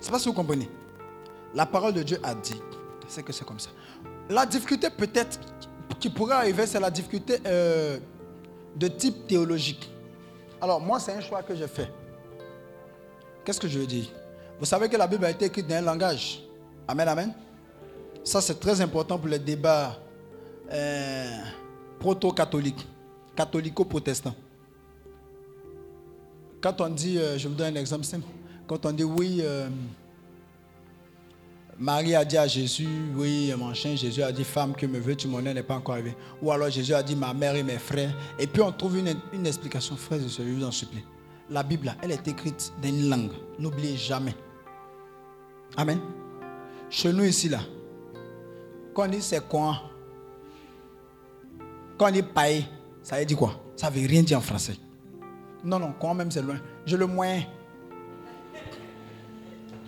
C'est 0.00 0.10
pas 0.10 0.18
si 0.18 0.28
vous 0.28 0.34
comprenez. 0.34 0.68
La 1.54 1.66
parole 1.66 1.94
de 1.94 2.02
Dieu 2.02 2.18
a 2.22 2.34
dit, 2.34 2.60
c'est 3.06 3.22
que 3.22 3.32
c'est 3.32 3.44
comme 3.44 3.58
ça. 3.58 3.70
La 4.28 4.44
difficulté 4.46 4.90
peut-être 4.90 5.38
qui 5.98 6.10
pourrait 6.10 6.34
arriver, 6.34 6.66
c'est 6.66 6.80
la 6.80 6.90
difficulté 6.90 7.38
euh, 7.46 7.98
de 8.76 8.88
type 8.88 9.26
théologique. 9.26 9.90
Alors 10.60 10.80
moi, 10.80 11.00
c'est 11.00 11.12
un 11.12 11.20
choix 11.20 11.42
que 11.42 11.54
j'ai 11.54 11.68
fait. 11.68 11.90
Qu'est-ce 13.48 13.60
que 13.60 13.68
je 13.68 13.78
veux 13.78 13.86
dire? 13.86 14.04
Vous 14.60 14.66
savez 14.66 14.90
que 14.90 14.96
la 14.98 15.06
Bible 15.06 15.24
a 15.24 15.30
été 15.30 15.46
écrite 15.46 15.66
dans 15.66 15.76
un 15.76 15.80
langage. 15.80 16.42
Amen, 16.86 17.08
amen. 17.08 17.32
Ça, 18.22 18.42
c'est 18.42 18.60
très 18.60 18.78
important 18.82 19.18
pour 19.18 19.26
les 19.28 19.38
débats 19.38 19.98
euh, 20.70 21.38
proto-catholiques, 21.98 22.86
catholico-protestants. 23.34 24.34
Quand 26.60 26.78
on 26.82 26.90
dit, 26.90 27.16
euh, 27.16 27.38
je 27.38 27.48
vous 27.48 27.54
donne 27.54 27.74
un 27.74 27.80
exemple 27.80 28.04
simple, 28.04 28.26
quand 28.66 28.84
on 28.84 28.92
dit 28.92 29.04
oui, 29.04 29.38
euh, 29.40 29.70
Marie 31.78 32.14
a 32.16 32.26
dit 32.26 32.36
à 32.36 32.46
Jésus, 32.46 32.86
oui, 33.16 33.50
mon 33.56 33.72
chien, 33.72 33.96
Jésus 33.96 34.22
a 34.22 34.30
dit, 34.30 34.44
femme 34.44 34.74
que 34.74 34.84
me 34.84 34.98
veux-tu, 34.98 35.26
mon 35.26 35.40
n'est 35.40 35.62
pas 35.62 35.76
encore 35.76 35.94
arrivé. 35.94 36.14
Ou 36.42 36.52
alors 36.52 36.68
Jésus 36.68 36.92
a 36.92 37.02
dit, 37.02 37.16
ma 37.16 37.32
mère 37.32 37.56
et 37.56 37.62
mes 37.62 37.78
frères. 37.78 38.14
Et 38.38 38.46
puis 38.46 38.60
on 38.60 38.72
trouve 38.72 38.98
une, 38.98 39.46
explication, 39.46 39.96
frère 39.96 40.20
et 40.20 40.28
je 40.28 40.42
vous 40.42 40.64
en 40.64 40.70
supplie. 40.70 41.02
La 41.50 41.62
Bible, 41.62 41.94
elle 42.02 42.12
est 42.12 42.28
écrite 42.28 42.72
dans 42.82 42.88
une 42.88 43.08
langue. 43.08 43.32
N'oubliez 43.58 43.96
jamais. 43.96 44.34
Amen. 45.76 46.00
Chez 46.90 47.12
nous 47.12 47.24
ici, 47.24 47.48
là, 47.48 47.60
quand 48.94 49.04
on 49.04 49.08
dit 49.08 49.22
c'est 49.22 49.46
quoi 49.46 49.82
Quand 51.96 52.08
on 52.08 52.12
dit 52.12 52.22
paille, 52.22 52.66
ça 53.02 53.18
veut 53.18 53.24
dire 53.24 53.36
quoi? 53.36 53.52
Ça 53.76 53.90
veut 53.90 54.06
rien 54.06 54.22
dire 54.22 54.38
en 54.38 54.42
français. 54.42 54.76
Non, 55.64 55.78
non, 55.78 55.94
quand 56.00 56.14
même 56.14 56.30
c'est 56.30 56.42
loin. 56.42 56.58
Je 56.84 56.96
le 56.96 57.06
moyen. 57.06 57.42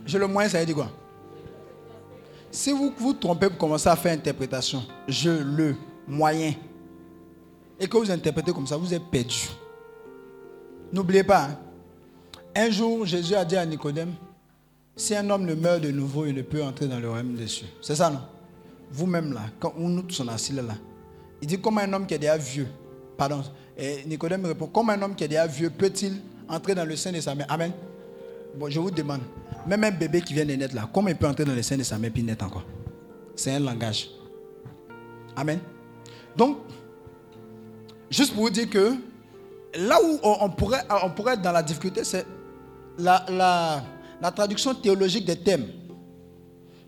Je 0.07 0.19
le 0.19 0.27
moyen, 0.27 0.49
ça 0.49 0.61
veut 0.61 0.67
dire 0.67 0.75
quoi? 0.75 0.91
Si 2.51 2.73
vous 2.73 2.93
vous 2.99 3.13
trompez 3.13 3.49
pour 3.49 3.59
commencer 3.59 3.89
à 3.89 3.97
faire 3.97 4.13
interprétation, 4.13 4.83
je 5.07 5.31
le 5.31 5.77
moyen, 6.09 6.55
et 7.79 7.87
que 7.87 7.97
vous 7.97 8.11
interprétez 8.11 8.53
comme 8.53 8.67
ça, 8.67 8.77
vous 8.77 8.93
êtes 8.93 9.05
perdu. 9.05 9.49
N'oubliez 10.93 11.23
pas, 11.23 11.45
hein. 11.45 11.59
un 12.57 12.71
jour, 12.71 13.07
Jésus 13.07 13.35
a 13.35 13.45
dit 13.45 13.57
à 13.57 13.65
Nicodème, 13.65 14.13
si 14.97 15.15
un 15.15 15.29
homme 15.31 15.47
ne 15.47 15.55
meurt 15.55 15.81
de 15.81 15.91
nouveau, 15.91 16.27
il 16.27 16.35
ne 16.35 16.43
peut 16.43 16.63
entrer 16.63 16.87
dans 16.87 16.99
le 16.99 17.09
royaume 17.09 17.35
des 17.35 17.47
cieux. 17.47 17.69
C'est 17.81 17.95
ça, 17.95 18.11
non? 18.11 18.21
Vous-même 18.91 19.33
là, 19.33 19.43
quand 19.61 19.75
nous 19.79 20.03
tous 20.03 20.17
sommes 20.17 20.31
assis 20.31 20.53
là, 20.53 20.63
il 21.41 21.47
dit 21.47 21.61
comment 21.61 21.81
un 21.81 21.93
homme 21.93 22.07
qui 22.07 22.15
est 22.15 22.19
déjà 22.19 22.37
vieux, 22.37 22.67
pardon, 23.17 23.43
et 23.79 24.05
Nicodème 24.07 24.45
répond, 24.45 24.67
comment 24.67 24.93
un 24.93 25.01
homme 25.01 25.15
qui 25.15 25.25
est 25.25 25.29
déjà 25.29 25.47
vieux 25.47 25.71
peut-il 25.71 26.21
entrer 26.49 26.75
dans 26.75 26.85
le 26.85 26.97
sein 26.97 27.13
de 27.13 27.21
sa 27.21 27.35
mère 27.35 27.47
Amen. 27.49 27.73
Bon, 28.59 28.69
je 28.69 28.81
vous 28.81 28.91
demande, 28.91 29.21
même 29.67 29.85
un 29.85 29.91
bébé 29.93 30.21
qui 30.23 30.35
vient 30.35 30.45
de 30.45 30.55
naître 30.55 30.75
là, 30.75 30.89
comment 30.93 31.09
il 31.09 31.17
peut 31.17 31.29
entrer 31.29 31.45
dans 31.45 31.55
le 31.55 31.63
sein 31.63 31.77
de 31.77 31.85
sa 31.85 31.99
mère 31.99 32.11
puis 32.13 32.23
naître 32.23 32.45
encore? 32.45 32.65
C'est 33.37 33.53
un 33.53 33.61
langage. 33.61 34.11
Amen. 35.37 35.61
Donc, 36.37 36.59
juste 38.11 38.35
pour 38.35 38.43
vous 38.45 38.51
dire 38.51 38.69
que 38.69 38.95
là 39.75 39.99
où 40.03 40.19
on 40.23 40.51
pourrait, 40.51 40.83
on 41.05 41.11
pourrait 41.11 41.35
être 41.35 41.43
dans 41.43 41.53
la 41.53 41.63
difficulté, 41.63 42.05
c'est 42.05 42.27
la, 42.99 43.25
la, 43.29 43.83
la 44.21 44.31
traduction 44.31 44.75
théologique 44.75 45.25
des 45.25 45.37
thèmes 45.37 45.67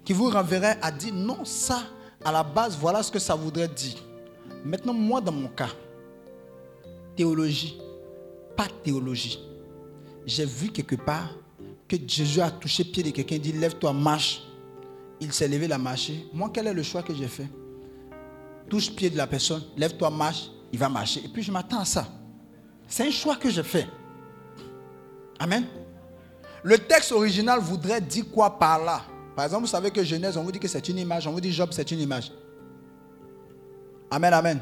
qui 0.04 0.12
vous 0.12 0.30
renverrait 0.30 0.78
à 0.82 0.90
dire 0.90 1.14
non, 1.14 1.44
ça, 1.44 1.82
à 2.24 2.32
la 2.32 2.42
base, 2.42 2.76
voilà 2.76 3.02
ce 3.02 3.10
que 3.10 3.18
ça 3.18 3.34
voudrait 3.34 3.68
dire. 3.68 3.96
Maintenant, 4.64 4.92
moi, 4.92 5.20
dans 5.20 5.32
mon 5.32 5.48
cas, 5.48 5.70
théologie, 7.16 7.78
pas 8.56 8.66
théologie. 8.82 9.40
J'ai 10.26 10.44
vu 10.44 10.68
quelque 10.68 10.96
part 10.96 11.30
que 11.88 11.96
Jésus 12.06 12.40
a 12.40 12.50
touché 12.50 12.84
pied 12.84 13.02
de 13.02 13.10
quelqu'un, 13.10 13.38
dit 13.38 13.52
lève-toi, 13.52 13.92
marche. 13.92 14.42
Il 15.20 15.32
s'est 15.32 15.46
levé, 15.46 15.68
la 15.68 15.78
marché. 15.78 16.26
Moi, 16.32 16.50
quel 16.52 16.66
est 16.66 16.74
le 16.74 16.82
choix 16.82 17.02
que 17.02 17.14
j'ai 17.14 17.28
fait? 17.28 17.48
Touche 18.68 18.90
pied 18.90 19.10
de 19.10 19.16
la 19.16 19.26
personne, 19.26 19.62
lève-toi, 19.76 20.10
marche, 20.10 20.50
il 20.72 20.78
va 20.78 20.88
marcher. 20.88 21.22
Et 21.24 21.28
puis 21.28 21.42
je 21.42 21.52
m'attends 21.52 21.80
à 21.80 21.84
ça. 21.84 22.06
C'est 22.92 23.06
un 23.06 23.10
choix 23.10 23.36
que 23.36 23.48
j'ai 23.48 23.62
fait. 23.62 23.88
Amen. 25.38 25.64
Le 26.62 26.76
texte 26.76 27.10
original 27.12 27.58
voudrait 27.58 28.02
dire 28.02 28.26
quoi 28.30 28.58
par 28.58 28.84
là? 28.84 29.00
Par 29.34 29.46
exemple, 29.46 29.62
vous 29.62 29.70
savez 29.70 29.90
que 29.90 30.04
Genèse, 30.04 30.36
on 30.36 30.42
vous 30.42 30.52
dit 30.52 30.58
que 30.58 30.68
c'est 30.68 30.86
une 30.90 30.98
image, 30.98 31.26
on 31.26 31.32
vous 31.32 31.40
dit 31.40 31.50
Job, 31.50 31.70
c'est 31.72 31.90
une 31.90 32.00
image. 32.00 32.30
Amen, 34.10 34.34
amen. 34.34 34.60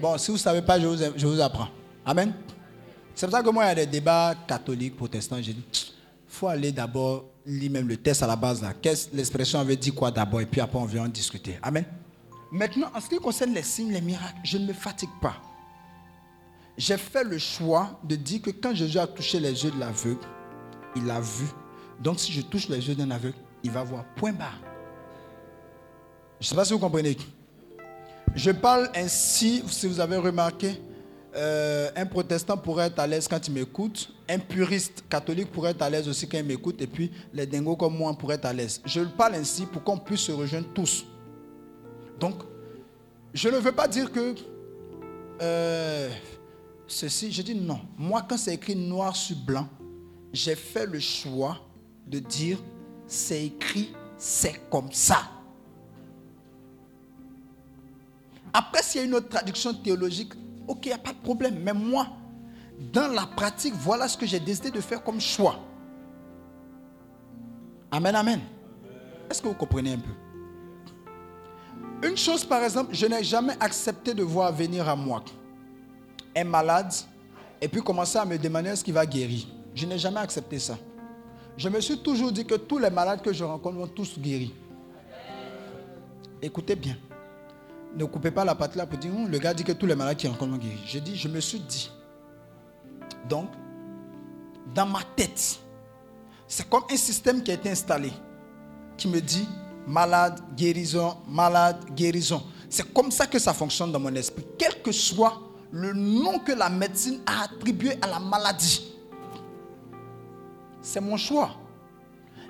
Bon, 0.00 0.16
si 0.16 0.28
vous 0.28 0.38
ne 0.38 0.42
savez 0.42 0.62
pas, 0.62 0.80
je 0.80 0.86
vous, 0.86 0.96
je 0.96 1.40
apprends. 1.40 1.68
Amen. 2.06 2.32
C'est 3.14 3.26
pour 3.26 3.36
ça 3.36 3.42
que 3.42 3.50
moi, 3.50 3.64
il 3.64 3.68
y 3.68 3.72
a 3.72 3.74
des 3.74 3.86
débats 3.86 4.34
catholiques, 4.48 4.96
protestants. 4.96 5.36
J'ai 5.42 5.52
dit, 5.52 5.62
il 5.70 5.92
faut 6.28 6.48
aller 6.48 6.72
d'abord 6.72 7.26
lire 7.44 7.72
même 7.72 7.86
le 7.86 7.98
texte 7.98 8.22
à 8.22 8.26
la 8.26 8.36
base. 8.36 8.64
L'expression 9.12 9.60
avait 9.60 9.76
dit 9.76 9.92
quoi 9.92 10.10
d'abord, 10.10 10.40
et 10.40 10.46
puis 10.46 10.62
après, 10.62 10.78
on 10.78 10.86
vient 10.86 11.04
en 11.04 11.08
discuter. 11.08 11.58
Amen. 11.62 11.84
Maintenant, 12.50 12.90
en 12.94 13.00
ce 13.02 13.10
qui 13.10 13.18
concerne 13.18 13.52
les 13.52 13.62
signes, 13.62 13.92
les 13.92 14.00
miracles, 14.00 14.38
je 14.44 14.56
ne 14.56 14.64
me 14.64 14.72
fatigue 14.72 15.10
pas. 15.20 15.34
J'ai 16.80 16.96
fait 16.96 17.24
le 17.24 17.36
choix 17.36 17.90
de 18.02 18.16
dire 18.16 18.40
que 18.40 18.48
quand 18.50 18.74
Jésus 18.74 18.98
a 18.98 19.06
touché 19.06 19.38
les 19.38 19.64
yeux 19.64 19.70
de 19.70 19.78
l'aveugle, 19.78 20.20
il 20.96 21.10
a 21.10 21.20
vu. 21.20 21.44
Donc 22.00 22.18
si 22.18 22.32
je 22.32 22.40
touche 22.40 22.70
les 22.70 22.88
yeux 22.88 22.94
d'un 22.94 23.10
aveugle, 23.10 23.36
il 23.62 23.70
va 23.70 23.82
voir. 23.82 24.02
Point 24.16 24.32
barre. 24.32 24.58
Je 26.40 26.46
ne 26.46 26.48
sais 26.48 26.54
pas 26.54 26.64
si 26.64 26.72
vous 26.72 26.78
comprenez. 26.78 27.18
Je 28.34 28.50
parle 28.50 28.88
ainsi, 28.94 29.62
si 29.66 29.88
vous 29.88 30.00
avez 30.00 30.16
remarqué, 30.16 30.80
euh, 31.36 31.90
un 31.94 32.06
protestant 32.06 32.56
pourrait 32.56 32.86
être 32.86 32.98
à 32.98 33.06
l'aise 33.06 33.28
quand 33.28 33.46
il 33.46 33.52
m'écoute, 33.52 34.10
un 34.26 34.38
puriste 34.38 35.04
catholique 35.10 35.52
pourrait 35.52 35.72
être 35.72 35.82
à 35.82 35.90
l'aise 35.90 36.08
aussi 36.08 36.26
quand 36.26 36.38
il 36.38 36.44
m'écoute, 36.44 36.80
et 36.80 36.86
puis 36.86 37.10
les 37.34 37.44
dingos 37.44 37.76
comme 37.76 37.94
moi 37.94 38.14
pourraient 38.14 38.36
être 38.36 38.46
à 38.46 38.54
l'aise. 38.54 38.80
Je 38.86 39.00
le 39.00 39.10
parle 39.10 39.34
ainsi 39.34 39.66
pour 39.66 39.84
qu'on 39.84 39.98
puisse 39.98 40.20
se 40.20 40.32
rejoindre 40.32 40.68
tous. 40.72 41.04
Donc, 42.18 42.36
je 43.34 43.50
ne 43.50 43.58
veux 43.58 43.72
pas 43.72 43.86
dire 43.86 44.10
que 44.10 44.34
euh, 45.42 46.08
ceci, 46.90 47.32
je 47.32 47.42
dis 47.42 47.54
non. 47.54 47.80
Moi, 47.96 48.24
quand 48.28 48.36
c'est 48.36 48.54
écrit 48.54 48.76
noir 48.76 49.14
sur 49.14 49.36
blanc, 49.36 49.68
j'ai 50.32 50.54
fait 50.54 50.86
le 50.86 51.00
choix 51.00 51.58
de 52.06 52.18
dire 52.18 52.58
c'est 53.06 53.46
écrit, 53.46 53.92
c'est 54.16 54.68
comme 54.70 54.92
ça. 54.92 55.22
Après, 58.52 58.82
s'il 58.82 59.00
y 59.00 59.04
a 59.04 59.06
une 59.06 59.14
autre 59.14 59.28
traduction 59.28 59.72
théologique, 59.72 60.32
ok, 60.66 60.86
il 60.86 60.88
n'y 60.88 60.94
a 60.94 60.98
pas 60.98 61.12
de 61.12 61.18
problème. 61.18 61.60
Mais 61.62 61.72
moi, 61.72 62.08
dans 62.92 63.08
la 63.08 63.26
pratique, 63.26 63.74
voilà 63.74 64.08
ce 64.08 64.16
que 64.16 64.26
j'ai 64.26 64.40
décidé 64.40 64.70
de 64.70 64.80
faire 64.80 65.02
comme 65.02 65.20
choix. 65.20 65.60
Amen, 67.92 68.14
amen. 68.14 68.40
Est-ce 69.30 69.40
que 69.40 69.48
vous 69.48 69.54
comprenez 69.54 69.92
un 69.92 69.98
peu? 69.98 72.08
Une 72.08 72.16
chose, 72.16 72.44
par 72.44 72.62
exemple, 72.64 72.94
je 72.94 73.06
n'ai 73.06 73.22
jamais 73.22 73.54
accepté 73.60 74.14
de 74.14 74.22
voir 74.22 74.52
venir 74.52 74.88
à 74.88 74.96
moi 74.96 75.22
un 76.36 76.44
malade 76.44 76.92
et 77.60 77.68
puis 77.68 77.82
commencer 77.82 78.18
à 78.18 78.24
me 78.24 78.38
demander 78.38 78.70
est-ce 78.70 78.84
qu'il 78.84 78.94
va 78.94 79.04
guérir. 79.04 79.46
Je 79.74 79.86
n'ai 79.86 79.98
jamais 79.98 80.20
accepté 80.20 80.58
ça. 80.58 80.78
Je 81.56 81.68
me 81.68 81.80
suis 81.80 81.98
toujours 81.98 82.32
dit 82.32 82.44
que 82.44 82.54
tous 82.54 82.78
les 82.78 82.90
malades 82.90 83.22
que 83.22 83.32
je 83.32 83.44
rencontre 83.44 83.76
vont 83.76 83.86
tous 83.86 84.18
guérir. 84.18 84.50
Écoutez 86.40 86.74
bien. 86.74 86.96
Ne 87.94 88.04
coupez 88.04 88.30
pas 88.30 88.44
la 88.44 88.54
patte 88.54 88.76
là 88.76 88.86
pour 88.86 88.98
dire, 88.98 89.12
Hum, 89.14 89.28
le 89.28 89.38
gars 89.38 89.52
dit 89.52 89.64
que 89.64 89.72
tous 89.72 89.86
les 89.86 89.96
malades 89.96 90.16
qui 90.16 90.28
rencontrent 90.28 90.52
vont 90.52 90.58
guérir. 90.58 90.78
Je 90.86 90.98
dis, 90.98 91.16
je 91.16 91.28
me 91.28 91.40
suis 91.40 91.60
dit. 91.60 91.90
Donc, 93.28 93.50
dans 94.74 94.86
ma 94.86 95.00
tête, 95.16 95.58
c'est 96.46 96.68
comme 96.68 96.84
un 96.90 96.96
système 96.96 97.42
qui 97.42 97.50
a 97.50 97.54
été 97.54 97.68
installé 97.68 98.10
qui 98.96 99.08
me 99.08 99.20
dit 99.20 99.46
malade, 99.86 100.40
guérison, 100.56 101.16
malade, 101.28 101.84
guérison. 101.94 102.42
C'est 102.68 102.92
comme 102.92 103.10
ça 103.10 103.26
que 103.26 103.38
ça 103.38 103.52
fonctionne 103.52 103.90
dans 103.92 104.00
mon 104.00 104.14
esprit. 104.14 104.46
Quel 104.56 104.80
que 104.82 104.92
soit 104.92 105.49
le 105.72 105.92
nom 105.92 106.38
que 106.38 106.52
la 106.52 106.68
médecine 106.68 107.20
a 107.26 107.44
attribué 107.44 107.92
à 108.02 108.06
la 108.06 108.18
maladie. 108.18 108.92
C'est 110.82 111.00
mon 111.00 111.16
choix. 111.16 111.50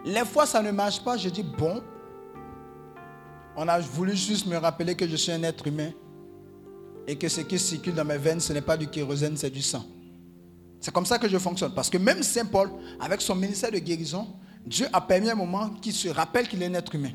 Les 0.05 0.25
fois 0.25 0.47
ça 0.47 0.63
ne 0.63 0.71
marche 0.71 1.03
pas, 1.03 1.17
je 1.17 1.29
dis 1.29 1.43
bon. 1.43 1.83
On 3.57 3.69
a 3.69 3.79
voulu 3.81 4.17
juste 4.17 4.47
me 4.47 4.57
rappeler 4.57 4.95
que 4.95 5.07
je 5.07 5.17
suis 5.17 5.33
un 5.33 5.43
être 5.43 5.67
humain 5.67 5.91
et 7.07 7.17
que 7.17 7.29
ce 7.29 7.41
qui 7.43 7.59
circule 7.59 7.95
dans 7.95 8.05
mes 8.05 8.17
veines, 8.17 8.41
ce 8.41 8.53
n'est 8.53 8.61
pas 8.61 8.77
du 8.77 8.87
kérosène, 8.87 9.37
c'est 9.37 9.51
du 9.51 9.61
sang. 9.61 9.85
C'est 10.81 10.93
comme 10.95 11.05
ça 11.05 11.19
que 11.19 11.29
je 11.29 11.37
fonctionne. 11.37 11.75
Parce 11.75 11.91
que 11.91 11.99
même 11.99 12.23
Saint 12.23 12.47
Paul, 12.47 12.71
avec 12.99 13.21
son 13.21 13.35
ministère 13.35 13.71
de 13.71 13.79
guérison, 13.79 14.29
Dieu 14.65 14.87
a 14.93 15.01
permis 15.01 15.29
un 15.29 15.35
moment 15.35 15.69
qu'il 15.81 15.93
se 15.93 16.09
rappelle 16.09 16.49
qu'il 16.49 16.63
est 16.63 16.67
un 16.67 16.75
être 16.75 16.95
humain. 16.95 17.13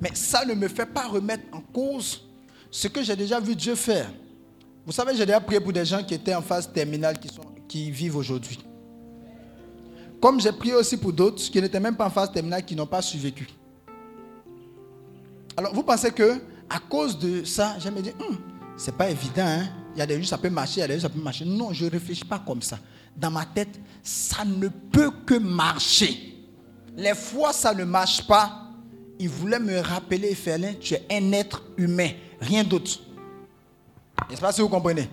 Mais 0.00 0.10
ça 0.14 0.44
ne 0.44 0.54
me 0.54 0.68
fait 0.68 0.86
pas 0.86 1.06
remettre 1.08 1.44
en 1.52 1.60
cause 1.60 2.26
ce 2.70 2.88
que 2.88 3.02
j'ai 3.02 3.16
déjà 3.16 3.40
vu 3.40 3.54
Dieu 3.54 3.74
faire. 3.74 4.10
Vous 4.86 4.92
savez, 4.92 5.16
j'ai 5.16 5.26
déjà 5.26 5.40
prié 5.40 5.58
pour 5.58 5.72
des 5.72 5.84
gens 5.84 6.02
qui 6.04 6.14
étaient 6.14 6.34
en 6.34 6.40
phase 6.40 6.72
terminale, 6.72 7.16
qui, 7.66 7.90
vivent 7.90 8.16
aujourd'hui. 8.16 8.60
Comme 10.20 10.40
j'ai 10.40 10.52
prié 10.52 10.74
aussi 10.74 10.96
pour 10.96 11.12
d'autres 11.12 11.42
qui 11.42 11.60
n'étaient 11.60 11.80
même 11.80 11.96
pas 11.96 12.06
en 12.06 12.10
phase 12.10 12.30
terminale, 12.30 12.64
qui 12.64 12.76
n'ont 12.76 12.86
pas 12.86 13.02
survécu. 13.02 13.48
Alors, 15.56 15.74
vous 15.74 15.82
pensez 15.82 16.12
que 16.12 16.40
à 16.70 16.78
cause 16.78 17.18
de 17.18 17.44
ça, 17.44 17.76
j'ai 17.80 17.90
me 17.90 18.00
dit, 18.00 18.12
Hum, 18.20 18.38
c'est 18.76 18.96
pas 18.96 19.10
évident, 19.10 19.44
hein? 19.44 19.66
Il 19.94 19.98
y 19.98 20.02
a 20.02 20.06
des 20.06 20.16
jours 20.16 20.26
ça 20.26 20.38
peut 20.38 20.50
marcher, 20.50 20.76
il 20.76 20.80
y 20.80 20.82
a 20.84 20.88
des 20.88 20.94
jours 20.94 21.02
ça 21.02 21.08
peut 21.08 21.20
marcher. 21.20 21.44
Non, 21.44 21.72
je 21.72 21.84
ne 21.84 21.90
réfléchis 21.90 22.24
pas 22.24 22.38
comme 22.38 22.62
ça. 22.62 22.78
Dans 23.16 23.30
ma 23.30 23.44
tête, 23.44 23.80
ça 24.02 24.44
ne 24.44 24.68
peut 24.68 25.10
que 25.26 25.34
marcher. 25.34 26.34
Les 26.96 27.14
fois 27.14 27.52
ça 27.52 27.74
ne 27.74 27.84
marche 27.84 28.26
pas, 28.26 28.70
il 29.18 29.28
voulait 29.28 29.58
me 29.58 29.80
rappeler, 29.80 30.34
Ferlin, 30.34 30.74
tu 30.78 30.94
es 30.94 31.06
un 31.10 31.32
être 31.32 31.62
humain, 31.76 32.10
rien 32.40 32.62
d'autre. 32.62 33.00
N'est-ce 34.28 34.40
pas 34.40 34.52
si 34.52 34.60
vous 34.60 34.68
comprenez? 34.68 35.08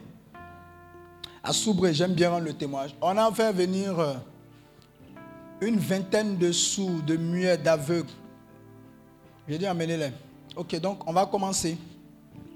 À 1.44 1.52
Soubré, 1.52 1.94
j'aime 1.94 2.14
bien 2.14 2.30
rendre 2.30 2.46
le 2.46 2.54
témoignage. 2.54 2.96
On 3.02 3.18
a 3.18 3.32
fait 3.32 3.52
venir 3.52 4.00
euh, 4.00 4.14
une 5.62 5.78
vingtaine 5.78 6.38
de 6.38 6.52
sous, 6.52 7.02
de 7.02 7.18
muets, 7.18 7.58
d'aveugles. 7.58 8.10
J'ai 9.48 9.58
dit, 9.58 9.66
amenez-les. 9.66 10.12
Ok, 10.56 10.80
donc 10.80 11.08
on 11.08 11.14
va 11.14 11.26
commencer. 11.26 11.78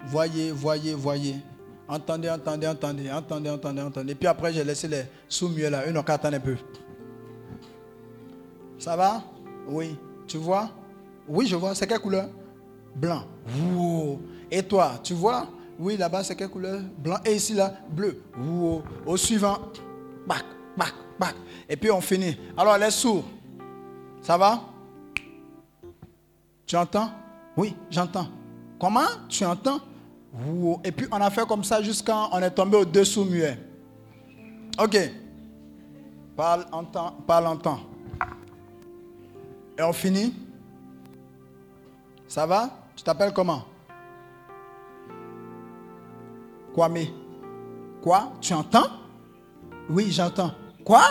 Voyez, 0.05 0.51
voyez, 0.51 0.93
voyez. 0.93 1.35
Entendez, 1.87 2.29
entendez, 2.29 2.67
entendez, 2.67 3.11
entendez, 3.11 3.49
entendez, 3.49 3.81
entendez. 3.81 4.11
Et 4.11 4.15
puis 4.15 4.27
après, 4.27 4.53
j'ai 4.53 4.63
laissé 4.63 4.87
les 4.87 5.03
sous-muets 5.27 5.69
là. 5.69 5.85
Une, 5.87 5.97
attendre 5.97 6.35
un 6.35 6.39
peu. 6.39 6.55
Ça 8.79 8.95
va? 8.95 9.23
Oui. 9.67 9.97
Tu 10.27 10.37
vois? 10.37 10.69
Oui, 11.27 11.47
je 11.47 11.55
vois. 11.55 11.75
C'est 11.75 11.87
quelle 11.87 11.99
couleur? 11.99 12.29
Blanc. 12.95 13.23
Wow. 13.73 14.21
Et 14.51 14.63
toi, 14.63 14.93
tu 15.03 15.13
vois? 15.13 15.47
Oui, 15.79 15.95
là-bas, 15.95 16.23
c'est 16.23 16.35
quelle 16.35 16.49
couleur? 16.49 16.81
Blanc. 16.97 17.17
Et 17.23 17.35
ici, 17.35 17.53
là, 17.53 17.73
bleu. 17.89 18.23
Wow. 18.37 18.83
Au 19.05 19.17
suivant. 19.17 19.59
Bac, 20.25 20.43
bac, 20.75 20.93
bac. 21.19 21.35
Et 21.69 21.75
puis 21.77 21.91
on 21.91 22.01
finit. 22.01 22.37
Alors, 22.57 22.77
les 22.77 22.91
sourds. 22.91 23.25
Ça 24.21 24.37
va? 24.37 24.61
Tu 26.65 26.75
entends? 26.75 27.09
Oui, 27.55 27.75
j'entends. 27.89 28.27
Comment? 28.79 29.07
Tu 29.29 29.45
entends? 29.45 29.79
Wow. 30.33 30.81
Et 30.83 30.91
puis 30.91 31.07
on 31.11 31.21
a 31.21 31.29
fait 31.29 31.47
comme 31.47 31.63
ça 31.63 31.81
jusqu'à 31.81 32.27
on 32.31 32.39
est 32.39 32.51
tombé 32.51 32.77
au-dessous 32.77 33.25
muet. 33.25 33.57
Ok. 34.79 34.97
Parle, 36.35 36.65
entend, 36.71 37.13
parle, 37.25 37.47
entend. 37.47 37.79
Et 39.77 39.81
on 39.81 39.93
finit. 39.93 40.33
Ça 42.27 42.45
va? 42.45 42.69
Tu 42.95 43.03
t'appelles 43.03 43.33
comment? 43.33 43.63
Kwame. 46.77 47.07
Quoi? 48.03 48.33
Tu 48.39 48.53
entends? 48.53 48.87
Oui, 49.89 50.11
j'entends. 50.11 50.51
Quoi? 50.85 51.01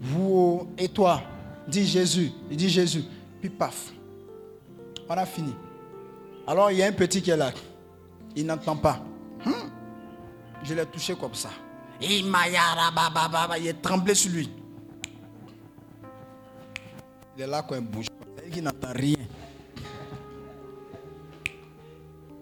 Vous 0.00 0.68
et 0.78 0.88
toi? 0.88 1.20
Dis 1.66 1.84
Jésus. 1.84 2.30
Il 2.48 2.56
dit 2.56 2.68
Jésus. 2.68 3.02
Puis 3.40 3.50
paf. 3.50 3.92
On 5.08 5.14
a 5.14 5.26
fini. 5.26 5.52
Alors 6.46 6.70
il 6.70 6.78
y 6.78 6.82
a 6.84 6.86
un 6.86 6.92
petit 6.92 7.20
qui 7.20 7.32
est 7.32 7.36
là. 7.36 7.50
Il 8.36 8.46
n'entend 8.46 8.76
pas. 8.76 9.00
Hum. 9.44 9.52
Je 10.62 10.74
l'ai 10.74 10.86
touché 10.86 11.16
comme 11.16 11.34
ça. 11.34 11.50
Il 12.00 12.24
est 13.66 13.82
tremblé 13.82 14.14
sur 14.14 14.30
lui. 14.30 14.48
Il 17.36 17.42
est 17.42 17.46
là 17.48 17.64
quand 17.68 17.74
il 17.74 17.80
bouge. 17.80 18.06
Il 18.54 18.62
n'entend 18.62 18.92
rien. 18.94 19.18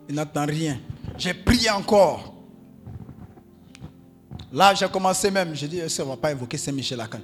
Il 0.07 0.14
n'entend 0.14 0.44
rien. 0.44 0.78
J'ai 1.16 1.32
prié 1.32 1.70
encore. 1.70 2.32
Là, 4.53 4.74
j'ai 4.74 4.88
commencé 4.88 5.30
même. 5.30 5.55
J'ai 5.55 5.66
dit, 5.66 5.88
ça 5.88 6.05
ne 6.05 6.09
va 6.09 6.16
pas 6.16 6.30
invoquer 6.30 6.59
Saint-Michel 6.59 6.98
Lacan. 6.98 7.20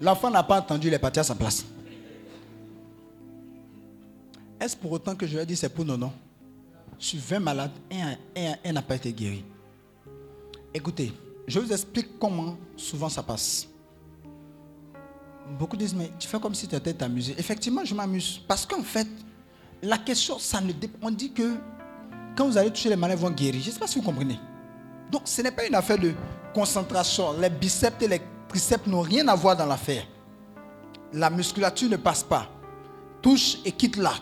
L'enfant 0.00 0.30
n'a 0.30 0.42
pas 0.42 0.58
entendu, 0.58 0.86
il 0.88 0.94
est 0.94 0.98
parti 0.98 1.18
à 1.18 1.24
sa 1.24 1.34
place. 1.34 1.64
Est-ce 4.60 4.76
pour 4.76 4.92
autant 4.92 5.14
que 5.14 5.26
je 5.26 5.34
lui 5.34 5.42
ai 5.42 5.46
dit 5.46 5.56
c'est 5.56 5.68
pour 5.68 5.84
non, 5.84 5.98
non 5.98 6.12
Sur 6.98 7.18
20 7.20 7.40
malades, 7.40 7.70
un, 7.90 8.14
un 8.64 8.72
n'a 8.72 8.82
pas 8.82 8.94
été 8.96 9.12
guéri. 9.12 9.44
Écoutez, 10.72 11.12
je 11.46 11.58
vous 11.58 11.72
explique 11.72 12.18
comment 12.18 12.56
souvent 12.76 13.08
ça 13.08 13.22
passe. 13.22 13.66
Beaucoup 15.58 15.76
disent, 15.76 15.94
mais 15.94 16.10
tu 16.18 16.28
fais 16.28 16.38
comme 16.38 16.54
si 16.54 16.68
tu 16.68 16.76
étais 16.76 17.02
amusé. 17.02 17.34
Effectivement, 17.36 17.84
je 17.84 17.94
m'amuse. 17.94 18.40
Parce 18.46 18.64
qu'en 18.64 18.82
fait, 18.82 19.08
la 19.82 19.98
question, 19.98 20.38
ça 20.38 20.60
ne 20.60 20.72
dépend. 20.72 21.08
On 21.08 21.10
dit 21.10 21.32
que 21.32 21.56
quand 22.36 22.46
vous 22.46 22.56
allez 22.56 22.70
toucher 22.70 22.88
les 22.88 22.96
malades, 22.96 23.18
ils 23.18 23.22
vont 23.22 23.30
guérir. 23.30 23.60
Je 23.60 23.68
ne 23.68 23.72
sais 23.72 23.80
pas 23.80 23.86
si 23.88 23.98
vous 23.98 24.04
comprenez. 24.04 24.38
Donc, 25.10 25.22
ce 25.24 25.42
n'est 25.42 25.50
pas 25.50 25.66
une 25.66 25.74
affaire 25.74 25.98
de 25.98 26.12
concentration. 26.54 27.32
Les 27.38 27.50
biceps 27.50 28.02
et 28.02 28.08
les 28.08 28.20
triceps 28.48 28.86
n'ont 28.86 29.00
rien 29.00 29.26
à 29.28 29.34
voir 29.34 29.56
dans 29.56 29.66
l'affaire. 29.66 30.04
La 31.12 31.30
musculature 31.30 31.90
ne 31.90 31.96
passe 31.96 32.22
pas. 32.22 32.46
Touche 33.20 33.58
et 33.64 33.72
quitte 33.72 33.96
là. 33.96 34.12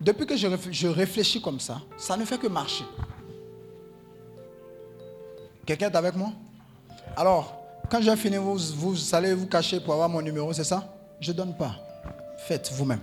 Depuis 0.00 0.26
que 0.26 0.36
je 0.36 0.46
réfléchis, 0.46 0.80
je 0.80 0.88
réfléchis 0.88 1.40
comme 1.40 1.58
ça, 1.60 1.80
ça 1.96 2.16
ne 2.16 2.24
fait 2.24 2.38
que 2.38 2.46
marcher. 2.46 2.84
Quelqu'un 5.64 5.90
est 5.90 5.96
avec 5.96 6.14
moi? 6.14 6.32
Alors, 7.16 7.56
quand 7.90 8.00
j'ai 8.00 8.14
fini, 8.16 8.36
vous, 8.36 8.56
vous 8.56 9.14
allez 9.14 9.34
vous 9.34 9.46
cacher 9.46 9.80
pour 9.80 9.94
avoir 9.94 10.08
mon 10.08 10.22
numéro, 10.22 10.52
c'est 10.52 10.64
ça? 10.64 10.96
Je 11.20 11.32
ne 11.32 11.36
donne 11.36 11.56
pas. 11.56 11.74
Faites 12.46 12.70
vous-même. 12.72 13.00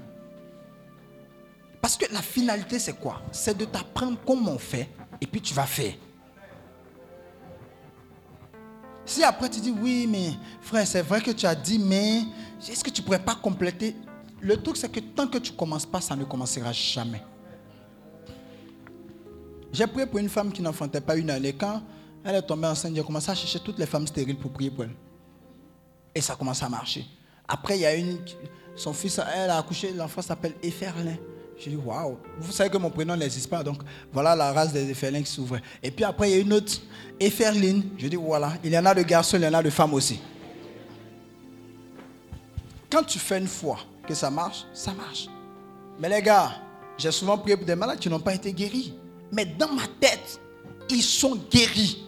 Parce 1.84 1.98
que 1.98 2.06
la 2.14 2.22
finalité, 2.22 2.80
c'est 2.80 2.94
quoi? 2.94 3.22
C'est 3.34 3.58
de 3.58 3.66
t'apprendre 3.66 4.18
comment 4.26 4.54
on 4.54 4.58
fait 4.58 4.90
et 5.20 5.28
puis 5.28 5.42
tu 5.42 5.54
vas 5.54 5.66
faire. 5.66 5.94
Si 9.06 9.22
après 9.22 9.50
tu 9.50 9.60
dis 9.60 9.76
oui, 9.82 10.08
mais 10.10 10.30
frère, 10.62 10.88
c'est 10.88 11.02
vrai 11.02 11.20
que 11.20 11.32
tu 11.32 11.46
as 11.46 11.54
dit, 11.54 11.78
mais 11.78 12.22
est-ce 12.70 12.86
que 12.86 12.90
tu 12.90 13.02
ne 13.02 13.06
pourrais 13.06 13.20
pas 13.22 13.36
compléter? 13.36 13.98
Le 14.40 14.56
truc, 14.56 14.78
c'est 14.78 14.90
que 14.90 15.02
tant 15.02 15.28
que 15.28 15.38
tu 15.40 15.52
ne 15.52 15.58
commences 15.58 15.86
pas, 15.86 16.00
ça 16.00 16.16
ne 16.16 16.24
commencera 16.24 16.72
jamais. 16.72 17.22
J'ai 19.74 19.86
prié 19.86 20.06
pour 20.06 20.20
une 20.20 20.30
femme 20.30 20.54
qui 20.54 20.62
n'enfantait 20.62 21.02
pas 21.02 21.18
une 21.18 21.32
année. 21.32 21.52
Quand 21.52 21.82
elle 22.24 22.36
est 22.36 22.42
tombée 22.44 22.68
enceinte, 22.68 22.96
j'ai 22.96 23.04
commencé 23.04 23.30
à 23.30 23.36
chercher 23.36 23.60
toutes 23.60 23.78
les 23.78 23.88
femmes 23.88 24.08
stériles 24.08 24.38
pour 24.38 24.54
prier 24.54 24.72
pour 24.72 24.86
elle. 24.86 24.96
Et 26.16 26.22
ça 26.22 26.32
a 26.32 26.36
commencé 26.38 26.64
à 26.64 26.70
marcher. 26.70 27.06
Après, 27.46 27.78
il 27.78 27.82
y 27.82 27.86
a 27.86 27.94
une. 27.94 28.20
Son 28.74 28.94
fils, 28.94 29.20
elle 29.36 29.50
a 29.50 29.58
accouché, 29.58 29.92
l'enfant 29.92 30.22
s'appelle 30.22 30.54
Eferlin. 30.64 31.18
J'ai 31.58 31.70
dit, 31.72 31.76
waouh, 31.78 32.18
vous 32.40 32.52
savez 32.52 32.70
que 32.70 32.78
mon 32.78 32.90
prénom 32.90 33.16
n'existe 33.16 33.50
pas, 33.50 33.64
donc 33.64 33.82
voilà 34.12 34.36
la 34.36 34.52
race 34.52 34.74
des 34.74 34.90
Eferlins 34.90 35.22
qui 35.22 35.32
s'ouvrait. 35.32 35.62
Et 35.82 35.92
puis 35.92 36.04
après, 36.04 36.30
il 36.30 36.36
y 36.36 36.40
a 36.40 36.42
une 36.42 36.54
autre, 36.54 36.74
Eferline. 37.20 37.84
Je 37.98 38.08
dis, 38.08 38.16
voilà, 38.16 38.54
il 38.64 38.72
y 38.72 38.78
en 38.78 38.86
a 38.86 38.94
de 38.94 39.02
garçons, 39.04 39.38
il 39.38 39.44
y 39.44 39.48
en 39.48 39.54
a 39.54 39.64
de 39.64 39.70
femmes 39.70 39.94
aussi. 39.94 40.20
Quand 42.90 43.04
tu 43.04 43.20
fais 43.20 43.40
une 43.40 43.48
fois 43.48 43.80
que 44.08 44.14
ça 44.14 44.30
marche, 44.30 44.66
ça 44.74 44.94
marche. 44.94 45.28
Mais 46.00 46.10
les 46.10 46.22
gars, 46.22 46.52
j'ai 46.98 47.12
souvent 47.12 47.38
prié 47.38 47.56
pour 47.56 47.66
des 47.66 47.76
malades 47.76 48.00
qui 48.00 48.10
n'ont 48.10 48.20
pas 48.20 48.34
été 48.34 48.52
guéris. 48.52 48.94
Mais 49.32 49.46
dans 49.46 49.72
ma 49.72 49.88
tête, 50.00 50.40
ils 50.90 51.02
sont 51.02 51.38
guéris. 51.50 52.04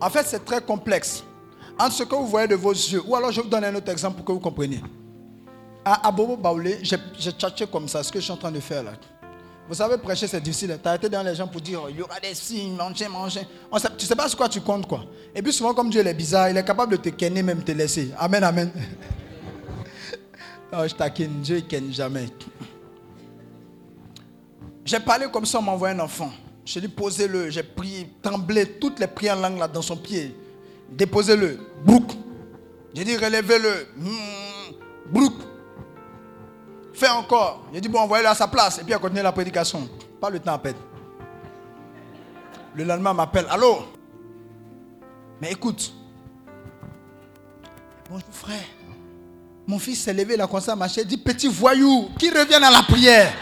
En 0.00 0.10
fait, 0.10 0.26
c'est 0.26 0.44
très 0.44 0.60
complexe. 0.60 1.22
Entre 1.78 1.92
ce 1.92 2.02
que 2.02 2.14
vous 2.14 2.26
voyez 2.26 2.48
de 2.48 2.54
vos 2.54 2.72
yeux, 2.72 3.02
ou 3.06 3.16
alors 3.16 3.32
je 3.32 3.40
vous 3.40 3.48
donne 3.48 3.64
un 3.64 3.74
autre 3.74 3.90
exemple 3.90 4.16
pour 4.16 4.24
que 4.24 4.32
vous 4.32 4.40
compreniez. 4.40 4.80
À, 5.84 6.06
à 6.08 6.12
Bobo 6.12 6.36
Baoulé, 6.36 6.78
j'ai 6.82 6.96
tchatché 7.32 7.66
comme 7.66 7.88
ça, 7.88 8.02
ce 8.02 8.12
que 8.12 8.18
je 8.20 8.24
suis 8.24 8.32
en 8.32 8.36
train 8.36 8.52
de 8.52 8.60
faire 8.60 8.82
là. 8.84 8.92
Vous 9.68 9.74
savez, 9.74 9.96
prêcher, 9.96 10.26
c'est 10.26 10.40
difficile. 10.40 10.76
Tu 10.82 10.88
as 10.88 10.96
été 10.96 11.08
dans 11.08 11.22
les 11.22 11.34
gens 11.34 11.46
pour 11.46 11.60
dire, 11.60 11.80
oh, 11.84 11.88
il 11.88 11.96
y 11.96 12.02
aura 12.02 12.18
des 12.20 12.34
signes, 12.34 12.74
manger, 12.76 13.08
manger. 13.08 13.40
On 13.70 13.78
sait- 13.78 13.88
tu 13.96 14.04
ne 14.04 14.08
sais 14.08 14.16
pas 14.16 14.28
sur 14.28 14.36
quoi 14.36 14.48
tu 14.48 14.60
comptes, 14.60 14.86
quoi. 14.86 15.04
Et 15.34 15.40
puis 15.40 15.52
souvent, 15.52 15.72
comme 15.72 15.88
Dieu 15.88 16.04
est 16.06 16.14
bizarre, 16.14 16.50
il 16.50 16.56
est 16.56 16.64
capable 16.64 16.92
de 16.92 16.96
te 17.02 17.08
kenner, 17.10 17.42
même 17.42 17.62
te 17.62 17.72
laisser. 17.72 18.10
Amen, 18.18 18.42
amen. 18.44 18.70
non, 20.72 20.86
je 20.86 20.94
taquine, 20.94 21.40
Dieu 21.40 21.58
il 21.58 21.66
ken 21.66 21.92
jamais. 21.92 22.26
J'ai 24.84 25.00
parlé 25.00 25.26
comme 25.32 25.46
ça, 25.46 25.58
on 25.58 25.62
m'a 25.62 25.72
envoyé 25.72 25.94
un 25.94 26.00
enfant. 26.00 26.30
J'ai 26.64 26.80
dit, 26.80 26.88
posez-le. 26.88 27.50
J'ai 27.50 27.62
prié, 27.62 28.08
tremblé, 28.20 28.66
toutes 28.66 28.98
les 28.98 29.06
prières 29.06 29.38
en 29.38 29.42
langue 29.42 29.58
là 29.58 29.68
dans 29.68 29.82
son 29.82 29.96
pied. 29.96 30.34
Déposez-le. 30.90 31.58
Brouk. 31.84 32.12
J'ai 32.94 33.04
dit, 33.04 33.16
relevez-le. 33.16 33.86
Brouk. 35.10 35.34
Encore. 37.10 37.64
J'ai 37.72 37.80
dit, 37.80 37.88
bon, 37.88 38.00
envoyez-le 38.00 38.28
à 38.28 38.34
sa 38.34 38.46
place. 38.46 38.78
Et 38.78 38.84
puis, 38.84 38.94
à 38.94 38.98
continuer 38.98 39.22
la 39.22 39.32
prédication. 39.32 39.88
Pas 40.20 40.30
le 40.30 40.38
temps 40.38 40.54
à 40.54 40.58
perdre. 40.58 40.78
Le 42.74 42.84
lendemain, 42.84 43.10
il 43.12 43.16
m'appelle. 43.16 43.46
Allô? 43.50 43.86
Mais 45.40 45.52
écoute. 45.52 45.92
Bonjour, 48.08 48.28
frère. 48.30 48.64
Mon 49.66 49.78
fils 49.78 50.02
s'est 50.02 50.12
levé, 50.12 50.34
il 50.34 50.40
a 50.40 50.46
commencé 50.46 50.70
à 50.70 50.76
marcher. 50.76 51.02
Il 51.02 51.06
dit, 51.06 51.16
petit 51.16 51.48
voyou, 51.48 52.10
qui 52.18 52.30
revient 52.30 52.54
à 52.54 52.70
la 52.70 52.82
prière? 52.82 53.32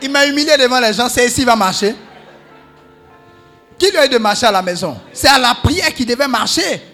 Il 0.00 0.10
m'a 0.10 0.26
humilié 0.26 0.56
devant 0.58 0.80
les 0.80 0.92
gens. 0.92 1.08
C'est 1.08 1.26
ici 1.26 1.36
qu'il 1.36 1.46
va 1.46 1.56
marcher. 1.56 1.94
Qui 3.78 3.90
lui 3.90 3.96
a 3.96 4.06
dit 4.06 4.14
de 4.14 4.18
marcher 4.18 4.46
à 4.46 4.52
la 4.52 4.62
maison? 4.62 4.96
C'est 5.12 5.28
à 5.28 5.38
la 5.38 5.54
prière 5.54 5.92
qu'il 5.94 6.06
devait 6.06 6.28
marcher. 6.28 6.91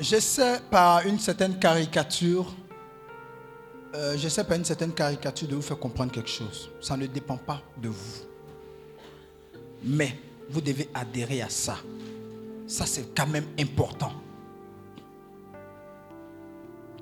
J'essaie 0.00 0.60
par 0.70 1.04
une 1.06 1.18
certaine 1.18 1.58
caricature, 1.58 2.54
euh, 3.94 4.16
j'essaie 4.16 4.44
par 4.44 4.56
une 4.56 4.64
certaine 4.64 4.92
caricature 4.92 5.48
de 5.48 5.56
vous 5.56 5.62
faire 5.62 5.78
comprendre 5.78 6.12
quelque 6.12 6.30
chose. 6.30 6.70
Ça 6.80 6.96
ne 6.96 7.06
dépend 7.06 7.36
pas 7.36 7.60
de 7.82 7.88
vous. 7.88 8.22
Mais 9.82 10.16
vous 10.50 10.60
devez 10.60 10.88
adhérer 10.94 11.42
à 11.42 11.48
ça. 11.48 11.78
Ça, 12.68 12.86
c'est 12.86 13.12
quand 13.14 13.26
même 13.26 13.46
important. 13.58 14.12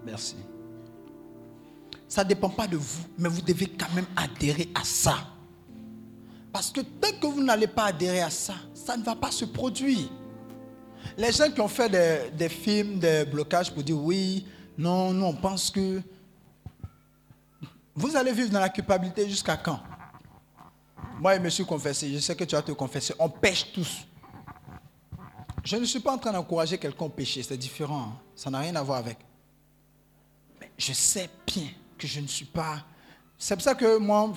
Merci. 0.04 0.36
Ça 2.08 2.24
ne 2.24 2.28
dépend 2.28 2.48
pas 2.48 2.66
de 2.66 2.76
vous, 2.76 3.02
mais 3.18 3.28
vous 3.28 3.42
devez 3.42 3.66
quand 3.66 3.92
même 3.94 4.06
adhérer 4.16 4.70
à 4.74 4.84
ça. 4.84 5.16
Parce 6.50 6.70
que 6.70 6.80
tant 6.80 7.12
que 7.20 7.26
vous 7.26 7.42
n'allez 7.42 7.66
pas 7.66 7.86
adhérer 7.86 8.22
à 8.22 8.30
ça, 8.30 8.54
ça 8.72 8.96
ne 8.96 9.02
va 9.02 9.14
pas 9.14 9.30
se 9.30 9.44
produire. 9.44 10.08
Les 11.16 11.32
gens 11.32 11.50
qui 11.50 11.60
ont 11.60 11.68
fait 11.68 11.88
des, 11.88 12.30
des 12.36 12.48
films 12.48 12.98
de 12.98 13.24
blocage 13.24 13.72
pour 13.72 13.82
dire 13.82 13.96
oui, 13.98 14.46
non, 14.76 15.12
nous 15.12 15.24
on 15.24 15.34
pense 15.34 15.70
que 15.70 16.02
vous 17.94 18.14
allez 18.14 18.32
vivre 18.32 18.50
dans 18.50 18.60
la 18.60 18.68
culpabilité 18.68 19.26
jusqu'à 19.28 19.56
quand? 19.56 19.80
Moi, 21.18 21.34
je 21.36 21.40
me 21.40 21.48
suis 21.48 21.64
confessé, 21.64 22.12
je 22.12 22.18
sais 22.18 22.36
que 22.36 22.44
tu 22.44 22.54
vas 22.54 22.60
te 22.60 22.72
confesser. 22.72 23.14
On 23.18 23.30
pêche 23.30 23.72
tous. 23.72 24.06
Je 25.64 25.76
ne 25.76 25.84
suis 25.86 26.00
pas 26.00 26.12
en 26.12 26.18
train 26.18 26.32
d'encourager 26.32 26.76
quelqu'un 26.76 27.06
à 27.06 27.08
pécher, 27.08 27.42
c'est 27.42 27.56
différent. 27.56 28.02
hein. 28.12 28.18
Ça 28.34 28.50
n'a 28.50 28.58
rien 28.58 28.76
à 28.76 28.82
voir 28.82 28.98
avec. 28.98 29.16
Mais 30.60 30.70
je 30.76 30.92
sais 30.92 31.30
bien 31.46 31.68
que 31.96 32.06
je 32.06 32.20
ne 32.20 32.26
suis 32.26 32.44
pas. 32.44 32.84
C'est 33.38 33.54
pour 33.56 33.62
ça 33.64 33.74
que 33.74 33.96
moi, 33.96 34.32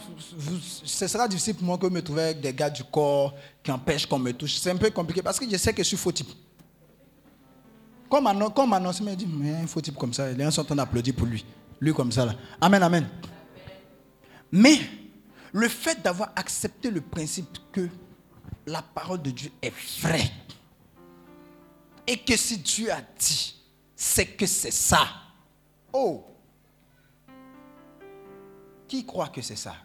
ce 0.85 1.07
sera 1.07 1.27
difficile 1.27 1.55
pour 1.55 1.65
moi 1.65 1.77
que 1.77 1.87
me 1.87 2.01
trouver 2.01 2.23
avec 2.23 2.39
des 2.39 2.53
gars 2.53 2.69
du 2.69 2.83
corps 2.85 3.33
qui 3.61 3.71
empêchent 3.71 4.05
qu'on 4.05 4.19
me 4.19 4.31
touche. 4.31 4.55
C'est 4.55 4.71
un 4.71 4.77
peu 4.77 4.89
compliqué 4.89 5.21
parce 5.21 5.37
que 5.37 5.49
je 5.49 5.57
sais 5.57 5.73
que 5.73 5.83
je 5.83 5.87
suis 5.89 5.97
faux 5.97 6.13
type. 6.13 6.29
Comme 8.09 8.25
annon- 8.27 8.49
comme 8.49 8.73
annonce, 8.73 9.01
il 9.05 9.15
dit, 9.15 9.27
mais 9.27 9.53
un 9.53 9.67
faux 9.67 9.81
type 9.81 9.95
comme 9.95 10.13
ça, 10.13 10.31
les 10.31 10.43
gens 10.43 10.51
sont 10.51 10.61
en 10.61 10.65
train 10.65 10.75
d'applaudir 10.75 11.13
pour 11.15 11.27
lui. 11.27 11.45
Lui 11.79 11.93
comme 11.93 12.11
ça 12.11 12.25
là. 12.25 12.33
Amen, 12.59 12.81
amen. 12.81 13.07
Mais 14.51 14.79
le 15.53 15.67
fait 15.67 16.01
d'avoir 16.01 16.31
accepté 16.35 16.89
le 16.89 17.01
principe 17.01 17.57
que 17.71 17.87
la 18.65 18.81
parole 18.81 19.21
de 19.21 19.31
Dieu 19.31 19.51
est 19.61 19.73
vraie 20.01 20.31
et 22.07 22.17
que 22.17 22.35
si 22.35 22.57
Dieu 22.57 22.91
a 22.91 22.99
dit, 23.19 23.55
c'est 23.95 24.25
que 24.25 24.45
c'est 24.45 24.71
ça. 24.71 25.05
Oh, 25.93 26.25
qui 28.87 29.05
croit 29.05 29.27
que 29.29 29.41
c'est 29.41 29.55
ça? 29.55 29.75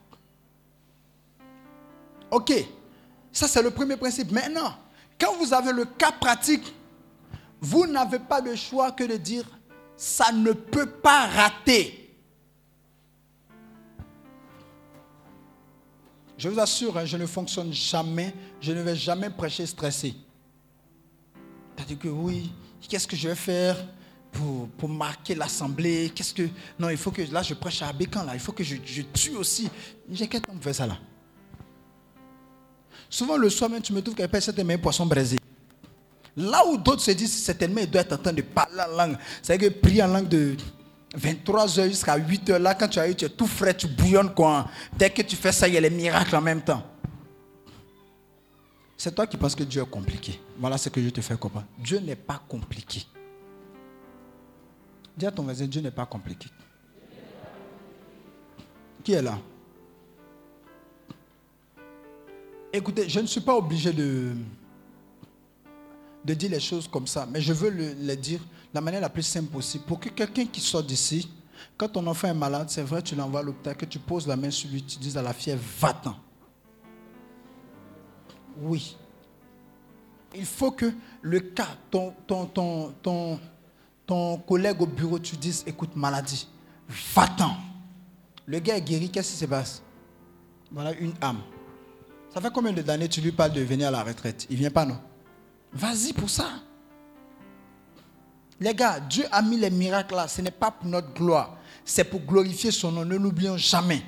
Ok, 2.30 2.52
ça 3.30 3.46
c'est 3.46 3.62
le 3.62 3.70
premier 3.70 3.96
principe. 3.96 4.32
Maintenant, 4.32 4.74
quand 5.20 5.36
vous 5.36 5.52
avez 5.52 5.72
le 5.72 5.84
cas 5.84 6.10
pratique, 6.12 6.74
vous 7.64 7.86
n'avez 7.86 8.18
pas 8.18 8.42
le 8.42 8.54
choix 8.56 8.92
que 8.92 9.04
de 9.04 9.16
dire, 9.16 9.44
ça 9.96 10.30
ne 10.32 10.52
peut 10.52 10.90
pas 10.90 11.26
rater. 11.26 12.14
Je 16.36 16.50
vous 16.50 16.60
assure, 16.60 16.98
hein, 16.98 17.06
je 17.06 17.16
ne 17.16 17.24
fonctionne 17.24 17.72
jamais, 17.72 18.34
je 18.60 18.70
ne 18.72 18.82
vais 18.82 18.94
jamais 18.94 19.30
prêcher 19.30 19.64
stressé. 19.64 20.14
C'est-à-dire 21.74 21.98
que 21.98 22.08
oui, 22.08 22.52
qu'est-ce 22.86 23.06
que 23.08 23.16
je 23.16 23.28
vais 23.28 23.34
faire 23.34 23.78
pour, 24.30 24.88
marquer 24.88 25.34
l'assemblée? 25.34 26.12
Qu'est-ce 26.14 26.34
que. 26.34 26.46
Non, 26.78 26.90
il 26.90 26.98
faut 26.98 27.12
que. 27.12 27.22
Là, 27.32 27.42
je 27.42 27.54
prêche 27.54 27.80
à 27.80 27.88
Abécan, 27.88 28.24
là. 28.24 28.34
Il 28.34 28.40
faut 28.40 28.52
que 28.52 28.62
je, 28.62 28.76
tue 29.14 29.36
aussi. 29.36 29.70
J'ai 30.10 30.28
quel 30.28 30.42
temps 30.42 30.52
pour 30.52 30.62
faire 30.62 30.74
ça, 30.74 30.86
là? 30.86 30.98
Souvent, 33.08 33.38
le 33.38 33.48
soir 33.48 33.70
même, 33.70 33.80
tu 33.80 33.94
me 33.94 34.02
trouves 34.02 34.14
qu'elle 34.14 34.28
pêche 34.28 34.44
cette 34.44 34.58
meilleur 34.58 34.82
poisson 34.82 35.06
braisé. 35.06 35.38
Là 36.36 36.66
où 36.66 36.76
d'autres 36.76 37.02
se 37.02 37.12
disent, 37.12 37.44
certainement, 37.44 37.80
il 37.80 37.90
doit 37.90 38.00
être 38.00 38.14
en 38.14 38.18
train 38.18 38.32
de 38.32 38.42
parler 38.42 38.80
en 38.80 38.96
langue. 38.96 39.16
C'est 39.42 39.56
que 39.56 39.68
prier 39.68 40.02
en 40.02 40.08
langue 40.08 40.28
de 40.28 40.56
23h 41.16 41.88
jusqu'à 41.88 42.18
8h, 42.18 42.56
là, 42.58 42.74
quand 42.74 42.88
tu 42.88 42.98
as 42.98 43.08
eu, 43.08 43.14
tu 43.14 43.24
es 43.24 43.28
tout 43.28 43.46
frais, 43.46 43.74
tu 43.74 43.86
bouillonnes, 43.86 44.34
quoi. 44.34 44.66
Dès 44.96 45.10
que 45.10 45.22
tu 45.22 45.36
fais 45.36 45.52
ça, 45.52 45.68
il 45.68 45.74
y 45.74 45.76
a 45.76 45.80
les 45.80 45.90
miracles 45.90 46.34
en 46.34 46.40
même 46.40 46.62
temps. 46.62 46.82
C'est 48.96 49.14
toi 49.14 49.26
qui 49.26 49.36
penses 49.36 49.54
que 49.54 49.64
Dieu 49.64 49.82
est 49.82 49.90
compliqué. 49.90 50.40
Voilà 50.58 50.78
ce 50.78 50.88
que 50.88 51.02
je 51.02 51.10
te 51.10 51.20
fais 51.20 51.36
comprendre. 51.36 51.66
Dieu 51.78 51.98
n'est 52.00 52.16
pas 52.16 52.40
compliqué. 52.48 53.04
Dis 55.16 55.26
à 55.26 55.30
ton 55.30 55.42
voisin, 55.42 55.66
Dieu 55.66 55.80
n'est 55.80 55.90
pas 55.90 56.06
compliqué. 56.06 56.48
Qui 59.04 59.12
est 59.12 59.22
là? 59.22 59.38
Écoutez, 62.72 63.08
je 63.08 63.20
ne 63.20 63.26
suis 63.26 63.40
pas 63.40 63.54
obligé 63.54 63.92
de, 63.92 64.32
de 66.24 66.34
dire 66.34 66.50
les 66.50 66.60
choses 66.60 66.88
comme 66.88 67.06
ça, 67.06 67.26
mais 67.30 67.40
je 67.40 67.52
veux 67.52 67.70
le- 67.70 67.92
les 68.00 68.16
dire 68.16 68.40
de 68.40 68.44
la 68.74 68.80
manière 68.80 69.00
la 69.00 69.08
plus 69.10 69.22
simple 69.22 69.50
possible. 69.50 69.84
Pour 69.84 70.00
que 70.00 70.08
quelqu'un 70.08 70.46
qui 70.46 70.60
sort 70.60 70.82
d'ici, 70.82 71.30
quand 71.76 71.88
ton 71.88 72.06
enfant 72.06 72.28
est 72.28 72.34
malade, 72.34 72.68
c'est 72.70 72.82
vrai, 72.82 73.02
tu 73.02 73.14
l'envoies 73.14 73.40
à 73.40 73.42
l'hôpital, 73.42 73.76
que 73.76 73.84
tu 73.84 73.98
poses 73.98 74.26
la 74.26 74.36
main 74.36 74.50
sur 74.50 74.70
lui, 74.70 74.82
tu 74.82 74.98
dis 74.98 75.16
à 75.18 75.22
la 75.22 75.32
fièvre, 75.32 75.62
va-t'en. 75.80 76.16
Oui. 78.62 78.96
Il 80.34 80.46
faut 80.46 80.72
que 80.72 80.92
le 81.22 81.40
cas, 81.40 81.68
ton, 81.90 82.12
ton, 82.26 82.46
ton, 82.46 82.92
ton, 83.02 83.38
ton 84.06 84.38
collègue 84.38 84.80
au 84.82 84.86
bureau, 84.86 85.18
tu 85.18 85.36
dises, 85.36 85.62
écoute, 85.66 85.94
maladie, 85.94 86.48
va-t'en. 87.14 87.54
Le 88.46 88.58
gars 88.58 88.76
est 88.76 88.82
guéri, 88.82 89.10
qu'est-ce 89.10 89.32
qui 89.32 89.38
se 89.38 89.44
passe? 89.46 89.82
Voilà 90.70 90.92
une 90.94 91.12
âme. 91.20 91.40
Ça 92.32 92.40
fait 92.40 92.50
combien 92.52 92.72
d'années 92.72 93.08
tu 93.08 93.20
lui 93.20 93.30
parles 93.32 93.52
de 93.52 93.60
venir 93.60 93.88
à 93.88 93.90
la 93.92 94.02
retraite? 94.02 94.46
Il 94.50 94.56
vient 94.56 94.70
pas, 94.70 94.84
non? 94.84 94.98
Vas-y 95.74 96.12
pour 96.12 96.30
ça. 96.30 96.48
Les 98.60 98.74
gars, 98.74 99.00
Dieu 99.00 99.24
a 99.30 99.42
mis 99.42 99.56
les 99.56 99.70
miracles 99.70 100.14
là. 100.14 100.28
Ce 100.28 100.40
n'est 100.40 100.50
pas 100.50 100.70
pour 100.70 100.86
notre 100.88 101.12
gloire. 101.12 101.58
C'est 101.84 102.04
pour 102.04 102.20
glorifier 102.20 102.70
son 102.70 102.92
nom. 102.92 103.04
Ne 103.04 103.16
l'oublions 103.16 103.56
jamais. 103.56 104.02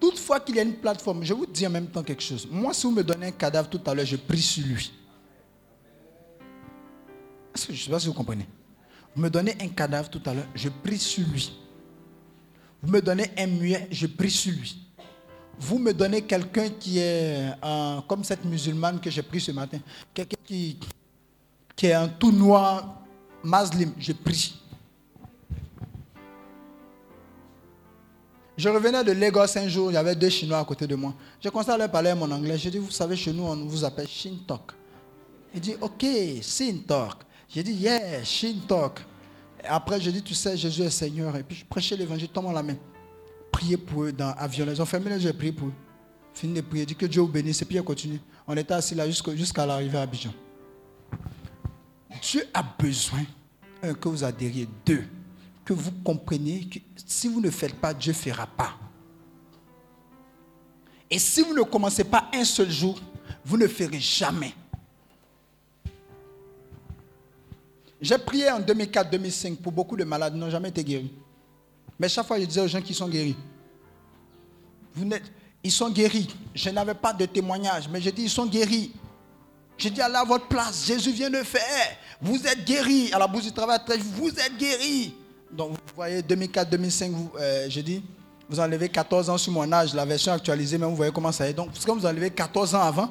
Toutefois 0.00 0.38
qu'il 0.38 0.54
y 0.56 0.60
a 0.60 0.62
une 0.62 0.76
plateforme, 0.76 1.24
je 1.24 1.34
vous 1.34 1.46
dis 1.46 1.66
en 1.66 1.70
même 1.70 1.88
temps 1.88 2.04
quelque 2.04 2.22
chose. 2.22 2.46
Moi, 2.48 2.72
si 2.72 2.86
vous 2.86 2.92
me 2.92 3.02
donnez 3.02 3.26
un 3.26 3.32
cadavre 3.32 3.68
tout 3.68 3.80
à 3.84 3.94
l'heure, 3.94 4.06
je 4.06 4.16
prie 4.16 4.40
sur 4.40 4.64
lui. 4.64 4.92
Je 7.56 7.72
ne 7.72 7.76
sais 7.76 7.90
pas 7.90 7.98
si 7.98 8.06
vous 8.06 8.14
comprenez? 8.14 8.46
Vous 9.16 9.22
me 9.22 9.28
donnez 9.28 9.56
un 9.60 9.68
cadavre 9.68 10.08
tout 10.08 10.22
à 10.26 10.34
l'heure, 10.34 10.46
je 10.54 10.68
prie 10.68 10.98
sur 10.98 11.26
lui. 11.26 11.52
Vous 12.80 12.92
me 12.92 13.00
donnez 13.00 13.32
un 13.36 13.48
muet, 13.48 13.88
je 13.90 14.06
prie 14.06 14.30
sur 14.30 14.52
lui. 14.52 14.87
Vous 15.60 15.78
me 15.78 15.92
donnez 15.92 16.22
quelqu'un 16.22 16.68
qui 16.70 16.98
est 16.98 17.52
euh, 17.64 18.00
comme 18.06 18.22
cette 18.22 18.44
musulmane 18.44 19.00
que 19.00 19.10
j'ai 19.10 19.22
pris 19.22 19.40
ce 19.40 19.50
matin, 19.50 19.78
quelqu'un 20.14 20.36
qui, 20.44 20.78
qui 21.74 21.86
est 21.86 21.94
un 21.94 22.08
tout 22.08 22.30
noir, 22.30 23.00
maslim, 23.42 23.92
je 23.98 24.12
prie. 24.12 24.54
Je 28.56 28.68
revenais 28.68 29.04
de 29.04 29.12
Lagos 29.12 29.56
un 29.56 29.68
jour, 29.68 29.90
il 29.90 29.94
y 29.94 29.96
avait 29.96 30.16
deux 30.16 30.28
Chinois 30.28 30.58
à 30.58 30.64
côté 30.64 30.84
de 30.84 30.96
moi. 30.96 31.14
J'ai 31.40 31.48
commencé 31.48 31.70
à 31.70 31.76
leur 31.76 31.88
parler 31.88 32.12
mon 32.14 32.28
anglais. 32.28 32.58
J'ai 32.58 32.72
dit, 32.72 32.78
vous 32.78 32.90
savez, 32.90 33.14
chez 33.14 33.32
nous, 33.32 33.44
on 33.44 33.54
vous 33.54 33.84
appelle 33.84 34.08
Shintok. 34.08 34.72
Il 35.54 35.60
dit, 35.60 35.76
ok, 35.80 36.04
Shintok. 36.42 37.22
J'ai 37.48 37.62
dit, 37.62 37.74
yeah, 37.74 38.24
Shintok. 38.24 39.00
Après, 39.64 40.00
j'ai 40.00 40.10
dit, 40.10 40.22
tu 40.22 40.34
sais, 40.34 40.56
Jésus 40.56 40.82
est 40.82 40.90
Seigneur. 40.90 41.36
Et 41.36 41.44
puis, 41.44 41.56
je 41.56 41.64
prêchais 41.64 41.96
l'évangile, 41.96 42.28
tombe 42.28 42.52
la 42.52 42.62
main. 42.64 42.74
Priez 43.52 43.76
pour 43.76 44.04
eux 44.04 44.12
dans 44.12 44.34
l'avion. 44.34 44.66
Ils 44.68 44.80
ont 44.80 44.86
fermé 44.86 45.10
les 45.10 45.16
yeux, 45.16 45.22
j'ai 45.22 45.32
prié 45.32 45.52
pour 45.52 45.68
eux. 45.68 45.74
Fini 46.34 46.54
de 46.54 46.60
prier, 46.60 46.86
dit 46.86 46.94
que 46.94 47.06
Dieu 47.06 47.20
vous 47.20 47.28
bénisse. 47.28 47.62
Et 47.62 47.64
puis, 47.64 47.76
il 47.76 47.82
continue. 47.82 48.20
On 48.46 48.56
était 48.56 48.74
assis 48.74 48.94
là 48.94 49.06
jusqu'à 49.10 49.66
l'arrivée 49.66 49.98
à 49.98 50.02
Abidjan. 50.02 50.32
Dieu 52.22 52.44
a 52.54 52.62
besoin, 52.62 53.24
que 53.82 54.08
vous 54.08 54.24
adhériez. 54.24 54.68
Deux, 54.86 55.04
que 55.64 55.72
vous 55.72 55.92
compreniez 56.04 56.64
que 56.68 56.78
si 57.06 57.28
vous 57.28 57.40
ne 57.40 57.50
faites 57.50 57.74
pas, 57.74 57.92
Dieu 57.94 58.12
ne 58.12 58.16
fera 58.16 58.46
pas. 58.46 58.74
Et 61.10 61.18
si 61.18 61.42
vous 61.42 61.54
ne 61.54 61.62
commencez 61.62 62.04
pas 62.04 62.30
un 62.34 62.44
seul 62.44 62.70
jour, 62.70 63.00
vous 63.44 63.56
ne 63.56 63.66
ferez 63.66 64.00
jamais. 64.00 64.54
J'ai 68.00 68.18
prié 68.18 68.50
en 68.50 68.60
2004-2005 68.60 69.56
pour 69.56 69.72
beaucoup 69.72 69.96
de 69.96 70.04
malades, 70.04 70.34
n'ont 70.34 70.50
jamais 70.50 70.68
été 70.68 70.84
guéris. 70.84 71.12
Mais 71.98 72.08
chaque 72.08 72.26
fois, 72.26 72.38
je 72.38 72.44
disais 72.44 72.60
aux 72.60 72.68
gens 72.68 72.80
qui 72.80 72.94
sont 72.94 73.08
guéris, 73.08 73.36
vous 74.94 75.08
ils 75.62 75.72
sont 75.72 75.90
guéris. 75.90 76.28
Je 76.54 76.70
n'avais 76.70 76.94
pas 76.94 77.12
de 77.12 77.26
témoignage, 77.26 77.88
mais 77.90 78.00
j'ai 78.00 78.12
dit, 78.12 78.22
ils 78.22 78.30
sont 78.30 78.46
guéris. 78.46 78.92
J'ai 79.76 79.90
dit, 79.90 80.00
allez 80.00 80.16
à 80.16 80.24
votre 80.24 80.46
place, 80.46 80.86
Jésus 80.86 81.12
vient 81.12 81.30
de 81.30 81.42
faire. 81.42 81.96
Vous 82.20 82.44
êtes 82.46 82.64
guéris. 82.64 83.12
À 83.12 83.18
la 83.18 83.26
bourse 83.26 83.44
du 83.44 83.52
travail, 83.52 83.78
vous 84.16 84.28
êtes 84.30 84.56
guéris. 84.58 85.14
Donc, 85.50 85.72
vous 85.72 85.94
voyez, 85.94 86.20
2004-2005, 86.20 87.12
euh, 87.38 87.66
j'ai 87.68 87.82
dit, 87.82 88.02
vous 88.48 88.58
enlevez 88.58 88.88
14 88.88 89.30
ans 89.30 89.38
sur 89.38 89.52
mon 89.52 89.70
âge, 89.72 89.94
la 89.94 90.04
version 90.04 90.32
actualisée, 90.32 90.78
mais 90.78 90.86
vous 90.86 90.96
voyez 90.96 91.12
comment 91.12 91.32
ça 91.32 91.48
est. 91.48 91.52
Donc, 91.52 91.72
que 91.72 91.90
vous 91.90 92.06
enlevez 92.06 92.30
14 92.30 92.74
ans 92.74 92.82
avant, 92.82 93.10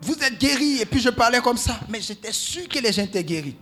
vous 0.00 0.14
êtes 0.14 0.38
guéris. 0.38 0.80
Et 0.80 0.86
puis, 0.86 1.00
je 1.00 1.10
parlais 1.10 1.40
comme 1.40 1.56
ça. 1.56 1.80
Mais 1.88 2.00
j'étais 2.00 2.32
sûr 2.32 2.68
que 2.68 2.78
les 2.78 2.92
gens 2.92 3.02
étaient 3.02 3.24
guéris. 3.24 3.56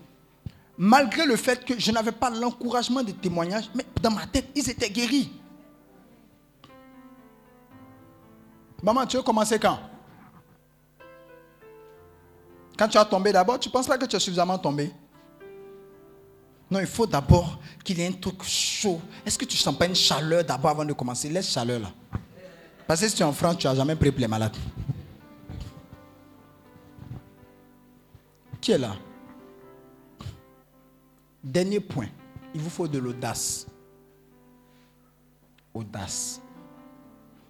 Malgré 0.79 1.27
le 1.27 1.37
fait 1.37 1.65
que 1.65 1.79
je 1.79 1.93
n'avais 1.93 2.13
pas 2.13 2.31
l'encouragement 2.31 3.03
des 3.03 3.13
témoignages, 3.13 3.71
mais 3.75 3.85
dans 4.01 4.11
ma 4.11 4.27
tête, 4.27 4.49
ils 4.55 4.69
étaient 4.69 4.91
guéris. 4.91 5.31
Maman, 8.83 9.07
tu 9.07 9.17
veux 9.17 9.23
commencer 9.23 9.59
quand? 9.59 9.79
Quand 12.77 12.89
tu 12.89 12.99
as 12.99 13.05
tombé 13.05 13.33
d'abord, 13.33 13.61
tu 13.61 13.71
penses 13.71 13.87
pas 13.87 13.97
que 13.97 14.07
tu 14.07 14.17
as 14.17 14.21
suffisamment 14.21 14.59
tombé? 14.59 14.91
Non, 16.71 16.81
il 16.81 16.87
faut 16.87 17.07
d'abord 17.07 17.61
qu'il 17.85 17.99
y 17.99 18.03
ait 18.03 18.09
un 18.09 18.13
truc 18.13 18.43
chaud. 18.43 19.01
Est-ce 19.27 19.39
que 19.39 19.45
tu 19.45 19.57
ne 19.57 19.61
sens 19.61 19.77
pas 19.77 19.87
une 19.87 19.95
chaleur 19.95 20.43
d'abord 20.43 20.71
avant 20.71 20.85
de 20.85 20.95
commencer? 20.95 21.29
Laisse 21.29 21.51
chaleur 21.51 21.81
là. 21.81 21.93
Parce 22.87 23.03
que 23.03 23.09
si 23.09 23.15
tu 23.15 23.23
es 23.23 23.27
en 23.27 23.33
France, 23.33 23.59
tu 23.59 23.67
n'as 23.67 23.75
jamais 23.75 23.95
pris 23.95 24.11
pour 24.11 24.21
les 24.21 24.27
malades. 24.27 24.57
Qui 28.61 28.73
est 28.73 28.79
là? 28.79 28.97
Dernier 31.43 31.81
point, 31.81 32.09
il 32.55 32.61
vous 32.61 32.71
faut 32.71 32.87
de 32.87 32.99
l'audace. 32.99 33.67
Audace. 35.75 36.41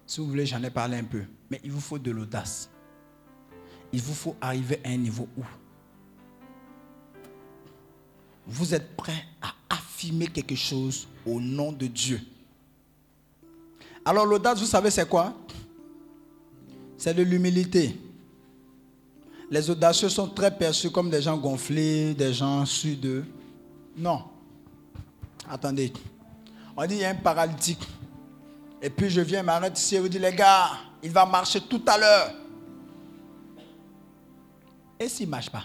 Si 0.05 0.19
vous 0.19 0.27
voulez, 0.27 0.45
j'en 0.45 0.63
ai 0.63 0.69
parlé 0.69 0.97
un 0.97 1.03
peu. 1.03 1.23
Mais 1.49 1.61
il 1.63 1.71
vous 1.71 1.81
faut 1.81 1.99
de 1.99 2.11
l'audace. 2.11 2.69
Il 3.91 4.01
vous 4.01 4.13
faut 4.13 4.35
arriver 4.41 4.79
à 4.83 4.89
un 4.89 4.97
niveau 4.97 5.27
où 5.37 5.43
vous 8.47 8.73
êtes 8.73 8.95
prêt 8.95 9.25
à 9.41 9.53
affirmer 9.69 10.27
quelque 10.27 10.55
chose 10.55 11.07
au 11.25 11.39
nom 11.39 11.71
de 11.71 11.87
Dieu. 11.87 12.19
Alors 14.03 14.25
l'audace, 14.25 14.59
vous 14.59 14.65
savez, 14.65 14.89
c'est 14.89 15.07
quoi? 15.07 15.33
C'est 16.97 17.13
de 17.13 17.21
l'humilité. 17.21 17.95
Les 19.49 19.69
audacieux 19.69 20.09
sont 20.09 20.27
très 20.27 20.55
perçus 20.55 20.89
comme 20.89 21.09
des 21.09 21.21
gens 21.21 21.37
gonflés, 21.37 22.13
des 22.13 22.33
gens 22.33 22.65
sudeux. 22.65 23.23
Non. 23.95 24.23
Attendez. 25.49 25.93
On 26.75 26.85
dit 26.85 26.95
il 26.95 27.01
y 27.01 27.05
a 27.05 27.09
un 27.09 27.15
paralytique. 27.15 27.87
Et 28.81 28.89
puis 28.89 29.09
je 29.09 29.21
viens 29.21 29.43
m'arrêter 29.43 29.79
ici 29.79 29.95
et 29.95 29.99
vous 29.99 30.09
dis 30.09 30.19
les 30.19 30.33
gars, 30.33 30.69
il 31.01 31.11
va 31.11 31.25
marcher 31.25 31.61
tout 31.61 31.81
à 31.87 31.97
l'heure. 31.97 32.33
Et 34.99 35.07
s'il 35.07 35.27
ne 35.27 35.31
marche 35.31 35.49
pas? 35.49 35.63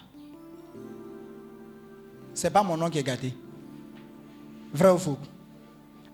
C'est 2.35 2.51
pas 2.51 2.63
mon 2.63 2.77
nom 2.77 2.89
qui 2.91 2.99
est 2.99 3.03
gâté. 3.03 3.35
Vrai 4.73 4.91
ou 4.91 4.99
faux? 4.99 5.19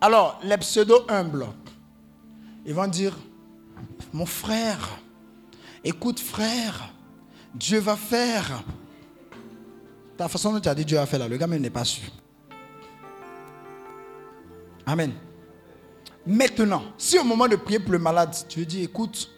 Alors, 0.01 0.39
les 0.43 0.57
pseudo-humbles, 0.59 1.47
ils 2.65 2.75
vont 2.75 2.87
dire, 2.87 3.17
mon 4.13 4.27
frère, 4.27 4.99
écoute 5.83 6.21
frère, 6.21 6.93
Dieu 7.55 7.79
va 7.79 7.97
faire. 7.97 8.63
Ta 10.17 10.29
façon 10.29 10.53
dont 10.53 10.61
tu 10.61 10.69
as 10.69 10.75
dit 10.75 10.85
Dieu 10.85 10.97
va 10.97 11.07
faire 11.07 11.19
là, 11.19 11.29
le 11.29 11.37
gars 11.37 11.47
même 11.47 11.61
n'est 11.61 11.71
pas 11.71 11.85
sûr. 11.85 12.05
Amen. 14.87 15.13
Maintenant, 16.27 16.83
si 16.97 17.19
au 17.19 17.25
moment 17.25 17.49
de 17.49 17.57
prier 17.57 17.79
pour 17.79 17.93
le 17.93 17.99
malade, 17.99 18.35
tu 18.49 18.61
lui 18.61 18.67
dis, 18.67 18.83
écoute, 18.83 19.31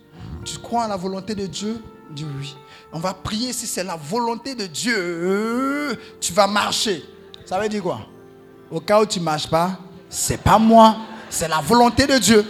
tu 0.44 0.59
crois 0.59 0.85
en 0.85 0.89
la 0.89 0.97
volonté 0.97 1.35
de 1.35 1.47
Dieu? 1.47 1.82
Dis 2.11 2.24
oui. 2.39 2.57
On 2.93 2.98
va 2.98 3.12
prier 3.15 3.53
si 3.53 3.66
c'est 3.66 3.82
la 3.82 3.97
volonté 3.97 4.55
de 4.55 4.66
Dieu. 4.66 5.98
Tu 6.20 6.32
vas 6.32 6.47
marcher. 6.47 7.03
Ça 7.44 7.59
veut 7.59 7.69
dire 7.69 7.82
quoi? 7.82 8.01
Au 8.70 8.81
cas 8.81 9.01
où 9.01 9.07
tu 9.07 9.19
ne 9.19 9.24
marches 9.24 9.48
pas, 9.48 9.78
c'est 10.09 10.40
pas 10.40 10.59
moi, 10.59 10.97
c'est 11.28 11.48
la 11.48 11.61
volonté 11.61 12.07
de 12.07 12.19
Dieu. 12.19 12.44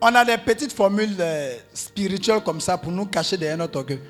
On 0.00 0.14
a 0.14 0.24
des 0.24 0.36
petites 0.38 0.72
formules 0.72 1.16
euh, 1.18 1.56
spirituelles 1.72 2.42
comme 2.42 2.60
ça 2.60 2.76
pour 2.76 2.92
nous 2.92 3.06
cacher 3.06 3.36
derrière 3.36 3.58
notre 3.58 3.78
orgueil. 3.78 4.00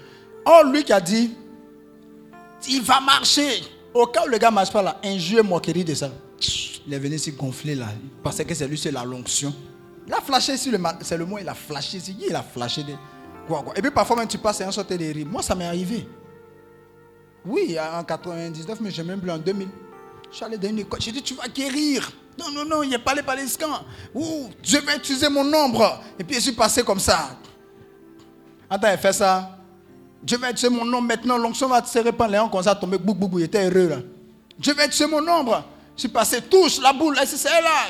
Oh, 0.45 0.63
lui 0.71 0.85
qui 0.85 0.93
a 0.93 1.01
dit, 1.01 1.33
il 2.69 2.83
va 2.83 3.01
marcher. 3.01 3.63
Au 3.95 4.07
cas 4.07 4.25
où 4.27 4.29
le 4.29 4.39
gars 4.39 4.51
ne 4.51 4.57
marche 4.57 4.73
pas 4.73 4.83
là, 4.83 5.01
injure 5.05 5.45
moquerie 5.45 5.85
de 5.85 5.95
ça. 5.95 6.11
Il 6.87 6.93
est 6.93 6.99
venu 6.99 7.17
ici 7.17 7.33
gonfler 7.33 7.75
là. 7.75 7.87
Parce 8.23 8.43
que 8.43 8.55
c'est 8.55 8.69
lui, 8.69 8.79
c'est 8.79 8.91
la 8.91 9.05
lonction. 9.05 9.55
Il 10.07 10.13
a 10.13 10.21
flashé 10.21 10.53
le 10.71 10.79
c'est 11.01 11.17
le 11.17 11.25
mot, 11.25 11.39
il 11.39 11.49
a 11.49 11.55
flashé 11.55 11.97
ici. 11.99 12.17
Il 12.29 12.35
a 12.35 12.43
flashé. 12.43 12.83
De... 12.83 12.93
Et 13.77 13.83
puis 13.83 13.91
parfois 13.91 14.17
même 14.17 14.29
tu 14.29 14.39
passes 14.39 14.61
et 14.61 14.65
un 14.65 14.71
sorte 14.71 14.93
de 14.93 15.05
rire. 15.05 15.27
Moi 15.27 15.43
ça 15.43 15.55
m'est 15.55 15.67
arrivé. 15.67 16.07
Oui, 17.45 17.77
en 17.79 18.03
99, 18.03 18.81
mais 18.81 18.91
j'ai 18.91 19.05
même 19.05 19.21
plus 19.21 19.31
en 19.31 19.39
2000. 19.39 19.69
Je 20.31 20.37
suis 20.37 20.45
allé 20.45 20.59
dans 20.59 20.69
une 20.69 20.81
école. 20.81 21.01
J'ai 21.01 21.13
dit, 21.13 21.23
tu 21.23 21.35
vas 21.35 21.49
guérir. 21.49 22.11
Non, 22.39 22.51
non, 22.51 22.65
non, 22.65 22.83
il 22.83 22.91
n'est 22.91 22.99
pas 22.99 23.15
les 23.15 23.23
palestins. 23.23 23.83
Ouh, 24.15 24.51
je 24.63 24.77
vais 24.79 24.97
utiliser 24.97 25.29
mon 25.29 25.53
ombre. 25.55 26.03
Et 26.19 26.25
puis 26.25 26.37
je 26.37 26.41
suis 26.41 26.53
passé 26.53 26.83
comme 26.83 27.01
ça. 27.01 27.31
Attends, 28.69 28.91
il 28.93 28.99
fait 28.99 29.13
ça. 29.13 29.51
Je 30.27 30.37
vais 30.37 30.51
utiliser 30.51 30.69
mon 30.69 30.83
ombre 30.83 31.03
maintenant. 31.09 31.39
L'onction 31.39 31.69
va 31.69 31.85
se 31.85 31.99
répandre. 31.99 32.33
Léon 32.33 32.49
comme 32.49 32.63
ça 32.63 32.75
tomber. 32.75 32.99
Bou, 32.99 33.15
bou, 33.15 33.29
bou. 33.29 33.39
Il 33.39 33.45
était 33.45 33.65
heureux 33.65 33.89
là. 33.89 33.97
Je 34.61 34.71
vais 34.73 34.87
utiliser 34.87 35.07
mon 35.07 35.27
ombre. 35.29 35.65
Je 35.97 36.01
suis 36.01 36.09
passé, 36.09 36.43
touche 36.43 36.79
la 36.81 36.93
boule. 36.93 37.19
C'est 37.25 37.49
là. 37.49 37.89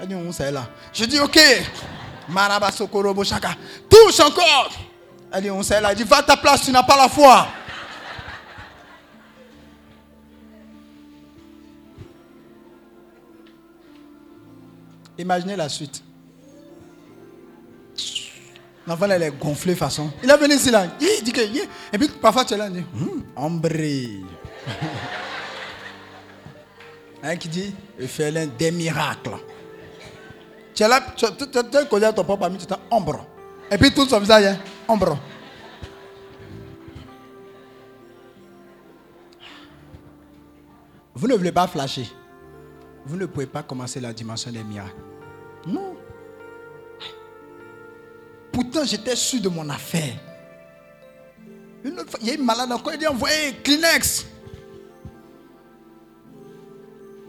Elle 0.00 0.08
dit, 0.08 0.14
c'est 0.32 0.50
là? 0.50 0.68
Je 0.92 1.04
dis, 1.04 1.20
ok. 1.20 1.38
Touche 3.88 4.20
encore. 4.20 4.70
Elle 5.32 5.42
dit, 5.42 5.50
on 5.50 5.62
sait 5.62 5.80
là? 5.80 5.90
Elle 5.92 5.96
dit, 5.96 6.04
va 6.04 6.18
à 6.18 6.22
ta 6.22 6.36
place, 6.36 6.62
tu 6.64 6.72
n'as 6.72 6.82
pas 6.82 6.96
la 6.96 7.08
foi. 7.08 7.46
Imaginez 15.18 15.56
la 15.56 15.68
suite. 15.68 16.02
L'enfant, 18.86 19.10
elle 19.10 19.24
est 19.24 19.30
gonflée 19.38 19.74
façon. 19.74 20.10
Il 20.22 20.30
est 20.30 20.36
venu 20.36 20.54
ici 20.54 20.70
là. 20.70 20.86
Il 21.00 21.22
dit 21.24 21.32
que. 21.32 21.40
Et 21.40 21.98
puis 21.98 22.08
parfois, 22.08 22.44
tu 22.44 22.54
es 22.54 22.56
là, 22.56 22.68
il 22.68 22.74
dit 22.74 22.84
hum. 23.36 23.60
Un 27.22 27.36
qui 27.36 27.48
dit 27.48 27.74
Il 27.98 28.08
fait 28.08 28.30
l'un 28.30 28.46
des 28.46 28.70
miracles. 28.70 29.36
Tu 30.72 30.84
es 30.84 30.88
là, 30.88 31.00
tu 31.16 31.24
es 31.26 31.86
collé 31.90 32.10
ton 32.14 32.22
propre 32.24 32.44
ami, 32.44 32.56
tu 32.58 32.64
es 32.72 32.76
ombre. 32.90 33.26
Et 33.70 33.76
puis 33.76 33.92
tout 33.92 34.06
son 34.06 34.20
visage, 34.20 34.44
hein, 34.44 34.56
ombre. 34.86 35.18
Vous 41.14 41.26
ne 41.26 41.34
voulez 41.34 41.50
pas 41.52 41.66
flasher. 41.66 42.06
Vous 43.08 43.16
ne 43.16 43.24
pouvez 43.24 43.46
pas 43.46 43.62
commencer 43.62 44.00
la 44.00 44.12
dimension 44.12 44.52
des 44.52 44.62
miracles. 44.62 44.94
Non. 45.66 45.96
Pourtant, 48.52 48.84
j'étais 48.84 49.16
sûr 49.16 49.40
de 49.40 49.48
mon 49.48 49.68
affaire. 49.70 50.14
Une 51.84 51.98
autre 51.98 52.10
fois, 52.10 52.20
il 52.22 52.28
y 52.28 52.30
a 52.32 52.34
une 52.34 52.44
malade 52.44 52.70
encore, 52.70 52.92
il 52.92 52.98
dit 52.98 53.06
envoyez 53.06 53.54
Kleenex. 53.64 54.26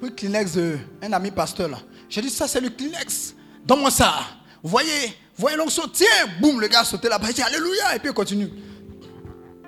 Oui, 0.01 0.13
Kleenex, 0.13 0.57
euh, 0.57 0.77
un 1.01 1.13
ami 1.13 1.31
pasteur 1.31 1.69
là. 1.69 1.77
J'ai 2.09 2.21
dit 2.21 2.29
ça 2.29 2.47
c'est 2.47 2.59
le 2.59 2.69
Kleenex. 2.69 3.35
Donne-moi 3.65 3.91
ça. 3.91 4.15
Vous 4.61 4.69
voyez, 4.69 5.13
voyez 5.37 5.55
l'onction, 5.55 5.83
tiens, 5.93 6.07
boum, 6.41 6.59
le 6.59 6.67
gars 6.67 6.83
sauté 6.83 7.07
là-bas, 7.07 7.27
il 7.29 7.35
dit 7.35 7.41
Alléluia, 7.41 7.95
et 7.95 7.99
puis 7.99 8.09
il 8.09 8.13
continue. 8.13 8.49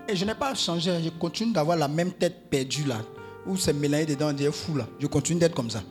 Et 0.10 0.16
je 0.16 0.26
n'ai 0.26 0.36
pas 0.36 0.54
changé, 0.56 0.92
je 1.02 1.10
continue 1.10 1.54
d'avoir 1.54 1.78
la 1.78 1.88
même 1.88 2.12
tête 2.12 2.50
perdue 2.50 2.84
là, 2.84 2.98
où 3.46 3.56
c'est 3.56 3.72
mélangé 3.72 4.08
dedans, 4.08 4.30
on 4.30 4.34
dirait 4.34 4.52
fou 4.52 4.76
là. 4.76 4.88
Je 5.00 5.08
continue 5.08 5.40
d'être 5.40 5.56
comme 5.56 5.70
ça. 5.70 5.82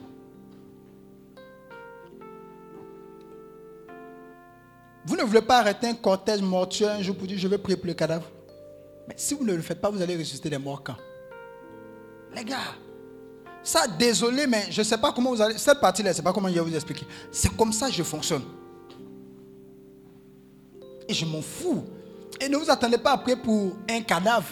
Vous 5.05 5.15
ne 5.15 5.23
voulez 5.23 5.41
pas 5.41 5.59
arrêter 5.59 5.87
un 5.87 5.95
cortège 5.95 6.41
mortuaire 6.41 6.91
un 6.91 7.01
jour 7.01 7.15
pour 7.15 7.27
dire 7.27 7.37
je 7.37 7.47
vais 7.47 7.57
prier 7.57 7.77
pour 7.77 7.87
le 7.87 7.93
cadavre. 7.93 8.29
Mais 9.07 9.15
si 9.17 9.33
vous 9.33 9.43
ne 9.43 9.53
le 9.53 9.61
faites 9.61 9.81
pas, 9.81 9.89
vous 9.89 10.01
allez 10.01 10.15
ressusciter 10.15 10.49
des 10.49 10.57
morts 10.57 10.83
quand? 10.83 10.95
Les 12.35 12.45
gars, 12.45 12.75
ça, 13.63 13.87
désolé, 13.87 14.47
mais 14.47 14.65
je 14.71 14.81
ne 14.81 14.85
sais 14.85 14.97
pas 14.97 15.11
comment 15.11 15.31
vous 15.31 15.41
allez. 15.41 15.57
Cette 15.57 15.79
partie-là, 15.79 16.09
je 16.09 16.13
ne 16.13 16.17
sais 16.17 16.23
pas 16.23 16.33
comment 16.33 16.49
je 16.49 16.53
vais 16.53 16.61
vous 16.61 16.75
expliquer. 16.75 17.05
C'est 17.31 17.55
comme 17.55 17.71
ça 17.71 17.87
que 17.87 17.93
je 17.93 18.03
fonctionne. 18.03 18.43
Et 21.07 21.13
je 21.13 21.25
m'en 21.25 21.41
fous. 21.41 21.83
Et 22.39 22.49
ne 22.49 22.57
vous 22.57 22.69
attendez 22.71 22.97
pas 22.97 23.17
prier 23.17 23.37
pour 23.37 23.73
un 23.89 24.01
cadavre 24.01 24.47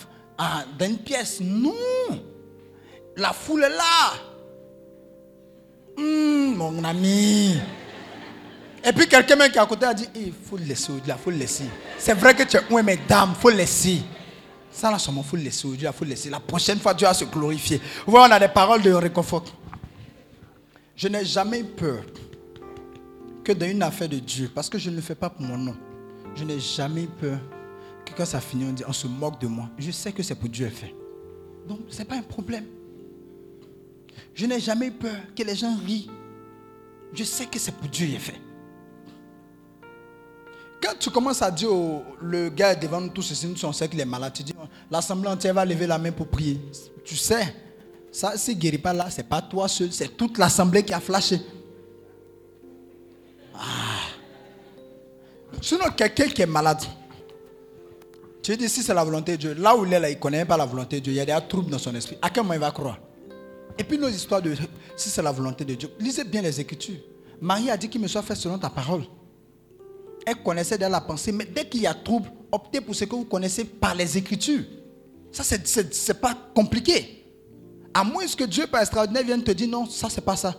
dans 0.77 0.85
une 0.85 0.97
pièce. 0.97 1.39
Non. 1.41 1.73
La 3.17 3.33
foule 3.33 3.63
est 3.63 3.69
là. 3.69 4.13
Hum, 5.97 6.55
mon 6.55 6.83
ami. 6.83 7.59
Et 8.83 8.93
puis 8.93 9.07
quelqu'un 9.07 9.35
qui 9.49 9.57
est 9.57 9.61
à 9.61 9.65
côté 9.65 9.85
a 9.85 9.93
dit, 9.93 10.07
il 10.15 10.31
faut 10.31 10.57
le 10.57 10.63
laisser 10.63 10.93
il 11.05 11.13
faut 11.13 11.31
le 11.31 11.37
laisser. 11.37 11.65
C'est 11.97 12.13
vrai 12.13 12.33
que 12.33 12.43
tu 12.43 12.57
es 12.57 12.61
oui, 12.69 12.81
mais 12.83 12.95
il 12.95 13.35
faut 13.39 13.49
le 13.49 13.57
laisser. 13.57 14.01
Ça 14.71 14.89
là, 14.89 14.97
seulement, 14.99 15.21
il 15.25 15.29
faut 15.29 15.35
le 15.35 15.43
laisser 15.43 15.67
il 15.67 15.87
faut 15.87 16.05
le 16.05 16.09
laisser. 16.11 16.29
La 16.29 16.39
prochaine 16.39 16.79
fois, 16.79 16.93
Dieu 16.93 17.07
va 17.07 17.13
se 17.13 17.25
glorifier. 17.25 17.81
Vous 18.05 18.11
voyez, 18.11 18.27
on 18.29 18.31
a 18.31 18.39
des 18.39 18.47
paroles 18.47 18.81
de 18.81 18.91
réconfort. 18.91 19.43
Je 20.95 21.07
n'ai 21.07 21.25
jamais 21.25 21.59
eu 21.61 21.65
peur 21.65 22.03
que 23.43 23.51
dans 23.51 23.65
une 23.65 23.83
affaire 23.83 24.09
de 24.09 24.19
Dieu, 24.19 24.49
parce 24.53 24.69
que 24.69 24.77
je 24.77 24.89
ne 24.89 24.95
le 24.95 25.01
fais 25.01 25.15
pas 25.15 25.29
pour 25.29 25.45
mon 25.45 25.57
nom, 25.57 25.75
je 26.35 26.43
n'ai 26.43 26.59
jamais 26.59 27.03
eu 27.03 27.07
peur 27.07 27.39
que 28.05 28.11
quand 28.15 28.25
ça 28.25 28.39
finit, 28.39 28.65
on, 28.69 28.73
dit, 28.73 28.83
on 28.87 28.93
se 28.93 29.07
moque 29.07 29.41
de 29.41 29.47
moi. 29.47 29.69
Je 29.77 29.91
sais 29.91 30.11
que 30.11 30.23
c'est 30.23 30.35
pour 30.35 30.49
Dieu 30.49 30.69
fait. 30.69 30.93
Donc, 31.67 31.79
ce 31.89 31.99
n'est 31.99 32.05
pas 32.05 32.15
un 32.15 32.21
problème. 32.21 32.65
Je 34.33 34.45
n'ai 34.45 34.59
jamais 34.59 34.87
eu 34.87 34.91
peur 34.91 35.15
que 35.35 35.43
les 35.43 35.55
gens 35.55 35.75
rient. 35.85 36.09
Je 37.13 37.23
sais 37.23 37.45
que 37.45 37.59
c'est 37.59 37.71
pour 37.71 37.87
Dieu 37.87 38.07
fait. 38.19 38.39
Quand 40.81 40.93
tu 40.97 41.09
commences 41.09 41.41
à 41.41 41.51
dire 41.51 41.71
au, 41.71 42.03
le 42.21 42.49
gars 42.49 42.73
devant 42.73 43.01
nous 43.01 43.09
tous 43.09 43.21
ceci, 43.21 43.47
on 43.63 43.73
sait 43.73 43.87
qu'il 43.89 43.99
est 43.99 44.05
malade, 44.05 44.33
tu 44.33 44.43
dis 44.43 44.53
l'assemblée 44.89 45.29
entière 45.29 45.53
va 45.53 45.65
lever 45.65 45.87
la 45.87 45.97
main 45.97 46.11
pour 46.11 46.27
prier. 46.27 46.59
Tu 47.03 47.15
sais, 47.15 47.53
ça, 48.11 48.33
ne 48.33 48.53
guérit 48.53 48.77
pas 48.77 48.93
là, 48.93 49.09
c'est 49.09 49.27
pas 49.27 49.41
toi 49.41 49.67
seul, 49.67 49.91
c'est 49.91 50.15
toute 50.15 50.37
l'assemblée 50.37 50.83
qui 50.83 50.93
a 50.93 50.99
flashé. 50.99 51.41
Ah. 53.55 53.59
Sinon, 55.61 55.85
quelqu'un 55.95 56.27
qui 56.27 56.41
est 56.41 56.47
malade, 56.47 56.81
tu 58.41 58.55
dis 58.55 58.69
si 58.69 58.81
c'est 58.81 58.93
la 58.93 59.03
volonté 59.03 59.33
de 59.33 59.37
Dieu, 59.37 59.53
là 59.55 59.75
où 59.75 59.85
il 59.85 59.91
est 59.91 59.99
là, 59.99 60.09
il 60.09 60.15
ne 60.15 60.19
connaît 60.19 60.45
pas 60.45 60.55
la 60.55 60.65
volonté 60.65 60.99
de 60.99 61.03
Dieu, 61.03 61.13
il 61.13 61.17
y 61.17 61.19
a 61.19 61.25
des 61.25 61.47
troubles 61.47 61.69
dans 61.69 61.77
son 61.77 61.93
esprit. 61.93 62.17
À 62.21 62.29
quel 62.29 62.43
moment 62.43 62.53
il 62.53 62.59
va 62.61 62.71
croire? 62.71 62.99
Et 63.77 63.83
puis 63.83 63.97
nos 63.97 64.07
histoires 64.07 64.41
de 64.41 64.55
si 64.95 65.09
c'est 65.09 65.21
la 65.21 65.31
volonté 65.31 65.65
de 65.65 65.75
Dieu, 65.75 65.89
lisez 65.99 66.23
bien 66.23 66.41
les 66.41 66.59
Écritures. 66.59 66.99
Marie 67.41 67.69
a 67.69 67.77
dit 67.77 67.89
qu'il 67.89 68.01
me 68.01 68.07
soit 68.07 68.21
fait 68.21 68.35
selon 68.35 68.57
ta 68.57 68.69
parole 68.69 69.03
elle 70.25 70.43
connaissait 70.43 70.77
déjà 70.77 70.89
la 70.89 71.01
pensée, 71.01 71.31
mais 71.31 71.45
dès 71.45 71.67
qu'il 71.67 71.81
y 71.81 71.87
a 71.87 71.93
trouble, 71.93 72.31
optez 72.51 72.81
pour 72.81 72.95
ce 72.95 73.05
que 73.05 73.15
vous 73.15 73.25
connaissez 73.25 73.63
par 73.65 73.95
les 73.95 74.17
Écritures. 74.17 74.63
Ça, 75.31 75.43
c'est 75.43 76.19
pas 76.19 76.35
compliqué. 76.55 77.25
À 77.93 78.03
moins 78.03 78.25
que 78.25 78.43
Dieu, 78.43 78.67
par 78.67 78.81
extraordinaire, 78.81 79.23
vienne 79.23 79.43
te 79.43 79.51
dire 79.51 79.67
non, 79.67 79.85
ça, 79.85 80.09
c'est 80.09 80.21
pas 80.21 80.35
ça. 80.35 80.55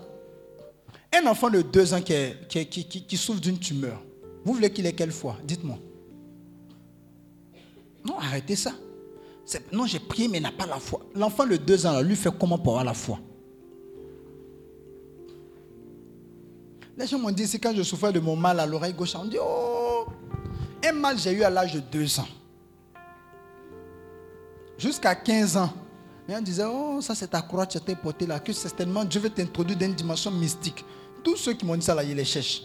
Un 1.13 1.27
enfant 1.27 1.51
de 1.51 1.63
deux 1.63 1.93
ans 1.93 2.01
qui, 2.01 2.67
qui, 2.67 3.17
souffre 3.17 3.41
d'une 3.41 3.59
tumeur, 3.59 4.01
vous 4.45 4.55
voulez 4.55 4.71
qu'il 4.71 4.87
ait 4.87 4.93
quelle 4.93 5.11
foi? 5.11 5.37
Dites-moi. 5.45 5.79
Non, 8.05 8.19
arrêtez 8.19 8.57
ça. 8.57 8.73
Non, 9.73 9.87
j'ai 9.87 9.99
prié, 9.99 10.29
mais 10.29 10.39
il 10.39 10.43
n'a 10.43 10.53
pas 10.53 10.67
la 10.67 10.79
foi. 10.79 11.01
L'enfant 11.15 11.47
de 11.47 11.57
deux 11.57 11.85
ans, 11.87 12.01
lui 12.01 12.15
fait 12.15 12.31
comment 12.39 12.59
pour 12.59 12.73
avoir 12.73 12.85
la 12.85 12.95
foi? 12.95 13.19
Les 17.01 17.07
gens 17.07 17.19
m'ont 17.19 17.31
dit, 17.31 17.47
c'est 17.47 17.59
quand 17.59 17.75
je 17.75 17.83
souffrais 17.83 18.13
de 18.13 18.21
mon 18.21 18.37
mal 18.37 18.61
à 18.61 18.67
l'oreille 18.67 18.93
gauche, 18.93 19.15
on 19.15 19.25
dit, 19.25 19.39
oh, 19.43 20.05
un 20.85 20.93
mal 20.93 21.19
j'ai 21.19 21.33
eu 21.33 21.43
à 21.43 21.49
l'âge 21.49 21.73
de 21.73 21.81
2 21.81 22.21
ans. 22.21 22.29
Jusqu'à 24.77 25.15
15 25.15 25.57
ans. 25.57 25.73
Et 26.29 26.37
on 26.37 26.43
disait, 26.43 26.67
oh, 26.71 27.01
ça 27.01 27.15
c'est 27.15 27.29
ta 27.29 27.41
croix 27.41 27.65
que 27.65 27.79
tu 27.79 27.91
as 27.91 27.97
portée 27.97 28.27
là, 28.27 28.39
que 28.39 28.53
certainement 28.53 29.03
Dieu 29.03 29.19
veut 29.19 29.31
t'introduire 29.31 29.79
dans 29.79 29.87
une 29.87 29.95
dimension 29.95 30.31
mystique. 30.31 30.85
Tous 31.25 31.37
ceux 31.37 31.55
qui 31.55 31.65
m'ont 31.65 31.75
dit 31.75 31.87
ça 31.87 31.95
là, 31.95 32.05
ils 32.05 32.15
les 32.15 32.25
cherchent. 32.27 32.65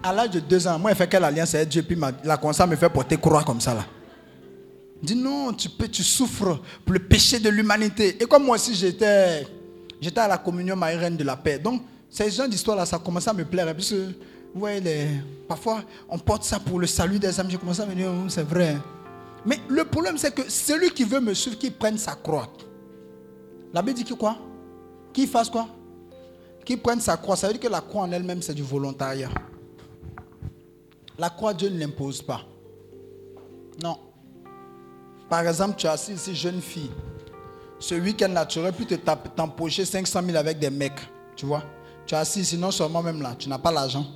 À 0.00 0.12
l'âge 0.12 0.30
de 0.30 0.38
2 0.38 0.68
ans, 0.68 0.78
moi, 0.78 0.92
il 0.92 0.96
fait 0.96 1.08
quelle 1.08 1.24
alliance 1.24 1.56
avec 1.56 1.70
Dieu, 1.70 1.82
puis 1.82 1.98
il 2.22 2.30
a 2.30 2.36
commencé 2.36 2.62
à 2.62 2.68
me 2.68 2.76
faire 2.76 2.92
porter 2.92 3.16
croix 3.16 3.42
comme 3.42 3.60
ça 3.60 3.74
là. 3.74 3.84
Il 5.02 5.08
dit 5.08 5.16
non, 5.16 5.52
tu 5.54 5.68
peux, 5.68 5.88
tu 5.88 6.04
souffres 6.04 6.60
pour 6.84 6.92
le 6.92 7.00
péché 7.00 7.40
de 7.40 7.48
l'humanité. 7.48 8.16
Et 8.22 8.26
comme 8.26 8.44
moi 8.44 8.54
aussi 8.54 8.76
j'étais 8.76 9.44
J'étais 10.00 10.20
à 10.20 10.28
la 10.28 10.38
communion 10.38 10.76
Marie-Reine 10.76 11.16
de 11.16 11.24
la 11.24 11.36
paix. 11.36 11.58
Donc, 11.58 11.82
ces 12.08 12.30
gens 12.30 12.48
d'histoire-là, 12.48 12.86
ça 12.86 12.98
commençait 12.98 13.30
à 13.30 13.34
me 13.34 13.44
plaire. 13.44 13.66
Parce 13.66 13.90
que, 13.90 14.06
vous 14.54 14.60
voyez, 14.60 15.08
parfois, 15.46 15.82
on 16.08 16.18
porte 16.18 16.44
ça 16.44 16.58
pour 16.58 16.78
le 16.80 16.86
salut 16.86 17.18
des 17.18 17.38
âmes. 17.38 17.50
J'ai 17.50 17.58
commencé 17.58 17.82
à 17.82 17.86
me 17.86 17.94
dire, 17.94 18.10
oh, 18.10 18.28
c'est 18.28 18.42
vrai. 18.42 18.76
Mais 19.44 19.60
le 19.68 19.84
problème, 19.84 20.16
c'est 20.16 20.34
que 20.34 20.50
celui 20.50 20.90
qui 20.90 21.04
veut 21.04 21.20
me 21.20 21.34
suivre, 21.34 21.58
qu'il 21.58 21.72
prenne 21.72 21.98
sa 21.98 22.14
croix. 22.14 22.48
La 23.72 23.82
Bible 23.82 23.98
dit 23.98 24.04
que 24.04 24.14
quoi? 24.14 24.36
Qu'il 25.12 25.28
fasse 25.28 25.50
quoi? 25.50 25.68
Qu'il 26.64 26.80
prenne 26.80 27.00
sa 27.00 27.16
croix. 27.16 27.36
Ça 27.36 27.46
veut 27.46 27.52
dire 27.52 27.62
que 27.62 27.68
la 27.68 27.80
croix 27.80 28.02
en 28.02 28.12
elle-même, 28.12 28.42
c'est 28.42 28.54
du 28.54 28.62
volontariat. 28.62 29.30
La 31.18 31.28
croix, 31.28 31.52
Dieu 31.52 31.68
ne 31.68 31.78
l'impose 31.78 32.22
pas. 32.22 32.40
Non. 33.82 33.98
Par 35.28 35.46
exemple, 35.46 35.74
tu 35.76 35.86
as 35.86 35.92
assis 35.92 36.12
ici, 36.12 36.34
jeune 36.34 36.60
fille 36.60 36.90
ce 37.80 37.94
week-end-là, 37.94 38.44
tu 38.44 38.58
aurais 38.58 38.72
pu 38.72 38.84
t'empocher 38.86 39.86
500 39.86 40.22
000 40.24 40.36
avec 40.36 40.58
des 40.58 40.68
mecs. 40.70 41.00
Tu 41.34 41.46
vois 41.46 41.64
Tu 42.06 42.14
as 42.14 42.18
assis 42.20 42.40
ici, 42.40 42.58
non 42.58 42.70
seulement 42.70 43.02
même 43.02 43.22
là, 43.22 43.34
tu 43.38 43.48
n'as 43.48 43.58
pas 43.58 43.72
l'argent. 43.72 44.06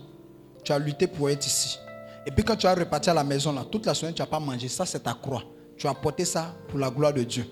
Tu 0.62 0.70
as 0.70 0.78
lutté 0.78 1.06
pour 1.06 1.30
être 1.30 1.46
ici. 1.46 1.78
Et 2.26 2.30
puis 2.30 2.44
quand 2.44 2.56
tu 2.56 2.66
as 2.66 2.74
reparti 2.74 3.10
à 3.10 3.14
la 3.14 3.24
maison, 3.24 3.52
là, 3.52 3.64
toute 3.70 3.86
la 3.86 3.94
semaine, 3.94 4.14
tu 4.14 4.20
n'as 4.22 4.26
pas 4.26 4.38
mangé. 4.38 4.68
Ça, 4.68 4.84
c'est 4.84 5.00
ta 5.00 5.14
croix. 5.14 5.42
Tu 5.76 5.86
as 5.86 5.94
porté 5.94 6.24
ça 6.24 6.54
pour 6.68 6.78
la 6.78 6.90
gloire 6.90 7.12
de 7.12 7.22
Dieu. 7.22 7.46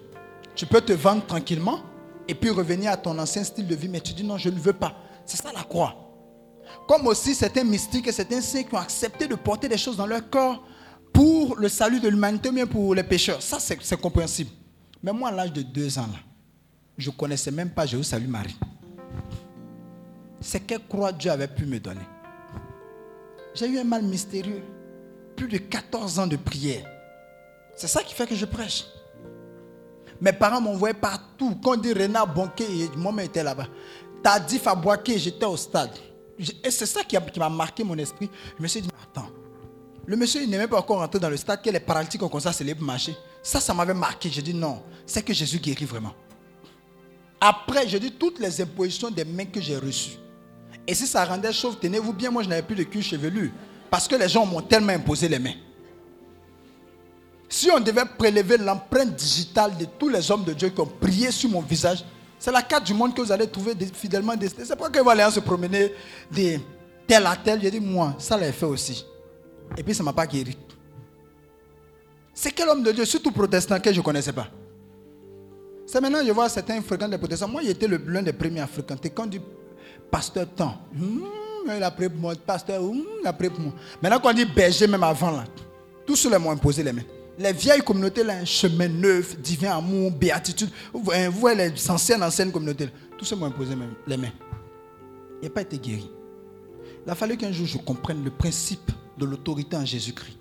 Tu 0.55 0.67
peux 0.67 0.81
te 0.83 0.93
vendre 0.93 1.25
tranquillement 1.27 1.81
et 2.29 2.35
puis 2.35 2.51
revenir 2.51 2.93
à 2.93 2.97
ton 2.97 3.19
ancien 3.19 3.43
style 3.43 3.67
de 3.67 3.75
vie, 3.75 3.89
mais 3.89 4.01
tu 4.01 4.13
dis 4.13 4.23
non, 4.23 4.37
je 4.37 4.51
ne 4.51 4.59
veux 4.59 4.73
pas. 4.75 4.95
C'est 5.25 5.39
ça 5.39 5.51
la 5.53 5.63
croix. 5.63 5.95
Comme 6.87 7.07
aussi 7.07 7.35
certains 7.35 7.65
mystiques 7.65 8.07
et 8.07 8.13
certains 8.13 8.41
saints 8.41 8.63
qui 8.63 8.75
ont 8.75 8.79
accepté 8.79 9.27
de 9.27 9.35
porter 9.35 9.69
des 9.69 9.79
choses 9.79 9.97
dans 9.97 10.07
leur 10.07 10.29
corps 10.29 10.63
pour 11.13 11.57
le 11.57 11.69
salut 11.69 12.01
de 12.01 12.09
l'humanité, 12.09 12.51
mais 12.51 12.67
pour 12.67 12.95
les 12.95 13.03
pécheurs. 13.03 13.43
Ça, 13.43 13.59
c'est 13.59 14.01
compréhensible. 14.01 14.51
Mais 15.03 15.13
moi, 15.13 15.31
à 15.31 15.33
l'âge 15.33 15.53
de 15.53 15.63
deux 15.63 15.99
ans, 15.99 16.07
là, 16.07 16.19
je 16.97 17.11
ne 17.11 17.15
connaissais 17.15 17.51
même 17.51 17.71
pas 17.71 17.87
Jésus 17.87 18.05
Salut 18.05 18.29
Marie. 18.29 18.57
C'est 20.41 20.61
quelle 20.61 20.87
croix 20.87 21.13
Dieu 21.13 21.31
avait 21.31 21.49
pu 21.49 21.67
me 21.67 21.81
donner. 21.81 22.07
J'ai 23.55 23.69
eu 23.69 23.79
un 23.79 23.85
mal 23.85 24.03
mystérieux. 24.03 24.63
Plus 25.37 25.49
de 25.49 25.59
14 25.59 26.19
ans 26.19 26.27
de 26.27 26.37
prière. 26.37 26.85
C'est 27.77 27.89
ça 27.89 28.03
qui 28.03 28.15
fait 28.15 28.27
que 28.27 28.35
je 28.35 28.45
prêche. 28.45 28.85
Mes 30.21 30.33
parents 30.33 30.61
m'envoyaient 30.61 30.95
partout. 30.95 31.57
Quand 31.63 31.73
on 31.73 31.77
dit 31.77 31.93
Renard 31.93 32.33
Bonquet, 32.33 32.67
moi, 32.97 33.13
j'étais 33.19 33.43
là-bas. 33.43 33.67
Tadif 34.23 34.67
à 34.67 34.75
Boaké, 34.75 35.19
j'étais 35.19 35.47
au 35.47 35.57
stade. 35.57 35.91
Et 36.63 36.71
c'est 36.71 36.87
ça 36.87 37.03
qui 37.03 37.17
m'a 37.39 37.49
marqué 37.49 37.83
mon 37.83 37.99
esprit. 37.99 38.31
Je 38.57 38.63
me 38.63 38.69
suis 38.69 38.83
dit, 38.83 38.91
attends, 39.03 39.31
le 40.07 40.17
monsieur, 40.17 40.43
il 40.43 40.51
n'est 40.51 40.59
même 40.59 40.69
pas 40.69 40.79
encore 40.79 40.99
rentré 40.99 41.21
dans 41.21 41.31
le 41.31 41.37
stade, 41.37 41.63
que 41.63 41.71
les 41.71 41.81
paralytiques 41.81 42.23
ont 42.23 42.29
commencé 42.29 42.49
à 42.49 42.53
se 42.53 42.65
lever 42.65 42.81
marcher. 42.81 43.15
Ça, 43.43 43.61
ça 43.61 43.73
m'avait 43.73 43.95
marqué. 43.95 44.29
J'ai 44.31 44.43
dit 44.43 44.55
non, 44.55 44.83
c'est 45.07 45.23
que 45.23 45.33
Jésus 45.33 45.59
guérit 45.59 45.85
vraiment. 45.85 46.13
Après, 47.41 47.89
j'ai 47.89 48.01
dit 48.01 48.13
toutes 48.13 48.39
les 48.39 48.61
impositions 48.61 49.11
des 49.11 49.25
mains 49.25 49.45
que 49.45 49.61
j'ai 49.61 49.77
reçues. 49.77 50.19
Et 50.87 50.95
si 50.95 51.07
ça 51.07 51.25
rendait 51.25 51.53
chauve, 51.53 51.77
tenez-vous 51.81 52.13
bien, 52.13 52.31
moi 52.31 52.43
je 52.43 52.49
n'avais 52.49 52.63
plus 52.63 52.75
de 52.75 52.83
cul 52.83 53.03
chevelu. 53.03 53.53
Parce 53.91 54.09
que 54.09 54.17
les 54.17 54.29
gens 54.29 54.47
m'ont 54.47 54.63
tellement 54.63 54.93
imposé 54.93 55.29
les 55.29 55.39
mains. 55.39 55.55
Si 57.49 57.71
on 57.71 57.79
devait 57.79 58.07
prélever 58.19 58.57
l'empreinte 58.57 59.15
digitale 59.15 59.77
de 59.77 59.85
tous 59.85 60.09
les 60.09 60.31
hommes 60.31 60.45
de 60.45 60.55
Dieu 60.55 60.71
qui 60.71 60.81
ont 60.81 60.87
prié 60.87 61.31
sur 61.31 61.51
mon 61.51 61.61
visage, 61.61 62.05
c'est 62.39 62.51
la 62.51 62.63
carte 62.63 62.87
du 62.87 62.95
monde 62.95 63.15
que 63.15 63.21
vous 63.21 63.31
allez 63.31 63.47
trouver 63.47 63.75
fidèlement 63.93 64.35
destinée. 64.35 64.65
C'est 64.65 64.75
pourquoi 64.75 64.91
que 64.91 64.99
vous 65.01 65.11
allez 65.11 65.31
se 65.31 65.41
promener 65.41 65.93
de 66.35 66.59
tel 67.07 67.27
à 67.27 67.37
tel. 67.37 67.61
J'ai 67.61 67.71
dit, 67.71 67.79
moi, 67.81 68.17
ça 68.19 68.37
l'a 68.37 68.51
fait 68.53 68.67
aussi. 68.67 69.05
Et 69.77 69.83
puis 69.83 69.95
ça 69.95 70.03
ne 70.03 70.07
m'a 70.07 70.13
pas 70.13 70.27
guéri. 70.27 70.57
C'est 72.35 72.51
quel 72.51 72.69
homme 72.69 72.83
de 72.83 72.93
Dieu, 72.93 73.05
surtout 73.05 73.31
protestant, 73.31 73.79
que 73.79 73.93
je 73.93 73.99
ne 73.99 74.05
connaissais 74.05 74.33
pas? 74.33 74.49
C'est 75.87 76.01
maintenant 76.01 76.21
que 76.21 76.27
je 76.27 76.33
vois 76.33 76.49
certains 76.49 76.81
fréquents 76.81 77.09
des 77.09 77.19
protestants. 77.19 77.49
Moi, 77.49 77.63
j'étais 77.65 77.87
l'un 77.89 78.23
des 78.23 78.33
premiers 78.33 78.61
à 78.61 78.67
fréquenter. 78.67 79.11
Quand 79.11 79.27
dit 79.27 79.41
pasteur 80.11 80.47
tant, 80.55 80.79
hmm, 80.95 81.25
il 81.77 81.83
a 81.83 81.91
pris 81.91 82.09
pour 82.09 82.19
moi, 82.21 82.35
pasteur, 82.35 82.83
hmm, 82.83 83.03
il 83.21 83.27
a 83.27 83.33
pris 83.33 83.51
pour 83.51 83.61
moi. 83.61 83.73
Maintenant 84.01 84.21
qu'on 84.21 84.33
dit 84.33 84.45
berger, 84.45 84.87
même 84.87 85.03
avant 85.03 85.31
là, 85.31 85.45
Tous 86.07 86.17
ceux-là 86.17 86.39
m'ont 86.39 86.51
imposé 86.51 86.83
les 86.83 86.93
mains. 86.93 87.03
Les 87.39 87.53
vieilles 87.53 87.83
communautés, 87.83 88.25
là, 88.25 88.35
un 88.35 88.45
chemin 88.45 88.89
neuf, 88.89 89.39
divin 89.39 89.77
amour, 89.77 90.11
béatitude. 90.11 90.71
Vous 90.93 91.11
voyez, 91.33 91.71
les 91.71 91.91
anciennes, 91.91 92.23
anciennes 92.23 92.53
communautés, 92.53 92.87
là, 92.87 92.91
tous 93.19 93.25
ceux 93.25 93.37
m'ont 93.37 93.47
imposé 93.47 93.75
les 94.07 94.17
mains. 94.17 94.33
Il 95.43 95.49
n'a 95.49 95.51
pas 95.51 95.63
été 95.63 95.79
guéri. 95.79 96.11
Il 97.05 97.11
a 97.11 97.15
fallu 97.15 97.37
qu'un 97.37 97.51
jour 97.53 97.67
je 97.67 97.79
comprenne 97.79 98.23
le 98.23 98.31
principe 98.31 98.91
de 99.23 99.31
l'autorité 99.31 99.77
en 99.77 99.85
Jésus-Christ. 99.85 100.39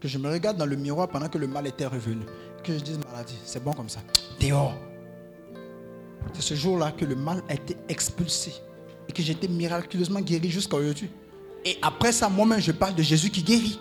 Que 0.00 0.08
je 0.08 0.18
me 0.18 0.30
regarde 0.30 0.56
dans 0.56 0.66
le 0.66 0.76
miroir 0.76 1.08
pendant 1.08 1.28
que 1.28 1.38
le 1.38 1.48
mal 1.48 1.66
était 1.66 1.86
revenu. 1.86 2.24
Que 2.62 2.72
je 2.72 2.78
dise 2.78 2.98
maladie, 2.98 3.38
c'est 3.44 3.62
bon 3.62 3.72
comme 3.72 3.88
ça. 3.88 4.00
Dehors. 4.40 4.74
C'est 6.34 6.42
ce 6.42 6.54
jour-là 6.54 6.92
que 6.92 7.04
le 7.04 7.16
mal 7.16 7.42
a 7.48 7.54
été 7.54 7.76
expulsé. 7.88 8.52
Et 9.08 9.12
que 9.12 9.22
été 9.22 9.48
miraculeusement 9.48 10.20
guéri 10.20 10.50
jusqu'à 10.50 10.76
aujourd'hui. 10.76 11.10
Et 11.64 11.78
après 11.82 12.12
ça, 12.12 12.28
moi-même, 12.28 12.60
je 12.60 12.72
parle 12.72 12.94
de 12.94 13.02
Jésus 13.02 13.30
qui 13.30 13.42
guérit. 13.42 13.80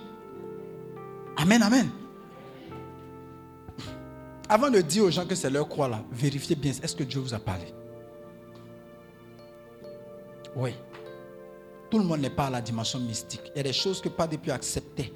Amen, 1.38 1.62
amen. 1.62 1.90
Avant 4.48 4.70
de 4.70 4.80
dire 4.82 5.04
aux 5.04 5.12
gens 5.12 5.26
que 5.26 5.36
c'est 5.36 5.50
leur 5.50 5.68
croix 5.68 5.88
là, 5.88 6.04
vérifiez 6.12 6.56
bien, 6.56 6.72
est-ce 6.72 6.96
que 6.96 7.04
Dieu 7.04 7.20
vous 7.20 7.34
a 7.34 7.40
parlé? 7.40 7.66
Oui. 10.56 10.72
Tout 11.96 12.00
le 12.02 12.08
monde 12.08 12.20
n'est 12.20 12.30
pas 12.30 12.48
à 12.48 12.50
la 12.50 12.60
dimension 12.60 13.00
mystique. 13.00 13.40
Il 13.54 13.58
y 13.58 13.60
a 13.62 13.64
des 13.64 13.72
choses 13.72 14.02
que 14.02 14.10
pas 14.10 14.28
depuis 14.28 14.52
accepter 14.52 15.14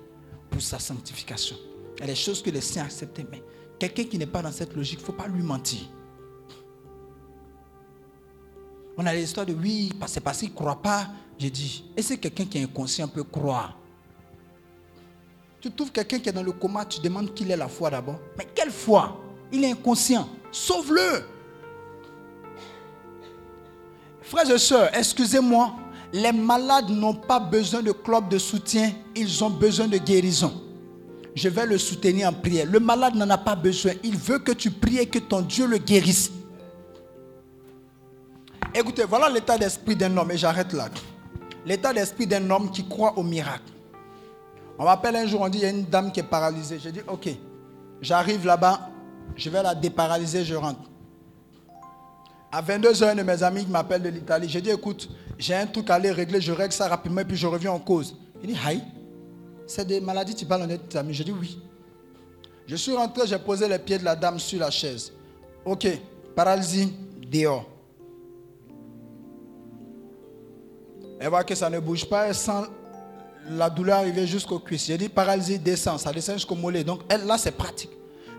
pour 0.50 0.62
sa 0.62 0.80
sanctification. 0.80 1.58
Il 1.98 2.00
y 2.00 2.04
a 2.04 2.08
des 2.08 2.16
choses 2.16 2.42
que 2.42 2.50
les 2.50 2.62
saints 2.62 2.86
acceptaient, 2.86 3.26
mais 3.30 3.44
quelqu'un 3.78 4.06
qui 4.06 4.18
n'est 4.18 4.26
pas 4.26 4.42
dans 4.42 4.54
cette 4.54 4.74
logique, 4.74 5.00
il 5.00 5.02
ne 5.02 5.06
faut 5.08 5.12
pas 5.12 5.28
lui 5.28 5.44
mentir. 5.44 5.82
On 8.98 9.06
a 9.06 9.14
l'histoire 9.14 9.46
de 9.46 9.52
oui, 9.52 9.92
c'est 10.08 10.22
parce 10.22 10.38
qu'il 10.38 10.52
ne 10.52 10.56
croit 10.56 10.82
pas. 10.82 11.10
J'ai 11.38 11.50
dit, 11.50 11.84
est-ce 11.98 12.14
que 12.14 12.20
quelqu'un 12.22 12.46
qui 12.46 12.60
est 12.60 12.64
inconscient 12.64 13.10
peut 13.10 13.26
croire 13.26 13.78
Tu 15.60 15.70
trouves 15.72 15.92
quelqu'un 15.92 16.20
qui 16.20 16.30
est 16.30 16.32
dans 16.32 16.44
le 16.44 16.54
coma, 16.54 16.86
tu 16.86 17.02
demandes 17.02 17.34
qu'il 17.34 17.52
ait 17.52 17.58
la 17.58 17.68
foi 17.68 17.90
d'abord. 17.90 18.22
Mais 18.38 18.48
quelle 18.56 18.72
foi? 18.72 19.20
Il 19.52 19.66
est 19.66 19.72
inconscient. 19.72 20.30
Sauve-le. 20.50 21.26
Frères 24.22 24.50
et 24.50 24.58
sœurs, 24.58 24.90
excusez-moi, 24.94 25.76
les 26.12 26.32
malades 26.32 26.90
n'ont 26.90 27.14
pas 27.14 27.40
besoin 27.40 27.82
de 27.82 27.92
club 27.92 28.30
de 28.30 28.38
soutien, 28.38 28.92
ils 29.16 29.44
ont 29.44 29.50
besoin 29.50 29.88
de 29.88 29.98
guérison. 29.98 30.52
Je 31.36 31.50
vais 31.50 31.66
le 31.66 31.78
soutenir 31.78 32.28
en 32.28 32.34
prière. 32.34 32.66
Le 32.70 32.80
malade 32.80 33.16
n'en 33.16 33.30
a 33.30 33.38
pas 33.38 33.56
besoin. 33.56 33.94
Il 34.04 34.18
veut 34.18 34.40
que 34.40 34.52
tu 34.52 34.72
pries 34.72 34.98
et 34.98 35.06
que 35.06 35.20
ton 35.20 35.42
Dieu 35.42 35.68
le 35.68 35.78
guérisse. 35.78 36.32
Écoutez, 38.74 39.04
voilà 39.04 39.30
l'état 39.30 39.58
d'esprit 39.58 39.96
d'un 39.96 40.16
homme, 40.18 40.32
et 40.32 40.38
j'arrête 40.38 40.74
là. 40.74 40.90
L'état 41.66 41.94
d'esprit 41.94 42.28
d'un 42.28 42.50
homme 42.50 42.72
qui 42.72 42.88
croit 42.88 43.18
au 43.18 43.24
miracle. 43.24 43.72
On 44.78 44.86
m'appelle 44.86 45.16
un 45.16 45.26
jour, 45.28 45.42
on 45.42 45.50
dit, 45.50 45.60
il 45.60 45.64
y 45.64 45.66
a 45.66 45.70
une 45.70 45.86
dame 45.86 46.12
qui 46.12 46.20
est 46.20 46.24
paralysée. 46.24 46.80
Je 46.84 46.90
dis, 46.90 47.02
ok, 47.08 47.30
j'arrive 48.02 48.46
là-bas, 48.46 48.90
je 49.36 49.50
vais 49.50 49.62
la 49.62 49.76
déparalyser, 49.76 50.44
je 50.44 50.56
rentre. 50.56 50.82
À 52.52 52.62
22h, 52.62 53.10
un 53.10 53.16
de 53.16 53.24
mes 53.24 53.44
amis 53.44 53.66
m'appelle 53.68 54.02
de 54.02 54.10
l'Italie. 54.10 54.50
J'ai 54.50 54.62
dit, 54.62 54.72
écoute, 54.72 55.10
j'ai 55.40 55.56
un 55.56 55.66
truc 55.66 55.90
à 55.90 55.96
aller 55.96 56.12
régler, 56.12 56.42
je 56.42 56.52
règle 56.52 56.74
ça 56.74 56.88
rapidement 56.90 57.22
et 57.22 57.26
puis 57.26 57.38
je 57.38 57.48
reviens 57.48 57.72
en 57.72 57.80
cause. 57.80 58.14
Il 58.44 58.54
dit, 58.54 58.60
Aïe, 58.66 58.84
c'est 59.66 59.88
des 59.88 60.02
maladies, 60.02 60.36
tu 60.36 60.46
parles 60.46 60.68
tes 60.90 60.98
amis. 60.98 61.14
J'ai 61.14 61.24
dit, 61.24 61.32
oui. 61.32 61.58
Je 62.68 62.76
suis 62.76 62.94
rentré, 62.94 63.26
j'ai 63.26 63.40
posé 63.40 63.68
les 63.68 63.80
pieds 63.80 63.98
de 63.98 64.04
la 64.04 64.16
dame 64.16 64.38
sur 64.38 64.60
la 64.60 64.70
chaise. 64.70 65.14
Ok, 65.64 65.88
paralysie, 66.36 66.94
dehors. 67.26 67.66
Elle 71.20 71.30
voit 71.30 71.44
que 71.44 71.56
ça 71.56 71.70
ne 71.70 71.80
bouge 71.80 72.06
pas, 72.06 72.28
elle 72.28 72.36
sent 72.36 72.64
la 73.50 73.70
douleur 73.70 74.00
arriver 74.00 74.28
jusqu'au 74.28 74.60
cuisse. 74.60 74.88
J'ai 74.88 74.98
dit 74.98 75.10
paralysie 75.10 75.58
descend, 75.58 76.00
ça 76.00 76.12
descend 76.12 76.36
jusqu'au 76.36 76.56
mollet. 76.56 76.84
Donc 76.84 77.02
elle, 77.10 77.26
là, 77.26 77.38
c'est 77.38 77.52
pratique. 77.52 77.92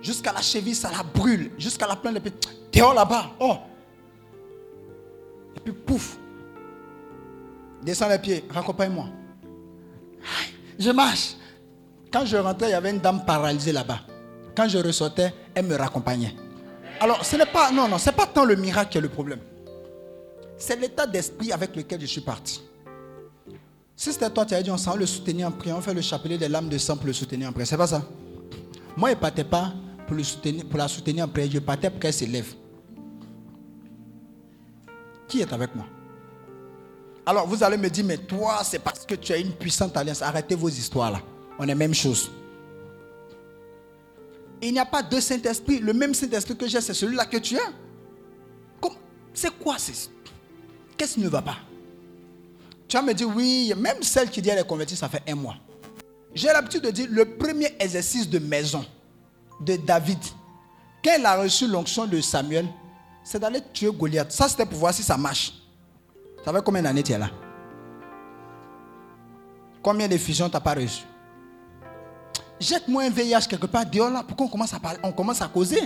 Jusqu'à 0.02 0.32
la 0.32 0.42
cheville, 0.42 0.74
ça 0.74 0.90
la 0.90 1.02
brûle. 1.02 1.50
Jusqu'à 1.58 1.86
la 1.86 1.96
plainte 1.96 2.14
de 2.14 2.20
pied. 2.20 2.32
Dehors 2.72 2.94
là-bas. 2.94 3.30
Oh. 3.40 3.56
Et 5.56 5.60
puis 5.60 5.72
pouf. 5.72 6.18
Descends 7.82 8.08
les 8.08 8.18
pieds, 8.18 8.44
raccompagne-moi. 8.50 9.06
Je 10.78 10.90
marche. 10.90 11.34
Quand 12.12 12.26
je 12.26 12.36
rentrais, 12.36 12.68
il 12.68 12.72
y 12.72 12.74
avait 12.74 12.90
une 12.90 12.98
dame 12.98 13.24
paralysée 13.24 13.72
là-bas. 13.72 14.00
Quand 14.56 14.68
je 14.68 14.78
ressortais, 14.78 15.32
elle 15.54 15.66
me 15.66 15.76
raccompagnait. 15.76 16.34
Alors, 17.00 17.24
ce 17.24 17.36
n'est 17.36 17.46
pas, 17.46 17.70
non, 17.70 17.88
non, 17.88 17.98
c'est 17.98 18.12
pas 18.12 18.26
tant 18.26 18.44
le 18.44 18.56
miracle 18.56 18.90
qui 18.90 18.98
est 18.98 19.00
le 19.00 19.08
problème. 19.08 19.40
C'est 20.58 20.78
l'état 20.78 21.06
d'esprit 21.06 21.52
avec 21.52 21.74
lequel 21.74 22.00
je 22.00 22.06
suis 22.06 22.20
parti. 22.20 22.60
Si 23.96 24.12
c'était 24.12 24.28
toi, 24.30 24.44
tu 24.44 24.54
as 24.54 24.62
dit, 24.62 24.70
on 24.70 24.76
s'en 24.76 24.96
le 24.96 25.06
soutenir 25.06 25.48
en 25.48 25.50
prière, 25.50 25.76
on 25.76 25.80
fait 25.80 25.94
le 25.94 26.00
chapelet 26.00 26.36
des 26.36 26.48
lames 26.48 26.68
de 26.68 26.78
sang 26.78 26.96
pour 26.96 27.06
le 27.06 27.12
soutenir 27.12 27.48
en 27.48 27.52
prière. 27.52 27.66
C'est 27.66 27.76
pas 27.76 27.86
ça. 27.86 28.02
Moi, 28.96 29.10
je 29.10 29.14
ne 29.14 29.20
partais 29.20 29.44
pas 29.44 29.72
pour, 30.06 30.16
le 30.16 30.24
soutenir, 30.24 30.66
pour 30.66 30.78
la 30.78 30.88
soutenir 30.88 31.24
en 31.24 31.28
prière, 31.28 31.50
je 31.52 31.58
partais 31.58 31.88
pour 31.88 32.00
qu'elle 32.00 32.12
s'élève. 32.12 32.52
Qui 35.28 35.40
est 35.40 35.52
avec 35.52 35.74
moi? 35.74 35.86
Alors, 37.26 37.46
vous 37.46 37.62
allez 37.62 37.76
me 37.76 37.88
dire, 37.88 38.04
mais 38.04 38.16
toi, 38.16 38.62
c'est 38.64 38.78
parce 38.78 39.04
que 39.04 39.14
tu 39.14 39.32
as 39.32 39.36
une 39.36 39.52
puissante 39.52 39.96
alliance. 39.96 40.22
Arrêtez 40.22 40.54
vos 40.54 40.68
histoires 40.68 41.12
là. 41.12 41.20
On 41.58 41.68
est 41.68 41.74
même 41.74 41.94
chose. 41.94 42.30
Il 44.62 44.72
n'y 44.72 44.78
a 44.78 44.86
pas 44.86 45.02
deux 45.02 45.20
Saint-Esprit. 45.20 45.78
Le 45.78 45.92
même 45.92 46.14
Saint-Esprit 46.14 46.56
que 46.56 46.66
j'ai, 46.66 46.80
c'est 46.80 46.94
celui-là 46.94 47.26
que 47.26 47.36
tu 47.38 47.56
as. 47.58 47.72
C'est 49.32 49.56
quoi 49.58 49.76
Qu'est-ce 50.96 51.14
qui 51.14 51.20
ne 51.20 51.28
va 51.28 51.40
pas? 51.40 51.56
Tu 52.88 52.96
vas 52.96 53.02
me 53.02 53.14
dire, 53.14 53.28
oui, 53.34 53.72
même 53.76 54.02
celle 54.02 54.28
qui 54.28 54.42
dit 54.42 54.48
qu'elle 54.48 54.58
est 54.58 54.66
convertie, 54.66 54.96
ça 54.96 55.08
fait 55.08 55.22
un 55.28 55.34
mois. 55.34 55.54
J'ai 56.34 56.48
l'habitude 56.48 56.82
de 56.82 56.90
dire, 56.90 57.06
le 57.10 57.24
premier 57.36 57.74
exercice 57.78 58.28
de 58.28 58.38
maison 58.38 58.84
de 59.60 59.76
David, 59.76 60.18
quand 61.02 61.12
il 61.18 61.24
a 61.24 61.40
reçu 61.40 61.66
l'onction 61.68 62.06
de 62.06 62.20
Samuel, 62.20 62.66
c'est 63.24 63.38
d'aller 63.38 63.60
tuer 63.72 63.90
Goliath. 63.92 64.32
Ça, 64.32 64.48
c'était 64.48 64.66
pour 64.66 64.78
voir 64.78 64.92
si 64.92 65.02
ça 65.02 65.16
marche. 65.16 65.54
Ça 66.44 66.52
fait 66.52 66.62
combien 66.64 66.82
d'années 66.82 67.02
tu 67.02 67.12
es 67.12 67.18
là? 67.18 67.30
Combien 69.82 70.08
de 70.08 70.16
fusions 70.16 70.48
tu 70.48 70.54
n'as 70.54 70.60
pas 70.60 70.74
reçu 70.74 71.04
Jette-moi 72.58 73.04
un 73.04 73.10
VIH 73.10 73.46
quelque 73.48 73.66
part 73.66 73.86
dehors 73.86 74.10
là. 74.10 74.22
Pourquoi 74.26 74.46
on 74.46 74.50
commence 74.50 74.74
à 74.74 74.78
parler 74.78 74.98
On 75.02 75.12
commence 75.12 75.40
à 75.40 75.48
causer. 75.48 75.80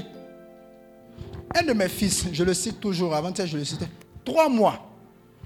Un 1.55 1.62
de 1.62 1.72
mes 1.72 1.89
fils, 1.89 2.26
je 2.32 2.43
le 2.43 2.52
cite 2.52 2.81
toujours, 2.81 3.14
avant 3.14 3.32
je 3.32 3.56
le 3.56 3.64
citais, 3.64 3.89
trois 4.24 4.48
mois. 4.48 4.90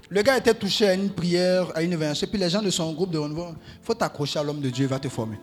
Le 0.09 0.23
gars 0.23 0.37
était 0.37 0.55
touché 0.55 0.87
à 0.87 0.93
une 0.95 1.11
prière, 1.11 1.67
à 1.75 1.83
une 1.83 1.93
événement. 1.93 2.15
Puis 2.15 2.39
les 2.39 2.49
gens 2.49 2.63
de 2.63 2.71
son 2.71 2.91
groupe 2.93 3.11
de 3.11 3.19
renouveau, 3.19 3.49
il 3.49 3.85
faut 3.85 3.93
t'accrocher 3.93 4.39
à 4.39 4.43
l'homme 4.43 4.59
de 4.59 4.71
Dieu, 4.71 4.85
il 4.85 4.89
va 4.89 4.97
te 4.97 5.07
former. 5.07 5.39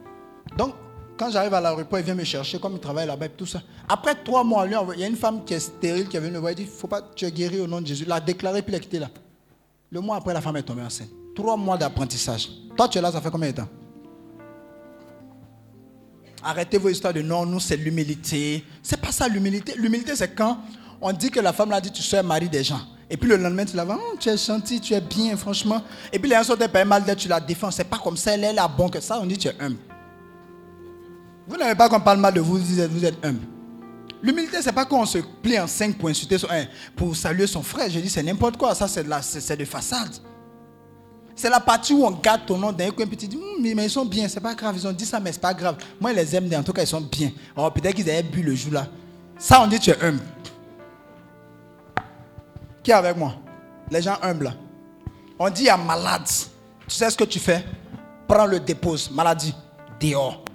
Donc, 0.58 0.74
quand 1.16 1.30
j'arrive 1.30 1.54
à 1.54 1.60
l'aéroport, 1.60 2.00
il 2.00 2.04
vient 2.04 2.16
me 2.16 2.24
chercher, 2.24 2.58
comme 2.58 2.74
il 2.74 2.80
travaille 2.80 3.06
là-bas 3.06 3.26
et 3.26 3.30
tout 3.30 3.46
ça. 3.46 3.62
Après 3.88 4.16
trois 4.16 4.42
mois, 4.42 4.66
il 4.66 5.00
y 5.00 5.04
a 5.04 5.06
une 5.06 5.16
femme 5.16 5.44
qui 5.44 5.54
est 5.54 5.60
stérile 5.60 6.08
qui 6.08 6.16
est 6.16 6.20
venue 6.20 6.32
me 6.32 6.38
voir, 6.38 6.50
il 6.50 6.56
dit, 6.56 6.66
faut 6.66 6.88
pas, 6.88 7.00
tu 7.14 7.24
es 7.24 7.30
guéri 7.30 7.60
au 7.60 7.68
nom 7.68 7.80
de 7.80 7.86
Jésus. 7.86 8.02
Il 8.04 8.12
a 8.12 8.18
déclaré, 8.18 8.60
puis 8.62 8.72
il 8.72 8.76
a 8.76 8.80
quitté 8.80 8.98
là. 8.98 9.08
Le 9.90 10.00
mois 10.00 10.16
après, 10.16 10.34
la 10.34 10.40
femme 10.40 10.56
est 10.56 10.62
tombée 10.62 10.82
enceinte. 10.82 11.10
Trois 11.34 11.56
mois 11.56 11.76
d'apprentissage. 11.76 12.48
Toi, 12.76 12.88
tu 12.88 12.98
es 12.98 13.00
là, 13.00 13.12
ça 13.12 13.20
fait 13.20 13.30
combien 13.30 13.50
de 13.50 13.56
temps? 13.56 13.68
Arrêtez 16.42 16.78
vos 16.78 16.88
histoires 16.88 17.12
de 17.12 17.22
non, 17.22 17.44
nous 17.44 17.60
c'est 17.60 17.76
l'humilité. 17.76 18.64
C'est 18.82 19.00
pas 19.00 19.10
ça 19.10 19.26
l'humilité. 19.26 19.74
L'humilité 19.76 20.14
c'est 20.14 20.32
quand 20.34 20.58
on 21.00 21.12
dit 21.12 21.30
que 21.30 21.40
la 21.40 21.52
femme 21.52 21.70
l'a 21.70 21.80
dit 21.80 21.90
tu 21.90 22.02
sois 22.02 22.22
mari 22.22 22.48
des 22.48 22.62
gens. 22.62 22.80
Et 23.10 23.16
puis 23.16 23.28
le 23.28 23.36
lendemain 23.36 23.64
tu 23.64 23.74
la 23.76 23.84
vois, 23.84 23.98
oh, 24.00 24.16
tu 24.18 24.28
es 24.28 24.36
gentil, 24.36 24.80
tu 24.80 24.94
es 24.94 25.00
bien, 25.00 25.36
franchement. 25.36 25.82
Et 26.12 26.18
puis 26.18 26.30
les 26.30 26.36
gens 26.36 26.44
sont 26.44 26.56
pas 26.56 26.84
mal 26.84 27.04
d'être, 27.04 27.18
tu 27.18 27.28
la 27.28 27.40
défends. 27.40 27.70
C'est 27.70 27.84
pas 27.84 27.98
comme 27.98 28.16
ça, 28.16 28.32
elle 28.32 28.44
est 28.44 28.52
là 28.52 28.68
bon 28.68 28.88
que 28.88 29.00
ça, 29.00 29.18
on 29.20 29.26
dit 29.26 29.38
tu 29.38 29.48
es 29.48 29.56
humble. 29.60 29.78
Vous 31.48 31.56
n'avez 31.56 31.74
pas 31.74 31.88
qu'on 31.88 32.00
parle 32.00 32.20
mal 32.20 32.34
de 32.34 32.40
vous, 32.40 32.58
vous 32.58 32.88
vous 32.90 33.04
êtes 33.04 33.24
humble. 33.24 33.40
L'humilité, 34.26 34.60
c'est 34.60 34.72
pas 34.72 34.84
qu'on 34.84 35.06
se 35.06 35.18
plie 35.18 35.56
en 35.56 35.68
cinq 35.68 35.96
pour 35.96 36.08
insulter 36.08 36.36
son, 36.36 36.48
pour 36.96 37.14
saluer 37.14 37.46
son 37.46 37.62
frère. 37.62 37.88
Je 37.88 38.00
dis 38.00 38.10
c'est 38.10 38.24
n'importe 38.24 38.56
quoi, 38.56 38.74
ça 38.74 38.88
c'est 38.88 39.04
de, 39.04 39.08
la, 39.08 39.22
façade. 39.22 40.16
C'est 41.36 41.48
la 41.48 41.60
partie 41.60 41.94
où 41.94 42.04
on 42.04 42.10
garde 42.10 42.44
ton 42.44 42.58
nom 42.58 42.72
d'un 42.72 42.90
coin, 42.90 43.04
hum, 43.04 43.62
mais 43.62 43.84
ils 43.84 43.90
sont 43.90 44.04
bien, 44.04 44.26
c'est 44.26 44.40
pas 44.40 44.52
grave, 44.56 44.74
ils 44.76 44.84
ont 44.84 44.92
dit 44.92 45.06
ça, 45.06 45.20
mais 45.20 45.30
c'est 45.30 45.40
pas 45.40 45.54
grave. 45.54 45.76
Moi, 46.00 46.10
je 46.10 46.16
les 46.16 46.34
aime, 46.34 46.50
en 46.56 46.64
tout 46.64 46.72
cas, 46.72 46.82
ils 46.82 46.88
sont 46.88 47.02
bien. 47.02 47.30
Oh, 47.54 47.70
peut-être 47.70 47.94
qu'ils 47.94 48.10
avaient 48.10 48.24
bu 48.24 48.42
le 48.42 48.56
jour 48.56 48.72
là. 48.72 48.88
Ça, 49.38 49.62
on 49.62 49.68
dit, 49.68 49.78
tu 49.78 49.90
es 49.90 50.02
humble. 50.02 50.22
Qui 52.82 52.90
est 52.90 52.94
avec 52.94 53.16
moi? 53.16 53.36
Les 53.92 54.02
gens 54.02 54.18
humbles. 54.20 54.52
On 55.38 55.48
dit 55.50 55.68
à 55.68 55.76
malade, 55.76 56.26
tu 56.88 56.96
sais 56.96 57.08
ce 57.10 57.16
que 57.16 57.22
tu 57.22 57.38
fais? 57.38 57.64
Prends 58.26 58.46
le 58.46 58.58
dépose, 58.58 59.08
maladie, 59.08 59.54
dehors. 60.00 60.45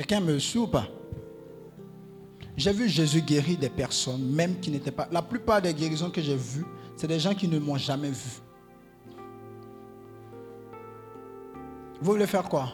Quelqu'un 0.00 0.20
me 0.20 0.38
suit 0.38 0.58
ou 0.58 0.66
pas? 0.66 0.86
J'ai 2.56 2.72
vu 2.72 2.88
Jésus 2.88 3.20
guérir 3.20 3.58
des 3.58 3.68
personnes, 3.68 4.24
même 4.30 4.58
qui 4.58 4.70
n'étaient 4.70 4.90
pas. 4.90 5.06
La 5.12 5.20
plupart 5.20 5.60
des 5.60 5.74
guérisons 5.74 6.08
que 6.08 6.22
j'ai 6.22 6.36
vues, 6.36 6.64
c'est 6.96 7.06
des 7.06 7.20
gens 7.20 7.34
qui 7.34 7.46
ne 7.46 7.58
m'ont 7.58 7.76
jamais 7.76 8.08
vu. 8.08 8.40
Vous 12.00 12.12
voulez 12.12 12.26
faire 12.26 12.48
quoi? 12.48 12.72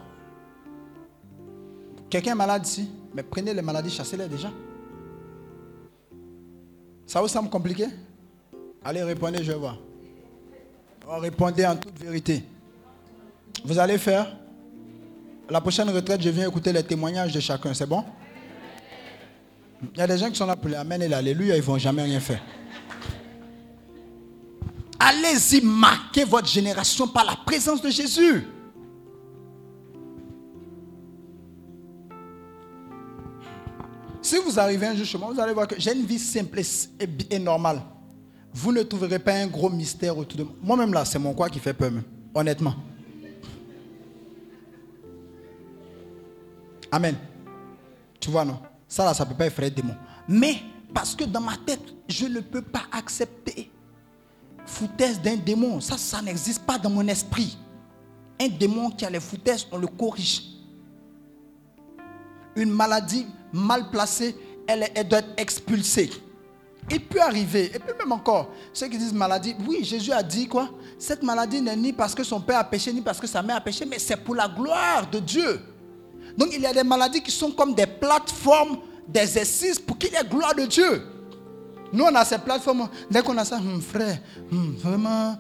Quelqu'un 2.08 2.30
est 2.30 2.36
malade 2.36 2.64
ici? 2.64 2.88
Mais 3.12 3.24
prenez 3.24 3.52
les 3.52 3.60
maladies, 3.60 3.90
chassez-les 3.90 4.28
déjà. 4.28 4.52
Ça 7.08 7.20
vous 7.20 7.26
semble 7.26 7.50
compliqué? 7.50 7.86
Allez, 8.84 9.02
répondez, 9.02 9.42
je 9.42 9.50
vois. 9.50 9.76
Oh, 11.08 11.18
répondez 11.18 11.66
en 11.66 11.74
toute 11.74 11.98
vérité. 11.98 12.44
Vous 13.64 13.80
allez 13.80 13.98
faire? 13.98 14.32
La 15.48 15.60
prochaine 15.60 15.88
retraite, 15.90 16.20
je 16.22 16.28
viens 16.30 16.48
écouter 16.48 16.72
les 16.72 16.82
témoignages 16.82 17.32
de 17.32 17.40
chacun. 17.40 17.72
C'est 17.72 17.86
bon? 17.86 18.04
Il 19.94 19.98
y 19.98 20.02
a 20.02 20.06
des 20.06 20.18
gens 20.18 20.28
qui 20.28 20.36
sont 20.36 20.46
là 20.46 20.56
pour 20.56 20.70
l'Amen 20.70 21.00
et 21.02 21.08
l'Alléluia, 21.08 21.54
ils 21.54 21.60
ne 21.60 21.64
vont 21.64 21.78
jamais 21.78 22.02
rien 22.02 22.18
faire. 22.18 22.40
Allez-y 24.98 25.60
marquer 25.60 26.24
votre 26.24 26.48
génération 26.48 27.06
par 27.06 27.24
la 27.24 27.36
présence 27.36 27.80
de 27.80 27.90
Jésus. 27.90 28.46
Si 34.20 34.36
vous 34.38 34.58
arrivez 34.58 34.86
un 34.86 34.96
jour 34.96 35.20
moi, 35.20 35.30
vous 35.32 35.40
allez 35.40 35.52
voir 35.52 35.68
que 35.68 35.76
j'ai 35.78 35.94
une 35.94 36.04
vie 36.04 36.18
simple 36.18 36.60
et, 37.30 37.38
normale. 37.38 37.80
Vous 38.52 38.72
ne 38.72 38.82
trouverez 38.82 39.20
pas 39.20 39.34
un 39.34 39.46
gros 39.46 39.70
mystère 39.70 40.18
autour 40.18 40.38
de 40.38 40.42
moi. 40.42 40.54
Moi-même 40.60 40.92
là, 40.92 41.04
c'est 41.04 41.20
mon 41.20 41.32
quoi 41.34 41.48
qui 41.48 41.60
fait 41.60 41.74
peur, 41.74 41.92
honnêtement. 42.34 42.74
Amen. 46.90 47.16
Tu 48.20 48.30
vois, 48.30 48.44
non? 48.44 48.58
Ça 48.88 49.04
là, 49.04 49.14
ça 49.14 49.24
ne 49.24 49.30
peut 49.30 49.36
pas 49.36 49.46
effrayer 49.46 49.70
des 49.70 49.82
démons. 49.82 49.96
Mais 50.28 50.62
parce 50.94 51.14
que 51.14 51.24
dans 51.24 51.40
ma 51.40 51.56
tête, 51.56 51.82
je 52.08 52.26
ne 52.26 52.40
peux 52.40 52.62
pas 52.62 52.82
accepter 52.92 53.70
foutaise 54.64 55.20
d'un 55.20 55.36
démon. 55.36 55.80
Ça, 55.80 55.96
ça 55.96 56.20
n'existe 56.20 56.64
pas 56.64 56.78
dans 56.78 56.90
mon 56.90 57.06
esprit. 57.08 57.56
Un 58.40 58.48
démon 58.48 58.90
qui 58.90 59.04
a 59.04 59.10
les 59.10 59.20
foutaises, 59.20 59.66
on 59.72 59.78
le 59.78 59.86
corrige. 59.86 60.42
Une 62.54 62.70
maladie 62.70 63.26
mal 63.52 63.90
placée, 63.90 64.36
elle, 64.66 64.88
elle 64.94 65.08
doit 65.08 65.20
être 65.20 65.34
expulsée. 65.36 66.10
Il 66.90 67.04
peut 67.04 67.20
arriver, 67.20 67.72
et 67.74 67.78
puis 67.80 67.92
même 67.98 68.12
encore, 68.12 68.50
ceux 68.72 68.86
qui 68.86 68.96
disent 68.96 69.12
maladie, 69.12 69.56
oui, 69.66 69.82
Jésus 69.82 70.12
a 70.12 70.22
dit 70.22 70.46
quoi? 70.46 70.70
Cette 70.98 71.22
maladie 71.22 71.60
n'est 71.60 71.74
ni 71.74 71.92
parce 71.92 72.14
que 72.14 72.22
son 72.22 72.40
père 72.40 72.60
a 72.60 72.64
péché, 72.64 72.92
ni 72.92 73.00
parce 73.00 73.18
que 73.18 73.26
sa 73.26 73.42
mère 73.42 73.56
a 73.56 73.60
péché, 73.60 73.84
mais 73.84 73.98
c'est 73.98 74.16
pour 74.16 74.36
la 74.36 74.46
gloire 74.46 75.08
de 75.10 75.18
Dieu. 75.18 75.60
Donc 76.36 76.48
il 76.52 76.60
y 76.60 76.66
a 76.66 76.72
des 76.72 76.82
maladies 76.84 77.22
qui 77.22 77.30
sont 77.30 77.50
comme 77.50 77.74
des 77.74 77.86
plateformes 77.86 78.78
d'exercice 79.08 79.78
pour 79.78 79.96
qu'il 79.98 80.12
y 80.12 80.16
ait 80.16 80.28
gloire 80.28 80.54
de 80.54 80.66
Dieu. 80.66 81.02
Nous, 81.92 82.04
on 82.04 82.14
a 82.14 82.24
ces 82.24 82.38
plateformes. 82.38 82.88
Dès 83.10 83.22
qu'on 83.22 83.36
a 83.38 83.44
ça, 83.44 83.56
hum, 83.56 83.80
frère, 83.80 84.18
hum, 84.52 84.74
vraiment, 84.76 85.38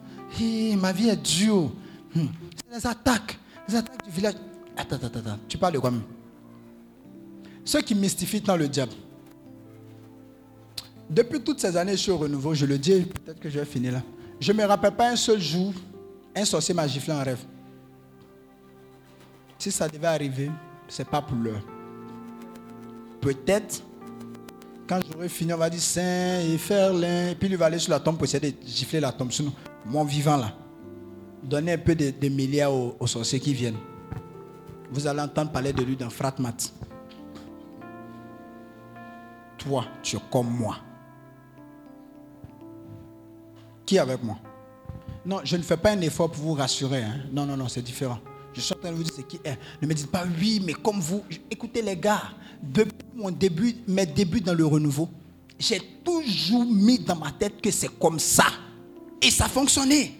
ma 0.80 0.92
vie 0.92 1.08
est 1.08 1.16
dure. 1.16 1.70
Hum, 2.16 2.28
c'est 2.70 2.76
les 2.76 2.86
attaques, 2.86 3.38
les 3.68 3.76
attaques 3.76 4.04
du 4.04 4.10
village. 4.10 4.34
Attends, 4.76 4.96
attends, 4.96 5.18
attends. 5.18 5.38
Tu 5.48 5.58
parles 5.58 5.74
de 5.74 5.78
quoi 5.78 5.90
même? 5.90 6.02
Ceux 7.64 7.80
qui 7.82 7.94
mystifient 7.94 8.40
dans 8.40 8.56
le 8.56 8.68
diable. 8.68 8.92
Depuis 11.10 11.40
toutes 11.40 11.60
ces 11.60 11.76
années, 11.76 11.92
je 11.92 12.02
suis 12.02 12.10
au 12.10 12.18
renouveau, 12.18 12.54
je 12.54 12.66
le 12.66 12.78
dis, 12.78 13.02
peut-être 13.02 13.38
que 13.40 13.48
je 13.48 13.58
vais 13.58 13.64
finir 13.64 13.92
là. 13.92 14.02
Je 14.40 14.52
ne 14.52 14.58
me 14.58 14.64
rappelle 14.64 14.92
pas 14.94 15.08
un 15.10 15.16
seul 15.16 15.40
jour, 15.40 15.72
un 16.34 16.44
sorcier 16.44 16.74
m'a 16.74 16.86
giflé 16.86 17.12
en 17.12 17.22
rêve. 17.22 17.38
Si 19.58 19.70
ça 19.70 19.88
devait 19.88 20.06
arriver, 20.06 20.50
ce 20.88 21.02
n'est 21.02 21.08
pas 21.08 21.22
pour 21.22 21.36
l'heure. 21.36 21.62
Peut-être, 23.20 23.82
quand 24.88 25.00
j'aurai 25.10 25.28
fini, 25.28 25.52
on 25.52 25.58
va 25.58 25.70
dire 25.70 25.80
Saint 25.80 26.40
et 26.40 26.58
Ferlin, 26.58 27.30
et 27.30 27.34
puis 27.34 27.48
il 27.48 27.56
va 27.56 27.66
aller 27.66 27.78
sur 27.78 27.90
la 27.90 28.00
tombe 28.00 28.16
pour 28.16 28.24
essayer 28.24 28.52
de 28.52 28.66
gifler 28.66 29.00
la 29.00 29.12
tombe. 29.12 29.32
Sinon, 29.32 29.52
mon 29.84 30.04
vivant 30.04 30.36
là, 30.36 30.52
donnez 31.42 31.72
un 31.72 31.78
peu 31.78 31.94
de, 31.94 32.28
milliards 32.28 32.72
aux, 32.72 32.96
aux, 32.98 33.06
sorciers 33.06 33.40
qui 33.40 33.54
viennent. 33.54 33.78
Vous 34.90 35.06
allez 35.06 35.20
entendre 35.20 35.50
parler 35.50 35.72
de 35.72 35.82
lui 35.82 35.96
dans 35.96 36.10
Fratmat. 36.10 36.56
Toi, 39.58 39.84
tu 40.02 40.16
es 40.16 40.20
comme 40.30 40.48
moi. 40.48 40.76
Qui 43.84 43.96
est 43.96 44.00
avec 44.00 44.22
moi? 44.22 44.36
Non, 45.24 45.40
je 45.42 45.56
ne 45.56 45.62
fais 45.62 45.76
pas 45.76 45.90
un 45.90 46.00
effort 46.02 46.30
pour 46.30 46.42
vous 46.42 46.54
rassurer. 46.54 47.02
Hein. 47.02 47.20
Non, 47.32 47.46
non, 47.46 47.56
non, 47.56 47.68
c'est 47.68 47.82
différent. 47.82 48.18
Je 48.56 48.62
suis 48.62 48.72
en 48.72 48.78
train 48.78 48.90
de 48.90 48.96
vous 48.96 49.02
dire 49.02 49.12
ce 49.14 49.20
qui 49.20 49.38
est. 49.44 49.58
Ne 49.82 49.86
me 49.86 49.92
dites 49.92 50.10
pas 50.10 50.24
oui, 50.40 50.62
mais 50.64 50.72
comme 50.72 50.98
vous. 50.98 51.22
Écoutez 51.50 51.82
les 51.82 51.94
gars, 51.96 52.22
depuis 52.62 53.06
mon 53.14 53.30
début, 53.30 53.76
mes 53.86 54.06
débuts 54.06 54.40
dans 54.40 54.54
le 54.54 54.64
renouveau, 54.64 55.10
j'ai 55.58 55.78
toujours 56.02 56.64
mis 56.64 56.98
dans 56.98 57.16
ma 57.16 57.32
tête 57.32 57.60
que 57.60 57.70
c'est 57.70 57.98
comme 57.98 58.18
ça. 58.18 58.46
Et 59.20 59.30
ça 59.30 59.46
fonctionnait. 59.46 60.12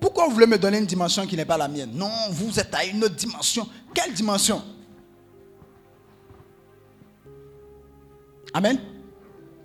Pourquoi 0.00 0.28
vous 0.28 0.34
voulez 0.34 0.46
me 0.46 0.56
donner 0.56 0.78
une 0.78 0.86
dimension 0.86 1.26
qui 1.26 1.36
n'est 1.36 1.44
pas 1.44 1.58
la 1.58 1.66
mienne? 1.66 1.90
Non, 1.94 2.10
vous 2.30 2.58
êtes 2.60 2.72
à 2.72 2.84
une 2.84 3.02
autre 3.02 3.16
dimension. 3.16 3.68
Quelle 3.92 4.14
dimension? 4.14 4.62
Amen. 8.54 8.78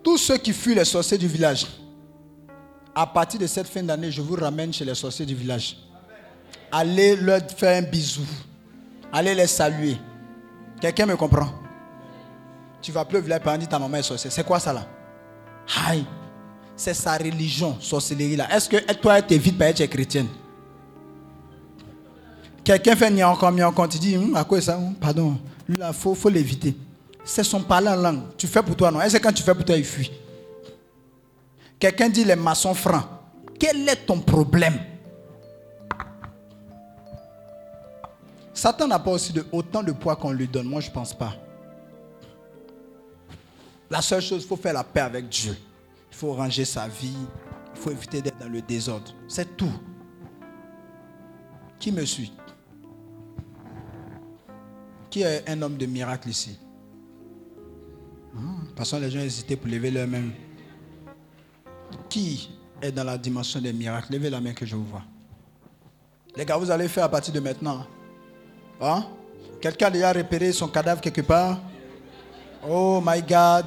Tous 0.04 0.18
ceux 0.18 0.38
qui 0.38 0.52
fuient 0.52 0.76
les 0.76 0.86
sorciers 0.86 1.18
du 1.18 1.28
village, 1.28 1.68
à 2.96 3.06
partir 3.06 3.40
de 3.40 3.46
cette 3.46 3.68
fin 3.68 3.84
d'année, 3.84 4.10
je 4.10 4.22
vous 4.22 4.36
ramène 4.36 4.72
chez 4.72 4.86
les 4.86 4.96
sorciers 4.96 5.26
du 5.26 5.36
village. 5.36 5.76
Allez 6.72 7.18
leur 7.18 7.42
faire 7.52 7.78
un 7.78 7.86
bisou. 7.86 8.26
Allez 9.12 9.36
les 9.36 9.48
saluer. 9.48 9.98
Quelqu'un 10.80 11.06
me 11.06 11.18
comprend? 11.18 11.50
Tu 12.82 12.92
vas 12.92 13.04
plus 13.04 13.18
au 13.18 13.22
village 13.22 13.42
dire 13.60 13.68
ta 13.68 13.80
maman 13.80 13.98
est 13.98 14.04
sorcière. 14.04 14.32
C'est 14.32 14.46
quoi 14.46 14.60
ça 14.60 14.72
là? 14.72 14.88
Aïe. 15.88 16.06
C'est 16.78 16.94
sa 16.94 17.18
religion, 17.18 17.78
sorcellerie 17.80 18.36
là. 18.36 18.48
Est-ce 18.56 18.70
que 18.70 18.78
toi, 18.94 19.22
tu 19.22 19.38
vite 19.38 19.58
parce 19.58 19.72
que 19.72 19.78
tu 19.78 19.84
es 19.84 19.88
chrétienne? 19.88 20.28
Quelqu'un 22.64 22.96
fait 22.96 23.24
encore 23.24 23.52
mieux 23.52 23.66
encore. 23.66 23.88
Tu 23.90 23.98
dis, 23.98 24.18
hum, 24.18 24.36
à 24.36 24.44
quoi 24.44 24.60
ça? 24.62 24.78
Hum, 24.78 24.96
Pardon. 24.96 25.38
Lui 25.68 25.78
là, 25.78 25.90
il 25.90 25.94
faut, 25.94 26.16
faut 26.16 26.30
l'éviter. 26.30 26.76
C'est 27.24 27.44
son 27.44 27.62
parler 27.62 27.90
en 27.90 27.96
langue. 27.96 28.22
Tu 28.38 28.48
fais 28.48 28.62
pour 28.62 28.76
toi, 28.76 28.92
non? 28.92 29.02
Est-ce 29.02 29.18
que 29.18 29.24
quand 29.24 29.34
tu 29.34 29.44
fais 29.44 29.54
pour 29.56 29.66
toi, 29.66 29.76
il 29.78 29.86
fuit? 29.86 30.12
Quelqu'un 31.80 32.10
dit 32.10 32.24
les 32.24 32.36
maçons 32.36 32.74
francs. 32.74 33.06
Quel 33.60 33.88
est 33.88 34.06
ton 34.06 34.20
problème? 34.20 34.78
Satan 38.54 38.88
n'a 38.88 39.00
pas 39.00 39.12
aussi 39.12 39.34
autant 39.52 39.84
de 39.84 39.92
poids 39.92 40.16
qu'on 40.16 40.32
lui 40.32 40.48
donne. 40.48 40.68
Moi, 40.68 40.82
je 40.82 40.90
ne 40.90 40.94
pense 40.94 41.14
pas. 41.14 41.34
La 43.90 44.02
seule 44.02 44.22
chose, 44.22 44.44
il 44.44 44.48
faut 44.48 44.56
faire 44.56 44.74
la 44.74 44.84
paix 44.84 45.02
avec 45.02 45.28
Dieu. 45.30 45.56
Il 46.12 46.16
faut 46.16 46.34
ranger 46.34 46.66
sa 46.66 46.88
vie. 46.88 47.18
Il 47.76 47.82
faut 47.82 47.92
éviter 47.92 48.22
d'être 48.22 48.40
dans 48.40 48.50
le 48.50 48.62
désordre. 48.62 49.14
C'est 49.28 49.58
tout. 49.58 49.72
Qui 51.78 51.92
me 51.92 52.06
suit? 52.06 52.32
Qui 55.10 55.22
est 55.22 55.48
un 55.48 55.62
homme 55.62 55.78
de 55.78 55.86
miracle 55.86 56.30
ici? 56.30 56.58
Parce 58.76 58.92
que 58.92 58.96
les 58.98 59.12
gens 59.12 59.20
hésitaient 59.20 59.56
pour 59.56 59.70
lever 59.70 59.92
leur 59.92 60.08
main. 60.08 60.30
Qui 62.16 62.50
est 62.82 62.94
dans 62.94 63.04
la 63.04 63.18
dimension 63.18 63.60
des 63.60 63.74
miracles? 63.74 64.14
Levez 64.14 64.30
la 64.30 64.40
main 64.40 64.54
que 64.54 64.66
je 64.66 64.74
vous 64.74 64.86
vois. 64.86 65.02
Les 66.34 66.46
gars, 66.46 66.56
vous 66.56 66.72
allez 66.72 66.88
faire 66.88 67.04
à 67.04 67.10
partir 67.10 67.34
de 67.34 67.42
maintenant. 67.42 67.86
Hein? 68.80 69.04
Quelqu'un 69.60 69.88
a 69.88 69.92
déjà 69.92 70.14
repéré 70.14 70.54
son 70.54 70.70
cadavre 70.70 71.02
quelque 71.02 71.20
part? 71.20 71.60
Oh 72.66 73.04
my 73.06 73.22
God. 73.22 73.66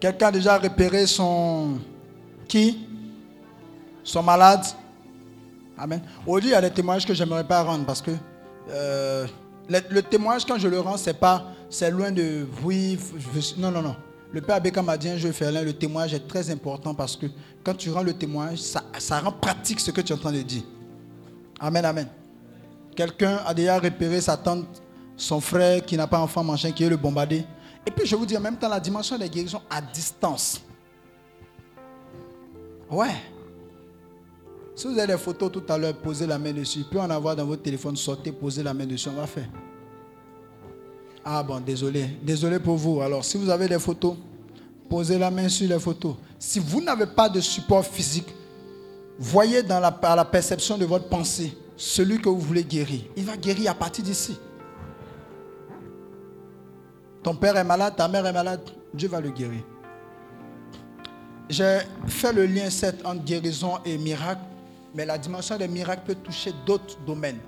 Quelqu'un 0.00 0.26
a 0.26 0.32
déjà 0.32 0.58
repéré 0.58 1.06
son... 1.06 1.78
Qui? 2.48 2.84
Son 4.02 4.24
malade? 4.24 4.64
Amen. 5.78 6.02
Aujourd'hui, 6.26 6.50
il 6.50 6.52
y 6.52 6.56
a 6.56 6.60
des 6.60 6.72
témoignages 6.72 7.06
que 7.06 7.14
je 7.14 7.22
n'aimerais 7.22 7.46
pas 7.46 7.62
rendre 7.62 7.86
parce 7.86 8.02
que 8.02 8.10
euh, 8.70 9.24
le, 9.68 10.00
témoignage, 10.02 10.44
quand 10.44 10.58
je 10.58 10.66
le 10.66 10.80
rends, 10.80 10.96
c'est 10.96 11.14
pas, 11.14 11.44
c'est 11.70 11.92
loin 11.92 12.10
de 12.10 12.44
oui, 12.64 12.98
non, 13.56 13.70
non, 13.70 13.82
non. 13.82 13.96
Le 14.36 14.42
père 14.42 14.56
Abeka 14.56 14.82
m'a 14.82 14.98
dit 14.98 15.08
un 15.08 15.16
jour, 15.16 15.30
le 15.40 15.72
témoignage 15.72 16.12
est 16.12 16.28
très 16.28 16.50
important 16.50 16.94
parce 16.94 17.16
que 17.16 17.24
quand 17.64 17.72
tu 17.72 17.90
rends 17.90 18.02
le 18.02 18.12
témoignage, 18.12 18.58
ça, 18.58 18.82
ça 18.98 19.18
rend 19.18 19.32
pratique 19.32 19.80
ce 19.80 19.90
que 19.90 20.02
tu 20.02 20.12
es 20.12 20.14
en 20.14 20.18
train 20.18 20.30
de 20.30 20.42
dire. 20.42 20.60
Amen, 21.58 21.82
amen. 21.82 22.06
Quelqu'un 22.94 23.38
a 23.46 23.54
déjà 23.54 23.78
repéré 23.78 24.20
sa 24.20 24.36
tante, 24.36 24.82
son 25.16 25.40
frère 25.40 25.82
qui 25.82 25.96
n'a 25.96 26.06
pas 26.06 26.20
enfant, 26.20 26.44
machin, 26.44 26.70
qui 26.70 26.84
est 26.84 26.90
le 26.90 26.98
bombardé. 26.98 27.46
Et 27.86 27.90
puis 27.90 28.06
je 28.06 28.14
vous 28.14 28.26
dis 28.26 28.36
en 28.36 28.42
même 28.42 28.58
temps 28.58 28.68
la 28.68 28.78
dimension 28.78 29.16
des 29.16 29.30
guérisons 29.30 29.62
à 29.70 29.80
distance. 29.80 30.60
Ouais. 32.90 33.16
Si 34.74 34.86
vous 34.86 34.98
avez 34.98 35.14
des 35.14 35.18
photos 35.18 35.50
tout 35.50 35.64
à 35.66 35.78
l'heure, 35.78 35.96
posez 35.96 36.26
la 36.26 36.38
main 36.38 36.52
dessus. 36.52 36.84
Puis 36.90 36.98
en 36.98 37.08
avoir 37.08 37.34
dans 37.36 37.46
votre 37.46 37.62
téléphone, 37.62 37.96
sortez, 37.96 38.32
posez 38.32 38.62
la 38.62 38.74
main 38.74 38.84
dessus, 38.84 39.08
on 39.08 39.14
va 39.14 39.26
faire. 39.26 39.48
Ah 41.28 41.42
bon, 41.42 41.58
désolé. 41.58 42.06
Désolé 42.22 42.60
pour 42.60 42.76
vous. 42.76 43.00
Alors, 43.00 43.24
si 43.24 43.36
vous 43.36 43.50
avez 43.50 43.66
des 43.66 43.80
photos, 43.80 44.14
posez 44.88 45.18
la 45.18 45.28
main 45.28 45.48
sur 45.48 45.68
les 45.68 45.80
photos. 45.80 46.14
Si 46.38 46.60
vous 46.60 46.80
n'avez 46.80 47.06
pas 47.06 47.28
de 47.28 47.40
support 47.40 47.84
physique, 47.84 48.28
voyez 49.18 49.64
dans 49.64 49.80
la, 49.80 49.90
perception 50.24 50.78
de 50.78 50.84
votre 50.84 51.08
pensée 51.08 51.52
celui 51.76 52.20
que 52.20 52.28
vous 52.28 52.38
voulez 52.38 52.62
guérir. 52.62 53.00
Il 53.16 53.24
va 53.24 53.36
guérir 53.36 53.72
à 53.72 53.74
partir 53.74 54.04
d'ici. 54.04 54.38
Ton 57.24 57.34
père 57.34 57.56
est 57.56 57.64
malade, 57.64 57.94
ta 57.96 58.06
mère 58.06 58.24
est 58.24 58.32
malade, 58.32 58.60
Dieu 58.94 59.08
va 59.08 59.20
le 59.20 59.30
guérir. 59.30 59.64
J'ai 61.48 61.80
fait 62.06 62.32
le 62.32 62.46
lien 62.46 62.70
cette 62.70 63.04
entre 63.04 63.24
guérison 63.24 63.78
et 63.84 63.98
miracle, 63.98 64.42
mais 64.94 65.04
la 65.04 65.18
dimension 65.18 65.58
des 65.58 65.66
miracles 65.66 66.02
peut 66.06 66.14
toucher 66.14 66.52
d'autres 66.64 66.96
domaines. 67.04 67.40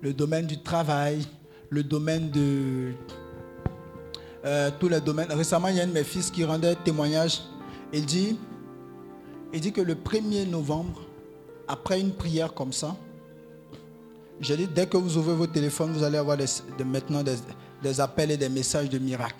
Le 0.00 0.12
domaine 0.12 0.46
du 0.46 0.62
travail, 0.62 1.26
le 1.70 1.82
domaine 1.82 2.30
de... 2.30 2.92
Euh, 4.44 4.70
tous 4.78 4.88
les 4.88 5.00
domaines. 5.00 5.30
Récemment, 5.32 5.68
il 5.68 5.76
y 5.76 5.80
a 5.80 5.82
un 5.82 5.88
de 5.88 5.92
mes 5.92 6.04
fils 6.04 6.30
qui 6.30 6.44
rendait 6.44 6.74
témoignage. 6.76 7.42
Il 7.92 8.06
dit, 8.06 8.38
il 9.52 9.60
dit 9.60 9.72
que 9.72 9.80
le 9.80 9.94
1er 9.94 10.48
novembre, 10.48 11.02
après 11.66 12.00
une 12.00 12.12
prière 12.12 12.54
comme 12.54 12.72
ça, 12.72 12.96
j'ai 14.40 14.56
dit, 14.56 14.68
dès 14.68 14.86
que 14.86 14.96
vous 14.96 15.16
ouvrez 15.16 15.34
vos 15.34 15.46
téléphones, 15.48 15.92
vous 15.92 16.04
allez 16.04 16.18
avoir 16.18 16.36
de- 16.36 16.84
maintenant 16.84 17.22
des, 17.24 17.34
des 17.82 18.00
appels 18.00 18.30
et 18.30 18.36
des 18.36 18.48
messages 18.48 18.88
de 18.88 18.98
miracles. 18.98 19.34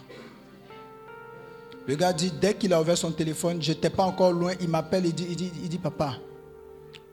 Le 1.86 1.94
gars 1.94 2.12
dit, 2.12 2.32
dès 2.40 2.54
qu'il 2.54 2.72
a 2.72 2.80
ouvert 2.80 2.98
son 2.98 3.12
téléphone, 3.12 3.62
je 3.62 3.70
n'étais 3.72 3.90
pas 3.90 4.02
encore 4.02 4.32
loin, 4.32 4.52
il 4.60 4.68
m'appelle, 4.68 5.06
il 5.06 5.14
dit, 5.14 5.26
il, 5.30 5.36
dit, 5.36 5.52
il 5.62 5.68
dit, 5.68 5.78
papa, 5.78 6.14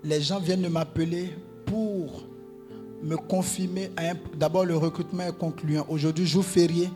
les 0.03 0.19
gens 0.21 0.39
viennent 0.39 0.63
de 0.63 0.67
m'appeler 0.67 1.33
pour 1.65 2.23
me 3.05 3.15
confirmer. 3.17 3.91
D'abord, 4.35 4.65
le 4.65 4.75
recrutement 4.75 5.23
est 5.23 5.37
concluant. 5.37 5.85
Aujourd'hui, 5.87 6.25
jour 6.25 6.43
férié, 6.43 6.89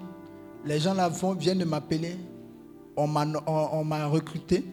les 0.65 0.79
gens 0.79 0.93
là 0.93 1.07
vont- 1.07 1.33
viennent 1.33 1.59
de 1.59 1.65
m'appeler. 1.65 2.17
On 2.97 3.07
m'a 3.07 4.05
recruté 4.07 4.65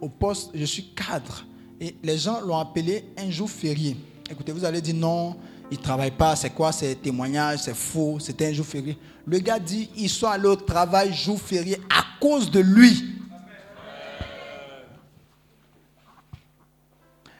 au 0.00 0.08
poste, 0.08 0.50
je 0.54 0.64
suis 0.64 0.84
cadre. 0.94 1.44
Et 1.80 1.94
les 2.02 2.16
gens 2.16 2.40
l'ont 2.40 2.56
appelé 2.56 3.04
un 3.18 3.28
jour 3.30 3.50
férié. 3.50 3.96
Écoutez, 4.30 4.52
vous 4.52 4.64
allez 4.64 4.80
dire 4.80 4.94
non, 4.94 5.36
il 5.70 5.76
ne 5.78 5.82
travaille 5.82 6.10
pas, 6.12 6.34
c'est 6.36 6.50
quoi, 6.50 6.72
c'est 6.72 6.94
témoignage, 6.94 7.60
c'est 7.64 7.74
faux, 7.74 8.18
c'était 8.18 8.46
un 8.46 8.52
jour 8.52 8.64
férié. 8.64 8.96
Le 9.26 9.38
gars 9.40 9.58
dit, 9.58 9.90
ils 9.96 10.08
sont 10.08 10.26
allés 10.28 10.48
au 10.48 10.56
travail 10.56 11.12
jour 11.12 11.38
férié 11.40 11.76
à 11.90 12.02
cause 12.20 12.50
de 12.50 12.60
lui. 12.60 13.12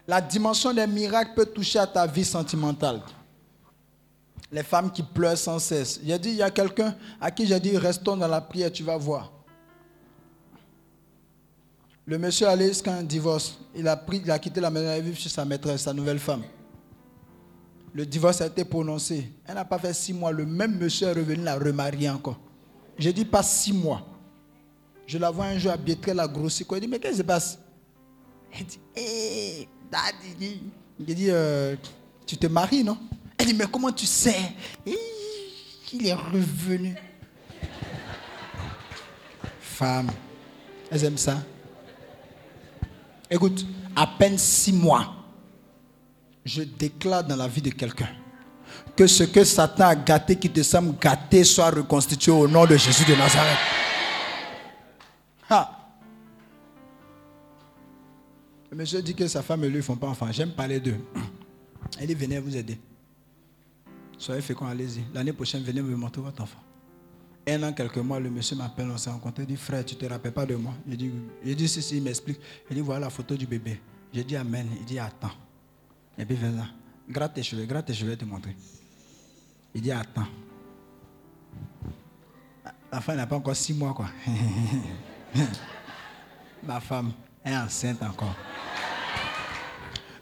La 0.08 0.20
dimension 0.20 0.72
des 0.72 0.86
miracles 0.86 1.32
peut 1.34 1.46
toucher 1.46 1.78
à 1.78 1.86
ta 1.86 2.06
vie 2.06 2.24
sentimentale. 2.24 3.00
Les 4.52 4.62
femmes 4.62 4.90
qui 4.90 5.02
pleurent 5.02 5.36
sans 5.36 5.58
cesse. 5.58 6.00
J'ai 6.04 6.18
dit, 6.18 6.30
il 6.30 6.36
y 6.36 6.42
a 6.42 6.50
quelqu'un 6.50 6.94
à 7.20 7.30
qui 7.30 7.46
j'ai 7.46 7.58
dit, 7.58 7.76
restons 7.76 8.16
dans 8.16 8.28
la 8.28 8.40
prière, 8.40 8.70
tu 8.70 8.82
vas 8.82 8.96
voir. 8.96 9.32
Le 12.06 12.18
monsieur 12.18 12.46
allait 12.46 12.68
jusqu'à 12.68 12.94
un 12.94 13.02
divorce. 13.02 13.58
Il 13.74 13.88
a, 13.88 13.96
pris, 13.96 14.22
il 14.24 14.30
a 14.30 14.38
quitté 14.38 14.60
la 14.60 14.70
maison, 14.70 14.86
il 14.86 14.98
est 14.98 15.00
vivre 15.00 15.18
chez 15.18 15.28
sa 15.28 15.44
maîtresse, 15.44 15.82
sa 15.82 15.92
nouvelle 15.92 16.20
femme. 16.20 16.44
Le 17.92 18.06
divorce 18.06 18.40
a 18.40 18.46
été 18.46 18.64
prononcé. 18.64 19.32
Elle 19.44 19.54
n'a 19.56 19.64
pas 19.64 19.78
fait 19.78 19.92
six 19.92 20.12
mois. 20.12 20.30
Le 20.30 20.46
même 20.46 20.78
monsieur 20.78 21.08
est 21.08 21.12
revenu 21.12 21.42
la 21.42 21.58
remarier 21.58 22.08
encore. 22.08 22.38
J'ai 22.96 23.12
dit 23.12 23.24
pas 23.24 23.42
six 23.42 23.72
mois. 23.72 24.06
Je 25.06 25.18
la 25.18 25.30
vois 25.30 25.46
un 25.46 25.58
jour 25.58 25.72
habillée 25.72 25.98
très 25.98 26.14
la 26.14 26.28
grosse. 26.28 26.60
Il 26.60 26.80
dit, 26.80 26.86
mais 26.86 26.98
qu'est-ce 26.98 27.12
qui 27.12 27.18
se 27.18 27.22
passe? 27.22 27.58
Elle 28.52 28.66
dit, 28.66 28.78
hé, 28.94 29.68
daddy. 29.90 30.62
J'ai 31.06 31.14
dit, 31.14 31.30
euh, 31.30 31.74
tu 32.24 32.36
te 32.36 32.46
maries, 32.46 32.84
non? 32.84 32.98
Elle 33.38 33.46
dit, 33.46 33.54
mais 33.54 33.66
comment 33.70 33.92
tu 33.92 34.06
sais? 34.06 34.52
Hé, 34.86 34.96
Il 35.92 36.06
est 36.06 36.14
revenu. 36.14 36.94
Femme, 39.60 40.10
elles 40.90 41.04
aiment 41.04 41.18
ça. 41.18 41.42
Écoute, 43.30 43.66
à 43.94 44.06
peine 44.06 44.38
six 44.38 44.72
mois, 44.72 45.14
je 46.44 46.62
déclare 46.62 47.24
dans 47.24 47.36
la 47.36 47.48
vie 47.48 47.60
de 47.60 47.70
quelqu'un 47.70 48.08
que 48.96 49.06
ce 49.06 49.24
que 49.24 49.44
Satan 49.44 49.88
a 49.88 49.94
gâté, 49.94 50.36
qui 50.36 50.48
te 50.48 50.62
semble 50.62 50.96
gâté, 50.98 51.44
soit 51.44 51.70
reconstitué 51.70 52.32
au 52.32 52.48
nom 52.48 52.64
de 52.64 52.76
Jésus 52.76 53.04
de 53.04 53.14
Nazareth. 53.14 53.58
Ah. 55.50 55.70
Le 58.70 58.76
monsieur 58.76 59.02
dit 59.02 59.14
que 59.14 59.28
sa 59.28 59.42
femme 59.42 59.64
et 59.64 59.68
lui 59.68 59.76
ne 59.76 59.82
font 59.82 59.96
pas 59.96 60.08
enfant. 60.08 60.30
J'aime 60.32 60.52
parler 60.52 60.80
d'eux. 60.80 60.98
Elle 61.98 62.06
dit, 62.06 62.14
venez 62.14 62.38
vous 62.38 62.56
aider. 62.56 62.78
Soyez 64.18 64.40
féconds, 64.40 64.66
allez-y. 64.66 65.04
L'année 65.12 65.32
prochaine, 65.32 65.62
venez 65.62 65.82
me 65.82 65.94
montrer 65.96 66.22
votre 66.22 66.42
enfant. 66.42 66.60
Un 67.48 67.62
an, 67.62 67.72
quelques 67.72 67.98
mois, 67.98 68.18
le 68.18 68.30
monsieur 68.30 68.56
m'appelle, 68.56 68.90
on 68.90 68.96
s'est 68.98 69.10
rencontré. 69.10 69.44
Il 69.44 69.46
dit, 69.46 69.56
frère, 69.56 69.84
tu 69.84 69.94
ne 69.94 70.00
te 70.00 70.06
rappelles 70.06 70.32
pas 70.32 70.46
de 70.46 70.56
moi? 70.56 70.72
Il 70.88 70.96
dit, 70.96 71.12
il 71.44 71.54
dit 71.54 71.68
si, 71.68 71.80
si, 71.80 71.98
il 71.98 72.02
m'explique. 72.02 72.40
Il 72.70 72.76
dit, 72.76 72.82
voilà 72.82 73.06
la 73.06 73.10
photo 73.10 73.36
du 73.36 73.46
bébé. 73.46 73.80
J'ai 74.12 74.24
dit, 74.24 74.36
Amen. 74.36 74.66
Il 74.80 74.84
dit, 74.84 74.98
attends. 74.98 75.30
Et 76.18 76.24
puis, 76.24 76.34
viens 76.34 76.50
là. 76.50 76.66
Gratte 77.08 77.34
tes 77.34 77.42
cheveux, 77.42 77.66
gratte 77.66 77.86
tes 77.86 77.94
cheveux, 77.94 78.06
je 78.06 78.10
vais 78.12 78.16
te 78.16 78.24
montrer. 78.24 78.56
Il 79.74 79.80
dit, 79.80 79.92
attends. 79.92 80.26
La 82.90 83.00
femme 83.00 83.16
n'a 83.16 83.26
pas 83.26 83.36
encore 83.36 83.54
six 83.54 83.74
mois, 83.74 83.92
quoi. 83.92 84.08
Ma 86.64 86.80
femme 86.80 87.12
est 87.44 87.54
enceinte 87.54 88.02
encore. 88.02 88.34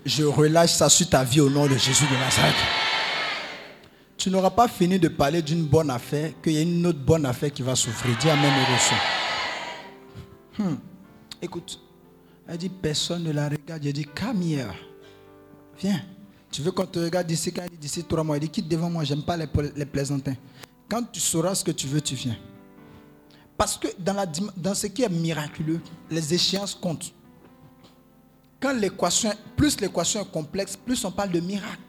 Je 0.05 0.25
relâche 0.25 0.73
ça 0.73 0.91
sur 0.91 1.09
ta 1.09 1.25
vie 1.25 1.41
au 1.41 1.49
nom 1.49 1.67
de 1.67 1.79
Jésus 1.79 2.05
de 2.05 2.15
Nazareth. 2.15 2.84
Tu 4.25 4.31
n'auras 4.31 4.49
pas 4.49 4.69
fini 4.69 4.99
de 4.99 5.09
parler 5.09 5.43
d'une 5.43 5.67
bonne 5.67 5.91
affaire, 5.91 6.33
qu'il 6.41 6.55
y 6.55 6.57
a 6.57 6.63
une 6.63 6.87
autre 6.87 6.99
bonne 6.99 7.27
affaire 7.27 7.53
qui 7.53 7.61
va 7.61 7.77
souffrir. 7.77 8.17
Dis 8.17 8.31
Amen 8.31 8.51
et. 10.57 10.63
Hmm. 10.63 10.77
Écoute, 11.43 11.79
elle 12.49 12.57
dit 12.57 12.71
personne 12.71 13.23
ne 13.23 13.33
la 13.33 13.51
regarde. 13.51 13.83
J'ai 13.83 13.93
dit, 13.93 14.07
here. 14.43 14.73
Viens. 15.79 16.01
Tu 16.51 16.63
veux 16.63 16.71
qu'on 16.71 16.87
te 16.87 16.99
regarde 17.01 17.27
d'ici 17.27 17.53
quand 17.53 17.65
elle 17.65 17.71
dit 17.73 17.77
d'ici 17.77 18.03
trois 18.03 18.25
mois? 18.25 18.37
Elle 18.37 18.45
dit, 18.45 18.49
quitte 18.49 18.67
devant 18.67 18.89
moi, 18.89 19.05
j'aime 19.05 19.23
pas 19.23 19.37
les, 19.37 19.47
les 19.77 19.85
plaisantins. 19.85 20.37
Quand 20.89 21.03
tu 21.13 21.21
sauras 21.21 21.55
ce 21.55 21.63
que 21.63 21.73
tu 21.73 21.87
veux, 21.87 22.01
tu 22.01 22.15
viens. 22.15 22.39
Parce 23.59 23.77
que 23.77 23.89
dans, 23.99 24.15
la, 24.15 24.25
dans 24.57 24.75
ce 24.75 24.87
qui 24.87 25.03
est 25.03 25.11
miraculeux, 25.11 25.83
les 26.11 26.33
échéances 26.33 26.75
comptent. 26.75 27.13
Quand 28.59 28.73
l'équation, 28.73 29.35
plus 29.55 29.79
l'équation 29.83 30.23
est 30.23 30.31
complexe, 30.31 30.79
plus 30.79 31.05
on 31.05 31.11
parle 31.11 31.31
de 31.31 31.41
miracle. 31.41 31.83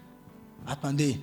Attendez, 0.68 1.18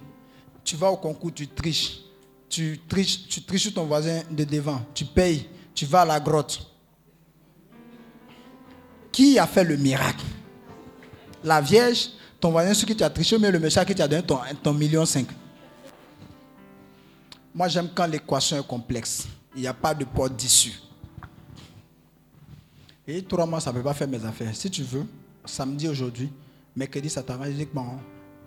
tu 0.65 0.77
vas 0.77 0.91
au 0.91 0.97
concours, 0.97 1.33
tu 1.35 1.49
triches. 1.49 2.01
Tu 2.49 2.81
triches, 2.89 3.27
tu 3.29 3.43
triches 3.43 3.63
sur 3.63 3.75
ton 3.75 3.85
voisin 3.87 4.23
de 4.31 4.45
devant. 4.45 4.81
Tu 4.95 5.05
payes. 5.05 5.49
Tu 5.75 5.87
vas 5.87 6.03
à 6.03 6.05
la 6.05 6.21
grotte. 6.21 6.67
Qui 9.11 9.39
a 9.39 9.47
fait 9.47 9.65
le 9.65 9.77
miracle? 9.77 10.25
La 11.45 11.61
Vierge, 11.61 12.11
ton 12.41 12.51
voisin 12.51 12.75
sur 12.75 12.87
qui 12.87 12.97
tu 12.97 13.03
as 13.03 13.11
triché, 13.11 13.39
mais 13.39 13.51
le 13.51 13.59
monsieur 13.59 13.85
qui 13.85 13.95
t'a 13.95 14.07
donné 14.07 14.23
ton, 14.63 14.73
million 14.73 15.05
cinq? 15.05 15.27
Moi, 17.55 17.69
j'aime 17.69 17.89
quand 17.95 18.07
l'équation 18.07 18.59
est 18.59 18.67
complexe. 18.67 19.27
Il 19.55 19.63
n'y 19.63 19.67
a 19.67 19.75
pas 19.75 19.95
de 19.95 20.05
porte 20.05 20.35
d'issue. 20.35 20.73
Et 23.07 23.23
trois 23.23 23.45
mois, 23.47 23.61
ça 23.61 23.71
ne 23.71 23.77
peut 23.77 23.83
pas 23.83 23.95
faire 23.95 24.09
mes 24.09 24.25
affaires. 24.25 24.55
Si 24.55 24.71
tu 24.71 24.83
veux, 24.83 25.05
samedi 25.45 25.89
aujourd'hui, 25.89 26.31
mercredi, 26.75 27.11
ça 27.11 27.23
t'arrange. 27.23 27.51
Bon, 27.75 27.99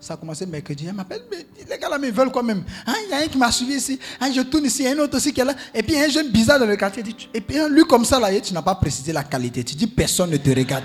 ça 0.05 0.13
a 0.13 0.17
commencé 0.17 0.45
mercredi. 0.45 0.85
Elle 0.87 0.93
m'appelle, 0.93 1.23
les 1.31 1.77
gars 1.79 1.89
là, 1.89 1.97
ils 2.03 2.11
veulent 2.11 2.31
quand 2.31 2.43
même. 2.43 2.63
Ah, 2.85 2.93
il 3.03 3.09
y 3.09 3.13
a 3.13 3.17
un 3.25 3.27
qui 3.27 3.39
m'a 3.39 3.51
suivi 3.51 3.73
ici. 3.73 3.99
Ah, 4.19 4.27
je 4.31 4.41
tourne 4.41 4.65
ici, 4.65 4.83
il 4.83 4.85
y 4.85 4.87
a 4.87 4.91
un 4.91 4.99
autre 4.99 5.17
aussi 5.17 5.33
qui 5.33 5.41
est 5.41 5.45
là. 5.45 5.53
Et 5.73 5.81
puis, 5.81 5.97
un 5.97 6.07
jeune 6.07 6.29
bizarre 6.29 6.59
dans 6.59 6.67
le 6.67 6.75
quartier. 6.75 7.03
Et 7.33 7.41
puis, 7.41 7.57
lui, 7.71 7.83
comme 7.85 8.05
ça, 8.05 8.19
là, 8.19 8.29
tu 8.39 8.53
n'as 8.53 8.61
pas 8.61 8.75
précisé 8.75 9.11
la 9.11 9.23
qualité. 9.23 9.63
Tu 9.63 9.73
dis, 9.73 9.87
personne 9.87 10.29
ne 10.29 10.37
te 10.37 10.49
regarde. 10.51 10.83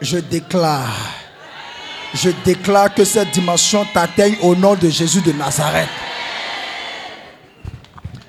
Je 0.00 0.18
déclare, 0.18 0.92
je 2.14 2.30
déclare 2.44 2.92
que 2.92 3.04
cette 3.04 3.30
dimension 3.30 3.86
t'atteigne 3.94 4.36
au 4.42 4.56
nom 4.56 4.74
de 4.74 4.88
Jésus 4.88 5.20
de 5.20 5.30
Nazareth. 5.30 5.88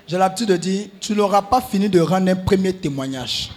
J'ai 0.07 0.17
l'habitude 0.19 0.49
de 0.49 0.57
dire, 0.57 0.87
tu 0.99 1.13
n'auras 1.13 1.41
pas 1.41 1.61
fini 1.61 1.89
de 1.89 1.99
rendre 1.99 2.31
un 2.31 2.35
premier 2.35 2.73
témoignage. 2.73 3.49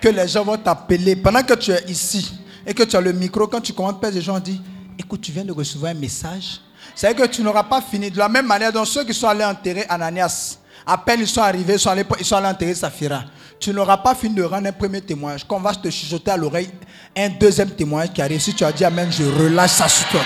Que 0.00 0.08
les 0.08 0.26
gens 0.26 0.44
vont 0.44 0.56
t'appeler 0.56 1.16
pendant 1.16 1.42
que 1.42 1.52
tu 1.52 1.70
es 1.70 1.84
ici 1.88 2.32
et 2.66 2.74
que 2.74 2.82
tu 2.82 2.96
as 2.96 3.00
le 3.00 3.12
micro. 3.12 3.46
Quand 3.46 3.60
tu 3.60 3.72
commences, 3.72 4.02
les 4.12 4.20
gens 4.20 4.38
disent, 4.40 4.60
écoute, 4.98 5.20
tu 5.20 5.32
viens 5.32 5.44
de 5.44 5.52
recevoir 5.52 5.92
un 5.92 5.94
message. 5.94 6.60
C'est 6.94 7.14
que 7.14 7.26
tu 7.26 7.42
n'auras 7.42 7.64
pas 7.64 7.80
fini. 7.80 8.10
De 8.10 8.18
la 8.18 8.28
même 8.28 8.46
manière 8.46 8.72
dont 8.72 8.84
ceux 8.84 9.04
qui 9.04 9.14
sont 9.14 9.28
allés 9.28 9.44
enterrer 9.44 9.84
Ananias, 9.88 10.58
à 10.86 10.96
peine 10.96 11.20
ils 11.20 11.28
sont 11.28 11.40
arrivés, 11.42 11.74
ils 11.74 11.78
sont 11.78 11.90
allés, 11.90 12.48
enterrer 12.48 12.74
Saphira. 12.74 13.24
Tu 13.60 13.72
n'auras 13.72 13.98
pas 13.98 14.14
fini 14.14 14.34
de 14.34 14.42
rendre 14.42 14.68
un 14.68 14.72
premier 14.72 15.00
témoignage. 15.00 15.44
Quand 15.46 15.56
on 15.56 15.60
va 15.60 15.74
te 15.74 15.90
chuchoter 15.90 16.30
à 16.30 16.36
l'oreille 16.36 16.70
un 17.16 17.28
deuxième 17.28 17.70
témoignage 17.70 18.12
qui 18.14 18.22
arrive, 18.22 18.40
si 18.40 18.54
tu 18.54 18.64
as 18.64 18.72
dit 18.72 18.84
Amen, 18.84 19.10
je 19.10 19.24
relâche 19.24 19.72
ça 19.72 19.88
sur 19.88 20.08
toi. 20.08 20.20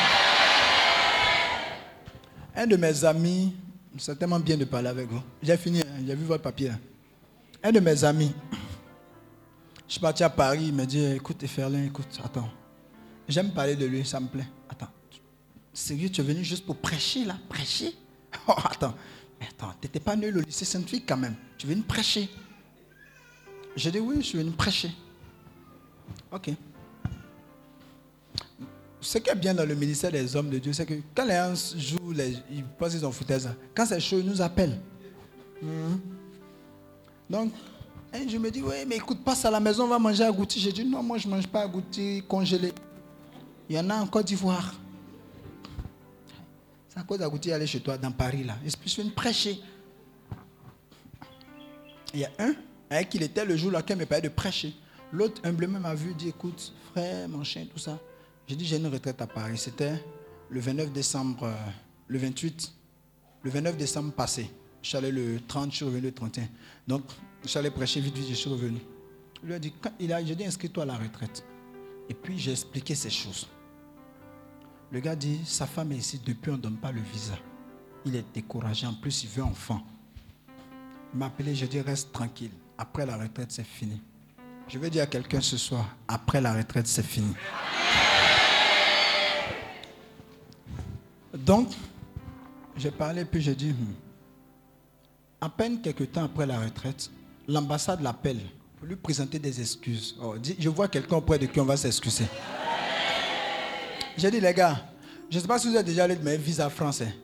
Un 2.55 2.67
de 2.67 2.77
mes 2.77 3.05
amis, 3.05 3.55
c'est 3.99 4.19
tellement 4.19 4.39
bien 4.39 4.57
de 4.57 4.65
parler 4.65 4.89
avec 4.89 5.09
vous. 5.09 5.21
J'ai 5.43 5.57
fini, 5.57 5.81
hein, 5.81 6.03
j'ai 6.07 6.15
vu 6.15 6.25
votre 6.25 6.43
papier. 6.43 6.73
Un 7.63 7.73
de 7.73 7.81
mes 7.81 8.05
amis, 8.05 8.33
je 9.93 9.97
suis 9.97 10.01
parti 10.01 10.25
à 10.25 10.31
Paris, 10.31 10.69
il 10.69 10.75
m'a 10.75 10.87
dit 10.87 11.05
Écoute, 11.05 11.47
Ferlin, 11.47 11.85
écoute, 11.85 12.19
attends. 12.25 12.49
J'aime 13.29 13.51
parler 13.51 13.77
de 13.77 13.85
lui, 13.85 14.03
ça 14.07 14.21
me 14.21 14.27
plaît. 14.27 14.47
Attends. 14.67 14.89
Sérieux, 15.71 16.09
tu 16.09 16.23
es 16.23 16.25
venu 16.25 16.43
juste 16.43 16.65
pour 16.65 16.79
prêcher 16.79 17.27
là 17.27 17.37
Prêcher? 17.47 17.93
Oh, 18.49 18.55
attends. 18.65 18.95
Mais 19.39 19.47
attends, 19.51 19.75
tu 19.79 19.87
n'étais 19.87 20.01
pas 20.01 20.17
nul 20.17 20.39
au 20.39 20.41
lycée 20.41 20.65
Sainte-Fille 20.65 21.03
quand 21.03 21.19
même. 21.19 21.35
Tu 21.59 21.67
es 21.67 21.71
venu 21.71 21.83
prêcher. 21.83 22.31
J'ai 23.77 23.91
dit 23.91 23.99
Oui, 24.01 24.17
je 24.21 24.29
suis 24.29 24.39
venu 24.39 24.51
prêcher. 24.53 24.93
Ok. 26.33 26.53
Ce 28.99 29.19
qui 29.19 29.29
est 29.29 29.35
bien 29.35 29.53
dans 29.53 29.67
le 29.67 29.75
ministère 29.75 30.11
des 30.11 30.35
hommes 30.35 30.49
de 30.49 30.59
Dieu, 30.59 30.73
c'est 30.73 30.87
que 30.87 30.95
quand 31.15 31.27
les 31.27 31.35
gens 31.35 31.77
jouent, 31.77 32.13
les, 32.13 32.39
ils 32.51 32.65
pensent 32.65 32.93
qu'ils 32.93 33.05
ont 33.05 33.13
foutaise. 33.13 33.51
Quand 33.75 33.85
c'est 33.85 34.01
chaud, 34.01 34.21
ils 34.21 34.27
nous 34.27 34.41
appellent. 34.41 34.81
Mmh. 35.61 35.97
Donc, 37.29 37.53
et 38.15 38.29
je 38.29 38.39
me 38.39 38.51
dis, 38.51 38.63
oui, 38.63 38.85
mais 38.87 38.97
écoute, 38.97 39.25
passe 39.25 39.45
à 39.45 39.51
la 39.51 39.61
maison, 39.61 39.85
on 39.85 39.89
va 39.89 39.99
manger 39.99 40.25
à 40.25 40.33
Goutti. 40.33 40.61
J'ai 40.61 40.73
dit, 40.73 40.85
non, 40.85 41.03
moi, 41.03 41.19
je 41.19 41.27
ne 41.27 41.35
mange 41.35 41.47
pas 41.47 41.63
à 41.63 41.67
Goutti 41.67 42.23
congelé. 42.29 42.73
Il 43.69 43.77
y 43.77 43.79
en 43.79 43.89
a 43.91 43.97
en 43.97 44.07
Côte 44.07 44.27
d'Ivoire. 44.27 44.75
C'est 46.93 47.01
à 47.01 47.05
cause 47.05 47.19
d'Agouti 47.19 47.51
aller 47.51 47.67
chez 47.67 47.81
toi, 47.81 47.97
dans 47.97 48.13
Paris, 48.13 48.45
là. 48.45 48.59
Je 48.63 48.71
suis 48.87 49.01
venu 49.01 49.15
prêcher. 49.15 49.59
Il 52.13 52.21
y 52.21 52.25
a 52.27 52.31
un, 52.39 53.05
qui 53.05 53.17
était 53.17 53.47
le 53.47 53.57
jour 53.57 53.71
là, 53.71 53.81
qui 53.81 53.95
me 53.95 54.05
parlait 54.05 54.29
de 54.29 54.35
prêcher. 54.35 54.75
L'autre 55.11 55.41
humblement 55.43 55.81
m'a 55.81 55.95
vu, 55.95 56.13
dit 56.13 56.29
écoute, 56.29 56.75
frère, 56.93 57.27
mon 57.31 57.45
chien, 57.45 57.65
tout 57.65 57.79
ça. 57.79 57.99
J'ai 58.47 58.57
dit 58.57 58.67
j'ai 58.67 58.77
une 58.77 58.89
retraite 58.89 59.23
à 59.23 59.27
Paris. 59.27 59.57
C'était 59.57 60.05
le 60.51 60.61
29 60.61 60.93
décembre, 60.93 61.45
euh, 61.45 61.55
le 62.09 62.19
28, 62.19 62.73
le 63.43 63.51
29 63.51 63.77
décembre 63.79 64.13
passé. 64.13 64.51
Je 64.83 64.89
suis 64.89 64.99
allé 64.99 65.11
le 65.11 65.41
30, 65.49 65.71
je 65.71 65.77
suis 65.77 65.85
revenu 65.87 66.03
le 66.03 66.13
31. 66.13 66.47
Donc, 66.87 67.05
je 67.45 67.59
allé 67.59 67.71
prêcher 67.71 68.01
vite, 68.01 68.17
vite, 68.17 68.29
je 68.29 68.35
suis 68.35 68.51
revenu. 68.51 68.79
Il 69.43 69.49
lui 69.49 69.55
a 69.55 69.59
dit, 69.59 69.73
il 69.99 70.13
a, 70.13 70.25
j'ai 70.25 70.35
dit 70.35 70.45
inscris-toi 70.45 70.85
à 70.85 70.87
la 70.87 70.97
retraite. 70.97 71.45
Et 72.09 72.15
puis 72.15 72.39
j'ai 72.39 72.53
expliqué 72.53 72.95
ces 72.95 73.11
choses. 73.11 73.49
Le 74.91 75.01
gars 75.01 75.17
dit, 75.17 75.41
sa 75.45 75.67
femme 75.67 75.93
est 75.93 75.97
ici, 75.97 76.21
depuis 76.25 76.51
on 76.51 76.57
ne 76.57 76.63
donne 76.63 76.77
pas 76.77 76.93
le 76.93 77.01
visa. 77.01 77.35
Il 78.05 78.15
est 78.15 78.25
découragé, 78.35 78.87
en 78.87 78.95
plus 78.95 79.25
il 79.25 79.31
veut 79.31 79.43
enfant. 79.43 79.81
Il 81.13 81.19
m'a 81.19 81.27
appelé, 81.27 81.55
je 81.55 81.67
dis 81.67 81.81
reste 81.81 82.13
tranquille. 82.13 82.51
Après 82.79 83.07
la 83.07 83.17
retraite, 83.17 83.51
c'est 83.51 83.67
fini. 83.67 84.01
Je 84.69 84.79
vais 84.79 84.91
dire 84.91 85.03
à 85.03 85.07
quelqu'un 85.07 85.41
ce 85.41 85.57
soir, 85.57 85.97
après 86.09 86.41
la 86.41 86.55
retraite, 86.55 86.87
c'est 86.87 87.03
fini. 87.03 87.35
Donc, 91.35 91.71
j'ai 92.77 92.91
parlé, 92.91 93.25
puis 93.25 93.41
j'ai 93.41 93.55
dit, 93.55 93.71
hmm. 93.71 93.95
à 95.41 95.49
peine 95.49 95.81
quelques 95.81 96.13
temps 96.13 96.25
après 96.25 96.47
la 96.47 96.61
retraite, 96.61 97.11
l'ambassade 97.53 98.01
l'appelle 98.01 98.41
pour 98.79 98.87
lui 98.89 98.97
présenter 98.97 99.39
des 99.39 99.61
excuses. 99.61 100.17
Oh, 100.23 100.35
je 100.59 100.69
vois 100.69 100.89
quelqu'un 100.89 101.17
auprès 101.17 101.39
de 101.39 101.47
qui 101.47 101.61
on 101.61 101.65
va 101.65 101.77
s'excuser. 101.77 102.25
J'ai 104.17 104.31
dit, 104.31 104.41
les 104.41 104.53
gars, 104.53 104.85
je 105.31 105.37
ne 105.37 105.43
sais 105.43 105.49
pas 105.49 105.59
si 105.59 105.69
vous 105.69 105.77
êtes 105.77 105.87
déjà 105.87 106.05
allé 106.05 106.17
de 106.17 106.23
mes 106.25 106.37
visa 106.37 106.69
français, 106.69 107.15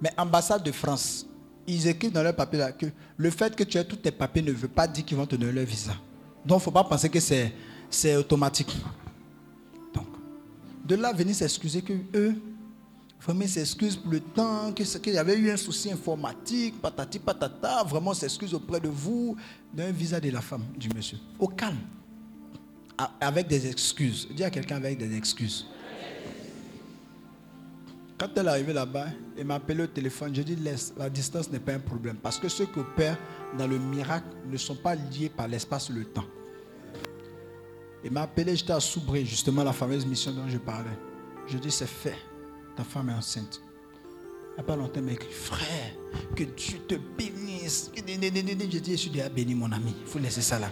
mais 0.00 0.10
ambassade 0.16 0.62
de 0.62 0.72
France, 0.72 1.26
ils 1.66 1.86
écrivent 1.86 2.12
dans 2.12 2.22
leur 2.22 2.34
papier 2.34 2.64
que 2.78 2.86
le 3.16 3.30
fait 3.30 3.54
que 3.54 3.64
tu 3.64 3.78
aies 3.78 3.84
tous 3.84 3.96
tes 3.96 4.10
papiers 4.10 4.42
ne 4.42 4.52
veut 4.52 4.68
pas 4.68 4.86
dire 4.86 5.04
qu'ils 5.04 5.16
vont 5.16 5.26
te 5.26 5.36
donner 5.36 5.52
leur 5.52 5.64
visa. 5.64 5.92
Donc, 6.44 6.58
il 6.58 6.60
ne 6.60 6.64
faut 6.64 6.70
pas 6.70 6.84
penser 6.84 7.08
que 7.08 7.20
c'est 7.20 8.16
automatique. 8.16 8.76
Donc, 9.94 10.06
de 10.84 10.96
là, 10.96 11.12
venir 11.12 11.34
s'excuser 11.34 11.82
que 11.82 11.92
eux, 12.14 12.34
vraiment 13.20 13.46
s'excusent 13.46 13.96
pour 13.96 14.10
le 14.10 14.20
temps, 14.20 14.72
qu'il 14.72 15.12
y 15.12 15.18
avait 15.18 15.36
eu 15.36 15.50
un 15.50 15.56
souci 15.56 15.90
informatique, 15.90 16.80
patati 16.80 17.18
patata, 17.18 17.84
vraiment 17.84 18.14
s'excuse 18.14 18.54
auprès 18.54 18.80
de 18.80 18.88
vous 18.88 19.36
d'un 19.72 19.90
visa 19.90 20.18
de 20.20 20.30
la 20.30 20.40
femme, 20.40 20.64
du 20.76 20.88
monsieur. 20.88 21.18
Au 21.38 21.48
calme. 21.48 21.78
Avec 23.20 23.46
des 23.46 23.66
excuses. 23.66 24.28
Dis 24.34 24.44
à 24.44 24.50
quelqu'un 24.50 24.76
avec 24.76 24.98
des 24.98 25.16
excuses. 25.16 25.66
Quand 28.18 28.28
elle 28.36 28.46
est 28.46 28.50
arrivée 28.50 28.74
là-bas, 28.74 29.06
elle 29.38 29.46
m'a 29.46 29.54
appelé 29.54 29.84
au 29.84 29.86
téléphone. 29.86 30.34
Je 30.34 30.42
dis 30.42 30.56
laisse, 30.56 30.92
la 30.98 31.08
distance 31.08 31.50
n'est 31.50 31.60
pas 31.60 31.72
un 31.72 31.78
problème. 31.78 32.16
Parce 32.22 32.38
que 32.38 32.50
ceux 32.50 32.66
qui 32.66 32.78
opèrent 32.78 33.16
dans 33.56 33.66
le 33.66 33.78
miracle 33.78 34.26
ne 34.46 34.56
sont 34.58 34.74
pas 34.74 34.94
liés 34.94 35.30
par 35.34 35.48
l'espace 35.48 35.88
et 35.88 35.94
le 35.94 36.04
temps. 36.04 36.26
Il 38.04 38.10
m'a 38.10 38.22
appelé, 38.22 38.56
j'étais 38.56 38.72
à 38.72 38.80
Soubré, 38.80 39.24
justement 39.24 39.64
la 39.64 39.72
fameuse 39.72 40.04
mission 40.04 40.32
dont 40.32 40.48
je 40.48 40.58
parlais. 40.58 40.90
Je 41.46 41.56
dis 41.56 41.70
c'est 41.70 41.88
fait, 41.88 42.16
ta 42.76 42.84
femme 42.84 43.10
est 43.10 43.14
enceinte. 43.14 43.60
Il 44.52 44.54
n'y 44.54 44.60
a 44.60 44.62
pas 44.64 44.76
longtemps, 44.76 45.00
m'a 45.00 45.12
écrit 45.12 45.32
Frère, 45.32 45.92
que 46.34 46.44
Dieu 46.44 46.78
te 46.86 46.94
bénisse. 46.94 47.90
J'ai 47.94 48.80
dit 48.80 48.92
Je 48.92 48.96
suis 48.96 49.10
déjà 49.10 49.28
béni, 49.28 49.54
mon 49.54 49.70
ami. 49.72 49.94
Il 50.00 50.06
faut 50.06 50.18
laisser 50.18 50.42
ça 50.42 50.58
là. 50.58 50.70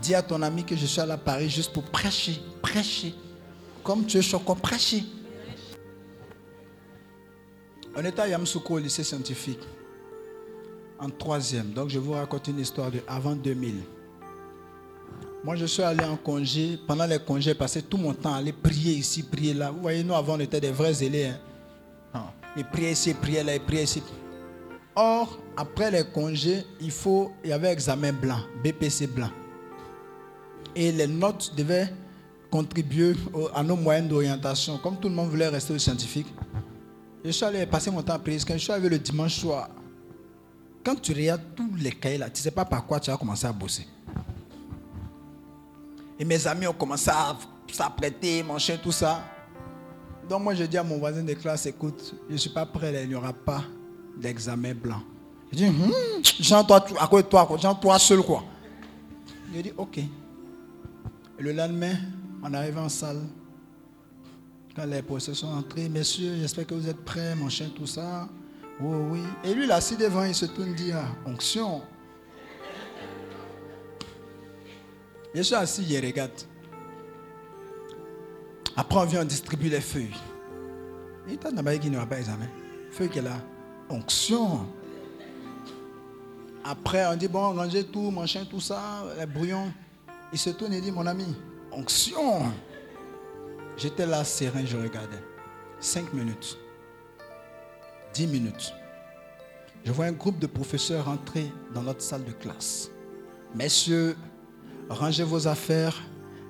Dis 0.00 0.14
à 0.14 0.22
ton 0.22 0.42
ami 0.42 0.64
que 0.64 0.76
je 0.76 0.86
suis 0.86 1.00
allé 1.00 1.12
à 1.12 1.18
Paris 1.18 1.50
juste 1.50 1.72
pour 1.72 1.84
prêcher. 1.84 2.40
Prêcher. 2.62 3.14
Comme 3.82 4.06
tu 4.06 4.18
es 4.18 4.22
choquant, 4.22 4.54
prêcher. 4.54 5.04
On 7.96 8.04
était 8.04 8.20
à 8.20 8.28
Yamsoukro 8.28 8.74
au 8.74 8.78
lycée 8.78 9.04
scientifique. 9.04 9.60
En 10.98 11.10
troisième. 11.10 11.72
Donc 11.72 11.88
je 11.88 11.98
vous 11.98 12.12
raconter 12.12 12.50
une 12.50 12.60
histoire 12.60 12.90
de 12.90 13.00
avant 13.08 13.34
2000. 13.34 13.82
Moi, 15.46 15.54
je 15.54 15.66
suis 15.66 15.82
allé 15.84 16.04
en 16.04 16.16
congé. 16.16 16.76
Pendant 16.88 17.06
les 17.06 17.20
congés, 17.20 17.54
passé 17.54 17.80
tout 17.80 17.98
mon 17.98 18.12
temps 18.12 18.34
à 18.34 18.38
aller 18.38 18.52
prier 18.52 18.94
ici, 18.94 19.22
prier 19.22 19.54
là. 19.54 19.70
Vous 19.70 19.80
voyez, 19.80 20.02
nous, 20.02 20.12
avant, 20.12 20.34
on 20.34 20.40
était 20.40 20.60
des 20.60 20.72
vrais 20.72 20.92
zélés. 20.92 21.30
Hein. 22.12 22.24
Et 22.56 22.64
prier 22.64 22.90
ici, 22.90 23.14
prier 23.14 23.44
là, 23.44 23.54
et 23.54 23.60
prier 23.60 23.84
ici. 23.84 24.02
Or, 24.96 25.38
après 25.56 25.92
les 25.92 26.02
congés, 26.02 26.64
il 26.80 26.90
faut, 26.90 27.30
il 27.44 27.50
y 27.50 27.52
avait 27.52 27.70
examen 27.70 28.12
blanc, 28.12 28.40
BPC 28.64 29.06
blanc. 29.06 29.30
Et 30.74 30.90
les 30.90 31.06
notes 31.06 31.52
devaient 31.56 31.94
contribuer 32.50 33.14
à 33.54 33.62
nos 33.62 33.76
moyens 33.76 34.08
d'orientation. 34.08 34.78
Comme 34.78 34.96
tout 34.98 35.08
le 35.08 35.14
monde 35.14 35.28
voulait 35.28 35.46
rester 35.46 35.72
au 35.72 35.78
scientifique, 35.78 36.26
je 37.24 37.30
suis 37.30 37.44
allé 37.44 37.64
passer 37.66 37.92
mon 37.92 38.02
temps 38.02 38.14
à 38.14 38.18
prier. 38.18 38.40
Quand 38.44 38.54
je 38.54 38.64
suis 38.64 38.72
arrivé 38.72 38.88
le 38.88 38.98
dimanche 38.98 39.36
soir, 39.36 39.68
quand 40.84 41.00
tu 41.00 41.12
regardes 41.12 41.54
tous 41.54 41.72
les 41.76 41.92
cahiers 41.92 42.18
là, 42.18 42.26
tu 42.30 42.40
ne 42.40 42.42
sais 42.42 42.50
pas 42.50 42.64
par 42.64 42.84
quoi 42.84 42.98
tu 42.98 43.12
vas 43.12 43.16
commencer 43.16 43.46
à 43.46 43.52
bosser. 43.52 43.86
Et 46.18 46.24
mes 46.24 46.46
amis 46.46 46.66
ont 46.66 46.72
commencé 46.72 47.10
à 47.10 47.36
s'apprêter, 47.72 48.42
manger, 48.42 48.78
tout 48.82 48.92
ça. 48.92 49.22
Donc 50.28 50.42
moi, 50.42 50.54
je 50.54 50.64
dis 50.64 50.76
à 50.78 50.82
mon 50.82 50.98
voisin 50.98 51.22
de 51.22 51.34
classe, 51.34 51.66
écoute, 51.66 52.14
je 52.28 52.32
ne 52.32 52.38
suis 52.38 52.50
pas 52.50 52.66
prêt, 52.66 52.90
là, 52.90 53.02
il 53.02 53.08
n'y 53.08 53.14
aura 53.14 53.32
pas 53.32 53.62
d'examen 54.16 54.74
blanc. 54.74 55.02
Je 55.52 55.58
dis, 55.58 55.68
hum, 55.68 55.92
Jean, 56.40 56.64
toi, 56.64 56.84
à 56.98 57.06
quoi 57.06 57.22
toi? 57.22 57.48
Jean, 57.60 57.74
toi 57.74 57.98
seul, 57.98 58.22
quoi. 58.22 58.42
Je 59.54 59.60
dis, 59.60 59.72
ok. 59.76 59.98
Et 59.98 60.08
le 61.38 61.52
lendemain, 61.52 61.94
on 62.42 62.52
arrive 62.54 62.78
en 62.78 62.88
salle. 62.88 63.22
Quand 64.74 64.84
les 64.86 65.02
professeurs 65.02 65.36
sont 65.36 65.46
entrés, 65.48 65.88
messieurs, 65.88 66.34
j'espère 66.40 66.66
que 66.66 66.74
vous 66.74 66.88
êtes 66.88 67.04
prêts, 67.04 67.34
mon 67.34 67.48
chien, 67.48 67.68
tout 67.74 67.86
ça. 67.86 68.28
Oui, 68.80 68.96
oui. 69.10 69.20
Et 69.44 69.54
lui, 69.54 69.66
là, 69.66 69.76
assis 69.76 69.96
devant, 69.96 70.24
il 70.24 70.34
se 70.34 70.46
tourne, 70.46 70.74
dit, 70.74 70.92
ah, 70.92 71.06
onction. 71.24 71.82
Je 75.36 75.42
suis 75.42 75.54
assis, 75.54 75.84
il 75.86 76.02
regarde. 76.04 76.30
Après, 78.74 78.98
on 78.98 79.04
vient, 79.04 79.20
on 79.20 79.24
distribue 79.26 79.68
les 79.68 79.82
feuilles. 79.82 80.16
Et 81.30 81.36
toi, 81.36 81.52
d'abord, 81.52 81.78
qui 81.78 81.90
n'aura 81.90 82.06
pas 82.06 82.18
examen. 82.18 82.48
Feuille 82.90 83.10
est 83.18 83.20
là. 83.20 83.36
Onction. 83.90 84.66
Après, 86.64 87.06
on 87.06 87.16
dit, 87.16 87.28
bon, 87.28 87.54
rangez 87.54 87.84
tout, 87.84 88.10
machin, 88.10 88.46
tout 88.48 88.60
ça, 88.60 89.04
les 89.18 89.26
brouillons. 89.26 89.70
Il 90.32 90.38
se 90.38 90.48
tourne 90.50 90.72
et 90.72 90.80
dit, 90.80 90.90
mon 90.90 91.06
ami, 91.06 91.26
onction. 91.70 92.50
J'étais 93.76 94.06
là, 94.06 94.24
serein, 94.24 94.64
je 94.64 94.78
regardais. 94.78 95.22
Cinq 95.80 96.14
minutes. 96.14 96.56
Dix 98.14 98.26
minutes. 98.26 98.72
Je 99.84 99.92
vois 99.92 100.06
un 100.06 100.12
groupe 100.12 100.38
de 100.38 100.46
professeurs 100.46 101.06
entrer 101.10 101.52
dans 101.74 101.82
notre 101.82 102.00
salle 102.00 102.24
de 102.24 102.32
classe. 102.32 102.90
Messieurs, 103.54 104.16
rangez 104.88 105.24
vos 105.24 105.46
affaires. 105.46 105.94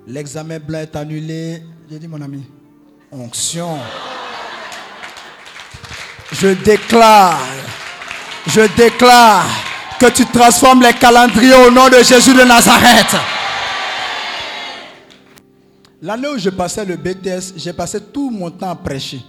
L'examen 0.05 0.59
blanc 0.59 0.79
est 0.79 0.95
annulé. 0.95 1.61
J'ai 1.89 1.99
dit, 1.99 2.07
mon 2.07 2.21
ami, 2.21 2.43
onction. 3.11 3.77
Je 6.31 6.47
déclare, 6.49 7.39
je 8.47 8.61
déclare 8.75 9.45
que 9.99 10.07
tu 10.07 10.25
transformes 10.25 10.81
les 10.81 10.93
calendriers 10.93 11.55
au 11.55 11.71
nom 11.71 11.89
de 11.89 12.03
Jésus 12.03 12.33
de 12.33 12.43
Nazareth. 12.43 13.15
L'année 16.01 16.27
où 16.27 16.37
je 16.37 16.49
passais 16.49 16.85
le 16.85 16.95
BTS, 16.95 17.53
j'ai 17.55 17.73
passé 17.73 17.99
tout 17.99 18.29
mon 18.29 18.51
temps 18.51 18.69
à 18.69 18.75
prêcher. 18.75 19.21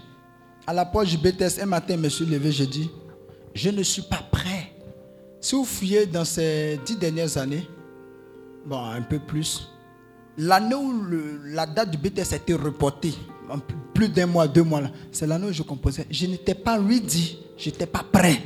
À 0.67 0.75
la 0.75 0.85
porte 0.85 1.07
du 1.07 1.17
BTS, 1.17 1.63
un 1.63 1.67
matin, 1.67 1.95
je 1.95 2.01
me 2.01 2.09
suis 2.09 2.27
levé, 2.27 2.53
j'ai 2.53 2.67
dit, 2.67 2.91
je 3.55 3.71
ne 3.71 3.83
suis 3.83 4.03
pas 4.03 4.21
prêt. 4.31 4.73
Si 5.41 5.55
vous 5.55 5.65
fouillez 5.65 6.05
dans 6.05 6.25
ces 6.27 6.79
dix 6.85 6.97
dernières 6.97 7.39
années, 7.39 7.67
bon, 8.67 8.83
un 8.85 9.03
peu 9.03 9.19
plus, 9.19 9.69
l'année 10.37 10.75
où 10.75 10.93
la 11.47 11.67
date 11.67 11.91
du 11.91 11.99
BTS 11.99 12.33
a 12.33 12.37
été 12.37 12.55
reportée, 12.55 13.15
plus- 13.95 14.09
d'un 14.09 14.27
mois, 14.27 14.47
deux 14.47 14.63
mois, 14.63 14.83
c'est 15.11 15.27
l'année 15.27 15.49
où 15.49 15.53
je 15.53 15.63
composais. 15.63 16.07
Je 16.11 16.27
n'étais 16.27 16.55
pas 16.55 16.79
ready, 16.79 17.39
je 17.57 17.71
n'étais 17.71 17.87
pas 17.87 18.05
prêt. 18.11 18.41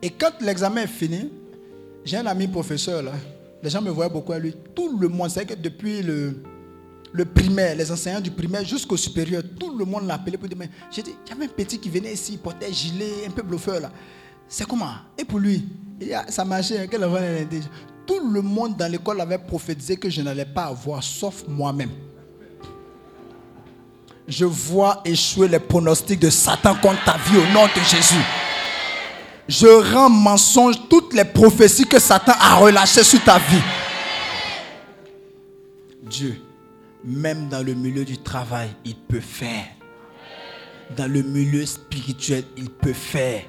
Et 0.00 0.10
quand 0.10 0.32
l'examen 0.40 0.82
est 0.82 0.86
fini, 0.86 1.30
j'ai 2.04 2.16
un 2.18 2.26
ami 2.26 2.46
professeur 2.46 3.02
là. 3.02 3.12
Les 3.62 3.70
gens 3.70 3.82
me 3.82 3.90
voyaient 3.90 4.10
beaucoup 4.12 4.32
à 4.32 4.38
lui. 4.38 4.54
Tout 4.74 4.96
le 4.98 5.08
monde, 5.08 5.30
c'est 5.30 5.44
que 5.44 5.54
depuis 5.54 6.00
le, 6.02 6.36
primaire, 7.34 7.74
les 7.74 7.90
enseignants 7.90 8.20
du 8.20 8.30
primaire 8.30 8.64
jusqu'au 8.64 8.96
supérieur, 8.96 9.42
tout 9.58 9.76
le 9.76 9.84
monde 9.84 10.06
l'appelait 10.06 10.38
pour 10.38 10.46
dire 10.48 10.56
Mais 10.56 10.70
j'ai 10.92 11.02
dit, 11.02 11.14
il 11.26 11.30
y 11.30 11.32
avait 11.32 11.46
un 11.46 11.48
petit 11.48 11.76
qui 11.80 11.88
venait 11.90 12.12
ici, 12.12 12.34
il 12.34 12.38
portait 12.38 12.72
gilet, 12.72 13.26
un 13.26 13.30
peu 13.30 13.42
bluffeur 13.42 13.80
là. 13.80 13.90
C'est 14.46 14.64
comment? 14.66 14.92
Et 15.18 15.24
pour 15.24 15.40
lui, 15.40 15.64
ça 16.28 16.44
marchait. 16.44 16.78
hein, 16.78 16.86
quel 16.88 17.02
enfant 17.04 17.18
il. 17.50 17.60
Tout 18.08 18.20
le 18.32 18.40
monde 18.40 18.74
dans 18.74 18.90
l'école 18.90 19.20
avait 19.20 19.36
prophétisé 19.36 19.98
que 19.98 20.08
je 20.08 20.22
n'allais 20.22 20.46
pas 20.46 20.64
avoir, 20.64 21.02
sauf 21.02 21.44
moi-même. 21.46 21.90
Je 24.26 24.46
vois 24.46 25.02
échouer 25.04 25.46
les 25.46 25.58
pronostics 25.58 26.18
de 26.18 26.30
Satan 26.30 26.74
contre 26.76 27.04
ta 27.04 27.18
vie 27.18 27.36
au 27.36 27.52
nom 27.52 27.66
de 27.66 27.80
Jésus. 27.82 28.24
Je 29.46 29.92
rends 29.92 30.08
mensonge 30.08 30.76
toutes 30.88 31.12
les 31.12 31.24
prophéties 31.24 31.84
que 31.86 31.98
Satan 31.98 32.32
a 32.40 32.56
relâchées 32.56 33.04
sur 33.04 33.22
ta 33.22 33.38
vie. 33.38 33.62
Dieu, 36.02 36.40
même 37.04 37.50
dans 37.50 37.62
le 37.62 37.74
milieu 37.74 38.06
du 38.06 38.16
travail, 38.16 38.70
il 38.86 38.96
peut 38.96 39.20
faire. 39.20 39.66
Dans 40.96 41.10
le 41.10 41.22
milieu 41.22 41.66
spirituel, 41.66 42.44
il 42.56 42.70
peut 42.70 42.94
faire. 42.94 43.42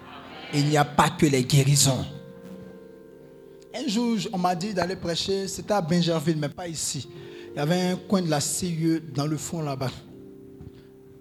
Il 0.54 0.66
n'y 0.66 0.78
a 0.78 0.84
pas 0.84 1.10
que 1.10 1.26
les 1.26 1.46
guérisons. 1.46 2.06
Un 3.80 3.88
jour, 3.88 4.18
on 4.34 4.38
m'a 4.38 4.56
dit 4.56 4.74
d'aller 4.74 4.96
prêcher, 4.96 5.48
c'était 5.48 5.74
à 5.74 5.82
Benjerville, 5.82 6.38
mais 6.38 6.50
pas 6.50 6.68
ici. 6.68 7.08
Il 7.54 7.58
y 7.58 7.60
avait 7.60 7.80
un 7.80 7.96
coin 7.96 8.22
de 8.22 8.30
la 8.30 8.42
CIE 8.42 9.00
dans 9.14 9.26
le 9.26 9.38
fond 9.38 9.62
là-bas. 9.62 9.92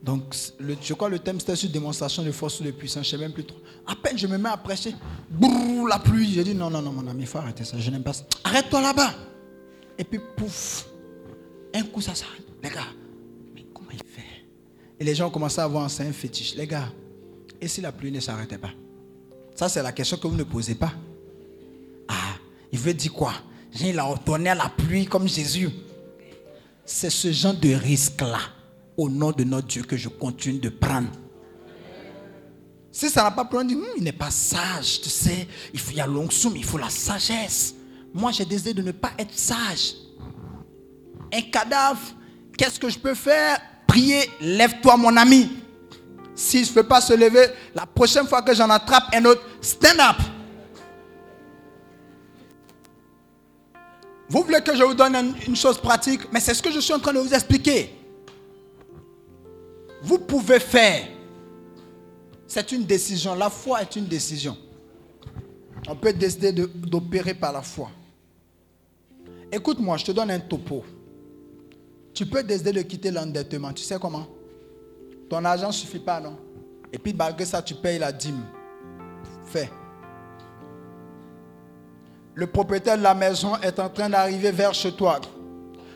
Donc, 0.02 0.35
je 0.60 0.94
crois 0.94 1.09
que 1.09 1.14
le 1.14 1.18
thème 1.18 1.39
c'était 1.39 1.56
sur 1.56 1.68
démonstration 1.70 2.22
de 2.22 2.30
force 2.32 2.60
ou 2.60 2.64
de 2.64 2.70
puissance, 2.70 3.09
je 3.09 3.14
ne 3.14 3.20
sais 3.20 3.24
même 3.24 3.32
plus 3.32 3.44
trop. 3.44 3.59
À 3.86 3.94
peine 3.94 4.16
je 4.16 4.26
me 4.26 4.39
mets 4.39 4.48
à 4.48 4.56
prêcher, 4.56 4.94
brrr, 5.30 5.86
la 5.89 5.98
pluie. 5.98 6.32
J'ai 6.32 6.44
dit 6.44 6.55
non, 6.55 6.70
non, 6.70 6.82
non, 6.82 6.93
mon 6.93 7.06
ami, 7.06 7.22
il 7.22 7.26
faut 7.26 7.39
arrêter 7.39 7.64
ça, 7.64 7.78
je 7.78 7.90
n'aime 7.90 8.02
pas 8.02 8.12
ça. 8.12 8.24
Arrête-toi 8.44 8.80
là-bas. 8.80 9.12
Et 9.98 10.05
puis, 10.05 10.20
pouf, 10.36 10.86
un 11.74 11.82
coup 11.82 12.01
ça 12.01 12.14
s'arrête. 12.14 12.47
Les 12.62 12.70
gars, 12.70 12.86
mais 13.55 13.66
comment 13.74 13.90
il 13.93 13.98
fait? 13.98 14.47
Et 14.98 15.05
les 15.05 15.14
gens 15.14 15.28
ont 15.28 15.30
commencé 15.30 15.60
à 15.60 15.66
voir 15.66 15.90
c'est 15.90 16.06
un 16.06 16.12
fétiche. 16.12 16.55
Les 16.55 16.66
gars, 16.66 16.93
et 17.60 17.68
si 17.68 17.80
la 17.80 17.93
pluie 17.93 18.10
ne 18.10 18.20
s'arrêtait 18.20 18.59
pas? 18.59 18.70
Ça, 19.55 19.68
c'est 19.68 19.82
la 19.82 19.93
question 19.93 20.16
que 20.16 20.26
vous 20.26 20.36
ne 20.36 20.44
posez 20.44 20.74
pas. 20.74 20.93
Il 22.73 22.78
veut 22.78 22.95
dire 22.95 23.12
quoi? 23.12 23.32
Il 23.81 23.99
a 23.99 24.05
retourné 24.05 24.51
à 24.51 24.55
la 24.55 24.69
pluie 24.69 25.07
comme 25.07 25.28
Jésus. 25.28 25.70
C'est 26.85 27.11
ce 27.11 27.31
genre 27.32 27.55
de 27.55 27.74
risque-là, 27.74 28.40
au 28.97 29.09
nom 29.09 29.31
de 29.31 29.45
notre 29.45 29.69
Dieu, 29.69 29.82
que 29.82 29.97
je 29.97 30.09
continue 30.09 30.59
de 30.59 30.69
prendre. 30.69 31.09
Si 32.90 33.11
ça 33.11 33.23
n'a 33.23 33.31
pas 33.31 33.45
pris, 33.45 33.59
on 33.59 33.65
dit, 33.65 33.74
Hum, 33.74 33.85
il 33.97 34.03
n'est 34.03 34.12
pas 34.12 34.31
sage, 34.31 35.01
tu 35.03 35.09
sais. 35.09 35.47
Il, 35.73 35.78
faut, 35.78 35.93
y 35.93 36.01
a 36.01 36.07
l'onction, 36.07 36.51
mais 36.51 36.59
il 36.59 36.65
faut 36.65 36.78
la 36.78 36.90
sagesse. 36.90 37.74
Moi, 38.12 38.32
j'ai 38.32 38.45
décidé 38.45 38.74
de 38.74 38.82
ne 38.82 38.93
pas 38.93 39.12
être 39.19 39.39
sage. 39.39 39.95
Un 41.32 41.43
cadavre, 41.43 42.01
qu'est-ce 42.57 42.81
que 42.81 42.89
je 42.89 42.99
peux 42.99 43.15
faire? 43.15 43.61
Prier, 43.86 44.28
lève-toi, 44.40 44.97
mon 44.97 45.16
ami. 45.16 45.51
S'il 46.35 46.62
ne 46.62 46.73
veut 46.73 46.82
pas 46.82 47.01
se 47.01 47.12
lever, 47.12 47.47
la 47.74 47.85
prochaine 47.85 48.27
fois 48.27 48.43
que 48.43 48.55
j'en 48.55 48.70
attrape 48.70 49.05
un 49.15 49.24
autre, 49.27 49.43
stand 49.61 50.01
up. 50.01 50.16
Vous 54.29 54.43
voulez 54.43 54.61
que 54.61 54.77
je 54.77 54.83
vous 54.83 54.95
donne 54.95 55.15
une- 55.47 55.57
chose 55.57 55.79
pratique, 55.79 56.31
mais 56.33 56.41
c'est 56.41 56.53
ce 56.55 56.63
que 56.63 56.71
je 56.71 56.81
suis 56.81 56.93
en 56.93 56.99
train 56.99 57.13
de 57.15 57.19
vous 57.19 57.33
expliquer. 57.33 57.91
Vous 60.03 60.19
pouvez 60.19 60.61
faire. 60.61 61.09
C'est 62.47 62.73
une 62.73 62.85
décision. 62.85 63.35
La 63.35 63.51
foi 63.51 63.83
est 63.83 63.97
une 63.97 64.07
décision. 64.07 64.57
On 65.89 65.97
peut 65.97 66.13
décider 66.13 66.53
de- 66.53 66.67
d'opérer 66.67 67.35
par 67.35 67.53
la 67.53 67.63
foi. 67.63 67.91
Écoute-moi, 69.51 69.97
je 69.97 70.05
te 70.05 70.13
donne 70.13 70.31
un 70.31 70.41
topo. 70.41 70.85
Tu 72.13 72.27
peux 72.27 72.43
décider 72.43 72.73
de 72.73 72.83
quitter 72.83 73.11
l'endettement. 73.11 73.73
Tu 73.73 73.83
sais 73.83 73.99
comment? 73.99 74.27
Ton 75.31 75.45
argent 75.45 75.69
ne 75.69 75.73
suffit 75.73 75.99
pas, 76.01 76.21
non? 76.21 76.37
Et 76.93 76.99
puis 76.99 77.15
malgré 77.15 77.45
ça, 77.47 77.63
tu 77.63 77.75
payes 77.75 77.99
la 77.99 78.13
dîme. 78.13 78.43
Fais. 79.47 79.71
Le 82.39 82.47
propriétaire 82.47 82.97
de 82.97 83.02
la 83.02 83.15
maison 83.15 83.56
est 83.60 83.81
en 83.81 83.89
train 83.89 84.09
d'arriver 84.09 84.52
vers 84.52 84.73
chez 84.73 84.93
toi. 84.93 85.20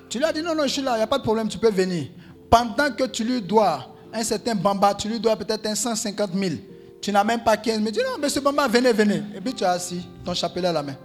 Tu 0.09 0.19
lui 0.19 0.25
as 0.25 0.33
dit 0.33 0.43
non, 0.43 0.57
non, 0.57 0.65
je 0.65 0.73
suis 0.73 0.83
là, 0.83 0.95
il 0.95 0.97
n'y 0.97 1.03
a 1.05 1.07
pas 1.07 1.19
de 1.19 1.23
problème, 1.23 1.47
tu 1.47 1.57
peux 1.57 1.71
venir. 1.71 2.09
Pendant 2.51 2.91
que 2.91 3.05
tu 3.05 3.23
lui 3.23 3.41
dois 3.41 3.95
un 4.13 4.25
certain 4.25 4.57
bamba, 4.57 4.93
tu 4.93 5.09
lui 5.09 5.21
dois 5.21 5.37
peut-être 5.37 5.65
un 5.67 5.77
150 5.77 6.33
000. 6.35 6.55
Tu 7.01 7.13
n'as 7.13 7.23
même 7.23 7.45
pas 7.45 7.57
15 7.57 7.77
000. 7.77 7.87
Tu 7.87 7.93
dis 7.93 8.01
non, 8.01 8.29
ce 8.29 8.41
bamba, 8.41 8.67
venez, 8.67 8.93
venez. 8.93 9.23
Et 9.37 9.41
puis 9.41 9.55
tu 9.55 9.63
as 9.63 9.71
assis, 9.71 10.05
ton 10.25 10.35
chapelet 10.35 10.67
à 10.67 10.73
la 10.73 10.83
main. 10.83 10.97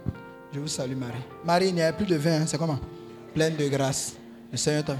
Je 0.52 0.58
vous 0.58 0.66
salue, 0.66 0.96
Marie. 0.96 1.12
Marie, 1.44 1.68
il 1.68 1.74
n'y 1.76 1.82
a 1.82 1.92
plus 1.92 2.06
de 2.06 2.16
vin, 2.16 2.42
hein, 2.42 2.44
c'est 2.44 2.58
comment? 2.58 2.80
Pleine 3.32 3.54
de 3.54 3.68
grâce. 3.68 4.14
Le 4.50 4.58
Seigneur 4.58 4.86
t'a. 4.86 4.96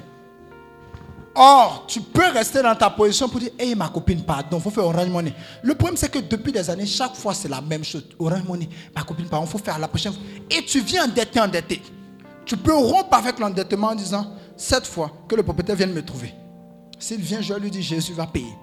Or, 1.34 1.84
tu 1.86 2.00
peux 2.00 2.28
rester 2.32 2.62
dans 2.62 2.74
ta 2.74 2.90
position 2.90 3.28
pour 3.28 3.38
dire, 3.38 3.50
hey 3.58 3.74
ma 3.74 3.88
copine, 3.88 4.22
pardon, 4.24 4.58
il 4.58 4.62
faut 4.62 4.70
faire 4.70 4.84
Orange 4.84 5.08
Money. 5.08 5.32
Le 5.62 5.74
problème, 5.74 5.96
c'est 5.96 6.10
que 6.10 6.18
depuis 6.18 6.50
des 6.50 6.68
années, 6.68 6.86
chaque 6.86 7.14
fois, 7.14 7.32
c'est 7.32 7.48
la 7.48 7.60
même 7.60 7.84
chose. 7.84 8.04
Orange 8.18 8.42
Money, 8.44 8.68
ma 8.94 9.02
copine, 9.02 9.26
pardon, 9.26 9.46
il 9.46 9.50
faut 9.50 9.58
faire 9.58 9.78
la 9.78 9.86
prochaine 9.86 10.12
fois. 10.12 10.22
Et 10.50 10.64
tu 10.64 10.80
viens 10.80 11.04
endetté, 11.04 11.38
endetté. 11.38 11.82
Tu 12.44 12.56
peux 12.56 12.74
rompre 12.74 13.14
avec 13.14 13.38
l'endettement 13.38 13.88
en 13.88 13.94
disant, 13.94 14.34
cette 14.56 14.86
fois, 14.86 15.12
que 15.28 15.36
le 15.36 15.42
propriétaire 15.42 15.76
vienne 15.76 15.92
me 15.92 16.04
trouver. 16.04 16.34
S'il 16.98 17.20
vient, 17.20 17.40
je 17.40 17.54
lui 17.54 17.70
dis, 17.70 17.82
Jésus 17.82 18.12
va 18.12 18.26
payer. 18.26 18.56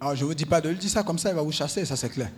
Alors, 0.00 0.14
je 0.14 0.22
ne 0.22 0.28
vous 0.28 0.34
dis 0.34 0.44
pas 0.44 0.60
de 0.60 0.68
lui 0.68 0.76
dire 0.76 0.90
ça 0.90 1.02
comme 1.02 1.18
ça, 1.18 1.30
il 1.30 1.34
va 1.34 1.42
vous 1.42 1.52
chasser, 1.52 1.84
ça 1.84 1.96
c'est 1.96 2.10
clair. 2.10 2.30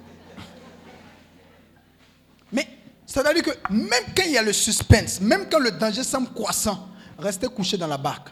Mais 2.52 2.66
ça 3.04 3.22
veut 3.22 3.34
dire 3.34 3.42
que 3.42 3.72
même 3.72 4.04
quand 4.16 4.22
il 4.24 4.32
y 4.32 4.38
a 4.38 4.42
le 4.42 4.52
suspense, 4.52 5.20
même 5.20 5.46
quand 5.50 5.58
le 5.58 5.72
danger 5.72 6.02
semble 6.02 6.28
croissant, 6.28 6.88
restez 7.20 7.48
couché 7.48 7.76
dans 7.76 7.86
la 7.86 7.96
barque. 7.98 8.28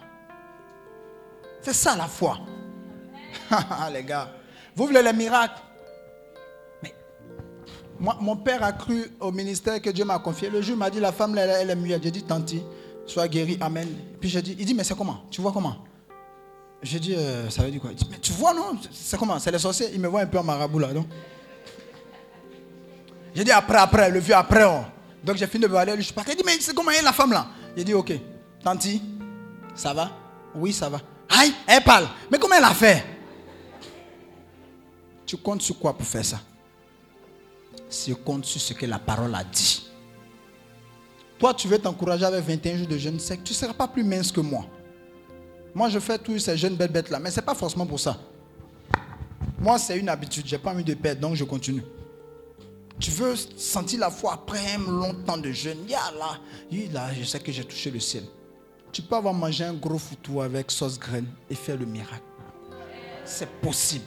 C'est 1.63 1.75
ça 1.75 1.97
la 1.97 2.07
foi. 2.07 2.39
les 3.93 4.05
gars, 4.05 4.31
vous 4.75 4.87
voulez 4.87 5.03
les 5.03 5.13
miracles? 5.13 5.61
Mais 6.83 6.95
moi, 7.99 8.17
mon 8.21 8.37
père 8.37 8.63
a 8.63 8.73
cru 8.73 9.11
au 9.21 9.33
ministère 9.33 9.81
que 9.83 9.91
Dieu 9.91 10.05
m'a 10.05 10.19
confié. 10.19 10.51
Le 10.51 10.63
jour, 10.63 10.77
il 10.77 10.79
m'a 10.79 10.91
dit 10.91 11.01
la 11.01 11.13
femme, 11.13 11.37
elle, 11.37 11.71
est 11.71 11.77
muette. 11.77 12.03
J'ai 12.03 12.11
dit, 12.11 12.23
tanti, 12.23 12.63
sois 13.07 13.29
guéri, 13.29 13.59
amen. 13.61 13.89
Puis 14.21 14.29
j'ai 14.31 14.43
dit, 14.43 14.57
il 14.59 14.65
dit, 14.65 14.75
mais 14.75 14.85
c'est 14.85 14.97
comment? 14.97 15.25
Tu 15.31 15.41
vois 15.41 15.53
comment? 15.53 15.77
J'ai 16.83 17.01
dit, 17.01 17.15
euh, 17.15 17.51
ça 17.51 17.65
veut 17.65 17.71
dire 17.71 17.81
quoi? 17.81 17.91
Il 17.91 17.97
dit, 17.97 18.07
mais 18.11 18.19
tu 18.19 18.33
vois, 18.33 18.55
non? 18.55 18.79
C'est 18.93 19.19
comment? 19.19 19.39
C'est 19.39 19.51
les 19.51 19.59
sorciers. 19.59 19.89
Il 19.93 20.01
me 20.01 20.09
voit 20.09 20.21
un 20.21 20.27
peu 20.27 20.39
en 20.39 20.45
marabout 20.45 20.79
là, 20.79 20.93
non 20.93 21.07
j'ai 23.35 23.45
dit 23.45 23.53
après, 23.53 23.79
après, 23.79 24.11
le 24.11 24.19
vieux 24.19 24.35
après. 24.35 24.65
oh. 24.65 24.85
Donc 25.23 25.37
j'ai 25.37 25.47
fini 25.47 25.63
de 25.63 25.69
parler, 25.69 25.93
je 25.97 26.03
suis 26.03 26.13
parti. 26.13 26.33
Il 26.33 26.37
dit, 26.37 26.43
mais 26.45 26.57
c'est 26.61 26.75
comment? 26.75 26.91
Est 26.91 27.03
la 27.03 27.13
femme 27.13 27.33
là 27.33 27.47
J'ai 27.77 27.85
dit, 27.85 27.95
ok. 27.95 28.13
Ça 29.75 29.95
va? 29.95 30.11
Oui, 30.55 30.73
ça 30.73 30.89
va. 30.89 31.01
Aïe, 31.29 31.53
elle 31.67 31.83
parle. 31.83 32.09
Mais 32.31 32.39
comment 32.39 32.57
elle 32.57 32.65
a 32.65 32.75
fait? 32.75 33.05
Tu 35.25 35.37
comptes 35.37 35.63
sur 35.63 35.79
quoi 35.79 35.97
pour 35.97 36.07
faire 36.07 36.25
ça? 36.25 36.41
Je 37.91 38.15
compte 38.15 38.45
sur 38.45 38.61
ce 38.61 38.75
que 38.75 38.87
la 38.87 38.99
parole 38.99 39.35
a 39.35 39.45
dit. 39.45 39.87
Toi, 41.39 41.55
tu 41.55 41.69
veux 41.69 41.79
t'encourager 41.79 42.25
avec 42.25 42.45
21 42.45 42.79
jours 42.79 42.89
de 42.89 42.99
jeûne 42.99 43.21
sec, 43.21 43.45
tu 43.45 43.53
ne 43.53 43.57
seras 43.57 43.73
pas 43.73 43.87
plus 43.87 44.03
mince 44.03 44.33
que 44.33 44.41
moi. 44.41 44.65
Moi, 45.75 45.89
je 45.89 45.99
fais 46.01 46.19
tous 46.19 46.39
ces 46.39 46.57
jeunes 46.57 46.75
belles 46.75 46.91
bêtes 46.91 47.11
là, 47.11 47.21
mais 47.21 47.31
ce 47.31 47.37
n'est 47.37 47.47
pas 47.47 47.55
forcément 47.55 47.87
pour 47.87 48.01
ça. 48.01 48.19
Moi, 49.59 49.79
c'est 49.79 49.99
une 49.99 50.09
habitude, 50.09 50.47
je 50.47 50.57
n'ai 50.57 50.63
pas 50.63 50.73
envie 50.73 50.83
de 50.85 50.95
perdre, 50.95 51.21
donc 51.21 51.37
je 51.37 51.45
continue. 51.45 51.85
Tu 52.99 53.11
veux 53.13 53.37
sentir 53.57 54.01
la 54.01 54.11
foi 54.11 54.33
après 54.33 54.75
un 54.75 54.91
long 54.91 55.15
temps 55.15 55.39
de 55.39 55.53
jeûne? 55.53 55.79
Ya 55.89 56.01
là, 56.19 57.11
je 57.15 57.25
sais 57.25 57.39
que 57.39 57.53
j'ai 57.53 57.65
touché 57.65 57.91
le 57.91 58.01
ciel. 58.01 58.25
Tu 58.93 59.03
peux 59.03 59.17
avoir 59.17 59.35
mangé 59.35 59.65
un 59.65 59.75
gros 59.75 59.99
foutou 59.99 60.41
avec 60.41 60.71
sauce 60.71 60.99
graine 60.99 61.27
et 61.49 61.55
faire 61.55 61.77
le 61.77 61.87
miracle. 61.87 62.23
C'est 63.25 63.49
possible. 63.61 64.07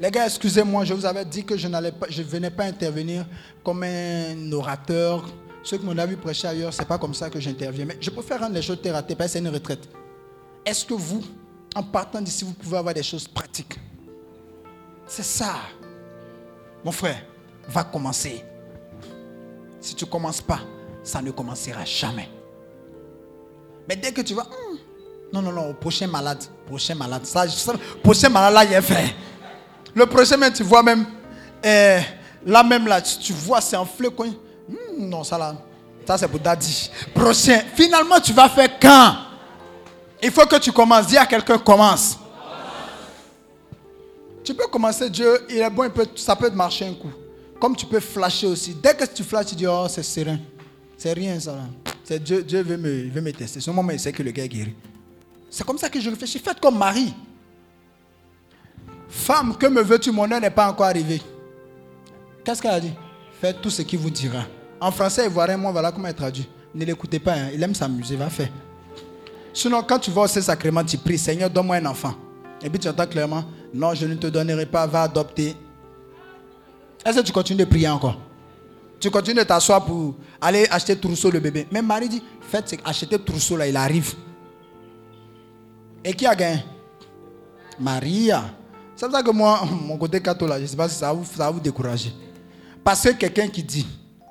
Les 0.00 0.10
gars, 0.10 0.26
excusez-moi, 0.26 0.84
je 0.84 0.94
vous 0.94 1.06
avais 1.06 1.24
dit 1.24 1.44
que 1.44 1.56
je 1.56 1.68
n'allais 1.68 1.92
pas, 1.92 2.06
je 2.10 2.22
venais 2.22 2.50
pas 2.50 2.64
intervenir 2.64 3.24
comme 3.62 3.84
un 3.84 4.52
orateur. 4.52 5.24
Ceux 5.62 5.78
qui 5.78 5.86
m'ont 5.86 5.94
vu 6.06 6.16
prêcher 6.16 6.48
ailleurs, 6.48 6.74
c'est 6.74 6.88
pas 6.88 6.98
comme 6.98 7.14
ça 7.14 7.30
que 7.30 7.38
j'interviens. 7.38 7.84
Mais 7.84 7.96
je 8.00 8.10
préfère 8.10 8.40
rendre 8.40 8.54
les 8.54 8.62
choses 8.62 8.82
terre 8.82 8.96
à 8.96 9.02
parce 9.02 9.16
que 9.16 9.26
c'est 9.28 9.38
une 9.38 9.48
retraite. 9.48 9.88
Est-ce 10.66 10.84
que 10.84 10.94
vous, 10.94 11.22
en 11.76 11.84
partant 11.84 12.20
d'ici, 12.20 12.44
vous 12.44 12.52
pouvez 12.52 12.78
avoir 12.78 12.94
des 12.94 13.02
choses 13.02 13.28
pratiques? 13.28 13.78
C'est 15.06 15.22
ça. 15.22 15.54
Mon 16.84 16.90
frère, 16.90 17.22
va 17.68 17.84
commencer. 17.84 18.44
Si 19.80 19.94
tu 19.94 20.04
ne 20.04 20.10
commences 20.10 20.40
pas, 20.40 20.60
ça 21.04 21.22
ne 21.22 21.30
commencera 21.30 21.84
jamais. 21.84 22.28
Mais 23.88 23.96
dès 23.96 24.12
que 24.12 24.20
tu 24.20 24.34
vas, 24.34 24.42
Hum, 24.42 24.78
non, 25.32 25.42
non, 25.42 25.52
non, 25.52 25.74
prochain 25.74 26.06
malade, 26.06 26.42
prochain 26.66 26.94
malade, 26.94 27.24
ça, 27.24 27.44
prochain 28.02 28.28
malade 28.28 28.54
là, 28.54 28.64
il 28.64 28.72
est 28.72 28.82
fait. 28.82 29.14
Le 29.94 30.06
prochain 30.06 30.36
même, 30.36 30.52
tu 30.52 30.62
vois 30.62 30.82
même, 30.82 31.04
euh, 31.64 32.00
là 32.46 32.62
même 32.62 32.86
là, 32.86 33.00
tu, 33.00 33.32
vois, 33.32 33.60
c'est 33.60 33.76
enflé. 33.76 34.08
quoi. 34.10 34.26
Hum, 34.26 35.08
non, 35.08 35.24
ça 35.24 35.36
là, 35.38 35.54
ça 36.06 36.16
c'est 36.18 36.28
pour 36.28 36.40
Daddy. 36.40 36.90
Prochain, 37.14 37.60
finalement, 37.74 38.20
tu 38.20 38.32
vas 38.32 38.48
faire 38.48 38.78
quand? 38.80 39.16
Il 40.22 40.30
faut 40.30 40.46
que 40.46 40.56
tu 40.56 40.70
commences. 40.72 41.06
Dis 41.08 41.16
à 41.18 41.26
quelqu'un, 41.26 41.58
commence. 41.58 42.16
Tu 44.44 44.54
peux 44.54 44.66
commencer, 44.66 45.08
Dieu, 45.10 45.46
il 45.50 45.58
est 45.58 45.70
bon, 45.70 45.84
il 45.84 45.90
peut- 45.90 46.06
ça 46.16 46.34
peut 46.36 46.50
marcher 46.50 46.86
un 46.86 46.94
coup. 46.94 47.10
Comme 47.60 47.76
tu 47.76 47.86
peux 47.86 48.00
flasher 48.00 48.46
aussi. 48.48 48.74
Dès 48.74 48.94
que 48.94 49.04
tu 49.04 49.22
flashes, 49.22 49.46
tu 49.46 49.54
dis, 49.54 49.66
oh, 49.66 49.86
c'est 49.88 50.02
serein. 50.02 50.38
C'est 51.02 51.14
rien 51.14 51.40
ça. 51.40 51.56
Dieu, 52.20 52.62
veut 52.62 52.76
me, 52.76 53.10
veut 53.10 53.20
me 53.20 53.32
tester. 53.32 53.58
Ce 53.58 53.72
moment, 53.72 53.90
il 53.90 53.98
sait 53.98 54.12
que 54.12 54.22
le 54.22 54.30
gars 54.30 54.44
est 54.44 54.48
guéri. 54.48 54.72
C'est 55.50 55.66
comme 55.66 55.76
ça 55.76 55.88
que 55.88 55.98
je 56.00 56.08
réfléchis. 56.08 56.38
Faites 56.38 56.60
comme 56.60 56.78
Marie. 56.78 57.12
Femme, 59.08 59.56
que 59.56 59.66
me 59.66 59.82
veux-tu? 59.82 60.12
Mon 60.12 60.30
heure 60.30 60.40
n'est 60.40 60.48
pas 60.48 60.70
encore 60.70 60.86
arrivé. 60.86 61.20
Qu'est-ce 62.44 62.62
qu'elle 62.62 62.70
a 62.70 62.78
dit? 62.78 62.92
Faites 63.40 63.60
tout 63.60 63.68
ce 63.68 63.82
qu'il 63.82 63.98
vous 63.98 64.10
dira. 64.10 64.44
En 64.80 64.92
français, 64.92 65.26
ivoirien, 65.26 65.56
moi, 65.56 65.72
voilà 65.72 65.90
comment 65.90 66.06
elle 66.06 66.14
traduit. 66.14 66.48
Ne 66.72 66.84
l'écoutez 66.84 67.18
pas, 67.18 67.32
hein. 67.32 67.50
il 67.52 67.60
aime 67.60 67.74
s'amuser, 67.74 68.14
va 68.14 68.30
faire. 68.30 68.50
Sinon, 69.52 69.82
quand 69.82 69.98
tu 69.98 70.12
vas 70.12 70.22
au 70.22 70.26
Saint-Sacrement, 70.28 70.84
tu 70.84 70.98
pries, 70.98 71.18
Seigneur, 71.18 71.50
donne-moi 71.50 71.78
un 71.78 71.86
enfant. 71.86 72.14
Et 72.62 72.70
puis 72.70 72.78
tu 72.78 72.86
entends 72.86 73.08
clairement, 73.08 73.44
non, 73.74 73.92
je 73.92 74.06
ne 74.06 74.14
te 74.14 74.28
donnerai 74.28 74.66
pas, 74.66 74.86
va 74.86 75.02
adopter. 75.02 75.56
Est-ce 77.04 77.18
que 77.18 77.26
tu 77.26 77.32
continues 77.32 77.58
de 77.58 77.64
prier 77.64 77.88
encore? 77.88 78.20
Tu 79.02 79.10
continues 79.10 79.38
de 79.38 79.42
t'asseoir 79.42 79.84
pour 79.84 80.14
aller 80.40 80.64
acheter 80.70 80.96
trousseau 80.96 81.28
le 81.28 81.40
bébé. 81.40 81.66
Mais 81.72 81.82
Marie 81.82 82.08
dit, 82.08 82.22
faites 82.40 82.78
acheter 82.84 83.18
trousseau 83.18 83.56
là, 83.56 83.66
il 83.66 83.76
arrive. 83.76 84.14
Et 86.04 86.12
qui 86.14 86.24
a 86.24 86.36
gagné? 86.36 86.64
Maria. 87.80 88.44
C'est 88.94 89.06
pour 89.06 89.16
ça 89.16 89.24
que 89.24 89.30
moi, 89.32 89.60
mon 89.88 89.98
côté 89.98 90.20
catho 90.22 90.46
là, 90.46 90.58
je 90.58 90.62
ne 90.62 90.66
sais 90.68 90.76
pas 90.76 90.88
si 90.88 90.94
ça 90.94 91.12
va, 91.12 91.14
vous, 91.14 91.54
vous 91.54 91.60
décourager. 91.60 92.12
Parce 92.84 93.02
que 93.02 93.10
quelqu'un 93.14 93.48
qui 93.48 93.64
dit, 93.64 93.84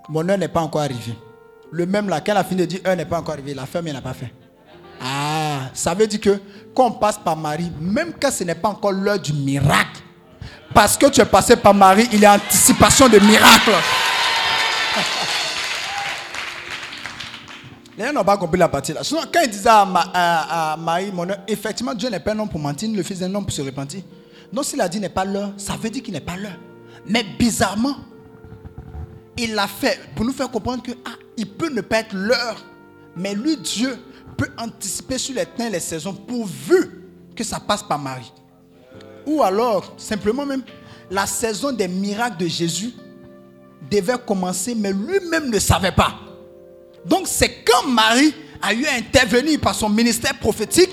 mon 0.08 0.28
heure 0.30 0.38
n'est 0.38 0.48
pas 0.48 0.62
encore 0.62 0.82
arrivée. 0.82 1.18
Le 1.70 1.86
même 1.86 2.08
là, 2.08 2.22
quand 2.22 2.32
il 2.32 2.38
a 2.38 2.44
fini 2.46 2.62
de 2.62 2.66
dire, 2.66 2.80
heure 2.88 2.96
n'est 2.96 3.06
pas 3.06 3.20
encore 3.20 3.34
arrivée, 3.34 3.54
la 3.54 3.66
femme, 3.66 3.90
n'a 3.90 4.02
pas 4.02 4.14
fait. 4.14 4.32
Ah, 5.02 5.70
ça 5.74 5.94
veut 5.94 6.08
dire 6.08 6.22
que 6.22 6.40
quand 6.74 6.88
on 6.88 6.92
passe 6.92 7.18
par 7.18 7.36
Marie, 7.36 7.70
même 7.82 8.14
quand 8.18 8.32
ce 8.32 8.46
n'est 8.46 8.56
pas 8.56 8.70
encore 8.70 8.94
l'heure 8.94 9.20
du 9.20 9.34
miracle, 9.34 10.02
parce 10.74 10.96
que 10.96 11.08
tu 11.08 11.20
es 11.20 11.26
passé 11.26 11.58
par 11.58 11.74
Marie, 11.74 12.08
il 12.14 12.22
y 12.22 12.26
a 12.26 12.36
anticipation 12.36 13.10
de 13.10 13.20
miracle. 13.20 13.72
Les 17.98 18.06
gens 18.06 18.14
n'ont 18.14 18.24
pas 18.24 18.38
compris 18.38 18.58
la 18.58 18.70
partie 18.70 18.94
là. 18.94 19.04
Sinon, 19.04 19.22
quand 19.32 19.42
il 19.44 19.50
disait 19.50 19.70
à, 19.70 19.86
Ma- 19.86 20.10
à- 20.14 20.74
à 20.74 20.78
Marie, 20.78 21.12
mon 21.12 21.28
effectivement, 21.48 21.94
Dieu 21.94 22.10
n'est 22.10 22.20
pas 22.20 22.34
un 22.34 22.40
homme 22.40 22.50
pour 22.50 22.60
mentir, 22.60 22.90
le 22.92 23.04
fils 23.04 23.20
d'un 23.20 23.34
homme 23.36 23.44
pour 23.46 23.54
se 23.54 23.62
repentir. 23.62 24.02
Donc, 24.52 24.66
s'il 24.66 24.80
a 24.82 24.88
dit 24.90 25.00
n'est 25.00 25.10
pas 25.10 25.26
l'heure, 25.26 25.54
ça 25.58 25.74
veut 25.76 25.90
dire 25.90 26.02
qu'il 26.02 26.14
n'est 26.14 26.22
pas 26.22 26.38
l'heure. 26.38 26.58
Mais 27.06 27.24
bizarrement, 27.38 27.96
il 29.38 29.54
l'a 29.54 29.68
fait 29.68 30.00
pour 30.16 30.26
nous 30.26 30.34
faire 30.34 30.50
comprendre 30.50 30.84
que 30.84 30.92
ah, 31.06 31.12
il 31.38 31.48
peut 31.48 31.70
ne 31.70 31.82
pas 31.82 32.00
être 32.00 32.14
l'heure, 32.16 32.64
mais 33.16 33.34
lui, 33.34 33.58
Dieu, 33.58 33.98
peut 34.38 34.50
anticiper 34.58 35.18
sur 35.18 35.36
les 35.36 35.46
temps 35.46 35.66
et 35.68 35.70
les 35.70 35.80
saisons 35.80 36.14
pourvu 36.14 37.04
que 37.36 37.44
ça 37.44 37.60
passe 37.60 37.84
par 37.84 38.00
Marie. 38.00 38.32
Ou 39.26 39.44
alors, 39.44 39.94
simplement 39.98 40.46
même, 40.46 40.64
la 41.10 41.26
saison 41.28 41.72
des 41.72 41.88
miracles 41.88 42.38
de 42.38 42.48
Jésus 42.48 42.94
devait 43.90 44.18
commencer, 44.26 44.76
mais 44.76 44.92
lui-même 44.92 45.50
ne 45.50 45.60
savait 45.60 45.92
pas. 45.92 46.20
Donc, 47.06 47.24
c'est 47.26 47.64
quand 47.66 47.88
Marie 47.88 48.34
a 48.62 48.74
eu 48.74 48.86
à 48.86 48.94
intervenir 48.94 49.60
par 49.60 49.74
son 49.74 49.90
ministère 49.90 50.38
prophétique 50.38 50.92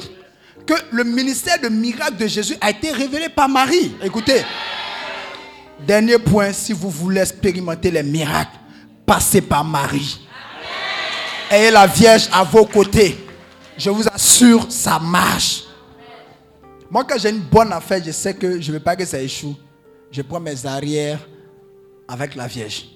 que 0.66 0.74
le 0.90 1.04
ministère 1.04 1.60
de 1.60 1.68
miracles 1.68 2.16
de 2.16 2.26
Jésus 2.26 2.56
a 2.60 2.70
été 2.70 2.90
révélé 2.92 3.28
par 3.28 3.48
Marie. 3.48 3.94
Écoutez, 4.02 4.42
dernier 5.86 6.18
point, 6.18 6.52
si 6.52 6.72
vous 6.72 6.90
voulez 6.90 7.20
expérimenter 7.20 7.90
les 7.90 8.02
miracles, 8.02 8.56
passez 9.06 9.40
par 9.40 9.64
Marie. 9.64 10.20
Ayez 11.50 11.70
la 11.70 11.86
Vierge 11.86 12.28
à 12.32 12.44
vos 12.44 12.66
côtés. 12.66 13.18
Je 13.76 13.90
vous 13.90 14.06
assure, 14.08 14.66
ça 14.70 14.98
marche. 14.98 15.64
Moi, 16.90 17.04
quand 17.04 17.18
j'ai 17.18 17.30
une 17.30 17.40
bonne 17.40 17.72
affaire, 17.72 18.02
je 18.04 18.10
sais 18.10 18.34
que 18.34 18.60
je 18.60 18.68
ne 18.70 18.76
veux 18.76 18.82
pas 18.82 18.96
que 18.96 19.04
ça 19.04 19.20
échoue. 19.20 19.56
Je 20.10 20.22
prends 20.22 20.40
mes 20.40 20.66
arrières 20.66 21.20
avec 22.08 22.34
la 22.34 22.46
Vierge. 22.46 22.88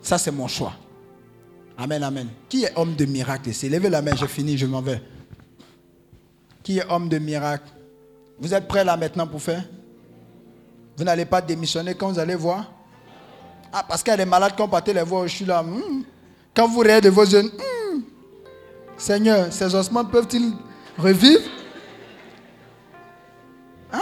Ça, 0.00 0.16
c'est 0.18 0.30
mon 0.30 0.48
choix. 0.48 0.72
Amen, 1.76 2.02
amen. 2.02 2.28
Qui 2.48 2.64
est 2.64 2.72
homme 2.76 2.96
de 2.96 3.04
miracle 3.04 3.50
ici? 3.50 3.68
Levez 3.68 3.90
la 3.90 4.02
main, 4.02 4.16
j'ai 4.16 4.26
fini, 4.26 4.56
je 4.56 4.66
m'en 4.66 4.80
vais. 4.80 5.00
Qui 6.62 6.78
est 6.78 6.90
homme 6.90 7.08
de 7.08 7.18
miracle? 7.18 7.68
Vous 8.40 8.52
êtes 8.52 8.66
prêts 8.66 8.84
là 8.84 8.96
maintenant 8.96 9.26
pour 9.26 9.40
faire? 9.40 9.64
Vous 10.96 11.04
n'allez 11.04 11.24
pas 11.24 11.40
démissionner 11.40 11.94
quand 11.94 12.10
vous 12.10 12.18
allez 12.18 12.34
voir? 12.34 12.72
Ah, 13.72 13.84
parce 13.86 14.06
a 14.08 14.16
des 14.16 14.24
malades 14.24 14.56
qui 14.56 14.62
ont 14.62 14.68
parté 14.68 14.92
les 14.92 15.02
voir, 15.02 15.28
je 15.28 15.36
suis 15.36 15.44
là. 15.44 15.62
hmm. 15.62 16.02
Quand 16.54 16.66
vous 16.68 16.80
riez 16.80 17.00
de 17.00 17.10
vos 17.10 17.24
yeux, 17.24 17.42
hmm. 17.42 18.00
Seigneur, 18.96 19.52
ces 19.52 19.72
ossements 19.74 20.04
peuvent-ils 20.04 20.54
revivre? 20.96 21.42
Hein? 23.92 24.00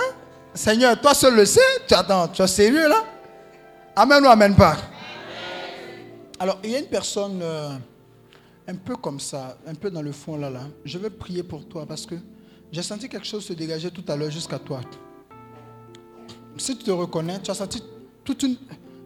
Seigneur, 0.54 0.98
toi 1.00 1.12
seul 1.12 1.34
le 1.34 1.44
sais. 1.44 1.60
Tu 1.86 1.94
attends, 1.94 2.28
tu 2.28 2.40
es 2.40 2.46
sérieux 2.46 2.88
là? 2.88 3.04
Amen 3.98 4.22
ou 4.24 4.28
amen 4.28 4.54
pas? 4.54 4.76
Alors, 6.38 6.58
il 6.62 6.70
y 6.70 6.74
a 6.74 6.80
une 6.80 6.86
personne 6.86 7.40
euh, 7.40 7.70
un 8.68 8.74
peu 8.74 8.94
comme 8.94 9.18
ça, 9.18 9.56
un 9.66 9.74
peu 9.74 9.90
dans 9.90 10.02
le 10.02 10.12
fond 10.12 10.36
là, 10.36 10.50
là. 10.50 10.64
Je 10.84 10.98
vais 10.98 11.08
prier 11.08 11.42
pour 11.42 11.66
toi 11.66 11.86
parce 11.86 12.04
que 12.04 12.14
j'ai 12.70 12.82
senti 12.82 13.08
quelque 13.08 13.26
chose 13.26 13.46
se 13.46 13.54
dégager 13.54 13.90
tout 13.90 14.04
à 14.08 14.14
l'heure 14.14 14.30
jusqu'à 14.30 14.58
toi. 14.58 14.82
Si 16.58 16.76
tu 16.76 16.84
te 16.84 16.90
reconnais, 16.90 17.40
tu 17.40 17.50
as 17.50 17.54
senti 17.54 17.82
toute 18.22 18.42
une, 18.42 18.56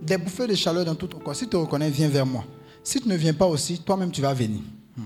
des 0.03 0.19
bouffées 0.19 0.49
de 0.49 0.57
chaleur 0.57 0.85
dans 0.85 0.97
tout 0.97 1.07
ton 1.07 1.21
corps. 1.21 1.37
Si 1.37 1.45
tu 1.45 1.51
te 1.51 1.57
reconnais, 1.57 1.89
viens 1.89 2.09
vers 2.09 2.27
moi. 2.27 2.45
Si 2.83 3.01
tu 3.01 3.09
ne 3.09 3.15
viens 3.15 3.35
pas 3.35 3.47
aussi, 3.47 3.79
toi-même 3.79 4.11
tu 4.11 4.21
vas 4.21 4.35
venir. 4.35 4.61
Hmm. 4.97 5.05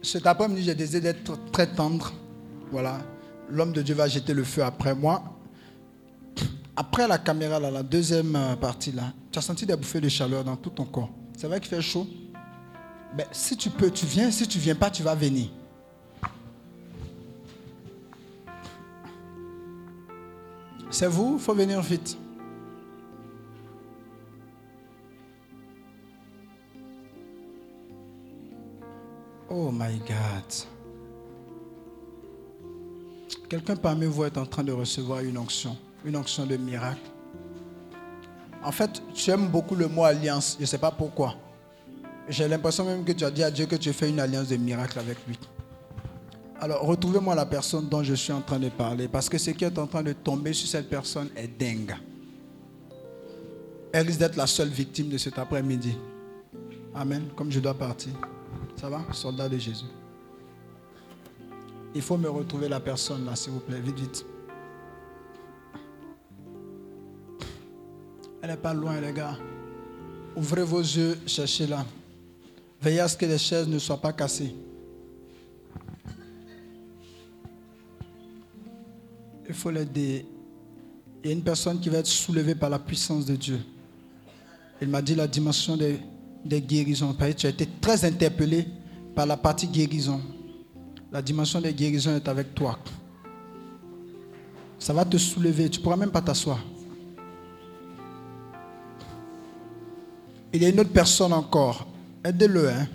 Cet 0.00 0.28
après-midi, 0.28 0.62
j'ai 0.62 0.76
désiré 0.76 1.00
d'être 1.00 1.50
très 1.50 1.66
tendre. 1.66 2.12
Voilà. 2.70 3.00
L'homme 3.50 3.72
de 3.72 3.82
Dieu 3.82 3.96
va 3.96 4.06
jeter 4.06 4.32
le 4.32 4.44
feu 4.44 4.62
après 4.62 4.94
moi. 4.94 5.33
Après 6.76 7.06
la 7.06 7.18
caméra, 7.18 7.60
la 7.60 7.82
deuxième 7.82 8.34
euh, 8.34 8.56
partie, 8.56 8.92
là, 8.92 9.12
tu 9.30 9.38
as 9.38 9.42
senti 9.42 9.64
des 9.64 9.76
bouffées 9.76 10.00
de 10.00 10.08
chaleur 10.08 10.42
dans 10.42 10.56
tout 10.56 10.70
ton 10.70 10.84
corps. 10.84 11.10
C'est 11.36 11.46
vrai 11.46 11.60
qu'il 11.60 11.68
fait 11.68 11.82
chaud. 11.82 12.06
Mais 13.16 13.26
si 13.30 13.56
tu 13.56 13.70
peux, 13.70 13.90
tu 13.90 14.06
viens. 14.06 14.30
Si 14.30 14.46
tu 14.48 14.58
viens 14.58 14.74
pas, 14.74 14.90
tu 14.90 15.02
vas 15.02 15.14
venir. 15.14 15.48
C'est 20.90 21.08
vous, 21.08 21.34
il 21.38 21.40
faut 21.42 21.54
venir 21.54 21.80
vite. 21.80 22.16
Oh 29.48 29.70
my 29.72 29.98
God. 29.98 30.52
Quelqu'un 33.48 33.76
parmi 33.76 34.06
vous 34.06 34.24
est 34.24 34.36
en 34.38 34.46
train 34.46 34.64
de 34.64 34.72
recevoir 34.72 35.20
une 35.20 35.38
onction, 35.38 35.76
une 36.04 36.16
onction 36.16 36.46
de 36.46 36.56
miracle. 36.56 37.00
En 38.62 38.72
fait, 38.72 39.02
tu 39.12 39.30
aimes 39.30 39.48
beaucoup 39.48 39.74
le 39.74 39.88
mot 39.88 40.04
alliance. 40.04 40.56
Je 40.56 40.62
ne 40.62 40.66
sais 40.66 40.78
pas 40.78 40.90
pourquoi. 40.90 41.34
J'ai 42.28 42.48
l'impression 42.48 42.84
même 42.84 43.04
que 43.04 43.12
tu 43.12 43.24
as 43.24 43.30
dit 43.30 43.42
à 43.42 43.50
Dieu 43.50 43.66
que 43.66 43.76
tu 43.76 43.92
fais 43.92 44.08
une 44.08 44.20
alliance 44.20 44.48
de 44.48 44.56
miracle 44.56 44.98
avec 44.98 45.18
lui. 45.26 45.38
Alors, 46.60 46.82
retrouvez-moi 46.82 47.34
la 47.34 47.44
personne 47.44 47.88
dont 47.88 48.02
je 48.02 48.14
suis 48.14 48.32
en 48.32 48.40
train 48.40 48.58
de 48.58 48.70
parler, 48.70 49.08
parce 49.08 49.28
que 49.28 49.36
ce 49.36 49.50
qui 49.50 49.64
est 49.64 49.78
en 49.78 49.86
train 49.86 50.02
de 50.02 50.12
tomber 50.12 50.54
sur 50.54 50.68
cette 50.68 50.88
personne 50.88 51.28
est 51.36 51.48
dingue. 51.48 51.94
Elle 53.92 54.06
risque 54.06 54.18
d'être 54.18 54.36
la 54.36 54.46
seule 54.46 54.68
victime 54.68 55.08
de 55.08 55.18
cet 55.18 55.38
après-midi. 55.38 55.94
Amen. 56.94 57.24
Comme 57.36 57.50
je 57.52 57.60
dois 57.60 57.74
partir. 57.74 58.12
Ça 58.80 58.88
va, 58.88 59.02
soldat 59.12 59.48
de 59.48 59.58
Jésus. 59.58 59.84
Il 61.94 62.02
faut 62.02 62.16
me 62.16 62.28
retrouver 62.28 62.68
la 62.68 62.80
personne 62.80 63.24
là, 63.24 63.36
s'il 63.36 63.52
vous 63.52 63.60
plaît. 63.60 63.80
Vite, 63.80 63.98
vite. 63.98 64.26
Elle 68.44 68.50
n'est 68.50 68.56
pas 68.58 68.74
loin, 68.74 69.00
les 69.00 69.14
gars. 69.14 69.38
Ouvrez 70.36 70.64
vos 70.64 70.80
yeux, 70.80 71.18
cherchez-la. 71.26 71.86
Veillez 72.78 73.00
à 73.00 73.08
ce 73.08 73.16
que 73.16 73.24
les 73.24 73.38
chaises 73.38 73.66
ne 73.66 73.78
soient 73.78 73.96
pas 73.96 74.12
cassées. 74.12 74.54
Il 79.48 79.54
faut 79.54 79.70
l'aider. 79.70 80.26
Il 81.22 81.28
y 81.28 81.30
a 81.30 81.32
une 81.32 81.42
personne 81.42 81.80
qui 81.80 81.88
va 81.88 81.96
être 81.96 82.06
soulevée 82.06 82.54
par 82.54 82.68
la 82.68 82.78
puissance 82.78 83.24
de 83.24 83.34
Dieu. 83.34 83.60
Il 84.82 84.88
m'a 84.88 85.00
dit 85.00 85.14
la 85.14 85.26
dimension 85.26 85.78
des, 85.78 85.98
des 86.44 86.60
guérisons. 86.60 87.16
Tu 87.38 87.46
as 87.46 87.48
été 87.48 87.66
très 87.80 88.04
interpellé 88.04 88.66
par 89.14 89.24
la 89.24 89.38
partie 89.38 89.68
guérison. 89.68 90.20
La 91.10 91.22
dimension 91.22 91.62
des 91.62 91.72
guérisons 91.72 92.14
est 92.14 92.28
avec 92.28 92.54
toi. 92.54 92.78
Ça 94.78 94.92
va 94.92 95.06
te 95.06 95.16
soulever. 95.16 95.70
Tu 95.70 95.78
ne 95.78 95.82
pourras 95.82 95.96
même 95.96 96.10
pas 96.10 96.20
t'asseoir. 96.20 96.60
Il 100.54 100.62
y 100.62 100.66
a 100.66 100.68
une 100.68 100.78
autre 100.78 100.92
personne 100.92 101.32
encore. 101.32 101.84
Aidez-le. 102.24 102.68
Hein? 102.70 102.86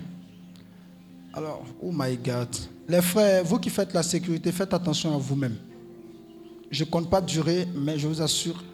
Alors, 1.34 1.62
oh 1.82 1.90
my 1.92 2.16
God. 2.16 2.48
Les 2.88 3.02
frères, 3.02 3.44
vous 3.44 3.58
qui 3.58 3.68
faites 3.68 3.92
la 3.92 4.02
sécurité, 4.02 4.50
faites 4.50 4.72
attention 4.72 5.14
à 5.14 5.18
vous-même. 5.18 5.56
Je 6.70 6.84
ne 6.84 6.88
compte 6.88 7.10
pas 7.10 7.20
durer, 7.20 7.68
mais 7.74 7.98
je 7.98 8.08
vous 8.08 8.22
assure. 8.22 8.64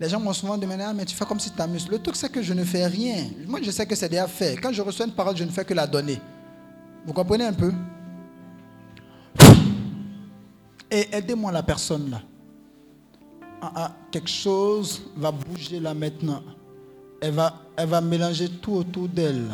Les 0.00 0.08
gens 0.08 0.18
m'ont 0.18 0.32
souvent 0.32 0.58
demandé, 0.58 0.82
ah, 0.84 0.92
mais 0.92 1.04
tu 1.04 1.14
fais 1.14 1.24
comme 1.24 1.38
si 1.38 1.50
tu 1.50 1.56
t'amuses. 1.56 1.88
Le 1.88 2.00
truc, 2.00 2.16
c'est 2.16 2.32
que 2.32 2.42
je 2.42 2.52
ne 2.52 2.64
fais 2.64 2.86
rien. 2.86 3.28
Moi, 3.46 3.60
je 3.62 3.70
sais 3.70 3.86
que 3.86 3.94
c'est 3.94 4.08
déjà 4.08 4.26
fait. 4.26 4.56
Quand 4.56 4.72
je 4.72 4.82
reçois 4.82 5.06
une 5.06 5.12
parole, 5.12 5.36
je 5.36 5.44
ne 5.44 5.50
fais 5.50 5.64
que 5.64 5.74
la 5.74 5.86
donner. 5.86 6.18
Vous 7.06 7.12
comprenez 7.12 7.44
un 7.44 7.52
peu? 7.52 7.72
Et 10.90 11.06
aidez-moi 11.12 11.52
la 11.52 11.62
personne 11.62 12.10
là. 12.10 12.20
Ah, 13.62 13.72
ah, 13.76 13.96
quelque 14.10 14.30
chose 14.30 15.02
va 15.16 15.30
bouger 15.30 15.78
là 15.78 15.94
maintenant. 15.94 16.42
Elle 17.20 17.32
va, 17.34 17.54
elle 17.76 17.88
va 17.88 18.00
mélanger 18.00 18.48
tout 18.48 18.72
autour 18.74 19.08
d'elle. 19.08 19.50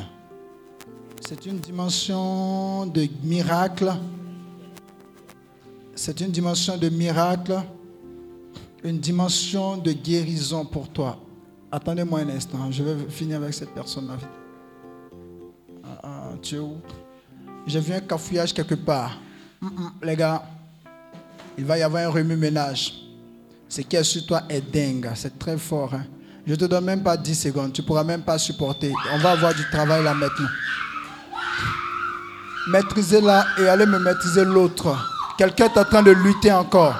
C'est 1.20 1.46
une 1.46 1.58
dimension 1.58 2.86
de 2.86 3.08
miracle. 3.24 3.92
C'est 5.94 6.20
une 6.20 6.30
dimension 6.30 6.76
de 6.76 6.88
miracle. 6.88 7.58
Une 8.84 8.98
dimension 9.00 9.76
de 9.78 9.92
guérison 9.92 10.64
pour 10.64 10.88
toi. 10.88 11.18
Attendez-moi 11.72 12.20
un 12.20 12.28
instant. 12.28 12.70
Je 12.70 12.82
vais 12.84 13.10
finir 13.10 13.38
avec 13.38 13.52
cette 13.54 13.74
personne-là. 13.74 14.16
Ah, 15.82 16.00
ah, 16.04 16.30
tu 16.40 16.54
es 16.56 16.58
où? 16.58 16.76
J'ai 17.66 17.80
vu 17.80 17.92
un 17.94 18.00
cafouillage 18.00 18.54
quelque 18.54 18.76
part. 18.76 19.18
Hum, 19.60 19.72
hum, 19.76 19.92
les 20.04 20.14
gars, 20.14 20.44
il 21.58 21.64
va 21.64 21.78
y 21.78 21.82
avoir 21.82 22.04
un 22.08 22.10
remue-ménage. 22.12 22.94
Ce 23.68 23.80
qui 23.80 23.96
est 23.96 24.04
sur 24.04 24.24
toi 24.24 24.42
est 24.48 24.60
dingue. 24.60 25.10
C'est 25.16 25.36
très 25.36 25.58
fort. 25.58 25.94
hein. 25.94 26.04
Je 26.46 26.52
ne 26.52 26.56
te 26.56 26.64
donne 26.64 26.84
même 26.84 27.02
pas 27.02 27.16
10 27.16 27.34
secondes. 27.34 27.72
Tu 27.72 27.80
ne 27.80 27.86
pourras 27.86 28.04
même 28.04 28.22
pas 28.22 28.38
supporter. 28.38 28.92
On 29.12 29.18
va 29.18 29.32
avoir 29.32 29.52
du 29.52 29.68
travail 29.68 30.04
là 30.04 30.14
maintenant. 30.14 30.46
Maîtrisez-la 32.68 33.46
et 33.58 33.68
allez 33.68 33.86
me 33.86 33.98
maîtriser 33.98 34.44
l'autre. 34.44 34.96
Quelqu'un 35.36 35.64
est 35.66 35.78
en 35.78 35.84
train 35.84 36.02
de 36.02 36.12
lutter 36.12 36.52
encore. 36.52 36.94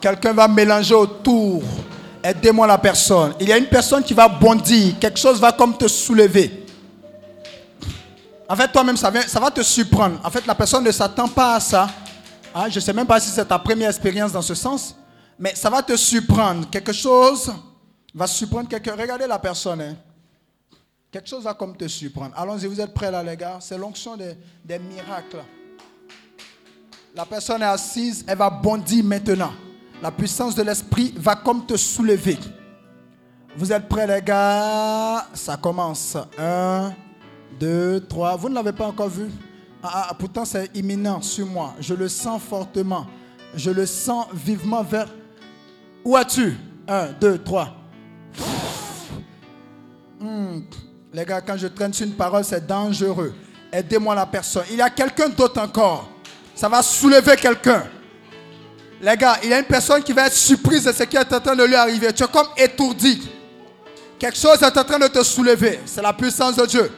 Quelqu'un 0.00 0.32
va 0.32 0.48
mélanger 0.48 0.94
autour. 0.94 1.62
Aidez-moi 2.22 2.66
la 2.66 2.78
personne. 2.78 3.34
Il 3.40 3.48
y 3.48 3.52
a 3.52 3.58
une 3.58 3.66
personne 3.66 4.02
qui 4.02 4.14
va 4.14 4.26
bondir. 4.26 4.98
Quelque 4.98 5.18
chose 5.18 5.38
va 5.38 5.52
comme 5.52 5.76
te 5.76 5.86
soulever. 5.86 6.66
En 8.48 8.56
fait, 8.56 8.68
toi-même, 8.68 8.96
ça 8.96 9.10
va 9.10 9.50
te 9.50 9.62
surprendre. 9.62 10.18
En 10.24 10.30
fait, 10.30 10.46
la 10.46 10.54
personne 10.54 10.84
ne 10.84 10.90
s'attend 10.92 11.28
pas 11.28 11.56
à 11.56 11.60
ça. 11.60 11.88
Hein, 12.54 12.68
je 12.68 12.76
ne 12.76 12.80
sais 12.80 12.92
même 12.92 13.06
pas 13.06 13.18
si 13.20 13.30
c'est 13.30 13.44
ta 13.46 13.58
première 13.58 13.88
expérience 13.88 14.32
dans 14.32 14.42
ce 14.42 14.54
sens. 14.54 14.96
Mais 15.38 15.54
ça 15.54 15.70
va 15.70 15.82
te 15.82 15.96
surprendre. 15.96 16.68
Quelque 16.70 16.92
chose 16.92 17.52
va 18.14 18.26
surprendre 18.26 18.68
quelqu'un. 18.68 18.94
Regardez 18.96 19.26
la 19.26 19.38
personne. 19.38 19.80
hein. 19.80 19.96
Quelque 21.10 21.28
chose 21.28 21.44
va 21.44 21.54
comme 21.54 21.76
te 21.76 21.86
surprendre. 21.88 22.34
Allons-y, 22.36 22.66
vous 22.66 22.80
êtes 22.80 22.92
prêts 22.94 23.10
là, 23.10 23.22
les 23.22 23.36
gars? 23.36 23.58
C'est 23.60 23.76
l'onction 23.76 24.16
des 24.16 24.78
miracles. 24.78 25.42
La 27.14 27.26
personne 27.26 27.60
est 27.60 27.66
assise, 27.66 28.24
elle 28.26 28.38
va 28.38 28.48
bondir 28.48 29.04
maintenant. 29.04 29.52
La 30.00 30.10
puissance 30.10 30.54
de 30.54 30.62
l'esprit 30.62 31.12
va 31.16 31.36
comme 31.36 31.66
te 31.66 31.76
soulever. 31.76 32.38
Vous 33.54 33.70
êtes 33.70 33.86
prêts, 33.86 34.06
les 34.06 34.22
gars? 34.22 35.26
Ça 35.34 35.56
commence. 35.58 36.16
Un, 36.38 36.94
deux, 37.60 38.00
trois. 38.08 38.34
Vous 38.36 38.48
ne 38.48 38.54
l'avez 38.54 38.72
pas 38.72 38.86
encore 38.86 39.10
vu? 39.10 39.30
Ah, 39.82 40.08
ah, 40.10 40.14
Pourtant, 40.14 40.44
c'est 40.44 40.70
imminent 40.74 41.20
sur 41.20 41.46
moi. 41.46 41.74
Je 41.80 41.94
le 41.94 42.08
sens 42.08 42.40
fortement. 42.42 43.06
Je 43.54 43.70
le 43.70 43.84
sens 43.86 44.26
vivement 44.32 44.82
vers. 44.82 45.08
Où 46.04 46.16
as-tu? 46.16 46.56
Un, 46.86 47.08
deux, 47.20 47.38
trois. 47.38 47.74
Hmm. 50.20 50.60
Les 51.12 51.24
gars, 51.24 51.40
quand 51.40 51.56
je 51.56 51.66
traîne 51.66 51.92
sur 51.92 52.06
une 52.06 52.14
parole, 52.14 52.44
c'est 52.44 52.66
dangereux. 52.66 53.34
Aidez-moi 53.72 54.14
la 54.14 54.26
personne. 54.26 54.64
Il 54.70 54.76
y 54.76 54.82
a 54.82 54.90
quelqu'un 54.90 55.28
d'autre 55.28 55.60
encore. 55.60 56.08
Ça 56.54 56.68
va 56.68 56.82
soulever 56.82 57.36
quelqu'un. 57.36 57.84
Les 59.00 59.16
gars, 59.16 59.38
il 59.42 59.50
y 59.50 59.52
a 59.52 59.58
une 59.58 59.64
personne 59.64 60.02
qui 60.02 60.12
va 60.12 60.28
être 60.28 60.36
surprise 60.36 60.84
de 60.84 60.92
ce 60.92 61.02
qui 61.02 61.16
est 61.16 61.32
en 61.32 61.40
train 61.40 61.56
de 61.56 61.64
lui 61.64 61.74
arriver. 61.74 62.12
Tu 62.12 62.22
es 62.22 62.28
comme 62.28 62.46
étourdi. 62.56 63.28
Quelque 64.18 64.38
chose 64.38 64.62
est 64.62 64.78
en 64.78 64.84
train 64.84 64.98
de 64.98 65.08
te 65.08 65.22
soulever. 65.24 65.80
C'est 65.84 66.02
la 66.02 66.12
puissance 66.12 66.54
de 66.54 66.66
Dieu. 66.66 66.90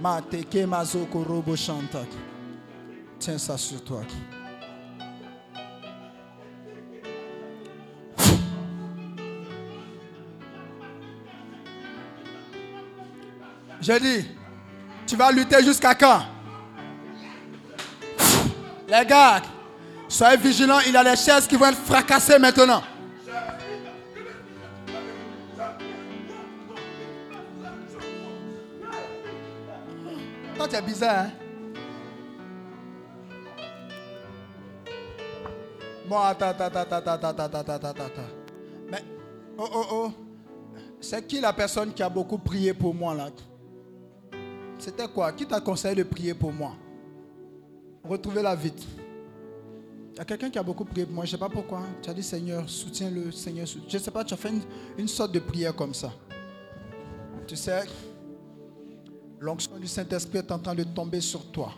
Mateke. 0.00 0.66
Tiens 3.18 3.38
ça 3.38 3.56
sur 3.56 3.82
toi. 3.82 4.02
J'ai 13.80 14.00
dit, 14.00 14.26
tu 15.06 15.16
vas 15.16 15.30
lutter 15.30 15.62
jusqu'à 15.62 15.94
quand? 15.94 16.22
Les 18.88 19.06
gars, 19.06 19.42
soyez 20.08 20.36
vigilants, 20.36 20.80
il 20.86 20.92
y 20.92 20.96
a 20.96 21.04
des 21.04 21.16
chaises 21.16 21.46
qui 21.46 21.56
vont 21.56 21.66
être 21.66 21.78
fracassées 21.78 22.38
maintenant. 22.38 22.82
Toi, 30.56 30.68
tu 30.68 30.74
es 30.76 30.82
bizarre, 30.82 31.26
hein 31.26 31.30
Bon, 36.08 36.18
attends, 36.18 36.46
attends, 36.46 36.66
attends, 36.66 36.96
attends, 36.96 37.28
attends, 37.28 37.58
attends, 37.58 37.88
attends. 37.88 38.22
Mais, 38.90 39.02
oh, 39.58 39.68
oh, 39.74 39.84
oh. 39.90 40.12
C'est 41.00 41.26
qui 41.26 41.40
la 41.40 41.52
personne 41.52 41.92
qui 41.92 42.02
a 42.02 42.08
beaucoup 42.08 42.38
prié 42.38 42.72
pour 42.72 42.94
moi, 42.94 43.14
là? 43.14 43.28
C'était 44.78 45.08
quoi? 45.08 45.32
Qui 45.32 45.46
t'a 45.46 45.60
conseillé 45.60 45.96
de 45.96 46.04
prier 46.04 46.32
pour 46.32 46.52
moi? 46.52 46.72
Retrouvez-la 48.04 48.54
vite. 48.54 48.86
Il 50.12 50.18
y 50.18 50.20
a 50.20 50.24
quelqu'un 50.24 50.48
qui 50.48 50.58
a 50.58 50.62
beaucoup 50.62 50.84
prié 50.84 51.04
pour 51.04 51.14
moi, 51.16 51.24
je 51.24 51.30
ne 51.30 51.32
sais 51.32 51.40
pas 51.40 51.48
pourquoi. 51.48 51.82
Tu 52.00 52.08
as 52.08 52.14
dit 52.14 52.22
Seigneur, 52.22 52.70
soutiens-le, 52.70 53.32
Seigneur. 53.32 53.66
Je 53.66 53.96
ne 53.96 54.02
sais 54.02 54.10
pas, 54.10 54.24
tu 54.24 54.32
as 54.32 54.36
fait 54.36 54.50
une, 54.50 54.62
une 54.96 55.08
sorte 55.08 55.32
de 55.32 55.40
prière 55.40 55.74
comme 55.74 55.92
ça. 55.92 56.12
Tu 57.46 57.56
sais, 57.56 57.82
du 59.78 59.86
Saint-Esprit 59.86 60.38
est 60.38 60.50
en 60.52 60.58
train 60.58 60.74
de 60.74 60.84
tomber 60.84 61.20
sur 61.20 61.50
toi. 61.50 61.72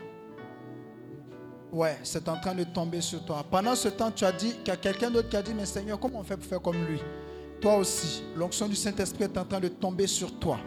Ouais, 1.71 1.97
c'est 2.03 2.27
en 2.27 2.37
train 2.37 2.55
de 2.55 2.63
tomber 2.63 2.99
sur 3.01 3.23
toi. 3.23 3.45
Pendant 3.49 3.75
ce 3.75 3.89
temps, 3.89 4.09
tu 4.11 4.25
as 4.25 4.31
dit 4.31 4.53
qu'il 4.53 4.69
y 4.69 4.71
a 4.71 4.77
quelqu'un 4.77 5.11
d'autre 5.11 5.29
qui 5.29 5.37
a 5.37 5.41
dit, 5.41 5.53
mais 5.53 5.65
Seigneur, 5.65 5.99
comment 5.99 6.19
on 6.19 6.23
fait 6.23 6.35
pour 6.35 6.45
faire 6.45 6.61
comme 6.61 6.83
lui? 6.85 6.99
Toi 7.61 7.75
aussi, 7.77 8.23
l'onction 8.35 8.67
du 8.67 8.75
Saint-Esprit 8.75 9.25
est 9.25 9.37
en 9.37 9.45
train 9.45 9.59
de 9.59 9.67
tomber 9.67 10.07
sur 10.07 10.39
toi. 10.39 10.57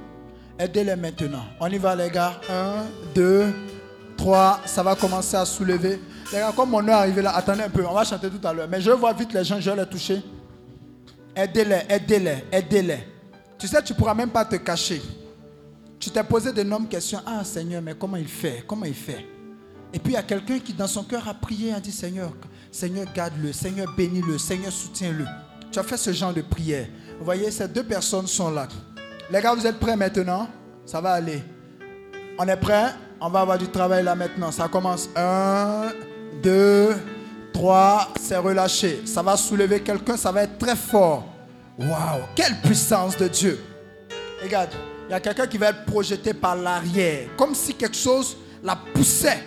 Aidez-les 0.59 0.95
maintenant. 0.95 1.45
On 1.59 1.67
y 1.67 1.79
va, 1.79 1.97
les 1.97 2.11
gars. 2.11 2.41
Un, 2.49 2.85
deux, 3.15 3.53
trois. 4.17 4.61
Ça 4.65 4.83
va 4.83 4.95
commencer 4.95 5.37
à 5.37 5.45
soulever. 5.45 6.01
Les 6.33 6.39
gars, 6.39 6.53
comme 6.55 6.75
heure 6.75 6.89
est 6.89 6.93
arrivé 6.93 7.23
là, 7.23 7.35
attendez 7.35 7.63
un 7.63 7.71
peu. 7.71 7.85
On 7.85 7.95
va 7.95 8.05
chanter 8.05 8.29
tout 8.31 8.47
à 8.47 8.53
l'heure. 8.53 8.69
Mais 8.69 8.81
je 8.81 8.91
vois 8.91 9.13
vite 9.13 9.33
les 9.33 9.43
gens, 9.43 9.59
je 9.59 9.71
vais 9.71 9.77
les 9.77 9.89
toucher. 9.89 10.23
Aidez-les, 11.35 11.83
aidez-les, 11.89 12.45
aidez-les. 12.53 13.09
Tu 13.59 13.67
sais, 13.67 13.83
tu 13.83 13.93
ne 13.93 13.99
pourras 13.99 14.15
même 14.15 14.31
pas 14.31 14.45
te 14.45 14.57
cacher. 14.57 15.01
Tu 16.03 16.11
t'es 16.11 16.25
posé 16.25 16.53
d'énormes 16.53 16.89
questions. 16.89 17.21
Ah, 17.25 17.45
Seigneur, 17.45 17.81
mais 17.81 17.95
comment 17.95 18.17
il 18.17 18.27
fait? 18.27 18.65
Comment 18.67 18.87
il 18.87 18.95
fait? 18.95 19.25
Et 19.95 20.01
puis 20.01 20.15
il 20.15 20.15
y 20.15 20.17
a 20.17 20.23
quelqu'un 20.25 20.59
qui, 20.59 20.73
dans 20.73 20.89
son 20.89 21.05
cœur, 21.05 21.29
a 21.29 21.33
prié, 21.33 21.73
a 21.73 21.79
dit 21.79 21.93
Seigneur, 21.93 22.33
Seigneur, 22.73 23.07
garde-le. 23.15 23.53
Seigneur, 23.53 23.87
bénis-le. 23.97 24.37
Seigneur, 24.37 24.73
soutiens-le. 24.73 25.25
Tu 25.71 25.79
as 25.79 25.85
fait 25.85 25.97
ce 25.97 26.13
genre 26.13 26.35
de 26.35 26.43
prière. 26.43 26.89
Vous 27.21 27.25
voyez, 27.25 27.53
ces 27.53 27.69
deux 27.69 27.85
personnes 27.85 28.27
sont 28.27 28.51
là. 28.51 28.67
Les 29.31 29.41
gars, 29.41 29.55
vous 29.55 29.65
êtes 29.65 29.79
prêts 29.79 29.95
maintenant? 29.95 30.49
Ça 30.85 31.01
va 31.01 31.13
aller. 31.13 31.41
On 32.37 32.49
est 32.49 32.57
prêts? 32.57 32.95
On 33.21 33.29
va 33.29 33.43
avoir 33.43 33.57
du 33.57 33.69
travail 33.69 34.03
là 34.03 34.17
maintenant. 34.17 34.51
Ça 34.51 34.67
commence. 34.67 35.09
Un, 35.15 35.93
deux, 36.43 36.97
trois. 37.53 38.09
C'est 38.21 38.39
relâché. 38.39 39.03
Ça 39.05 39.23
va 39.23 39.37
soulever 39.37 39.81
quelqu'un. 39.81 40.17
Ça 40.17 40.33
va 40.33 40.43
être 40.43 40.59
très 40.59 40.75
fort. 40.75 41.29
Waouh 41.79 42.23
Quelle 42.35 42.61
puissance 42.61 43.17
de 43.17 43.29
Dieu. 43.29 43.61
Regarde, 44.43 44.71
y 45.13 45.15
a 45.15 45.21
quelqu'un 45.21 45.47
qui 45.47 45.59
va 45.59 45.69
être 45.69 45.85
projeté 45.85 46.33
par 46.33 46.57
l'arrière. 46.57 47.29
Comme 47.37 47.55
si 47.55 47.75
quelque 47.75 47.97
chose 47.97 48.37
la 48.63 48.77
poussait 48.77 49.43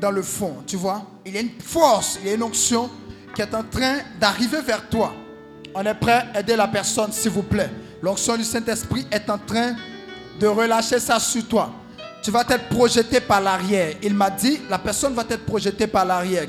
dans 0.00 0.10
le 0.10 0.22
fond. 0.22 0.56
Tu 0.66 0.76
vois 0.76 1.02
Il 1.24 1.34
y 1.34 1.38
a 1.38 1.40
une 1.40 1.60
force, 1.60 2.18
il 2.20 2.28
y 2.28 2.30
a 2.32 2.34
une 2.34 2.42
onction 2.42 2.90
qui 3.34 3.42
est 3.42 3.54
en 3.54 3.62
train 3.62 3.98
d'arriver 4.18 4.60
vers 4.60 4.88
toi. 4.88 5.14
On 5.74 5.84
est 5.84 5.94
prêt 5.94 6.26
Aidez 6.34 6.56
la 6.56 6.66
personne, 6.66 7.12
s'il 7.12 7.30
vous 7.30 7.42
plaît. 7.42 7.70
L'onction 8.02 8.36
du 8.36 8.44
Saint-Esprit 8.44 9.06
est 9.10 9.30
en 9.30 9.38
train 9.38 9.76
de 10.40 10.46
relâcher 10.46 10.98
ça 10.98 11.20
sur 11.20 11.46
toi. 11.46 11.70
Tu 12.22 12.30
vas 12.32 12.40
être 12.40 12.68
projeté 12.68 13.20
par 13.20 13.40
l'arrière. 13.40 13.94
Il 14.02 14.14
m'a 14.14 14.30
dit, 14.30 14.60
la 14.68 14.78
personne 14.78 15.14
va 15.14 15.22
être 15.22 15.44
projetée 15.44 15.86
par 15.86 16.04
l'arrière. 16.04 16.46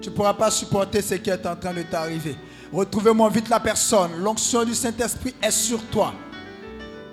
Tu 0.00 0.08
ne 0.08 0.14
pourras 0.14 0.34
pas 0.34 0.50
supporter 0.50 1.02
ce 1.02 1.16
qui 1.16 1.28
est 1.28 1.46
en 1.46 1.54
train 1.54 1.74
de 1.74 1.82
t'arriver. 1.82 2.36
Retrouvez-moi 2.72 3.28
vite 3.28 3.48
la 3.50 3.60
personne. 3.60 4.12
L'onction 4.18 4.64
du 4.64 4.74
Saint-Esprit 4.74 5.34
est 5.42 5.50
sur 5.50 5.82
toi. 5.90 6.14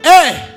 Hé 0.06 0.54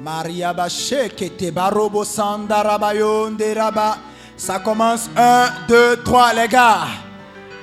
Maria 0.00 0.54
Baché, 0.54 1.10
Kete 1.14 1.52
Barobo 1.52 2.02
Sanda 2.04 2.62
Rabayon 2.62 3.36
de 3.36 3.54
Raba. 3.54 3.98
Ça 4.36 4.58
commence. 4.58 5.08
Un, 5.16 5.50
deux, 5.68 6.02
trois, 6.02 6.32
les 6.32 6.48
gars. 6.48 6.86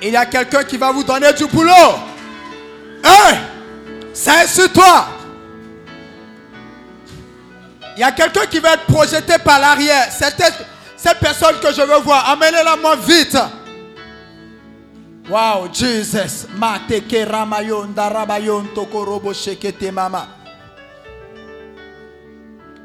Il 0.02 0.10
y 0.12 0.16
a 0.16 0.26
quelqu'un 0.26 0.64
qui 0.64 0.78
va 0.78 0.92
vous 0.92 1.04
donner 1.04 1.34
du 1.34 1.46
boulot. 1.48 1.72
Hé 3.04 3.36
C'est 4.14 4.48
sur 4.48 4.72
toi. 4.72 5.08
Il 7.98 8.00
y 8.00 8.04
a 8.04 8.12
quelqu'un 8.12 8.46
qui 8.46 8.60
va 8.60 8.74
être 8.74 8.86
projeté 8.86 9.38
par 9.44 9.60
l'arrière. 9.60 10.08
C'est 10.12 10.36
cette, 10.40 10.66
cette 10.96 11.20
personne 11.20 11.60
que 11.60 11.74
je 11.74 11.82
veux 11.82 12.00
voir. 12.00 12.30
Amenez-la 12.30 12.76
moi 12.78 12.96
vite. 12.96 13.38
Wow, 15.30 15.68
Jesus. 15.72 16.48
Mateke 16.58 17.26
ramayon 17.26 17.94
darabayon 17.94 18.68
tokorobo 18.76 19.34
shekete 19.34 19.92
mama. 19.92 20.41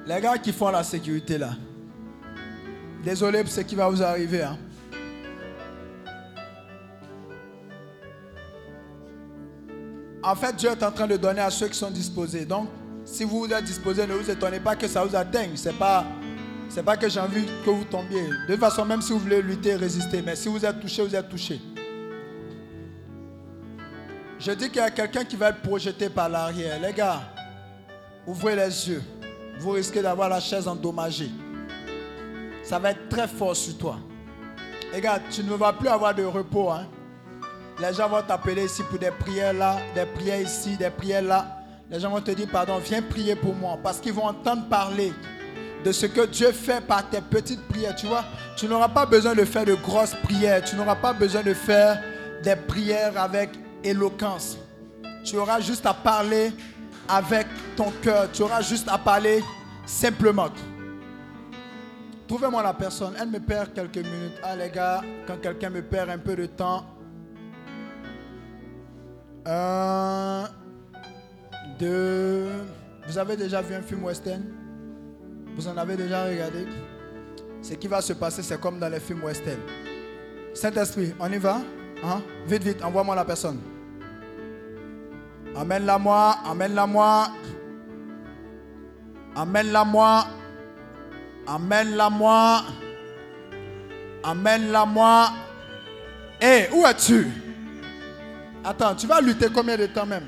Les 0.07 0.21
gars 0.21 0.39
qui 0.39 0.53
font 0.53 0.71
la 0.71 0.85
sécurité 0.85 1.37
là. 1.37 1.51
Désolé 3.03 3.43
pour 3.43 3.53
ce 3.53 3.61
qui 3.61 3.75
va 3.75 3.89
vous 3.89 4.03
arriver. 4.03 4.43
hein. 4.43 4.57
En 10.23 10.35
fait, 10.35 10.57
Dieu 10.57 10.71
est 10.71 10.83
en 10.83 10.91
train 10.91 11.07
de 11.07 11.17
donner 11.17 11.41
à 11.41 11.51
ceux 11.51 11.69
qui 11.69 11.79
sont 11.79 11.91
disposés. 11.91 12.45
Donc, 12.45 12.69
si 13.05 13.23
vous 13.23 13.47
êtes 13.47 13.65
disposés, 13.65 14.07
ne 14.07 14.15
vous 14.15 14.29
étonnez 14.29 14.59
pas 14.59 14.75
que 14.75 14.89
ça 14.89 15.05
vous 15.05 15.15
atteigne. 15.15 15.57
Ce 15.57 15.69
n'est 15.69 15.75
pas, 15.77 16.05
pas 16.85 16.97
que 16.97 17.09
j'ai 17.09 17.21
envie 17.21 17.45
que 17.65 17.71
vous 17.71 17.85
tombiez. 17.85 18.23
De 18.49 18.53
toute 18.53 18.61
façon, 18.61 18.85
même 18.85 19.01
si 19.03 19.13
vous 19.13 19.21
voulez 19.21 19.41
lutter, 19.41 19.77
résister. 19.77 20.23
Mais 20.23 20.35
si 20.35 20.49
vous 20.49 20.65
êtes 20.65 20.81
touché, 20.81 21.03
vous 21.03 21.15
êtes 21.15 21.29
touché. 21.29 21.61
Je 24.39 24.51
dis 24.53 24.67
qu'il 24.69 24.77
y 24.77 24.81
a 24.81 24.91
quelqu'un 24.91 25.25
qui 25.25 25.37
va 25.37 25.51
être 25.51 25.63
projeté 25.63 26.09
par 26.09 26.29
l'arrière. 26.29 26.81
Les 26.81 26.93
gars, 26.93 27.21
ouvrez 28.27 28.57
les 28.57 28.89
yeux. 28.89 29.03
Vous 29.59 29.71
risquez 29.71 30.03
d'avoir 30.03 30.29
la 30.29 30.41
chaise 30.41 30.69
endommagée. 30.69 31.31
Ça 32.63 32.79
va 32.79 32.91
être 32.91 33.09
très 33.09 33.29
fort 33.29 33.57
sur 33.57 33.77
toi. 33.79 33.97
Regarde, 34.95 35.23
tu 35.31 35.43
ne 35.43 35.55
vas 35.55 35.73
plus 35.73 35.89
avoir 35.89 36.15
de 36.15 36.25
repos. 36.25 36.71
hein. 36.71 36.87
Les 37.81 37.93
gens 37.93 38.09
vont 38.09 38.23
t'appeler 38.23 38.65
ici 38.65 38.83
pour 38.89 38.99
des 38.99 39.11
prières 39.11 39.53
là, 39.53 39.77
des 39.95 40.07
prières 40.07 40.41
ici, 40.41 40.77
des 40.77 40.91
prières 40.91 41.23
là. 41.23 41.47
Les 41.91 42.01
gens 42.01 42.11
vont 42.11 42.21
te 42.21 42.31
dire, 42.31 42.49
pardon, 42.51 42.79
viens 42.79 43.03
prier 43.03 43.37
pour 43.37 43.55
moi. 43.55 43.79
Parce 43.83 43.99
qu'ils 44.01 44.13
vont 44.13 44.25
entendre 44.25 44.67
parler 44.69 45.13
de 45.85 45.93
ce 45.93 46.07
que 46.07 46.27
Dieu 46.27 46.51
fait 46.53 46.81
par 46.81 47.09
tes 47.09 47.21
petites 47.21 47.63
prières. 47.69 47.95
Tu 47.95 48.07
vois, 48.07 48.25
tu 48.57 48.67
n'auras 48.67 48.89
pas 48.89 49.07
besoin 49.07 49.35
de 49.35 49.45
faire 49.45 49.65
de 49.65 49.75
grosses 49.75 50.15
prières. 50.23 50.65
Tu 50.65 50.75
n'auras 50.75 50.97
pas 50.97 51.13
besoin 51.13 51.43
de 51.43 51.55
faire 51.55 52.03
des 52.43 52.57
prières 52.57 53.21
avec 53.21 53.51
éloquence. 53.85 54.59
Tu 55.25 55.37
auras 55.37 55.61
juste 55.61 55.87
à 55.87 55.95
parler 55.95 56.53
avec 57.09 57.47
ton 57.77 57.91
cœur. 58.03 58.31
Tu 58.33 58.43
auras 58.43 58.61
juste 58.61 58.89
à 58.89 58.99
parler 58.99 59.43
simplement. 59.85 60.49
Trouvez-moi 62.27 62.63
la 62.63 62.75
personne. 62.75 63.15
Elle 63.21 63.29
me 63.29 63.39
perd 63.39 63.73
quelques 63.73 63.99
minutes. 63.99 64.39
Ah 64.43 64.57
les 64.57 64.71
gars, 64.71 65.03
quand 65.27 65.37
quelqu'un 65.41 65.71
me 65.71 65.83
perd 65.83 66.11
un 66.11 66.19
peu 66.19 66.35
de 66.35 66.47
temps. 66.47 66.85
Un, 69.45 70.49
deux. 71.79 72.49
Vous 73.07 73.17
avez 73.17 73.37
déjà 73.37 73.63
vu 73.63 73.75
un 73.75 73.83
film 73.83 74.03
western? 74.03 74.43
Vous 75.55 75.69
en 75.69 75.77
avez 75.77 75.97
déjà 75.97 76.25
regardé? 76.25 76.67
Ce 77.63 77.75
qui 77.75 77.87
va 77.87 78.01
se 78.01 78.13
passer, 78.13 78.43
c'est 78.43 78.61
comme 78.61 78.79
dans 78.79 78.89
les 78.89 79.01
films 79.01 79.23
western. 79.23 79.61
Saint-Esprit, 80.53 81.15
on 81.21 81.31
y 81.33 81.39
va? 81.39 81.61
Hein? 82.05 82.23
Vite, 82.47 82.65
vite, 82.65 82.83
envoie-moi 82.83 83.15
la 83.15 83.25
personne. 83.25 83.61
Amène-la 85.59 85.99
moi, 85.99 86.37
amène-la 86.51 86.87
moi. 86.87 87.29
Amène-la 89.35 89.85
moi. 89.85 90.27
Amène-la 91.47 92.11
moi. 92.11 92.63
Amène-la 94.23 94.85
moi. 94.85 95.31
Hé, 96.41 96.69
où 96.75 96.87
es-tu? 96.87 97.27
Attends, 98.65 98.95
tu 98.95 99.07
vas 99.07 99.21
lutter 99.21 99.47
combien 99.55 99.77
de 99.77 99.87
temps 99.87 100.07
même? 100.07 100.27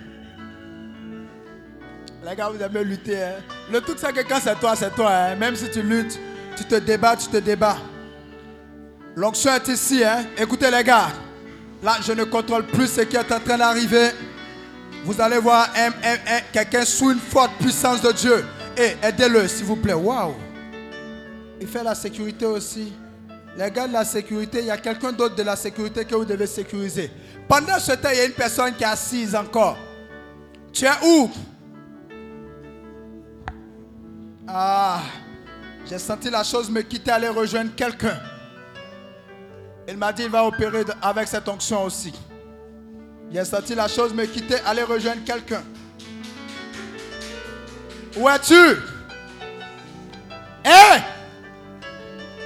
Les 2.25 2.35
gars, 2.37 2.49
vous 2.49 2.63
aimez 2.63 2.85
lutter. 2.85 3.23
Hein? 3.23 3.33
Le 3.73 3.81
truc, 3.81 3.99
c'est 3.99 4.13
que 4.13 4.27
quand 4.29 4.39
c'est 4.41 4.59
toi, 4.59 4.75
c'est 4.77 4.95
toi. 4.95 5.11
hein. 5.11 5.35
Même 5.37 5.57
si 5.57 5.71
tu 5.71 5.83
luttes, 5.83 6.19
tu 6.57 6.65
te 6.65 6.77
débats, 6.77 7.17
tu 7.17 7.29
te 7.29 7.37
débats. 7.39 7.77
L'onction 9.17 9.53
est 9.55 9.69
ici. 9.69 10.05
Hein? 10.05 10.25
Écoutez, 10.39 10.71
les 10.71 10.85
gars. 10.85 11.09
Là, 11.83 11.97
je 12.03 12.13
ne 12.13 12.25
contrôle 12.25 12.65
plus 12.65 12.87
ce 12.89 13.03
qui 13.03 13.17
est 13.17 13.33
en 13.33 13.41
train 13.41 13.59
d'arriver. 13.59 14.11
Vous 15.05 15.21
allez 15.21 15.39
voir 15.39 15.69
un- 15.77 15.89
un- 15.91 16.37
un- 16.37 16.41
quelqu'un 16.53 16.85
sous 16.85 17.11
une 17.13 17.19
forte 17.19 17.53
puissance 17.61 18.01
de 18.03 18.13
Dieu. 18.13 18.45
Et 18.77 18.97
aidez-le, 19.03 19.49
s'il 19.49 19.65
vous 19.65 19.77
plaît. 19.77 19.95
Waouh! 19.95 20.35
Il 21.61 21.67
fait 21.67 21.83
la 21.83 21.95
sécurité 21.95 22.47
aussi. 22.47 22.93
Les 23.57 23.71
gars 23.71 23.89
de 23.89 23.93
la 23.93 24.05
sécurité, 24.05 24.61
il 24.61 24.67
y 24.67 24.71
a 24.71 24.77
quelqu'un 24.77 25.11
d'autre 25.13 25.35
de 25.35 25.43
la 25.43 25.57
sécurité 25.57 26.05
que 26.05 26.15
vous 26.15 26.25
devez 26.25 26.47
sécuriser. 26.47 27.11
Pendant 27.49 27.79
ce 27.81 27.93
temps, 27.93 28.11
il 28.13 28.19
y 28.19 28.21
a 28.21 28.25
une 28.27 28.33
personne 28.33 28.75
qui 28.75 28.85
est 28.85 28.87
assise 28.87 29.35
encore. 29.35 29.77
Tu 30.73 30.85
es 30.85 30.91
où? 31.05 31.31
Ah, 34.47 35.01
j'ai 35.89 35.99
senti 35.99 36.31
la 36.31 36.45
chose 36.45 36.71
me 36.71 36.83
quitter, 36.83 37.11
aller 37.11 37.29
rejoindre 37.29 37.75
quelqu'un. 37.75 38.19
Il 39.89 39.97
m'a 39.97 40.13
dit 40.13 40.23
il 40.25 40.31
va 40.31 40.45
opérer 40.45 40.85
avec 41.03 41.27
cette 41.29 41.49
onction 41.49 41.83
aussi. 41.85 42.13
J'ai 43.33 43.45
senti 43.45 43.75
la 43.75 43.89
chose 43.89 44.15
me 44.15 44.25
quitter, 44.25 44.57
aller 44.65 44.83
rejoindre 44.83 45.25
quelqu'un. 45.25 45.63
Où 48.17 48.29
es-tu? 48.29 48.55
Hé! 50.65 51.01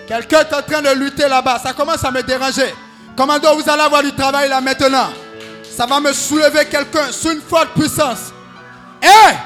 Quelqu'un 0.07 0.41
est 0.41 0.55
en 0.55 0.63
train 0.63 0.83
de 0.83 0.91
lutter 0.99 1.29
là-bas. 1.29 1.61
Ça 1.61 1.73
commence 1.73 2.05
à 2.05 2.11
me 2.11 2.23
déranger. 2.23 2.75
Commando, 3.17 3.55
vous 3.57 3.71
allez 3.71 3.83
avoir 3.83 4.03
du 4.03 4.13
travail 4.13 4.49
là 4.49 4.61
maintenant. 4.61 5.11
Ça 5.71 5.87
va 5.87 6.01
me 6.01 6.13
soulever 6.13 6.67
quelqu'un 6.67 7.11
sous 7.13 7.33
une 7.33 7.41
forte 7.41 7.71
puissance. 7.75 8.33
Hé! 9.01 9.37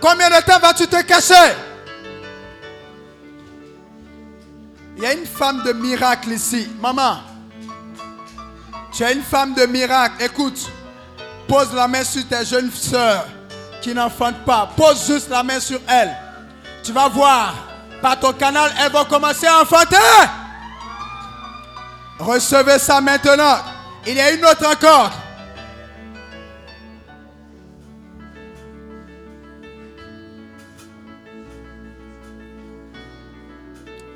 Combien 0.00 0.28
de 0.28 0.42
temps 0.44 0.58
vas-tu 0.58 0.86
te 0.86 1.02
cacher? 1.02 1.54
Il 4.96 5.02
y 5.02 5.06
a 5.06 5.14
une 5.14 5.26
femme 5.26 5.62
de 5.62 5.72
miracle 5.72 6.30
ici. 6.30 6.68
Maman, 6.80 7.18
tu 8.92 9.02
es 9.02 9.12
une 9.12 9.22
femme 9.22 9.54
de 9.54 9.66
miracle. 9.66 10.22
Écoute, 10.22 10.70
pose 11.46 11.72
la 11.74 11.88
main 11.88 12.04
sur 12.04 12.26
tes 12.26 12.44
jeunes 12.44 12.70
sœurs 12.70 13.26
qui 13.80 13.94
n'enfantent 13.94 14.44
pas. 14.44 14.70
Pose 14.76 15.06
juste 15.06 15.30
la 15.30 15.42
main 15.42 15.60
sur 15.60 15.80
elles. 15.88 16.16
Tu 16.82 16.92
vas 16.92 17.08
voir, 17.08 17.54
par 18.02 18.18
ton 18.18 18.32
canal, 18.32 18.70
elles 18.80 18.92
vont 18.92 19.04
commencer 19.04 19.46
à 19.46 19.60
enfanter. 19.60 19.96
Recevez 22.18 22.78
ça 22.78 23.00
maintenant. 23.00 23.56
Il 24.06 24.14
y 24.14 24.20
a 24.20 24.30
une 24.32 24.44
autre 24.44 24.66
encore. 24.66 25.10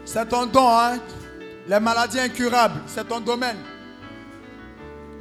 C'est 0.05 0.28
ton 0.28 0.46
don, 0.46 0.68
hein? 0.68 0.98
Les 1.66 1.80
maladies 1.80 2.20
incurables, 2.20 2.82
c'est 2.86 3.09
ton 3.09 3.20
domaine. 3.20 3.56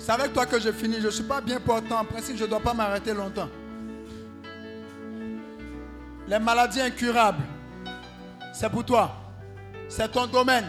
C'est 0.03 0.11
avec 0.11 0.33
toi 0.33 0.45
que 0.45 0.59
je 0.59 0.69
finis. 0.69 0.97
Je 0.99 1.05
ne 1.05 1.11
suis 1.11 1.23
pas 1.23 1.39
bien 1.39 1.61
portant. 1.61 2.01
En 2.01 2.03
principe, 2.03 2.35
je 2.35 2.43
ne 2.43 2.49
dois 2.49 2.59
pas 2.59 2.73
m'arrêter 2.73 3.13
longtemps. 3.13 3.47
Les 6.27 6.39
maladies 6.39 6.81
incurables, 6.81 7.43
c'est 8.53 8.69
pour 8.69 8.83
toi. 8.83 9.11
C'est 9.87 10.11
ton 10.11 10.27
domaine. 10.27 10.65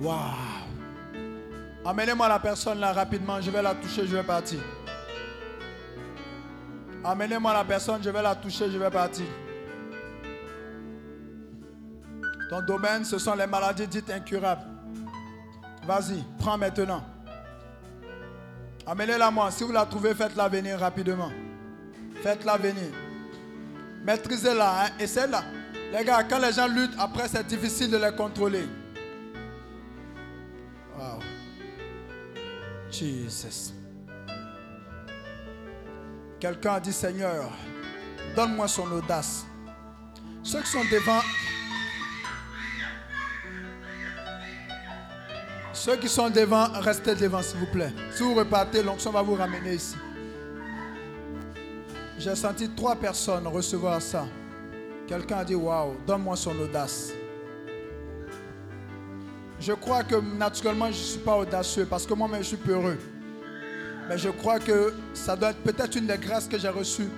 Waouh. 0.00 0.18
Amenez-moi 1.84 2.26
la 2.26 2.40
personne 2.40 2.80
là 2.80 2.92
rapidement. 2.92 3.40
Je 3.40 3.52
vais 3.52 3.62
la 3.62 3.76
toucher, 3.76 4.04
je 4.08 4.16
vais 4.16 4.24
partir. 4.24 4.58
Amenez-moi 7.04 7.52
la 7.52 7.64
personne, 7.64 8.02
je 8.02 8.10
vais 8.10 8.22
la 8.22 8.34
toucher, 8.34 8.68
je 8.68 8.78
vais 8.78 8.90
partir. 8.90 9.26
Ton 12.48 12.62
domaine, 12.62 13.04
ce 13.04 13.16
sont 13.16 13.36
les 13.36 13.46
maladies 13.46 13.86
dites 13.86 14.10
incurables. 14.10 14.69
Vas-y, 15.90 16.22
prends 16.38 16.56
maintenant. 16.56 17.02
Amenez-la 18.86 19.28
moi. 19.32 19.50
Si 19.50 19.64
vous 19.64 19.72
la 19.72 19.84
trouvez, 19.84 20.14
faites-la 20.14 20.48
venir 20.48 20.78
rapidement. 20.78 21.32
Faites-la 22.22 22.56
venir. 22.58 22.92
Maîtrisez-la. 24.04 24.84
Hein? 24.84 24.88
Et 25.00 25.08
celle-là. 25.08 25.42
Les 25.92 26.04
gars, 26.04 26.22
quand 26.22 26.38
les 26.38 26.52
gens 26.52 26.68
luttent, 26.68 26.94
après, 26.96 27.26
c'est 27.26 27.44
difficile 27.44 27.90
de 27.90 27.96
les 27.96 28.14
contrôler. 28.14 28.68
Wow. 30.96 31.18
Jesus. 32.88 33.72
Quelqu'un 36.38 36.74
a 36.74 36.80
dit, 36.80 36.92
Seigneur, 36.92 37.50
donne-moi 38.36 38.68
son 38.68 38.88
audace. 38.92 39.44
Ceux 40.44 40.60
qui 40.60 40.70
sont 40.70 40.84
devant, 40.84 41.20
ceux 45.80 45.96
qui 45.96 46.10
sont 46.10 46.28
devant, 46.28 46.68
restez 46.80 47.14
devant, 47.14 47.40
s'il 47.40 47.58
vous 47.58 47.66
plaît. 47.66 47.90
Si 48.12 48.22
vous 48.22 48.34
repartez, 48.34 48.82
l'onction 48.82 49.10
va 49.10 49.22
vous 49.22 49.34
ramener 49.34 49.76
ici. 49.76 49.96
J'ai 52.18 52.36
senti 52.36 52.68
trois 52.68 52.94
personnes 52.94 53.46
recevoir 53.46 54.02
ça. 54.02 54.26
Quelqu'un 55.06 55.38
a 55.38 55.44
dit, 55.44 55.54
waouh, 55.54 55.96
donne-moi 56.06 56.36
son 56.36 56.58
audace. 56.58 57.12
Je 59.58 59.72
crois 59.72 60.04
que 60.04 60.16
naturellement, 60.16 60.86
je 60.86 60.98
ne 60.98 61.04
suis 61.04 61.18
pas 61.18 61.38
audacieux 61.38 61.86
parce 61.88 62.04
que 62.04 62.12
moi-même, 62.12 62.42
je 62.42 62.48
suis 62.48 62.56
peureux. 62.58 62.98
Mais 64.06 64.18
je 64.18 64.28
crois 64.28 64.58
que 64.58 64.92
ça 65.14 65.34
doit 65.34 65.50
être 65.50 65.62
peut-être 65.62 65.96
une 65.96 66.06
des 66.06 66.18
grâces 66.18 66.46
que 66.46 66.58
j'ai 66.58 66.68
reçues 66.68 67.08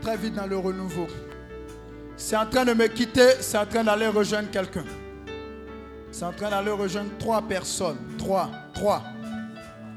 très 0.00 0.16
vite 0.16 0.34
dans 0.34 0.46
le 0.46 0.58
renouveau. 0.58 1.08
C'est 2.16 2.36
en 2.36 2.46
train 2.46 2.64
de 2.64 2.72
me 2.72 2.86
quitter, 2.86 3.30
c'est 3.40 3.58
en 3.58 3.66
train 3.66 3.82
d'aller 3.82 4.06
rejoindre 4.06 4.50
quelqu'un. 4.50 4.84
C'est 6.12 6.24
en 6.26 6.32
train 6.32 6.50
d'aller 6.50 6.70
rejoindre 6.70 7.16
trois 7.18 7.40
personnes. 7.40 7.96
Trois, 8.18 8.50
trois. 8.74 9.02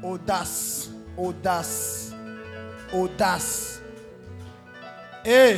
Audace, 0.02 0.88
audace, 1.16 2.12
audace. 2.92 3.82
Et 5.24 5.56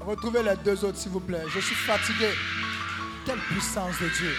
retrouvez 0.00 0.42
les 0.42 0.56
deux 0.62 0.84
autres, 0.84 0.98
s'il 0.98 1.12
vous 1.12 1.20
plaît. 1.20 1.44
Je 1.48 1.60
suis 1.60 1.74
fatigué. 1.74 2.28
Quelle 3.24 3.38
puissance 3.38 3.98
de 3.98 4.08
Dieu. 4.08 4.34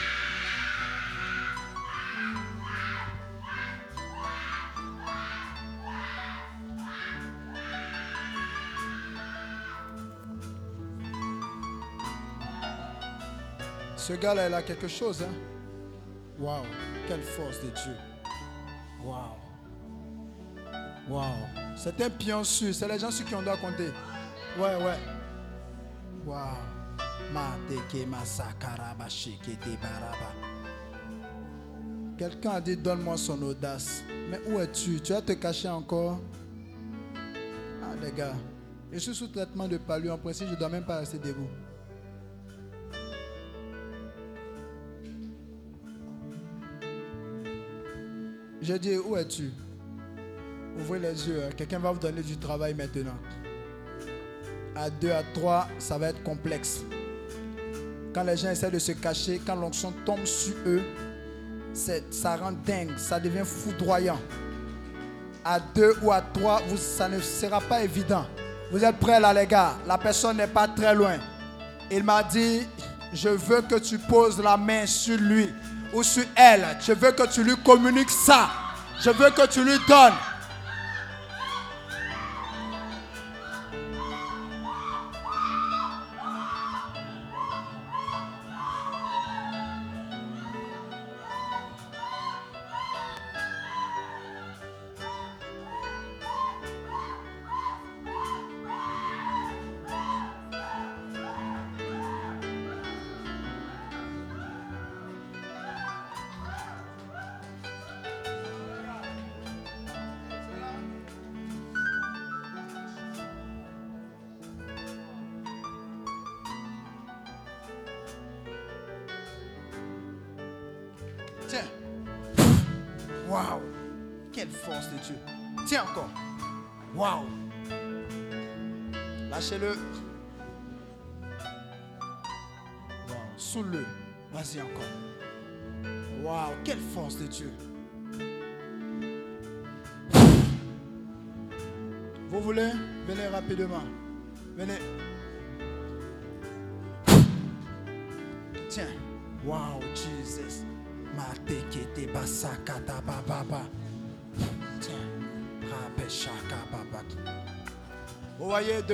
Ce 14.06 14.12
gars-là, 14.12 14.50
il 14.50 14.54
a 14.54 14.62
quelque 14.62 14.90
chose. 14.90 15.24
Hein? 15.24 15.32
Waouh, 16.38 16.66
quelle 17.08 17.22
force 17.22 17.62
de 17.62 17.70
Dieu. 17.70 17.96
Waouh. 19.02 19.38
Waouh. 21.10 21.78
C'est 21.78 22.02
un 22.02 22.10
pion 22.10 22.44
sûr. 22.44 22.76
C'est 22.76 22.90
les 22.90 23.00
gens 23.00 23.12
sur 23.12 23.26
qui 23.26 23.34
on 23.34 23.42
doit 23.42 23.56
compter. 23.56 23.92
Ouais, 24.60 24.76
ouais. 24.76 25.00
Waouh. 26.26 26.58
Quelqu'un 32.18 32.52
a 32.52 32.62
dit 32.62 32.76
donne-moi 32.76 33.16
son 33.16 33.42
audace. 33.42 34.04
Mais 34.30 34.42
où 34.48 34.60
es-tu? 34.60 35.00
Tu 35.00 35.14
vas 35.14 35.22
te 35.22 35.32
cacher 35.32 35.70
encore? 35.70 36.20
Ah 37.82 37.96
les 38.02 38.12
gars, 38.12 38.36
je 38.92 39.00
suis 39.00 39.16
sous 39.16 39.28
traitement 39.28 39.70
de 39.70 39.78
palu. 39.78 40.12
En 40.12 40.18
principe, 40.18 40.48
je 40.48 40.56
ne 40.56 40.60
dois 40.60 40.68
même 40.68 40.86
pas 40.86 40.98
rester 40.98 41.20
debout. 41.20 41.48
Je 48.64 48.76
dis 48.76 48.98
où 48.98 49.18
es-tu? 49.18 49.52
Ouvrez 50.80 50.98
les 50.98 51.28
yeux. 51.28 51.44
hein. 51.44 51.50
Quelqu'un 51.56 51.80
va 51.80 51.92
vous 51.92 52.00
donner 52.00 52.22
du 52.22 52.38
travail 52.38 52.74
maintenant. 52.74 53.18
À 54.74 54.90
deux, 54.90 55.12
à 55.12 55.22
trois, 55.34 55.68
ça 55.78 55.98
va 55.98 56.08
être 56.10 56.24
complexe. 56.24 56.80
Quand 58.14 58.24
les 58.24 58.38
gens 58.38 58.52
essaient 58.52 58.72
de 58.72 58.80
se 58.80 58.94
cacher, 58.94 59.42
quand 59.46 59.56
l'onction 59.56 59.94
tombe 60.06 60.24
sur 60.26 60.54
eux, 60.66 60.82
ça 61.74 62.38
rend 62.38 62.54
dingue, 62.66 62.98
ça 62.98 63.20
devient 63.20 63.44
foudroyant. 63.44 64.20
À 65.44 65.60
deux 65.60 65.94
ou 66.02 66.14
à 66.14 66.22
trois, 66.22 66.62
ça 66.78 67.10
ne 67.10 67.20
sera 67.20 67.60
pas 67.60 67.84
évident. 67.84 68.26
Vous 68.72 68.82
êtes 68.82 68.96
prêts 68.98 69.20
là, 69.20 69.34
les 69.34 69.46
gars? 69.46 69.74
La 69.86 69.98
personne 69.98 70.38
n'est 70.38 70.48
pas 70.48 70.70
très 70.70 70.96
loin. 70.96 71.18
Il 71.92 72.04
m'a 72.06 72.24
dit, 72.24 72.62
je 73.12 73.28
veux 73.28 73.62
que 73.62 73.76
tu 73.76 73.98
poses 73.98 74.42
la 74.42 74.56
main 74.56 74.86
sur 74.86 75.20
lui 75.20 75.50
ou 75.94 76.04
sur 76.04 76.24
elle. 76.36 76.66
Je 76.86 76.94
veux 76.94 77.12
que 77.12 77.28
tu 77.28 77.44
lui 77.44 77.56
communiques 77.64 78.10
ça. 78.10 78.50
Je 79.02 79.10
veux 79.10 79.30
que 79.30 79.48
tu 79.48 79.64
lui 79.64 79.78
donnes. 79.88 80.14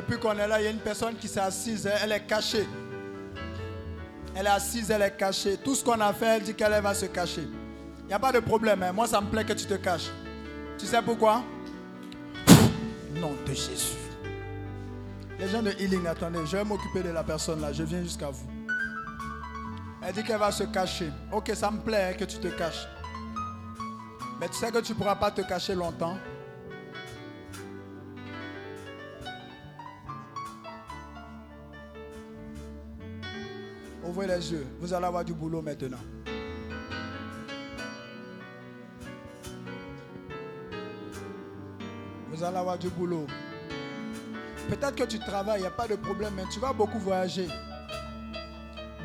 Depuis 0.01 0.17
qu'on 0.17 0.37
est 0.37 0.47
là, 0.47 0.61
il 0.61 0.65
y 0.65 0.67
a 0.67 0.71
une 0.71 0.77
personne 0.79 1.15
qui 1.15 1.27
s'est 1.27 1.39
assise, 1.41 1.85
hein, 1.85 1.91
elle 2.01 2.11
est 2.13 2.21
cachée. 2.21 2.67
Elle 4.35 4.45
est 4.45 4.49
assise, 4.49 4.89
elle 4.91 5.01
est 5.01 5.17
cachée. 5.17 5.57
Tout 5.57 5.75
ce 5.75 5.83
qu'on 5.83 5.99
a 5.99 6.13
fait, 6.13 6.37
elle 6.37 6.43
dit 6.43 6.53
qu'elle 6.53 6.81
va 6.81 6.93
se 6.93 7.05
cacher. 7.07 7.47
Il 8.01 8.07
n'y 8.07 8.13
a 8.13 8.19
pas 8.19 8.31
de 8.31 8.39
problème. 8.39 8.81
hein. 8.83 8.93
Moi, 8.93 9.07
ça 9.07 9.19
me 9.19 9.27
plaît 9.29 9.43
que 9.43 9.53
tu 9.53 9.65
te 9.65 9.73
caches. 9.73 10.09
Tu 10.77 10.85
sais 10.85 11.01
pourquoi? 11.01 11.43
Nom 13.15 13.33
de 13.45 13.53
Jésus. 13.53 13.97
Les 15.37 15.47
gens 15.49 15.61
de 15.61 15.71
healing, 15.71 16.05
attendez, 16.07 16.39
je 16.45 16.55
vais 16.57 16.63
m'occuper 16.63 17.01
de 17.03 17.09
la 17.09 17.23
personne 17.23 17.59
là. 17.61 17.73
Je 17.73 17.83
viens 17.83 18.01
jusqu'à 18.01 18.29
vous. 18.29 18.47
Elle 20.01 20.13
dit 20.13 20.23
qu'elle 20.23 20.39
va 20.39 20.51
se 20.51 20.63
cacher. 20.63 21.11
Ok, 21.31 21.51
ça 21.53 21.69
me 21.71 21.79
plaît 21.79 22.11
hein, 22.11 22.13
que 22.17 22.23
tu 22.25 22.37
te 22.37 22.47
caches. 22.47 22.87
Mais 24.39 24.47
tu 24.47 24.55
sais 24.55 24.71
que 24.71 24.79
tu 24.79 24.93
ne 24.93 24.97
pourras 24.97 25.15
pas 25.15 25.31
te 25.31 25.41
cacher 25.41 25.75
longtemps. 25.75 26.17
Les 34.27 34.51
yeux. 34.51 34.67
Vous 34.79 34.93
allez 34.93 35.05
avoir 35.05 35.23
du 35.23 35.33
boulot 35.33 35.61
maintenant. 35.61 35.97
Vous 42.29 42.43
allez 42.43 42.57
avoir 42.57 42.77
du 42.77 42.89
boulot. 42.89 43.25
Peut-être 44.67 44.95
que 44.95 45.03
tu 45.03 45.19
travailles, 45.19 45.59
il 45.59 45.61
n'y 45.61 45.67
a 45.67 45.71
pas 45.71 45.87
de 45.87 45.95
problème, 45.95 46.33
mais 46.35 46.43
tu 46.51 46.59
vas 46.59 46.73
beaucoup 46.73 46.99
voyager. 46.99 47.47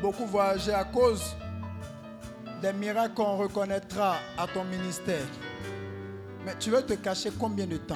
Beaucoup 0.01 0.25
voyager 0.25 0.73
à 0.73 0.83
cause 0.83 1.35
des 2.61 2.73
miracles 2.73 3.15
qu'on 3.15 3.37
reconnaîtra 3.37 4.17
à 4.37 4.47
ton 4.47 4.63
ministère. 4.65 5.25
Mais 6.45 6.55
tu 6.59 6.69
veux 6.69 6.83
te 6.83 6.93
cacher 6.93 7.31
combien 7.39 7.65
de 7.65 7.77
temps? 7.77 7.95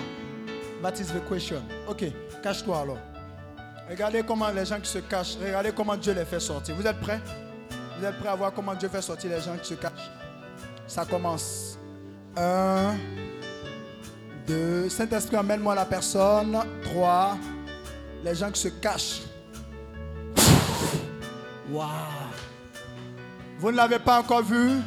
That 0.82 0.94
is 0.94 1.08
the 1.08 1.24
question. 1.30 1.62
Ok, 1.88 2.06
cache-toi 2.42 2.80
alors. 2.80 3.09
Regardez 3.90 4.22
comment 4.22 4.50
les 4.52 4.66
gens 4.66 4.80
qui 4.80 4.90
se 4.90 5.00
cachent, 5.00 5.36
regardez 5.44 5.72
comment 5.72 5.98
Dieu 5.98 6.14
les 6.14 6.26
fait 6.26 6.40
sortir. 6.40 6.76
Vous 6.76 6.86
êtes 6.86 7.00
prêts? 7.00 7.20
Vous 7.98 8.06
êtes 8.06 8.20
prêts 8.20 8.30
à 8.30 8.36
voir 8.36 8.54
comment 8.54 8.76
Dieu 8.76 8.88
fait 8.88 9.02
sortir 9.02 9.32
les 9.32 9.42
gens 9.42 9.58
qui 9.58 9.70
se 9.70 9.74
cachent? 9.74 10.12
Ça 10.86 11.06
commence. 11.06 11.78
Un, 12.38 12.96
deux. 14.46 14.88
Saint-Esprit, 14.90 15.38
emmène-moi 15.38 15.74
la 15.74 15.86
personne. 15.86 16.56
Trois. 16.84 17.36
Les 18.24 18.36
gens 18.36 18.52
qui 18.52 18.62
se 18.62 18.68
cachent. 18.68 19.22
Waouh. 21.72 21.88
Vous 23.58 23.72
ne 23.72 23.78
l'avez 23.78 24.00
pas 24.00 24.20
encore 24.20 24.44
vu? 24.44 24.78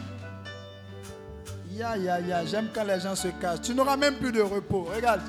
Ya, 1.72 1.96
ya, 1.96 2.20
ya. 2.20 2.44
J'aime 2.44 2.68
quand 2.72 2.84
les 2.84 3.00
gens 3.00 3.16
se 3.16 3.28
cachent. 3.28 3.62
Tu 3.62 3.74
n'auras 3.74 3.96
même 3.96 4.14
plus 4.14 4.30
de 4.30 4.42
repos. 4.42 4.88
Regarde. 4.94 5.22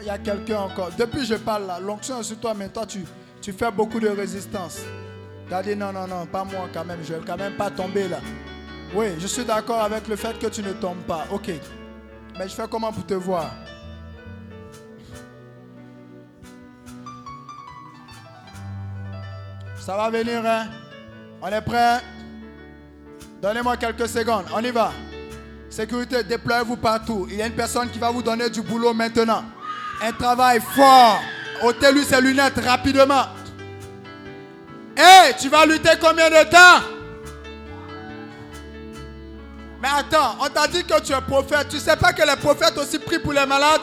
Il 0.00 0.06
y 0.06 0.10
a 0.10 0.18
quelqu'un 0.18 0.58
encore. 0.58 0.90
Depuis 0.98 1.24
je 1.24 1.34
parle 1.34 1.66
là, 1.66 1.78
l'onction 1.78 2.20
est 2.20 2.24
sur 2.24 2.38
toi, 2.38 2.54
mais 2.54 2.68
toi, 2.68 2.84
tu, 2.86 3.04
fais 3.52 3.70
beaucoup 3.70 4.00
de 4.00 4.08
résistance. 4.08 4.80
Tu 5.48 5.68
dit 5.68 5.76
non, 5.76 5.92
non, 5.92 6.06
non, 6.06 6.26
pas 6.26 6.44
moi 6.44 6.68
quand 6.72 6.84
même. 6.84 7.00
Je 7.04 7.14
ne 7.14 7.18
vais 7.18 7.26
quand 7.26 7.36
même 7.36 7.54
pas 7.54 7.70
tomber 7.70 8.08
là. 8.08 8.18
Oui, 8.94 9.08
je 9.18 9.26
suis 9.26 9.44
d'accord 9.44 9.82
avec 9.82 10.08
le 10.08 10.16
fait 10.16 10.38
que 10.38 10.46
tu 10.46 10.62
ne 10.62 10.72
tombes 10.72 11.02
pas. 11.06 11.26
Ok. 11.30 11.50
Mais 12.38 12.48
je 12.48 12.54
fais 12.54 12.66
comment 12.68 12.92
pour 12.92 13.06
te 13.06 13.14
voir? 13.14 13.50
Ça 19.76 19.96
va 19.96 20.10
venir, 20.10 20.44
hein? 20.44 20.66
On 21.42 21.48
est 21.48 21.60
prêt? 21.60 22.00
Donnez-moi 23.42 23.76
quelques 23.76 24.08
secondes. 24.08 24.46
On 24.54 24.60
y 24.60 24.70
va. 24.70 24.92
Sécurité, 25.68 26.24
déployez-vous 26.24 26.76
partout. 26.76 27.26
Il 27.30 27.36
y 27.36 27.42
a 27.42 27.46
une 27.46 27.52
personne 27.52 27.90
qui 27.90 27.98
va 27.98 28.10
vous 28.10 28.22
donner 28.22 28.48
du 28.48 28.62
boulot 28.62 28.94
maintenant. 28.94 29.44
Un 30.06 30.12
travail 30.12 30.60
fort. 30.60 31.18
ôtez-lui 31.62 32.04
ses 32.04 32.20
lunettes 32.20 32.60
rapidement. 32.62 33.24
Hé, 34.94 35.32
tu 35.40 35.48
vas 35.48 35.64
lutter 35.64 35.92
combien 35.98 36.28
de 36.28 36.44
temps? 36.50 36.84
Mais 39.80 39.88
attends, 39.98 40.36
on 40.42 40.48
t'a 40.48 40.66
dit 40.68 40.84
que 40.84 41.00
tu 41.00 41.12
es 41.12 41.20
prophète. 41.22 41.68
Tu 41.70 41.78
sais 41.78 41.96
pas 41.96 42.12
que 42.12 42.20
les 42.20 42.36
prophètes 42.36 42.76
aussi 42.76 42.98
prient 42.98 43.18
pour 43.18 43.32
les 43.32 43.46
malades? 43.46 43.80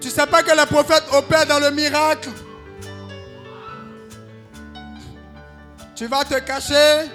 Tu 0.00 0.08
sais 0.08 0.26
pas 0.26 0.44
que 0.44 0.56
les 0.56 0.66
prophètes 0.66 1.04
opèrent 1.12 1.46
dans 1.46 1.58
le 1.58 1.72
miracle? 1.72 2.30
Tu 5.96 6.06
vas 6.06 6.24
te 6.24 6.38
cacher? 6.38 7.10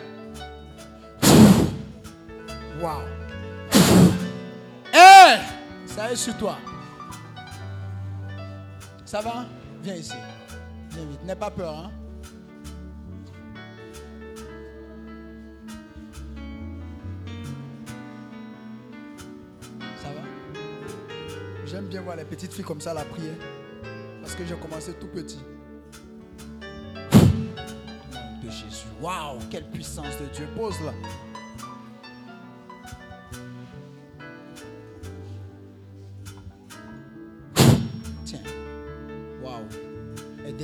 Waouh. 2.82 3.02
Hé 4.94 5.38
Ça 5.88 6.12
est 6.12 6.18
sur 6.18 6.36
toi. 6.36 6.58
Ça 9.10 9.22
va 9.22 9.44
Viens 9.82 9.96
ici. 9.96 10.14
Viens 10.92 11.06
vite. 11.06 11.24
N'aie 11.26 11.36
pas 11.36 11.50
peur, 11.50 11.76
hein? 11.76 11.92
Ça 19.98 20.10
va? 20.10 20.22
J'aime 21.66 21.88
bien 21.88 22.04
voir 22.04 22.18
les 22.18 22.24
petites 22.24 22.54
filles 22.54 22.64
comme 22.64 22.82
ça 22.82 22.94
la 22.94 23.04
prière. 23.04 23.34
Parce 24.22 24.36
que 24.36 24.46
j'ai 24.46 24.56
commencé 24.58 24.94
tout 24.94 25.08
petit. 25.08 25.40
Nom 28.14 28.44
de 28.44 28.52
Jésus. 28.52 28.86
Waouh, 29.02 29.40
quelle 29.50 29.68
puissance 29.72 30.20
de 30.22 30.26
Dieu. 30.36 30.48
Pose 30.56 30.80
là. 30.82 30.94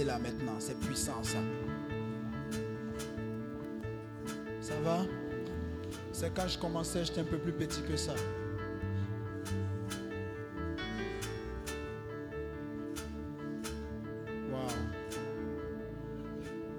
Aidez-la 0.05 0.19
maintenant. 0.19 0.55
C'est 0.59 0.79
puissant 0.79 1.23
ça. 1.23 1.39
Ça 4.61 4.73
va? 4.83 4.99
C'est 6.11 6.33
quand 6.33 6.47
je 6.47 6.57
commençais, 6.57 7.05
j'étais 7.05 7.21
un 7.21 7.25
peu 7.25 7.37
plus 7.37 7.51
petit 7.51 7.81
que 7.81 7.97
ça. 7.97 8.13
Waouh. 14.51 14.61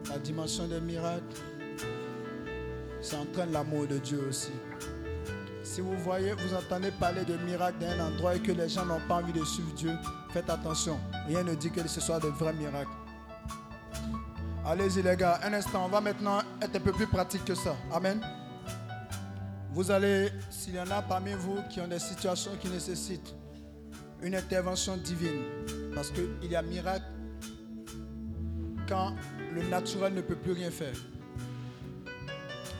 La 0.09 0.19
dimension 0.19 0.66
des 0.66 0.81
miracles, 0.81 1.24
ça 3.01 3.19
entraîne 3.19 3.53
l'amour 3.53 3.86
de 3.86 3.98
Dieu 3.98 4.20
aussi. 4.28 4.53
Si 5.62 5.81
vous 5.81 5.97
voyez, 5.98 6.32
vous 6.32 6.55
entendez 6.55 6.90
parler 6.93 7.24
de 7.24 7.36
miracles 7.39 7.78
dans 7.81 7.89
un 7.89 8.07
endroit 8.07 8.36
et 8.36 8.40
que 8.40 8.53
les 8.53 8.69
gens 8.69 8.86
n'ont 8.86 9.01
pas 9.07 9.16
envie 9.16 9.32
de 9.32 9.44
suivre 9.44 9.73
Dieu, 9.74 9.93
faites 10.32 10.48
attention. 10.48 10.98
Rien 11.27 11.43
ne 11.43 11.55
dit 11.55 11.70
que 11.70 11.86
ce 11.86 12.01
soit 12.01 12.20
de 12.20 12.28
vrais 12.28 12.55
miracles. 12.55 13.05
Allez-y 14.68 15.01
les 15.01 15.14
gars, 15.16 15.38
un 15.44 15.52
instant, 15.52 15.84
on 15.84 15.88
va 15.88 16.01
maintenant 16.01 16.40
être 16.60 16.74
un 16.74 16.80
peu 16.80 16.90
plus 16.90 17.06
pratique 17.06 17.44
que 17.44 17.55
ça. 17.55 17.76
Amen. 17.93 18.20
Vous 19.70 19.93
allez, 19.93 20.32
s'il 20.51 20.74
y 20.74 20.80
en 20.80 20.90
a 20.90 21.02
parmi 21.02 21.34
vous 21.34 21.59
qui 21.70 21.80
ont 21.80 21.86
des 21.86 22.01
situations 22.01 22.51
qui 22.60 22.68
nécessitent 22.68 23.32
une 24.22 24.34
intervention 24.34 24.97
divine, 24.97 25.44
parce 25.94 26.10
qu'il 26.10 26.51
y 26.51 26.56
a 26.56 26.62
miracle 26.62 27.05
quand 28.88 29.14
le 29.55 29.62
naturel 29.68 30.14
ne 30.14 30.20
peut 30.20 30.34
plus 30.34 30.52
rien 30.52 30.72
faire. 30.72 30.97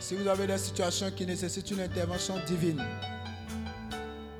Si 0.01 0.13
vous 0.15 0.27
avez 0.27 0.45
des 0.45 0.57
situations 0.57 1.09
qui 1.11 1.25
nécessitent 1.25 1.71
une 1.71 1.79
intervention 1.79 2.35
divine, 2.45 2.83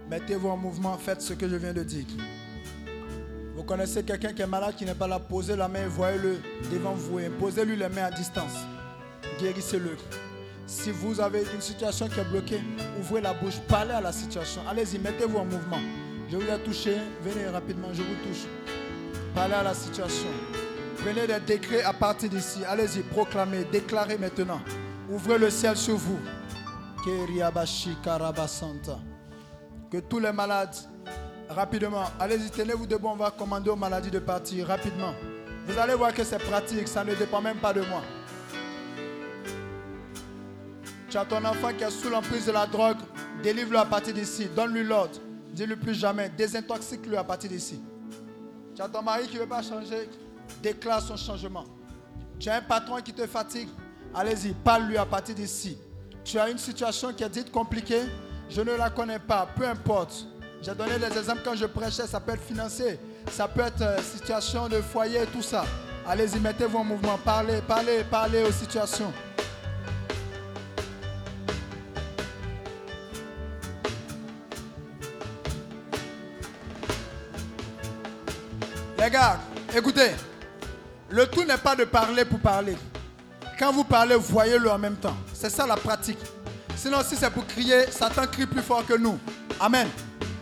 mettez-vous 0.10 0.49
en 0.49 0.57
mouvement, 0.57 0.98
faites 0.98 1.22
ce 1.22 1.32
que 1.34 1.48
je 1.48 1.56
viens 1.56 1.74
de 1.74 1.84
dire. 1.84 2.07
Connaissez 3.68 4.02
quelqu'un 4.02 4.31
qui 4.31 4.41
est 4.41 4.48
malade, 4.48 4.76
qui 4.77 4.85
n'est 4.85 4.95
pas 4.95 5.07
là, 5.07 5.19
posez 5.19 5.57
la 5.57 5.68
main 5.68 5.89
voyez-le 5.89 6.38
devant 6.72 6.94
vous 6.94 7.19
posez-lui 7.38 7.76
les 7.76 7.89
mains 7.89 8.06
à 8.06 8.11
distance. 8.11 8.53
Guérissez-le. 9.41 9.98
Si 10.65 10.89
vous 10.89 11.19
avez 11.19 11.44
une 11.53 11.60
situation 11.60 12.07
qui 12.07 12.18
est 12.18 12.23
bloquée, 12.23 12.61
ouvrez 12.98 13.19
la 13.19 13.34
bouche, 13.34 13.60
parlez 13.68 13.91
à 13.91 13.99
la 13.99 14.14
situation. 14.14 14.61
Allez-y, 14.69 14.99
mettez-vous 14.99 15.38
en 15.38 15.44
mouvement. 15.44 15.81
Je 16.30 16.38
vous 16.38 16.44
ai 16.44 16.60
touché, 16.64 16.95
venez 17.22 17.48
rapidement, 17.48 17.89
je 17.91 18.03
vous 18.03 18.15
touche. 18.26 18.45
Parlez 19.35 19.56
à 19.56 19.64
la 19.64 19.73
situation. 19.73 20.30
Prenez 20.99 21.27
des 21.27 21.39
décrets 21.41 21.84
à 21.84 21.91
partir 21.91 22.30
d'ici. 22.30 22.64
Allez-y, 22.65 23.02
proclamez, 23.02 23.65
déclarez 23.65 24.18
maintenant. 24.18 24.61
Ouvrez 25.10 25.38
le 25.38 25.49
ciel 25.49 25.76
sur 25.76 25.98
vous. 25.98 26.19
Que 29.91 29.99
tous 29.99 30.19
les 30.19 30.31
malades, 30.31 30.76
rapidement, 31.49 32.06
allez-y, 32.19 32.49
tenez-vous 32.49 32.86
debout, 32.86 33.10
on 33.10 33.15
va 33.15 33.32
commander 33.32 33.69
aux 33.69 33.76
maladies 33.76 34.11
de 34.11 34.19
partir 34.19 34.68
rapidement. 34.68 35.14
Vous 35.65 35.78
allez 35.78 35.95
voir 35.95 36.14
que 36.14 36.24
c'est 36.24 36.40
pratique, 36.40 36.88
ça 36.88 37.03
ne 37.03 37.14
dépend 37.14 37.41
même 37.41 37.57
pas 37.57 37.74
de 37.74 37.82
moi. 37.82 38.02
Tu 41.10 41.18
as 41.18 41.26
ton 41.26 41.44
enfant 41.45 41.69
qui 41.78 41.84
est 41.84 41.90
sous 41.90 42.10
l'emprise 42.10 42.45
de 42.45 42.52
la 42.52 42.65
drogue, 42.65 42.98
délivre-le 43.41 43.80
à 43.80 43.86
partir 43.86 44.14
d'ici, 44.14 44.48
donne-lui 44.56 44.84
l'ordre, 44.84 45.19
dis-lui 45.53 45.76
plus 45.76 45.94
jamais, 45.94 46.30
désintoxique-le 46.30 47.18
à 47.18 47.24
partir 47.24 47.49
d'ici. 47.49 47.82
Tu 48.76 48.82
as 48.82 48.88
ton 48.88 49.02
mari 49.02 49.28
qui 49.28 49.36
ne 49.36 49.41
veut 49.41 49.48
pas 49.48 49.61
changer, 49.61 50.10
déclare 50.61 51.02
son 51.02 51.18
changement. 51.18 51.65
Tu 52.40 52.49
as 52.49 52.56
un 52.56 52.61
patron 52.61 52.98
qui 52.98 53.14
te 53.14 53.26
fatigue, 53.26 53.69
allez-y, 54.14 54.53
parle-lui 54.53 54.98
à 54.98 55.06
partir 55.06 55.34
d'ici. 55.34 55.78
Tu 56.24 56.38
as 56.38 56.49
une 56.49 56.57
situation 56.57 57.14
qui 57.14 57.24
est 57.24 57.30
dite 57.30 57.52
compliquée, 57.52 58.03
je 58.49 58.61
ne 58.61 58.76
la 58.76 58.90
connais 58.90 59.19
pas, 59.19 59.48
peu 59.56 59.68
importe. 59.68 60.28
J'ai 60.62 60.74
donné 60.74 60.98
des 60.98 61.18
exemples 61.18 61.42
quand 61.44 61.56
je 61.56 61.66
prêchais, 61.66 62.08
ça 62.08 62.20
peut 62.20 62.34
être 62.34 62.44
financier, 62.44 63.00
ça 63.32 63.48
peut 63.48 63.62
être 63.62 63.82
euh, 63.82 63.98
situation 64.02 64.68
de 64.68 64.82
foyer, 64.82 65.22
tout 65.32 65.42
ça. 65.42 65.66
Allez-y, 66.06 66.40
mettez-vous 66.40 66.80
en 66.80 66.84
mouvement, 66.84 67.18
parlez, 67.24 67.62
parlez, 67.68 68.04
parlez 68.10 68.44
aux 68.44 68.52
situations. 68.52 69.14
Les 78.98 79.10
gars, 79.12 79.40
écoutez, 79.76 80.12
le 81.10 81.28
tout 81.28 81.46
n'est 81.46 81.58
pas 81.58 81.76
de 81.76 81.86
parler 81.86 82.26
pour 82.26 82.40
parler. 82.40 82.76
Quand 83.60 83.72
vous 83.72 83.84
parlez, 83.84 84.16
voyez-le 84.16 84.70
en 84.70 84.78
même 84.78 84.96
temps. 84.96 85.16
C'est 85.34 85.50
ça 85.50 85.66
la 85.66 85.78
pratique. 85.78 86.20
Sinon, 86.76 86.98
si 87.04 87.16
c'est 87.16 87.30
pour 87.30 87.46
crier, 87.48 87.90
Satan 87.92 88.28
crie 88.28 88.46
plus 88.46 88.62
fort 88.62 88.86
que 88.86 88.96
nous. 88.96 89.18
Amen. 89.60 89.88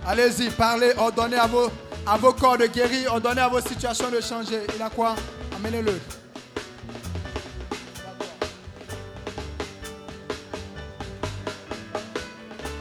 Allez-y, 0.07 0.51
parlez, 0.51 0.93
ordonnez 0.97 1.37
à 1.37 1.47
vos, 1.47 1.71
à 2.05 2.15
vos 2.15 2.31
corps 2.31 2.59
de 2.59 2.67
guérir, 2.67 3.11
ordonnez 3.11 3.41
à 3.41 3.47
vos 3.47 3.59
situations 3.59 4.11
de 4.11 4.21
changer. 4.21 4.61
Il 4.75 4.81
a 4.81 4.89
quoi? 4.89 5.15
Amenez-le. 5.55 5.99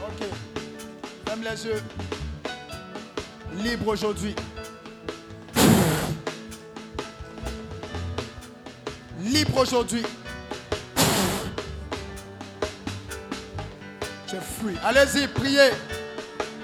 Ok. 0.03 0.27
Ferme 1.25 1.41
les 1.41 1.65
yeux. 1.65 1.83
Libre 3.55 3.87
aujourd'hui. 3.87 4.35
Libre 9.19 9.57
aujourd'hui. 9.57 10.03
Es 14.27 14.41
free. 14.41 14.77
Allez-y, 14.83 15.27
priez. 15.27 15.71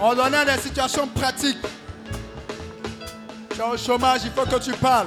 Ordonnez 0.02 0.46
des 0.46 0.60
situations 0.60 1.08
pratiques. 1.08 1.60
Tu 3.54 3.60
es 3.60 3.64
au 3.64 3.78
chômage, 3.78 4.22
il 4.26 4.32
faut 4.32 4.48
que 4.48 4.60
tu 4.60 4.72
parles. 4.74 5.06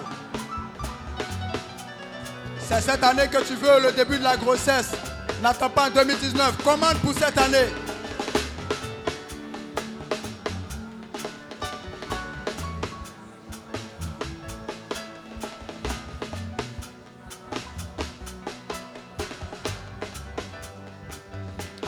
C'est 2.60 2.80
cette 2.80 3.02
année 3.02 3.26
que 3.26 3.42
tu 3.42 3.54
veux 3.54 3.80
le 3.82 3.90
début 3.90 4.18
de 4.18 4.22
la 4.22 4.36
grossesse. 4.36 4.92
N'attends 5.42 5.68
pas 5.68 5.88
en 5.88 5.90
2019. 5.90 6.62
Commande 6.62 6.98
pour 6.98 7.12
cette 7.12 7.36
année. 7.36 7.66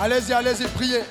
Allez-y, 0.00 0.32
allez-y, 0.32 0.66
priez. 0.74 1.02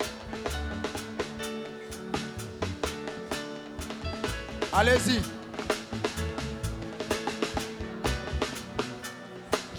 Allez-y. 4.77 5.21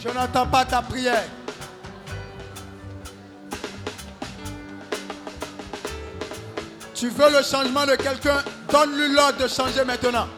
Je 0.02 0.08
n'entends 0.08 0.46
pas 0.46 0.64
ta 0.64 0.80
prière. 0.80 1.24
Tu 6.94 7.10
veux 7.10 7.30
le 7.30 7.42
changement 7.42 7.84
de 7.84 7.94
quelqu'un, 7.96 8.42
donne-lui 8.72 9.12
l'ordre 9.12 9.42
de 9.42 9.48
changer 9.48 9.84
maintenant. 9.84 10.28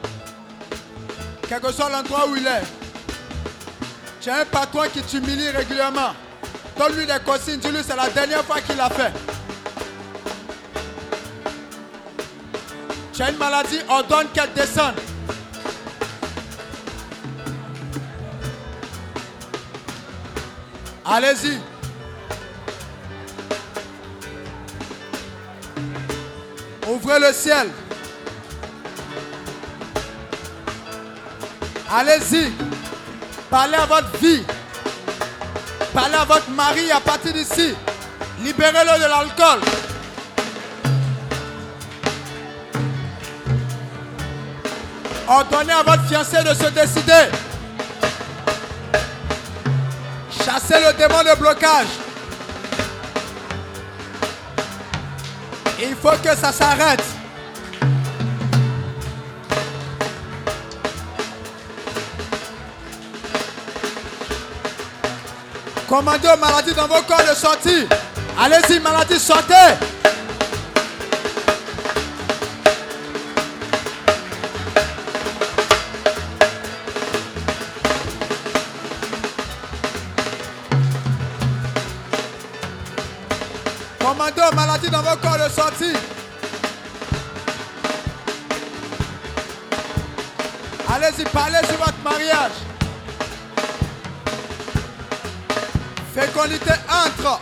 Quel 1.48 1.60
que 1.60 1.70
soit 1.70 1.88
l'endroit 1.88 2.26
où 2.28 2.34
il 2.34 2.44
est. 2.44 2.64
Tu 4.20 4.28
as 4.28 4.38
un 4.38 4.44
patron 4.44 4.82
qui 4.92 5.02
t'humilie 5.02 5.50
régulièrement. 5.50 6.14
Donne-lui 6.76 7.06
des 7.06 7.20
consignes, 7.24 7.60
dis-lui 7.60 7.84
c'est 7.86 7.94
la 7.94 8.08
dernière 8.10 8.44
fois 8.44 8.60
qu'il 8.60 8.76
l'a 8.76 8.90
fait. 8.90 9.12
Tu 13.18 13.24
as 13.24 13.30
une 13.30 13.36
maladie, 13.36 13.80
ordonne 13.88 14.28
qu'elle 14.32 14.52
descende. 14.52 14.94
Allez-y. 21.04 21.58
Ouvrez 26.86 27.18
le 27.18 27.32
ciel. 27.32 27.70
Allez-y. 31.90 32.52
Parlez 33.50 33.74
à 33.74 33.86
votre 33.86 34.16
vie. 34.18 34.44
Parlez 35.92 36.14
à 36.14 36.24
votre 36.24 36.50
mari 36.50 36.92
à 36.92 37.00
partir 37.00 37.32
d'ici. 37.32 37.74
Libérez-le 38.44 38.96
de 38.96 39.08
l'alcool. 39.08 39.60
Ordonnez 45.30 45.72
à 45.72 45.82
votre 45.82 46.04
fiancé 46.04 46.38
de 46.42 46.54
se 46.54 46.70
décider. 46.70 47.12
Chassez 50.42 50.80
le 50.80 50.96
démon 50.96 51.22
de 51.22 51.38
blocage. 51.38 51.86
Il 55.78 55.94
faut 55.94 56.16
que 56.22 56.34
ça 56.34 56.50
s'arrête. 56.50 57.04
Commandez 65.86 66.28
aux 66.28 66.36
maladies 66.38 66.74
dans 66.74 66.86
vos 66.86 67.02
corps 67.02 67.20
de 67.30 67.34
sortir. 67.34 67.86
Allez-y, 68.40 68.80
maladies, 68.80 69.20
sortez. 69.20 69.54
Corps 85.02 85.38
de 85.38 85.50
sortir. 85.50 85.94
Allez-y, 90.88 91.24
parlez 91.24 91.58
sur 91.66 91.76
votre 91.76 91.98
mariage. 92.02 92.52
Fécondité 96.14 96.72
entre. 96.88 97.40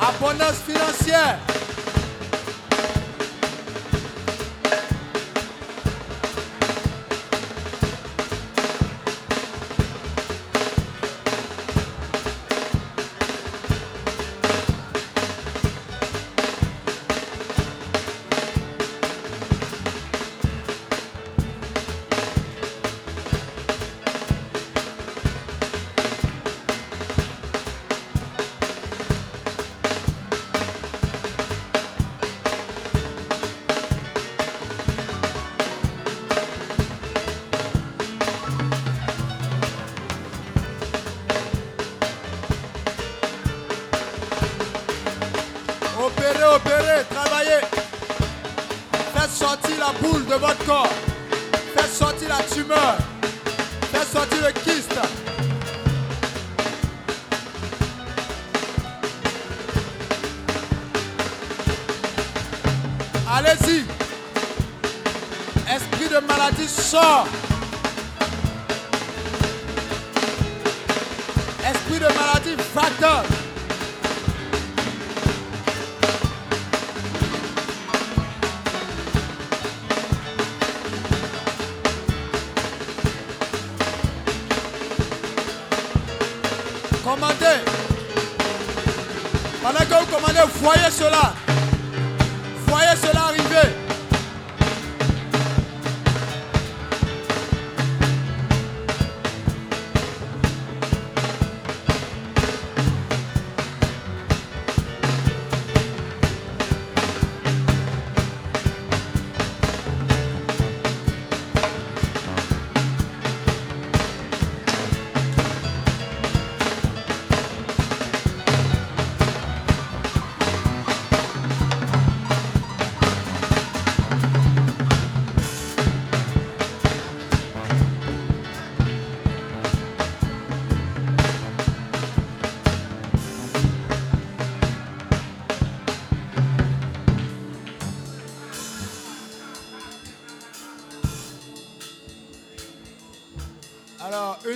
Abondance 0.00 0.60
financière. 0.66 1.38
Esprit 71.74 71.98
de 71.98 72.06
maladie 72.06 72.56
va 72.74 72.82
Commandez. 87.04 87.44
Pendant 89.62 89.78
que 89.78 89.84
vous 89.84 90.06
commandez, 90.06 90.40
voyez 90.62 90.90
cela. 90.90 91.43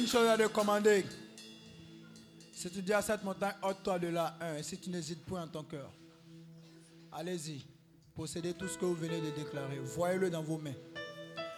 Chose 0.08 0.28
à 0.28 0.36
te 0.36 0.46
commander. 0.48 1.04
Si 2.52 2.68
tu 2.70 2.82
dis 2.82 2.92
à 2.92 3.02
cette 3.02 3.22
montagne, 3.22 3.54
ôte-toi 3.62 3.98
de 3.98 4.08
là, 4.08 4.36
un, 4.40 4.62
si 4.62 4.78
tu 4.78 4.90
n'hésites 4.90 5.24
point 5.24 5.42
en 5.42 5.46
ton 5.46 5.62
cœur, 5.62 5.90
allez-y, 7.12 7.64
possédez 8.16 8.52
tout 8.54 8.66
ce 8.66 8.76
que 8.76 8.84
vous 8.84 8.94
venez 8.94 9.20
de 9.20 9.30
déclarer. 9.30 9.78
Voyez-le 9.78 10.30
dans 10.30 10.42
vos 10.42 10.58
mains. 10.58 10.74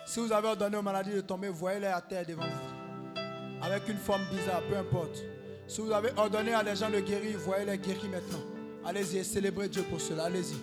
Si 0.04 0.20
vous 0.20 0.32
avez 0.32 0.48
ordonné 0.48 0.76
aux 0.76 0.82
maladies 0.82 1.12
de 1.12 1.20
tomber, 1.20 1.48
voyez-les 1.48 1.86
à 1.86 2.00
terre 2.00 2.26
devant 2.26 2.42
vous. 2.42 3.62
Avec 3.62 3.88
une 3.88 3.98
forme 3.98 4.24
bizarre, 4.30 4.62
peu 4.68 4.76
importe. 4.76 5.22
Si 5.66 5.80
vous 5.80 5.92
avez 5.92 6.10
ordonné 6.16 6.52
à 6.52 6.64
des 6.64 6.74
gens 6.76 6.90
de 6.90 7.00
guérir, 7.00 7.38
voyez-les 7.38 7.78
guérir 7.78 8.10
maintenant. 8.10 8.42
Allez-y 8.84 9.18
et 9.18 9.24
célébrez 9.24 9.68
Dieu 9.68 9.82
pour 9.84 10.00
cela. 10.00 10.24
Allez-y. 10.24 10.56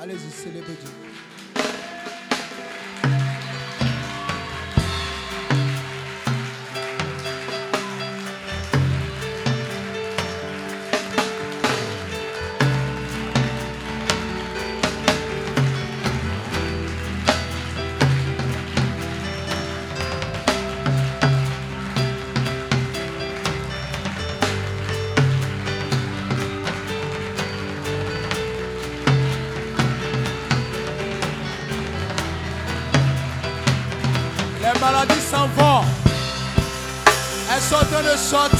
Allez-y, 0.00 0.30
célébrez 0.30 0.74
Dieu. 0.74 1.09
Sont 38.30 38.59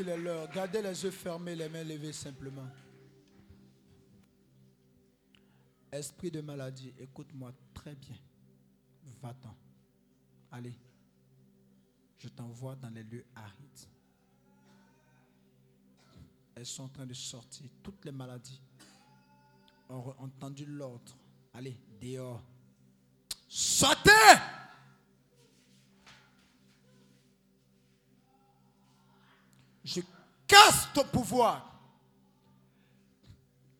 qu'il 0.00 0.08
est. 0.08 0.54
Gardez 0.54 0.82
les 0.82 1.04
yeux 1.04 1.10
fermés, 1.10 1.54
les 1.54 1.68
mains 1.68 1.84
levées 1.84 2.12
simplement. 2.12 2.68
Esprit 5.92 6.30
de 6.30 6.40
maladie, 6.40 6.94
écoute-moi 6.98 7.52
très 7.74 7.94
bien. 7.94 8.16
Va-t'en. 9.20 9.54
Allez. 10.52 10.74
Je 12.18 12.28
t'envoie 12.28 12.76
dans 12.76 12.90
les 12.90 13.02
lieux 13.02 13.24
arides. 13.34 13.88
Elles 16.54 16.66
sont 16.66 16.84
en 16.84 16.88
train 16.88 17.06
de 17.06 17.14
sortir. 17.14 17.66
Toutes 17.82 18.04
les 18.04 18.12
maladies 18.12 18.60
ont 19.88 20.14
entendu 20.18 20.66
l'ordre. 20.66 21.16
Allez, 21.54 21.76
dehors. 22.00 22.42
Sortez 23.48 24.10
Je 29.92 30.00
casse 30.46 30.88
ton 30.94 31.02
pouvoir. 31.04 31.66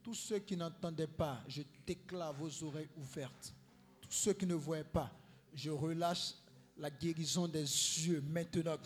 Tous 0.02 0.14
ceux 0.14 0.40
qui 0.40 0.56
n'entendaient 0.56 1.06
pas, 1.06 1.40
je 1.46 1.62
déclare 1.86 2.32
vos 2.32 2.64
oreilles 2.64 2.88
ouvertes. 2.96 3.54
Tous 4.00 4.10
ceux 4.10 4.32
qui 4.32 4.44
ne 4.44 4.54
voyaient 4.54 4.82
pas, 4.82 5.08
je 5.54 5.70
relâche 5.70 6.32
la 6.78 6.90
guérison 6.90 7.46
des 7.46 7.62
yeux 7.62 8.20
maintenant. 8.28 8.76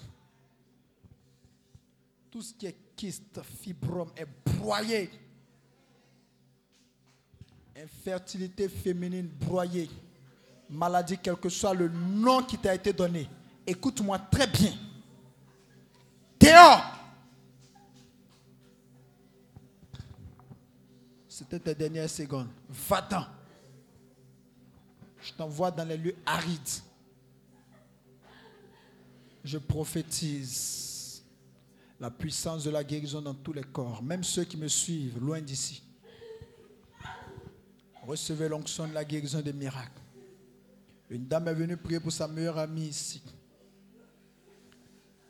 Tout 2.31 2.43
ce 2.43 2.53
qui 2.53 2.67
est 2.67 2.77
kyste, 2.95 3.41
fibrome 3.43 4.13
est 4.17 4.27
broyé. 4.57 5.11
Infertilité 7.75 8.69
féminine 8.69 9.29
broyée. 9.29 9.89
Maladie, 10.69 11.17
quel 11.23 11.37
que 11.37 11.49
soit 11.49 11.73
le 11.73 11.89
nom 11.89 12.43
qui 12.43 12.59
t'a 12.59 12.75
été 12.75 12.93
donné. 12.93 13.31
Écoute-moi 13.67 14.19
très 14.19 14.47
bien. 14.47 14.75
Dehors 16.39 17.04
Tes 21.59 21.75
dernières 21.75 22.11
secondes. 22.11 22.49
Va-t'en. 22.69 23.27
Je 25.23 25.33
t'envoie 25.33 25.71
dans 25.71 25.85
les 25.85 25.97
lieux 25.97 26.17
arides. 26.27 26.83
Je 29.45 29.59
prophétise 29.59 31.23
la 32.01 32.11
puissance 32.11 32.65
de 32.65 32.71
la 32.71 32.83
guérison 32.83 33.23
dans 33.23 33.35
tous 33.35 33.53
les 33.53 33.63
corps, 33.63 34.03
même 34.03 34.25
ceux 34.25 34.45
qui 34.45 34.57
me 34.57 34.69
suivent 34.69 35.19
loin 35.19 35.41
d'ici. 35.41 35.83
Recevez 38.07 38.49
l'onction 38.49 38.87
de 38.87 38.93
la 38.93 39.05
guérison 39.05 39.41
des 39.41 39.53
miracles. 39.53 40.01
Une 41.09 41.27
dame 41.27 41.49
est 41.49 41.55
venue 41.55 41.77
prier 41.77 42.01
pour 42.01 42.13
sa 42.13 42.27
meilleure 42.27 42.59
amie 42.59 42.89
ici. 42.89 43.23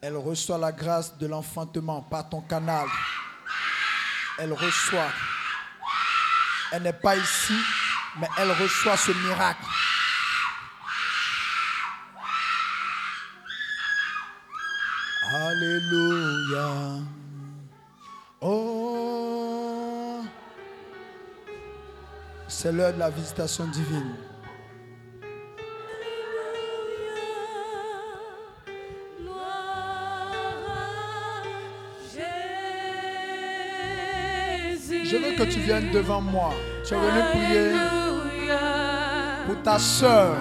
Elle 0.01 0.17
reçoit 0.17 0.59
la 0.59 0.73
grâce 0.73 1.17
de 1.19 1.27
l'enfantement 1.27 2.03
par 2.03 2.29
ton 2.29 2.41
canal. 2.41 2.87
Elle 4.39 4.53
reçoit. 4.53 5.11
Elle 6.77 6.83
n'est 6.83 6.93
pas 6.93 7.15
ici, 7.15 7.55
mais 8.19 8.27
elle 8.37 8.51
reçoit 8.51 8.97
ce 8.97 9.13
miracle. 9.13 9.65
Alléluia. 15.33 16.71
Oh, 18.41 20.25
c'est 22.49 22.73
l'heure 22.73 22.93
de 22.93 22.99
la 22.99 23.11
visitation 23.11 23.67
divine. 23.67 24.17
Que 35.45 35.53
tu 35.53 35.61
viennes 35.61 35.91
devant 35.93 36.21
moi. 36.21 36.51
Tu 36.87 36.95
es 36.95 36.97
venu 36.97 37.21
prier 37.33 37.73
pour 39.47 39.63
ta 39.63 39.79
soeur. 39.79 40.37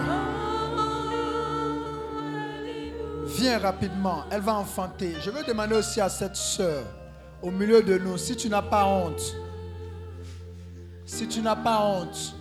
Viens 3.26 3.60
rapidement, 3.60 4.24
elle 4.32 4.42
va 4.42 4.56
enfanter. 4.56 5.16
Je 5.22 5.30
veux 5.30 5.44
demander 5.44 5.76
aussi 5.76 6.00
à 6.00 6.10
cette 6.10 6.36
soeur, 6.36 6.84
au 7.42 7.52
milieu 7.52 7.82
de 7.82 7.98
nous, 7.98 8.18
si 8.18 8.36
tu 8.36 8.48
n'as 8.48 8.62
pas 8.62 8.86
honte, 8.86 9.36
si 11.06 11.28
tu 11.28 11.42
n'as 11.42 11.56
pas 11.56 11.82
honte, 11.82 12.36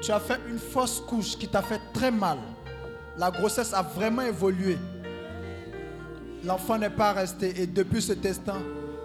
tu 0.00 0.10
as 0.10 0.18
fait 0.18 0.40
une 0.48 0.58
fausse 0.58 1.00
couche 1.06 1.36
qui 1.38 1.46
t'a 1.46 1.62
fait 1.62 1.80
très 1.92 2.10
mal. 2.10 2.38
La 3.16 3.30
grossesse 3.30 3.72
a 3.72 3.82
vraiment 3.82 4.22
évolué. 4.22 4.78
L'enfant 6.44 6.78
n'est 6.78 6.90
pas 6.90 7.12
resté 7.12 7.60
et 7.60 7.66
depuis 7.66 8.02
cet 8.02 8.26
instant, 8.26 8.58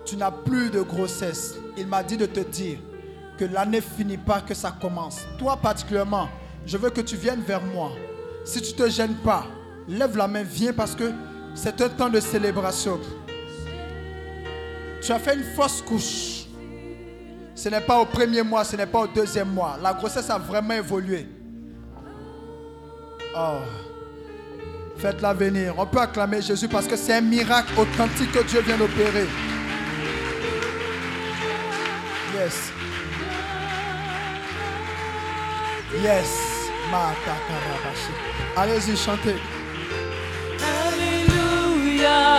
tu 0.06 0.18
n'as 0.18 0.32
plus 0.32 0.72
de 0.72 0.82
grossesse. 0.82 1.56
Il 1.78 1.88
m'a 1.88 2.04
dit 2.04 2.18
de 2.18 2.26
te 2.26 2.40
dire 2.40 2.80
que 3.38 3.46
l'année 3.46 3.82
finit 3.82 4.18
pas, 4.18 4.42
que 4.42 4.54
ça 4.54 4.76
commence. 4.82 5.22
Toi 5.38 5.58
particulièrement, 5.58 6.28
je 6.66 6.78
veux 6.78 6.90
que 6.90 7.02
tu 7.02 7.16
viennes 7.16 7.42
vers 7.42 7.62
moi. 7.62 7.92
Si 8.44 8.62
tu 8.62 8.74
ne 8.74 8.86
te 8.86 8.90
gênes 8.90 9.16
pas, 9.16 9.46
lève 9.88 10.18
la 10.18 10.28
main, 10.28 10.44
viens 10.44 10.74
parce 10.74 10.96
que 10.96 11.12
c'est 11.54 11.80
un 11.82 11.90
temps 11.90 12.10
de 12.10 12.20
célébration. 12.20 13.00
Tu 15.02 15.12
as 15.12 15.20
fait 15.20 15.36
une 15.36 15.44
fausse 15.56 15.82
couche. 15.82 16.46
Ce 17.56 17.70
n'est 17.70 17.82
pas 17.82 18.00
au 18.00 18.06
premier 18.06 18.44
mois, 18.44 18.64
ce 18.64 18.76
n'est 18.76 18.86
pas 18.86 19.02
au 19.02 19.08
deuxième 19.08 19.50
mois. 19.50 19.78
La 19.82 19.94
grossesse 19.94 20.30
a 20.30 20.38
vraiment 20.38 20.74
évolué. 20.74 21.28
Oh. 23.36 23.60
Faites-la 24.98 25.34
venir. 25.34 25.76
On 25.78 25.86
peut 25.86 26.00
acclamer 26.00 26.42
Jésus 26.42 26.68
parce 26.68 26.88
que 26.88 26.96
c'est 26.96 27.14
un 27.14 27.22
miracle 27.22 27.72
authentique 27.80 28.32
que 28.32 28.44
Dieu 28.44 28.62
vient 28.62 28.78
d'opérer. 28.78 29.28
Yes. 36.02 36.30
Mata 36.92 37.36
karabashi. 37.48 38.14
Allez-y, 38.56 38.96
chantez. 38.96 39.40
Alléluia. 40.86 42.30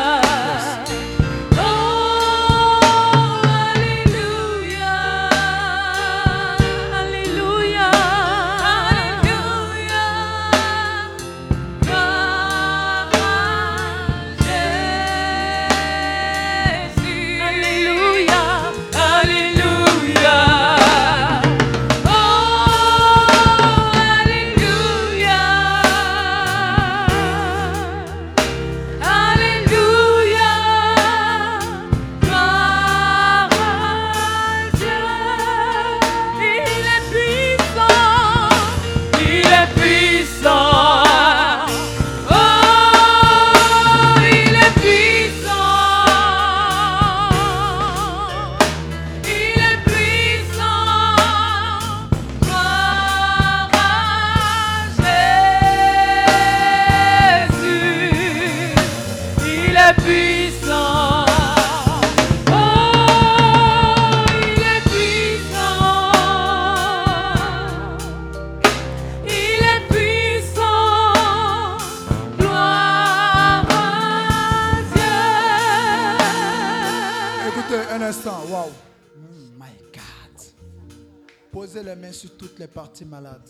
Malades. 83.05 83.49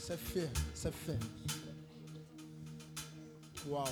C'est 0.00 0.18
fait. 0.18 0.50
C'est 0.74 0.92
fait. 0.92 1.18
Wow. 3.66 3.84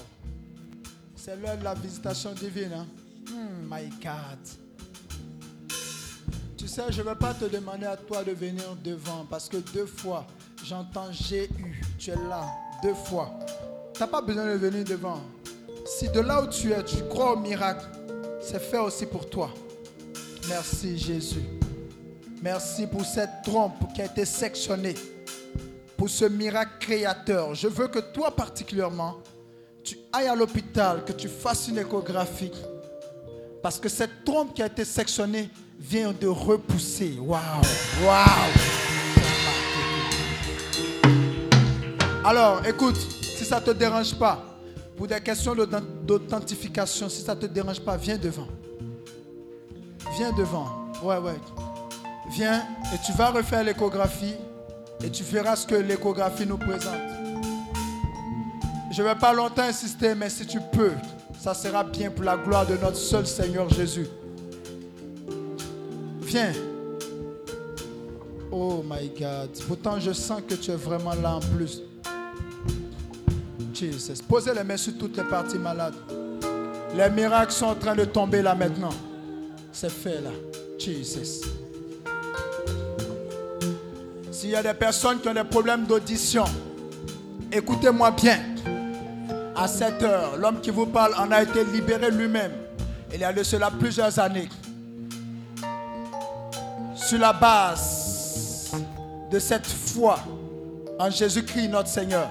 C'est 1.14 1.36
l'heure 1.36 1.58
de 1.58 1.64
la 1.64 1.74
visitation 1.74 2.32
divine. 2.32 2.72
Hein? 2.72 2.86
Mm, 3.30 3.68
my 3.68 3.88
God. 4.02 4.38
Tu 6.56 6.68
sais, 6.68 6.82
je 6.90 7.02
ne 7.02 7.08
vais 7.08 7.14
pas 7.14 7.34
te 7.34 7.44
demander 7.44 7.86
à 7.86 7.96
toi 7.96 8.24
de 8.24 8.32
venir 8.32 8.76
devant 8.82 9.26
parce 9.28 9.48
que 9.48 9.58
deux 9.74 9.86
fois, 9.86 10.26
j'entends 10.64 11.10
j'ai 11.10 11.44
eu. 11.58 11.82
Tu 11.98 12.10
es 12.10 12.16
là. 12.16 12.46
Deux 12.82 12.94
fois. 12.94 13.38
Tu 13.94 14.00
n'as 14.00 14.06
pas 14.06 14.20
besoin 14.20 14.46
de 14.46 14.58
venir 14.58 14.84
devant. 14.84 15.20
Si 15.84 16.08
de 16.08 16.20
là 16.20 16.42
où 16.42 16.48
tu 16.48 16.72
es, 16.72 16.84
tu 16.84 16.96
crois 17.08 17.34
au 17.34 17.36
miracle, 17.36 17.86
c'est 18.40 18.60
fait 18.60 18.78
aussi 18.78 19.06
pour 19.06 19.28
toi. 19.28 19.50
Merci 20.48 20.98
Jésus. 20.98 21.42
Merci 22.46 22.86
pour 22.86 23.04
cette 23.04 23.42
trompe 23.42 23.92
qui 23.92 24.00
a 24.00 24.04
été 24.04 24.24
sectionnée. 24.24 24.94
Pour 25.96 26.08
ce 26.08 26.26
miracle 26.26 26.74
créateur. 26.78 27.56
Je 27.56 27.66
veux 27.66 27.88
que 27.88 27.98
toi 27.98 28.30
particulièrement, 28.30 29.16
tu 29.82 29.98
ailles 30.12 30.28
à 30.28 30.36
l'hôpital, 30.36 31.04
que 31.04 31.10
tu 31.10 31.26
fasses 31.26 31.66
une 31.66 31.78
échographie. 31.78 32.52
Parce 33.60 33.80
que 33.80 33.88
cette 33.88 34.24
trompe 34.24 34.54
qui 34.54 34.62
a 34.62 34.66
été 34.66 34.84
sectionnée 34.84 35.50
vient 35.76 36.12
de 36.12 36.28
repousser. 36.28 37.18
Waouh, 37.18 37.40
waouh. 38.04 38.52
Alors, 42.24 42.64
écoute, 42.64 42.96
si 43.22 43.44
ça 43.44 43.58
ne 43.58 43.64
te 43.64 43.70
dérange 43.72 44.14
pas, 44.14 44.40
pour 44.96 45.08
des 45.08 45.20
questions 45.20 45.52
d'authentification, 46.04 47.08
si 47.08 47.22
ça 47.22 47.34
ne 47.34 47.40
te 47.40 47.46
dérange 47.46 47.80
pas, 47.80 47.96
viens 47.96 48.18
devant. 48.18 48.46
Viens 50.16 50.30
devant. 50.30 50.92
Ouais, 51.02 51.18
ouais. 51.18 51.34
Viens 52.30 52.62
et 52.92 52.98
tu 53.04 53.12
vas 53.12 53.30
refaire 53.30 53.64
l'échographie 53.64 54.34
et 55.02 55.10
tu 55.10 55.22
verras 55.22 55.56
ce 55.56 55.66
que 55.66 55.74
l'échographie 55.74 56.46
nous 56.46 56.58
présente. 56.58 56.94
Je 58.90 59.02
ne 59.02 59.08
vais 59.08 59.14
pas 59.14 59.32
longtemps 59.32 59.62
insister, 59.62 60.14
mais 60.14 60.30
si 60.30 60.46
tu 60.46 60.58
peux, 60.72 60.92
ça 61.38 61.54
sera 61.54 61.84
bien 61.84 62.10
pour 62.10 62.24
la 62.24 62.36
gloire 62.36 62.66
de 62.66 62.76
notre 62.76 62.96
seul 62.96 63.26
Seigneur 63.26 63.68
Jésus. 63.68 64.06
Viens. 66.20 66.52
Oh 68.50 68.82
my 68.88 69.08
God. 69.08 69.50
Pourtant, 69.68 70.00
je 70.00 70.12
sens 70.12 70.40
que 70.48 70.54
tu 70.54 70.70
es 70.70 70.76
vraiment 70.76 71.14
là 71.14 71.36
en 71.36 71.40
plus. 71.40 71.82
Jesus. 73.74 74.22
Posez 74.26 74.54
les 74.54 74.64
mains 74.64 74.78
sur 74.78 74.96
toutes 74.96 75.16
les 75.16 75.24
parties 75.24 75.58
malades. 75.58 75.94
Les 76.96 77.10
miracles 77.10 77.52
sont 77.52 77.66
en 77.66 77.74
train 77.74 77.94
de 77.94 78.06
tomber 78.06 78.40
là 78.40 78.54
maintenant. 78.54 78.94
C'est 79.72 79.90
fait 79.90 80.22
là. 80.22 80.30
Jesus. 80.78 81.42
S'il 84.36 84.50
y 84.50 84.54
a 84.54 84.62
des 84.62 84.74
personnes 84.74 85.18
qui 85.18 85.28
ont 85.28 85.32
des 85.32 85.44
problèmes 85.44 85.86
d'audition, 85.86 86.44
écoutez-moi 87.50 88.10
bien. 88.10 88.38
À 89.56 89.66
cette 89.66 90.02
heure, 90.02 90.36
l'homme 90.36 90.60
qui 90.60 90.68
vous 90.68 90.84
parle 90.84 91.14
en 91.14 91.30
a 91.32 91.42
été 91.42 91.64
libéré 91.64 92.10
lui-même. 92.10 92.52
Il 93.14 93.20
y 93.20 93.24
a 93.24 93.32
de 93.32 93.42
cela 93.42 93.70
plusieurs 93.70 94.18
années. 94.18 94.50
Sur 96.94 97.18
la 97.18 97.32
base 97.32 98.72
de 99.30 99.38
cette 99.38 99.66
foi 99.66 100.18
en 100.98 101.08
Jésus-Christ 101.08 101.68
notre 101.68 101.88
Seigneur, 101.88 102.28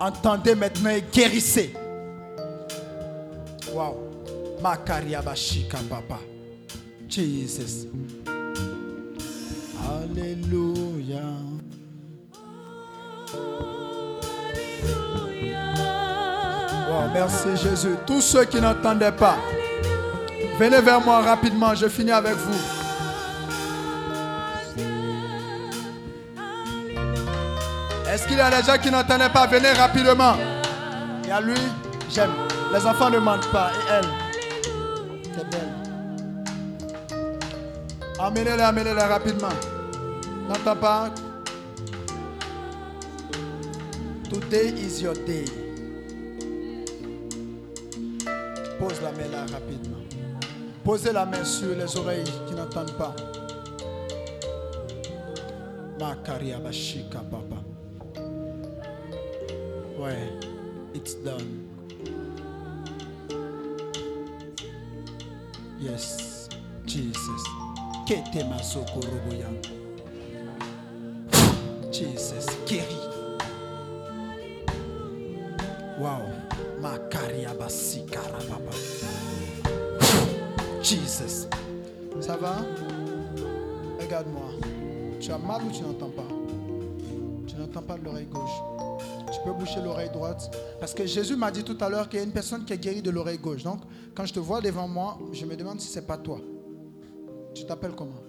entendez 0.00 0.54
maintenant 0.54 0.90
et 0.90 1.02
guérissez. 1.10 1.72
Wow. 3.72 3.96
Makariabashika 4.60 5.78
papa. 5.88 6.18
Jesus. 7.08 7.86
Alléluia. 9.88 11.22
Wow, 16.88 17.08
merci 17.12 17.56
Jésus. 17.56 17.96
Tous 18.06 18.20
ceux 18.20 18.44
qui 18.44 18.60
n'entendaient 18.60 19.12
pas, 19.12 19.36
venez 20.58 20.80
vers 20.80 21.00
moi 21.00 21.20
rapidement. 21.20 21.74
Je 21.74 21.88
finis 21.88 22.12
avec 22.12 22.34
vous. 22.34 22.60
Est-ce 28.10 28.26
qu'il 28.26 28.38
y 28.38 28.40
a 28.40 28.50
des 28.50 28.66
gens 28.66 28.78
qui 28.82 28.90
n'entendaient 28.90 29.28
pas? 29.28 29.46
Venez 29.46 29.72
rapidement. 29.72 30.34
Et 31.26 31.30
à 31.30 31.40
lui, 31.40 31.54
j'aime. 32.10 32.32
Les 32.72 32.84
enfants 32.86 33.10
ne 33.10 33.18
mentent 33.18 33.50
pas. 33.52 33.70
Et 33.70 33.92
elle, 33.92 34.08
c'est 35.34 35.48
belle. 35.50 35.72
Amenez-les, 38.18 38.62
amenez-les 38.62 39.02
rapidement. 39.02 39.48
N'entends 40.48 40.76
pas. 40.76 41.10
Today 44.30 44.68
is 44.68 45.02
your 45.02 45.14
day. 45.14 45.44
Pose 48.78 49.02
la 49.02 49.12
main 49.12 49.28
là 49.30 49.44
rapidement. 49.52 49.98
Posez 50.84 51.12
la 51.12 51.26
main 51.26 51.44
sur 51.44 51.76
les 51.76 51.96
oreilles 51.98 52.24
qui 52.46 52.54
n'entendent 52.54 52.96
pas. 52.96 53.14
Makaria 56.00 56.58
Bashika 56.58 57.18
Papa. 57.30 57.62
Ouais, 59.98 60.32
it's 60.94 61.14
done. 61.16 61.68
Yes, 65.78 66.48
Jesus. 66.86 67.44
Kete 68.06 68.44
masoko 68.48 69.00
roboya. 69.00 69.77
Jesus, 71.90 72.46
guéri. 72.66 72.96
Wow, 75.98 76.22
makaria 76.80 77.54
basikara 77.54 78.38
papa. 78.48 78.76
Jesus. 80.82 81.48
Ça 82.20 82.36
va? 82.36 82.56
Regarde-moi. 84.00 84.50
Tu 85.20 85.32
as 85.32 85.38
mal 85.38 85.62
ou 85.64 85.70
tu 85.70 85.82
n'entends 85.82 86.10
pas? 86.10 86.28
Tu 87.46 87.56
n'entends 87.56 87.82
pas 87.82 87.96
de 87.96 88.04
l'oreille 88.04 88.26
gauche. 88.26 88.50
Tu 89.32 89.38
peux 89.44 89.52
boucher 89.52 89.80
l'oreille 89.82 90.10
droite. 90.10 90.54
Parce 90.78 90.94
que 90.94 91.06
Jésus 91.06 91.36
m'a 91.36 91.50
dit 91.50 91.64
tout 91.64 91.76
à 91.80 91.88
l'heure 91.88 92.08
qu'il 92.08 92.18
y 92.18 92.22
a 92.22 92.24
une 92.24 92.32
personne 92.32 92.64
qui 92.64 92.72
est 92.72 92.78
guérie 92.78 93.02
de 93.02 93.10
l'oreille 93.10 93.38
gauche. 93.38 93.62
Donc, 93.62 93.80
quand 94.14 94.26
je 94.26 94.34
te 94.34 94.40
vois 94.40 94.60
devant 94.60 94.86
moi, 94.88 95.18
je 95.32 95.44
me 95.46 95.56
demande 95.56 95.80
si 95.80 95.88
ce 95.88 95.98
n'est 95.98 96.06
pas 96.06 96.18
toi. 96.18 96.38
Tu 97.54 97.64
t'appelles 97.64 97.94
comment? 97.96 98.27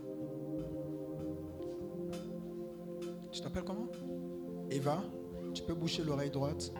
Tu 3.32 3.42
t'appelles 3.42 3.64
comment? 3.64 3.88
Eva, 4.72 5.04
tu 5.54 5.64
peux 5.64 5.74
boucher 5.74 6.04
l'oreille 6.04 6.32
droite. 6.32 6.72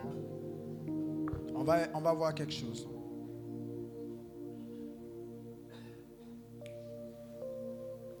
On 1.54 1.62
va, 1.62 2.14
voir 2.14 2.34
quelque 2.34 2.52
chose. 2.52 2.88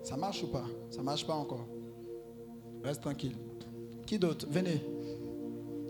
Ça 0.02 0.16
marche 0.16 0.42
ou 0.42 0.48
pas? 0.48 0.64
Ça 0.90 1.02
marche 1.02 1.26
pas 1.26 1.34
encore. 1.34 1.66
Reste 2.82 3.00
tranquille. 3.00 3.36
Qui 4.06 4.18
d'autre? 4.18 4.46
Venez. 4.50 4.84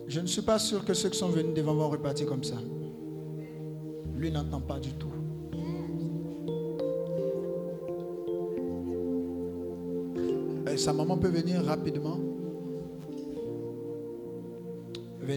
Je 0.07 0.21
ne 0.21 0.27
suis 0.27 0.43
pas 0.43 0.59
sûr 0.59 0.85
que 0.85 0.95
ceux 0.95 1.09
qui 1.09 1.19
sont 1.19 1.29
venus 1.29 1.55
devant 1.55 1.75
vont 1.75 1.89
repartir 1.89 2.27
comme 2.27 2.45
ça. 2.45 2.57
Lui 4.15 4.31
n'entend 4.31 4.61
pas 4.61 4.79
du 4.79 4.93
tout. 4.95 5.09
Et 10.71 10.77
sa 10.77 10.93
maman 10.93 11.19
peut 11.19 11.29
venir 11.29 11.65
rapidement. 11.65 12.30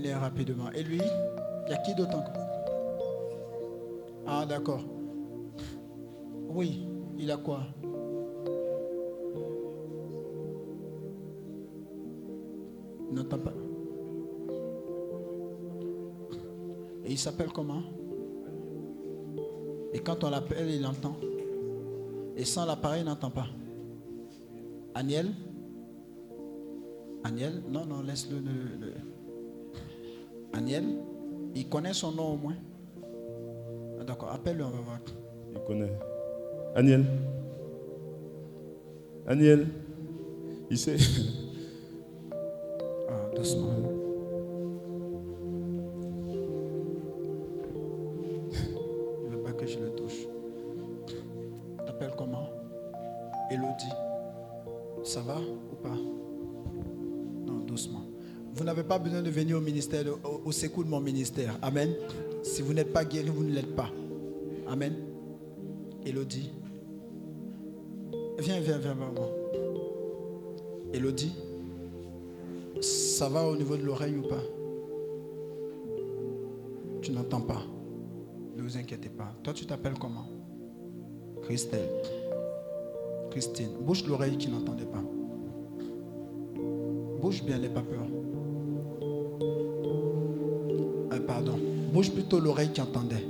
Rapidement. 0.02 0.72
Et 0.74 0.82
lui, 0.82 0.98
il 0.98 1.70
y 1.70 1.74
a 1.74 1.78
qui 1.78 1.94
d'autre 1.94 2.18
encore? 2.18 2.34
Ah, 4.26 4.44
d'accord. 4.44 4.82
Oui, 6.50 6.88
il 7.20 7.30
a 7.30 7.38
quoi? 7.38 7.60
Il 13.10 13.16
n'entend 13.16 13.38
pas. 13.38 13.54
Et 17.06 17.12
il 17.12 17.18
s'appelle 17.20 17.50
comment? 17.54 17.84
Et 19.94 20.00
quand 20.00 20.24
on 20.24 20.32
l'appelle, 20.32 20.72
il 20.72 20.84
entend. 20.88 21.16
Et 22.36 22.46
sans 22.46 22.66
l'appareil, 22.66 23.02
il 23.02 23.06
n'entend 23.06 23.30
pas. 23.30 23.46
Aniel? 24.96 25.28
Aniel? 27.24 27.62
Non, 27.70 27.86
non, 27.86 28.02
laisse-le. 28.02 28.40
le- 28.40 28.88
le- 28.88 29.13
Aniel 30.54 30.84
Il 31.56 31.68
connaît 31.70 31.94
son 31.94 32.12
nom 32.12 32.34
au 32.34 32.38
moins 32.38 32.56
Ah, 34.00 34.04
D'accord, 34.04 34.32
appelle-le, 34.32 34.64
on 34.66 34.70
va 34.70 34.80
voir. 34.80 35.00
Il 35.54 35.60
connaît. 35.62 35.92
Aniel. 36.76 37.06
Aniel. 39.28 39.68
Il 40.70 40.78
sait. 40.78 40.98
Ah, 43.10 43.36
doucement. 43.36 43.70
Il 49.24 49.30
ne 49.30 49.36
veut 49.36 49.44
pas 49.44 49.52
que 49.54 49.66
je 49.68 49.80
le 49.80 49.90
touche. 49.92 50.28
T'appelles 51.86 52.14
comment? 52.18 52.50
Elodie. 53.52 53.94
Ça 55.04 55.22
va? 55.22 55.38
Vous 58.64 58.68
n'avez 58.68 58.84
pas 58.84 58.98
besoin 58.98 59.22
de 59.22 59.30
venir 59.30 59.58
au 59.58 59.60
ministère, 59.60 60.06
au, 60.46 60.52
secours 60.54 60.86
de 60.86 60.90
mon 60.90 61.02
ministère. 61.02 61.60
Amen. 61.62 61.94
Si 62.44 62.62
vous 62.62 62.74
n'êtes 62.74 62.94
pas 62.94 63.04
guéri, 63.04 63.28
vous 63.28 63.44
ne 63.44 63.52
l'êtes 63.52 63.76
pas. 63.76 63.90
Amen. 64.70 64.96
Elodie. 66.06 66.50
Viens, 68.40 68.62
viens, 68.62 68.78
viens 68.78 68.96
moi. 68.96 69.30
Elodie. 70.94 71.34
Ça 72.80 73.28
va 73.28 73.46
au 73.46 73.58
niveau 73.58 73.76
de 73.76 73.84
l'oreille 73.84 74.16
ou 74.16 74.30
pas? 74.30 74.44
Tu 77.02 77.12
n'entends 77.12 77.42
pas. 77.42 77.64
Ne 78.56 78.62
vous 78.62 78.78
inquiétez 78.78 79.10
pas. 79.10 79.36
Toi, 79.44 79.52
tu 79.52 79.66
t'appelles 79.66 80.00
comment? 80.00 80.30
Christelle. 81.42 81.90
Christine. 83.30 83.72
Bouge 83.82 84.08
l'oreille 84.08 84.38
qui 84.38 84.48
n'entendait 84.48 84.86
pas. 84.86 85.04
Bouge 87.20 87.44
bien, 87.44 87.58
n'aie 87.60 87.68
pas 87.68 87.82
peur. 87.82 88.23
Bouge 91.94 92.12
plutôt 92.12 92.40
l'oreille 92.40 92.72
qui 92.72 92.82
entendait. 92.82 93.24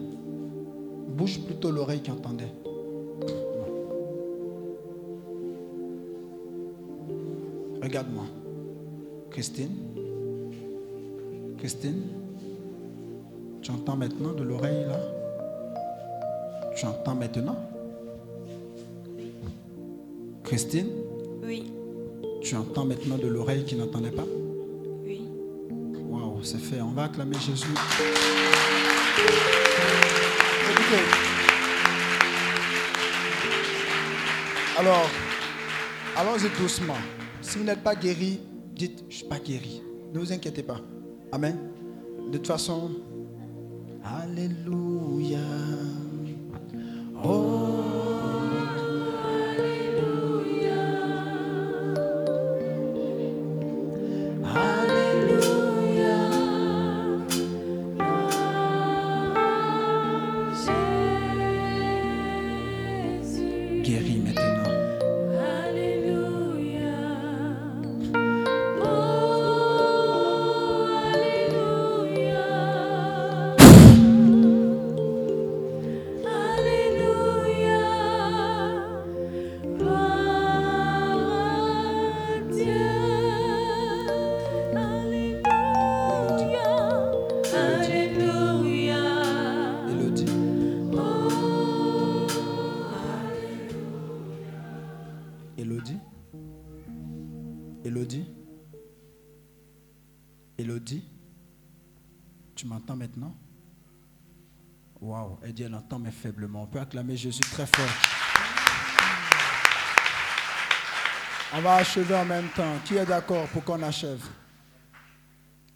Bouge 1.10 1.40
plutôt 1.42 1.70
l'oreille 1.70 2.02
qui 2.02 2.12
entendait. 2.12 2.52
Regarde-moi. 7.82 8.24
Christine. 9.30 9.76
Christine. 11.58 12.04
Tu 13.62 13.72
entends 13.72 13.98
maintenant 13.98 14.34
de 14.34 14.44
l'oreille 14.44 14.86
là? 14.88 15.00
Tu 16.76 16.86
entends 16.86 17.16
maintenant? 17.16 17.58
Christine, 20.44 20.88
Oui, 21.44 21.72
tu 22.42 22.56
entends 22.56 22.86
maintenant 22.86 23.18
de 23.18 23.28
l'oreille 23.28 23.64
qui 23.64 23.76
n'entendait 23.76 24.12
pas? 24.12 24.26
Oui. 25.04 25.22
Waouh, 26.10 26.44
c'est 26.44 26.60
fait. 26.60 26.82
On 26.82 26.92
va 26.92 27.06
acclamer 27.06 27.38
Jésus. 27.40 27.74
Alors, 34.78 35.10
allons-y 36.18 36.50
doucement. 36.62 36.98
Si 37.42 37.58
vous 37.58 37.64
n'êtes 37.64 37.84
pas 37.84 37.96
guéri, 37.96 38.42
dites, 38.74 39.00
je 39.02 39.06
ne 39.06 39.12
suis 39.12 39.28
pas 39.28 39.40
guéri. 39.40 39.82
Ne 40.14 40.20
vous 40.20 40.32
inquiétez 40.34 40.64
pas. 40.64 40.80
Amen. 41.32 41.58
De 42.32 42.38
toute 42.38 42.48
façon, 42.48 42.92
Alléluia. 44.04 45.40
Oh. 47.24 47.63
Dit 105.54 105.64
elle 105.64 105.76
entend 105.76 106.00
mais 106.00 106.12
faiblement. 106.12 106.64
On 106.64 106.68
peut 106.68 106.80
acclamer 106.80 107.16
Jésus 107.16 107.42
très 107.42 107.66
fort. 107.66 107.86
On 111.56 111.62
va 111.62 111.76
achever 111.76 112.16
en 112.16 112.26
même 112.26 112.50
temps. 112.56 112.76
Qui 112.84 112.98
est 112.98 113.06
d'accord 113.06 113.48
pour 113.50 113.64
qu'on 113.64 113.82
achève? 113.84 114.24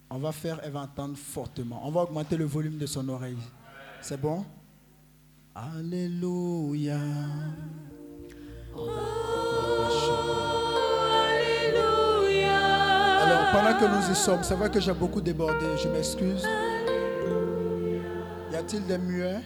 On 0.10 0.18
va 0.18 0.32
faire, 0.32 0.60
elle 0.64 0.72
va 0.72 0.82
entendre 0.82 1.16
fortement. 1.18 1.82
On 1.86 1.92
va 1.92 2.02
augmenter 2.02 2.36
le 2.38 2.46
volume 2.46 2.78
de 2.78 2.86
son 2.86 3.08
oreille. 3.10 3.38
C'est 4.02 4.20
bon? 4.20 4.46
Alléluia. 5.54 6.98
Alors, 13.22 13.52
pendant 13.52 13.74
que 13.78 13.86
nous 13.86 14.12
y 14.12 14.16
sommes, 14.16 14.44
c'est 14.44 14.56
vrai 14.56 14.72
que 14.72 14.80
j'ai 14.80 14.94
beaucoup 14.94 15.20
débordé, 15.22 15.66
je 15.84 15.90
m'excuse. 15.90 16.44
Y 18.52 18.56
a-t-il 18.56 18.86
des 18.86 18.98
muets? 18.98 19.42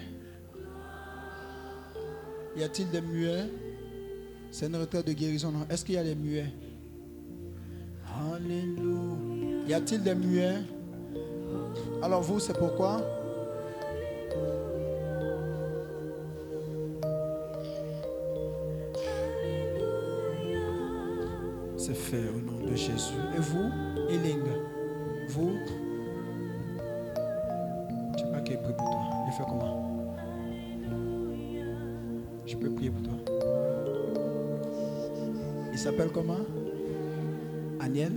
Y 2.57 2.63
a-t-il 2.63 2.89
des 2.89 3.01
muets? 3.01 3.49
C'est 4.51 4.67
une 4.67 4.75
retraite 4.75 5.07
de 5.07 5.13
guérison, 5.13 5.53
Est-ce 5.69 5.85
qu'il 5.85 5.95
y 5.95 5.97
a 5.97 6.03
des 6.03 6.15
muets? 6.15 6.51
Alléluia. 8.33 9.67
Y 9.67 9.73
a-t-il 9.73 10.03
des 10.03 10.15
muets? 10.15 10.59
Alors 12.01 12.21
vous, 12.21 12.39
c'est 12.39 12.57
pourquoi? 12.57 13.01
C'est 21.77 21.95
fait 21.95 22.29
au 22.29 22.41
nom 22.41 22.59
de 22.65 22.75
Jésus. 22.75 23.13
Et 23.35 23.39
vous, 23.39 23.71
Eling, 24.09 24.40
comment? 36.13 36.45
Aniel? 37.79 38.13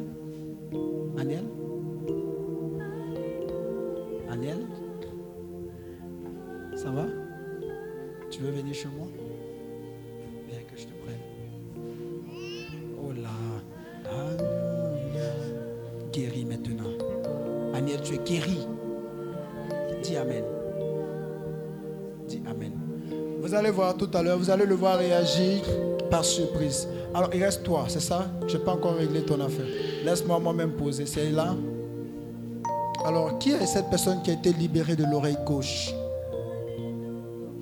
Aniel? 1.19 1.45
Aniel? 4.31 4.67
Ça 6.77 6.91
va? 6.91 7.07
Tu 8.31 8.41
veux 8.41 8.51
venir 8.51 8.75
chez 8.75 8.89
moi? 8.89 9.07
Viens 10.49 10.63
que 10.63 10.77
je 10.77 10.87
te 10.87 10.93
prenne. 11.05 11.21
Oh 12.99 13.13
là. 13.13 13.31
Alléluia. 14.11 15.31
Guéri 16.13 16.45
maintenant. 16.45 16.91
Aniel, 17.75 18.01
tu 18.03 18.15
es 18.15 18.19
guéri. 18.19 18.67
Dis 20.03 20.17
Amen. 20.17 20.45
Dis 22.29 22.43
Amen. 22.47 22.73
Vous 23.41 23.55
allez 23.55 23.71
voir 23.71 23.97
tout 23.97 24.11
à 24.15 24.23
l'heure, 24.23 24.39
vous 24.39 24.51
allez 24.51 24.67
le 24.67 24.75
voir 24.75 24.99
réagir 24.99 25.63
par 26.11 26.25
surprise. 26.25 26.89
Alors, 27.15 27.31
il 27.33 27.45
reste 27.45 27.63
toi, 27.63 27.85
c'est 27.87 28.01
ça? 28.01 28.27
Je 28.49 28.57
n'ai 28.57 28.65
pas 28.65 28.73
encore 28.73 28.97
réglé 28.97 29.23
ton 29.23 29.41
affaire. 29.41 29.67
Laisse-moi 30.05 30.41
moi-même 30.41 30.73
poser. 30.73 31.07
C'est 31.07 31.31
là. 31.31 31.55
Alors, 33.05 33.39
qui 33.39 33.51
est 33.53 33.67
cette 33.67 33.89
personne 33.89 34.21
qui 34.23 34.31
a 34.31 34.35
été 34.35 34.53
libérée 34.53 34.97
de 34.97 35.05
l'oreille 35.05 35.39
gauche? 35.47 35.95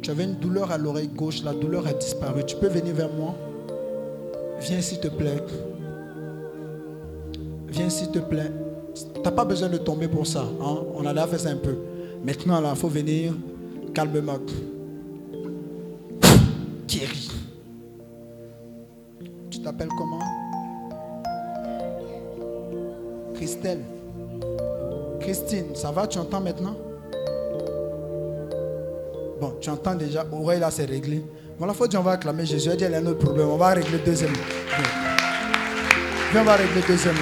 Tu 0.01 0.11
avais 0.11 0.25
une 0.25 0.37
douleur 0.37 0.73
à 0.73 0.79
l'oreille 0.79 1.09
gauche, 1.09 1.45
la 1.45 1.53
douleur 1.53 1.87
a 1.87 1.93
disparu. 1.93 2.45
Tu 2.45 2.57
peux 2.57 2.69
venir 2.69 2.95
vers 2.95 3.13
moi? 3.13 3.35
Viens 4.61 4.81
s'il 4.81 5.01
te 5.01 5.09
plaît. 5.09 5.43
Viens 7.69 7.91
s'il 7.91 8.11
te 8.11 8.21
plaît. 8.21 8.51
Tu 8.95 9.21
n'as 9.23 9.31
pas 9.31 9.45
besoin 9.45 9.69
de 9.69 9.77
tomber 9.79 10.09
pour 10.09 10.27
ça. 10.27 10.45
hein? 10.63 10.79
On 10.95 11.05
a 11.05 11.27
fait 11.27 11.39
ça 11.39 11.51
un 11.51 11.57
peu. 11.57 11.77
Maintenant, 12.25 12.61
il 12.71 12.77
faut 12.77 12.89
venir 12.89 13.35
calmement. 13.93 14.39
Tu 26.09 26.19
entends 26.19 26.41
maintenant? 26.41 26.75
Bon, 29.41 29.55
tu 29.61 29.71
entends 29.71 29.95
déjà. 29.95 30.25
Oreille 30.33 30.61
là, 30.61 30.71
c'est 30.71 30.85
réglé. 30.85 31.25
Bon, 31.59 31.67
la 31.67 31.75
fois 31.75 31.87
on 31.95 32.01
va 32.01 32.13
acclamer 32.13 32.47
Jésus. 32.47 32.71
Elle 32.71 32.77
dit, 32.77 32.85
il 32.85 32.91
y 32.91 32.95
a 32.95 32.99
un 32.99 33.07
autre 33.07 33.19
problème. 33.19 33.49
On 33.49 33.57
va 33.57 33.69
régler 33.69 33.99
deuxièmement. 34.05 34.37
Viens. 34.69 34.87
Viens, 36.33 36.43
on 36.43 36.45
va 36.45 36.57
régler 36.57 36.83
deuxièmement. 36.89 37.21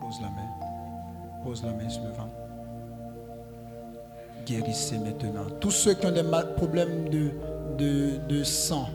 Pose 0.00 0.20
la 0.20 0.28
main. 0.28 1.44
Pose 1.44 1.64
la 1.64 1.72
main 1.72 1.88
sur 1.88 2.02
le 2.04 2.10
ventre. 2.10 2.28
Guérissez 4.46 4.98
maintenant. 4.98 5.46
Tous 5.60 5.70
ceux 5.70 5.94
qui 5.94 6.06
ont 6.06 6.12
des 6.12 6.24
problèmes 6.56 7.08
de, 7.08 7.30
de, 7.76 8.16
de 8.28 8.44
sang, 8.44 8.88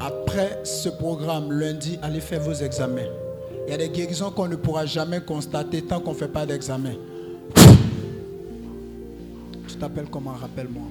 après 0.00 0.60
ce 0.64 0.88
programme, 0.88 1.52
lundi, 1.52 1.98
allez 2.02 2.20
faire 2.20 2.40
vos 2.40 2.52
examens. 2.52 3.25
Il 3.66 3.70
y 3.70 3.74
a 3.74 3.78
des 3.78 3.88
guérisons 3.88 4.30
qu'on 4.30 4.46
ne 4.46 4.54
pourra 4.54 4.86
jamais 4.86 5.20
constater 5.20 5.82
tant 5.82 5.98
qu'on 6.00 6.12
ne 6.12 6.16
fait 6.16 6.28
pas 6.28 6.46
d'examen. 6.46 6.94
Tu 9.66 9.74
t'appelles 9.76 10.08
comment? 10.08 10.32
Rappelle-moi. 10.32 10.84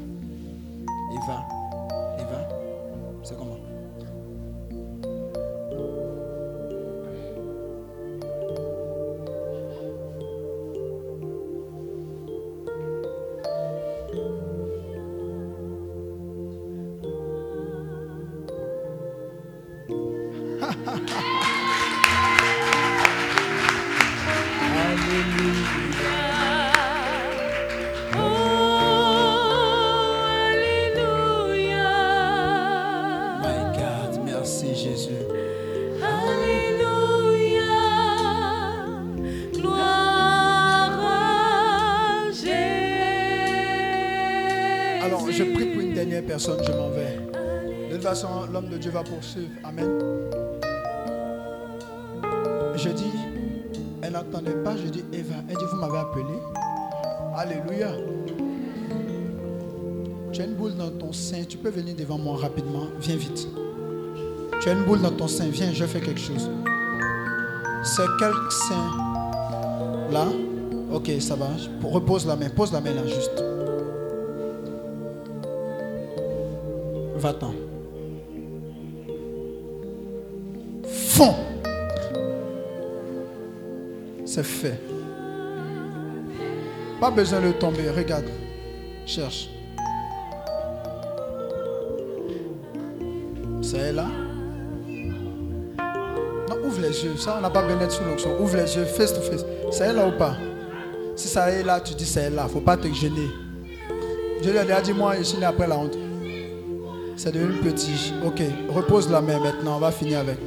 Eva. 1.14 1.45
Eva 2.20 2.50
C'est 3.24 3.38
comment? 3.38 3.55
Alléluia. 57.68 57.92
Tu 60.32 60.42
as 60.42 60.45
une 60.45 60.53
boule 60.53 60.76
dans 60.76 60.90
ton 60.92 61.11
sein, 61.11 61.44
tu 61.48 61.58
peux 61.58 61.69
venir 61.69 61.95
devant 61.95 62.18
moi 62.18 62.38
rapidement. 62.38 62.88
Viens 63.00 63.16
vite. 63.16 63.48
Tu 64.61 64.69
as 64.69 64.74
une 64.74 64.84
boule 64.84 65.02
dans 65.02 65.11
ton 65.11 65.27
sein, 65.27 65.45
viens, 65.50 65.72
je 65.74 65.85
fais 65.85 66.00
quelque 66.00 66.19
chose. 66.19 66.50
C'est 67.84 68.03
quel 68.19 68.34
sein 68.50 68.92
Là 70.11 70.27
Ok, 70.92 71.10
ça 71.19 71.35
va. 71.35 71.48
Repose 71.84 72.27
la 72.27 72.35
main, 72.35 72.50
pose 72.50 72.72
la 72.72 72.82
main 72.82 72.94
là 72.94 73.06
juste. 73.08 73.44
Va-t'en. 77.18 77.53
Fond. 80.84 81.34
C'est 84.26 84.44
fait. 84.44 84.80
Pas 87.00 87.12
besoin 87.12 87.42
de 87.42 87.52
tomber. 87.52 87.90
Regarde. 87.90 88.26
Cherche. 89.06 89.50
C'est 93.62 93.92
là? 93.92 94.06
Non, 96.50 96.56
ouvre 96.66 96.82
les 96.82 97.04
yeux. 97.04 97.18
Ça, 97.18 97.36
on 97.38 97.42
n'a 97.42 97.50
pas 97.50 97.64
besoin 97.64 97.80
d'être 97.80 97.92
sous 97.92 98.04
l'onction. 98.04 98.40
Ouvre 98.40 98.58
les 98.58 98.76
yeux, 98.76 98.86
face 98.86 99.14
to 99.14 99.22
face. 99.22 99.46
C'est 99.72 99.92
là 99.92 100.08
ou 100.08 100.12
pas? 100.18 100.36
Si 101.16 101.28
ça 101.28 101.50
est 101.50 101.64
là, 101.64 101.80
tu 101.80 101.94
dis 101.94 102.06
c'est 102.06 102.30
là. 102.30 102.48
faut 102.48 102.60
pas 102.60 102.78
te 102.78 102.88
gêner. 102.88 103.30
Dieu 104.42 104.52
lui 104.52 104.60
a 104.60 104.64
déjà 104.64 104.82
dit, 104.82 104.94
moi, 104.94 105.16
je 105.18 105.24
suis 105.24 105.38
né 105.38 105.46
après 105.46 105.68
la 105.68 105.78
honte. 105.78 105.98
C'est 107.16 107.32
devenu 107.32 107.60
petit. 107.62 108.14
Ok, 108.26 108.42
repose 108.70 109.10
la 109.10 109.22
main 109.22 109.40
maintenant. 109.40 109.78
On 109.78 109.80
va 109.80 109.92
finir 109.92 110.20
avec. 110.20 110.38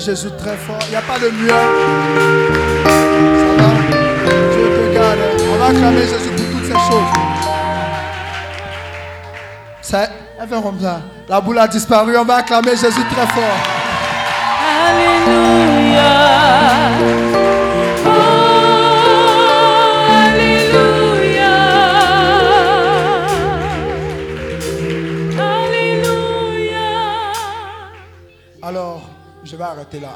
Jésus 0.00 0.30
très 0.38 0.56
fort. 0.56 0.78
Il 0.86 0.90
n'y 0.90 0.96
a 0.96 1.02
pas 1.02 1.18
de 1.18 1.28
mieux. 1.28 1.48
Ça 1.48 1.54
va? 3.58 3.68
Dieu 4.50 4.66
te 4.74 4.94
garde. 4.94 5.18
On 5.52 5.56
va 5.58 5.66
acclamer 5.66 6.02
Jésus 6.02 6.30
pour 6.30 6.46
toutes 6.52 6.64
ces 6.64 6.72
choses. 6.72 7.10
Ça, 9.82 10.08
elle 10.40 10.48
fait 10.48 10.62
comme 10.62 10.80
ça. 10.80 11.00
La 11.28 11.40
boule 11.40 11.58
a 11.58 11.68
disparu. 11.68 12.16
On 12.16 12.24
va 12.24 12.36
acclamer 12.36 12.70
Jésus 12.76 13.04
très 13.10 13.26
fort. 13.26 13.58
Alléluia. 14.88 16.59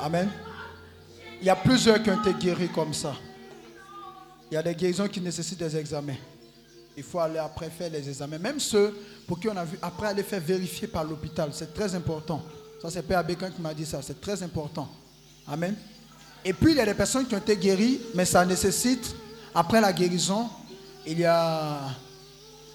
Amen. 0.05 0.28
Il 1.41 1.47
y 1.47 1.50
a 1.50 1.57
plusieurs 1.57 2.02
qui 2.02 2.10
ont 2.10 2.20
été 2.20 2.34
guéris 2.34 2.68
comme 2.68 2.92
ça. 2.92 3.15
Il 4.50 4.55
y 4.55 4.57
a 4.58 4.62
des 4.62 4.74
guérisons 4.74 5.08
qui 5.08 5.18
nécessitent 5.18 5.60
des 5.60 5.74
examens. 5.78 6.16
Il 6.94 7.02
faut 7.02 7.20
aller 7.20 7.39
après 7.39 7.70
faire 7.70 7.91
les 7.91 8.07
examens. 8.07 8.36
Même 8.36 8.60
ceux 8.60 8.94
pour 9.26 9.41
qui 9.41 9.49
on 9.49 9.57
a 9.57 9.65
vu 9.65 9.78
après 9.81 10.08
aller 10.08 10.23
faire 10.23 10.42
vérifier 10.42 10.89
par 10.89 11.05
l'hôpital. 11.05 11.49
C'est 11.52 11.73
très 11.73 11.94
important. 11.94 12.42
Ça, 12.83 12.91
c'est 12.91 13.00
Père 13.00 13.20
Abécan 13.20 13.49
qui 13.50 13.62
m'a 13.62 13.73
dit 13.73 13.86
ça. 13.86 14.02
C'est 14.02 14.20
très 14.20 14.42
important. 14.42 14.91
Amen. 15.49 15.74
Et 16.44 16.52
puis, 16.52 16.73
il 16.73 16.76
y 16.76 16.81
a 16.81 16.84
des 16.84 16.92
personnes 16.92 17.26
qui 17.26 17.34
ont 17.34 17.39
été 17.39 17.57
guéries, 17.57 17.99
mais 18.15 18.26
ça 18.26 18.44
nécessite, 18.44 19.16
après 19.55 19.81
la 19.81 19.91
guérison, 19.91 20.50
il 21.07 21.20
y 21.20 21.24
a 21.24 21.81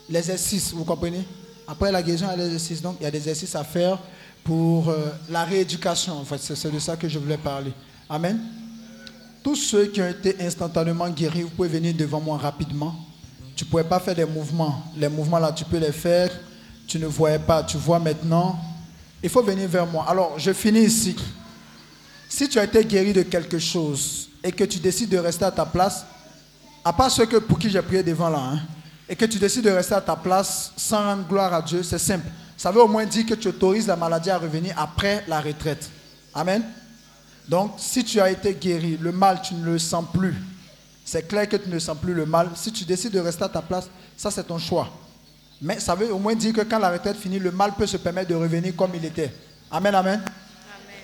l'exercice, 0.10 0.74
vous 0.74 0.84
comprenez? 0.84 1.28
Après 1.68 1.92
la 1.92 2.02
guérison, 2.02 2.26
il 2.34 2.40
y 2.40 2.42
a 2.42 2.44
l'exercice. 2.44 2.82
Donc, 2.82 2.98
il 3.00 3.04
y 3.04 3.06
a 3.06 3.12
des 3.12 3.20
exercices 3.20 3.54
à 3.54 3.64
faire 3.64 4.00
pour 4.50 4.90
euh, 4.90 5.12
la 5.30 5.44
rééducation. 5.44 6.18
En 6.18 6.26
fait, 6.26 6.40
c'est 6.40 6.72
de 6.72 6.80
ça 6.80 6.98
que 6.98 7.08
je 7.08 7.20
voulais 7.20 7.38
parler. 7.38 7.72
Amen. 8.10 8.40
Tous 9.44 9.56
ceux 9.56 9.86
qui 9.86 10.02
ont 10.02 10.10
été 10.10 10.38
instantanément 10.42 11.08
guéris, 11.08 11.44
vous 11.44 11.50
pouvez 11.50 11.70
venir 11.70 11.94
devant 11.94 12.20
moi 12.20 12.36
rapidement. 12.36 12.96
Tu 13.56 13.64
ne 13.64 13.70
pouvais 13.70 13.84
pas 13.84 14.00
faire 14.00 14.16
des 14.16 14.26
mouvements. 14.26 14.86
Les 14.98 15.08
mouvements 15.08 15.38
là, 15.38 15.52
tu 15.52 15.64
peux 15.66 15.78
les 15.78 15.92
faire. 15.92 16.32
Tu 16.88 16.98
ne 16.98 17.06
voyais 17.06 17.38
pas. 17.38 17.62
Tu 17.62 17.78
vois 17.78 18.00
maintenant. 18.00 18.60
Il 19.22 19.30
faut 19.30 19.44
venir 19.44 19.70
vers 19.70 19.86
moi. 19.86 20.06
Alors, 20.10 20.40
je 20.40 20.52
finis 20.52 20.86
ici. 20.86 21.16
Si 22.28 22.50
tu 22.50 22.58
as 22.58 22.64
été 22.64 22.84
guéri 22.84 23.14
de 23.14 23.22
quelque 23.22 23.60
chose 23.60 24.30
et 24.44 24.52
que 24.52 24.64
tu 24.64 24.80
décides 24.80 25.10
de 25.10 25.20
rester 25.20 25.46
à 25.46 25.52
ta 25.52 25.66
place, 25.68 26.08
à 26.84 26.92
part 26.92 27.12
ceux 27.12 27.28
que, 27.28 27.38
pour 27.38 27.60
qui 27.60 27.70
j'ai 27.70 27.84
prié 27.84 28.02
devant 28.02 28.30
là, 28.30 28.40
hein, 28.40 28.60
et 29.08 29.16
que 29.16 29.26
tu 29.26 29.38
décides 29.38 29.66
de 29.66 29.70
rester 29.70 29.94
à 29.94 30.02
ta 30.02 30.16
place 30.16 30.74
sans 30.76 31.04
rendre 31.04 31.28
gloire 31.28 31.54
à 31.54 31.62
Dieu, 31.62 31.84
c'est 31.84 32.00
simple. 32.00 32.26
Ça 32.60 32.72
veut 32.72 32.82
au 32.82 32.90
moins 32.90 33.06
dire 33.06 33.26
que 33.26 33.36
tu 33.36 33.48
autorises 33.48 33.88
la 33.88 33.96
maladie 33.96 34.30
à 34.30 34.38
revenir 34.38 34.74
après 34.78 35.24
la 35.30 35.40
retraite. 35.40 35.90
Amen. 36.36 36.62
Donc, 37.48 37.76
si 37.78 38.04
tu 38.04 38.20
as 38.20 38.30
été 38.30 38.54
guéri, 38.54 38.98
le 39.00 39.14
mal, 39.14 39.42
tu 39.42 39.54
ne 39.54 39.64
le 39.64 39.80
sens 39.80 40.04
plus. 40.14 40.36
C'est 41.06 41.26
clair 41.26 41.48
que 41.48 41.56
tu 41.56 41.70
ne 41.70 41.80
sens 41.80 41.98
plus 41.98 42.14
le 42.14 42.26
mal. 42.26 42.50
Si 42.56 42.74
tu 42.74 42.84
décides 42.84 43.14
de 43.14 43.20
rester 43.22 43.46
à 43.46 43.48
ta 43.48 43.62
place, 43.62 43.90
ça 44.18 44.30
c'est 44.30 44.44
ton 44.44 44.58
choix. 44.58 44.90
Mais 45.62 45.80
ça 45.80 45.96
veut 45.96 46.12
au 46.12 46.20
moins 46.20 46.36
dire 46.36 46.52
que 46.52 46.60
quand 46.60 46.80
la 46.80 46.92
retraite 46.92 47.16
finit, 47.16 47.40
le 47.40 47.52
mal 47.52 47.76
peut 47.78 47.88
se 47.88 47.96
permettre 47.96 48.28
de 48.28 48.36
revenir 48.36 48.76
comme 48.76 48.92
il 48.94 49.06
était. 49.06 49.32
Amen, 49.72 49.96
amen. 49.96 50.22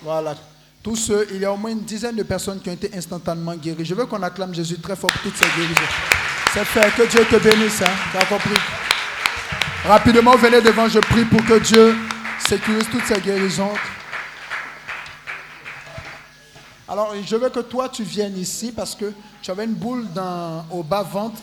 Voilà. 0.02 0.34
Tous 0.82 0.96
ceux, 0.96 1.26
il 1.32 1.40
y 1.40 1.46
a 1.46 1.52
au 1.52 1.56
moins 1.56 1.70
une 1.70 1.84
dizaine 1.84 2.16
de 2.16 2.22
personnes 2.22 2.60
qui 2.60 2.68
ont 2.68 2.74
été 2.74 2.90
instantanément 2.94 3.54
guéries. 3.54 3.86
Je 3.86 3.94
veux 3.94 4.04
qu'on 4.04 4.22
acclame 4.22 4.54
Jésus 4.54 4.76
très 4.76 4.94
fort 4.94 5.10
pour 5.10 5.22
toutes 5.22 5.36
ces 5.36 5.46
guérisons. 5.58 5.80
C'est 6.52 6.66
fait. 6.66 6.94
Que 6.94 7.10
Dieu 7.10 7.24
te 7.24 7.42
bénisse. 7.42 7.80
Hein. 7.80 7.92
Tu 8.12 8.18
as 8.18 8.26
compris 8.26 8.60
Rapidement, 9.86 10.36
venez 10.36 10.60
devant. 10.60 10.88
Je 10.88 10.98
prie 10.98 11.24
pour 11.24 11.44
que 11.44 11.58
Dieu 11.58 11.94
sécurise 12.46 12.88
toutes 12.90 13.04
ces 13.06 13.20
guérisons. 13.20 13.72
Alors, 16.88 17.14
je 17.24 17.36
veux 17.36 17.48
que 17.50 17.60
toi, 17.60 17.88
tu 17.88 18.02
viennes 18.02 18.38
ici 18.38 18.72
parce 18.72 18.94
que 18.94 19.12
tu 19.42 19.50
avais 19.50 19.64
une 19.64 19.74
boule 19.74 20.06
dans, 20.12 20.64
au 20.70 20.82
bas-ventre. 20.82 21.40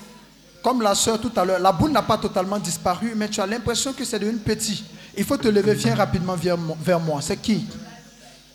Comme 0.63 0.81
la 0.81 0.95
soeur 0.95 1.19
tout 1.19 1.31
à 1.35 1.43
l'heure, 1.43 1.59
la 1.59 1.73
boule 1.73 1.91
n'a 1.91 2.01
pas 2.01 2.17
totalement 2.17 2.57
disparu, 2.57 3.13
mais 3.17 3.27
tu 3.29 3.41
as 3.41 3.45
l'impression 3.47 3.91
que 3.91 4.05
c'est 4.05 4.19
devenu 4.19 4.37
petit. 4.37 4.83
Il 5.17 5.25
faut 5.25 5.35
te 5.35 5.49
lever, 5.49 5.73
viens 5.73 5.93
rapidement 5.95 6.35
vers 6.35 6.57
mo- 6.57 6.77
vers 6.81 6.99
moi. 7.01 7.21
C'est 7.21 7.35
qui? 7.35 7.65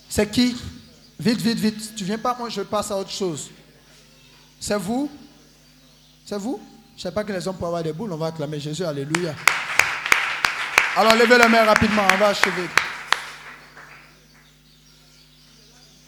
C'est 0.08 0.31
qui? 0.31 0.57
Vite, 1.20 1.41
vite, 1.42 1.58
vite. 1.58 1.94
Tu 1.94 2.05
viens 2.05 2.17
pas, 2.17 2.34
moi 2.39 2.49
je 2.49 2.62
passe 2.62 2.91
à 2.91 2.97
autre 2.97 3.10
chose. 3.10 3.50
C'est 4.58 4.78
vous? 4.78 5.10
C'est 6.25 6.39
vous? 6.39 6.58
Je 6.97 7.00
ne 7.00 7.02
sais 7.02 7.12
pas 7.15 7.23
que 7.25 7.33
les 7.33 7.47
hommes 7.47 7.57
peuvent 7.57 7.67
avoir 7.68 7.83
des 7.83 7.92
boules, 7.92 8.12
on 8.12 8.17
va 8.17 8.28
acclamer 8.28 8.58
Jésus, 8.58 8.84
Alléluia. 8.84 9.34
Alors 10.97 11.15
levez 11.15 11.39
les 11.39 11.49
mains 11.49 11.65
rapidement, 11.65 12.02
on 12.12 12.17
va 12.18 12.28
achever. 12.28 12.68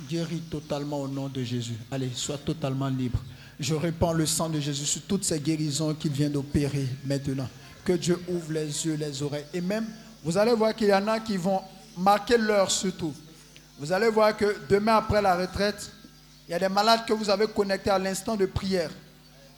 Guéris 0.08 0.40
totalement 0.50 1.02
au 1.02 1.08
nom 1.08 1.28
de 1.28 1.42
Jésus. 1.44 1.76
Allez, 1.90 2.10
sois 2.14 2.38
totalement 2.38 2.88
libre. 2.88 3.20
Je 3.60 3.74
répands 3.74 4.12
le 4.12 4.26
sang 4.26 4.48
de 4.48 4.58
Jésus 4.58 4.86
sur 4.86 5.02
toutes 5.02 5.22
ces 5.24 5.38
guérisons 5.38 5.94
qu'il 5.94 6.10
vient 6.10 6.30
d'opérer 6.30 6.86
maintenant. 7.04 7.48
Que 7.84 7.92
Dieu 7.92 8.20
ouvre 8.28 8.52
les 8.52 8.86
yeux, 8.86 8.94
les 8.94 9.22
oreilles. 9.22 9.44
Et 9.54 9.60
même, 9.60 9.86
vous 10.24 10.36
allez 10.36 10.52
voir 10.54 10.74
qu'il 10.74 10.88
y 10.88 10.94
en 10.94 11.06
a 11.06 11.20
qui 11.20 11.36
vont 11.36 11.60
marquer 11.96 12.38
l'heure 12.38 12.70
surtout. 12.70 13.14
Vous 13.78 13.92
allez 13.92 14.08
voir 14.08 14.36
que 14.36 14.56
demain 14.68 14.96
après 14.96 15.22
la 15.22 15.36
retraite, 15.36 15.90
il 16.48 16.52
y 16.52 16.54
a 16.54 16.58
des 16.58 16.68
malades 16.68 17.04
que 17.06 17.12
vous 17.12 17.30
avez 17.30 17.46
connectés 17.46 17.90
à 17.90 17.98
l'instant 17.98 18.34
de 18.34 18.46
prière. 18.46 18.90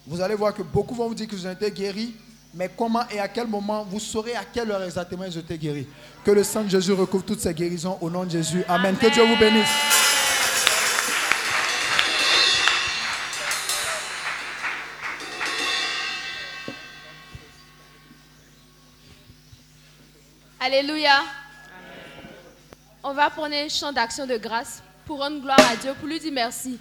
Vous 0.07 0.21
allez 0.21 0.35
voir 0.35 0.53
que 0.53 0.63
beaucoup 0.63 0.95
vont 0.95 1.09
vous 1.09 1.15
dire 1.15 1.27
que 1.27 1.35
vous 1.35 1.47
avez 1.47 1.55
été 1.55 1.71
guéris, 1.71 2.15
mais 2.55 2.71
comment 2.77 3.05
et 3.11 3.19
à 3.19 3.29
quel 3.29 3.47
moment, 3.47 3.87
vous 3.89 4.01
saurez 4.01 4.35
à 4.35 4.45
quelle 4.45 4.71
heure 4.71 4.83
exactement 4.83 5.25
ont 5.25 5.31
été 5.31 5.57
guéris. 5.57 5.87
Que 6.25 6.31
le 6.31 6.45
sang 6.45 6.63
de 6.63 6.69
Jésus 6.69 6.93
recouvre 6.93 7.25
toutes 7.25 7.41
ces 7.41 7.55
guérisons 7.55 7.97
au 8.01 8.11
nom 8.11 8.25
de 8.25 8.31
Jésus. 8.31 8.63
Amen. 8.69 8.97
Que 8.97 9.07
Dieu 9.09 9.25
vous 9.25 9.37
bénisse. 9.37 9.69
Alléluia. 20.61 21.23
On 23.03 23.15
va 23.15 23.31
prendre 23.31 23.55
un 23.55 23.69
chant 23.69 23.93
d'action 23.93 24.27
de 24.27 24.37
grâce 24.37 24.83
pour 25.05 25.19
rendre 25.19 25.41
gloire 25.41 25.59
à 25.73 25.75
Dieu, 25.77 25.93
pour 25.99 26.09
lui 26.09 26.21
dire 26.21 26.33
merci. 26.33 26.79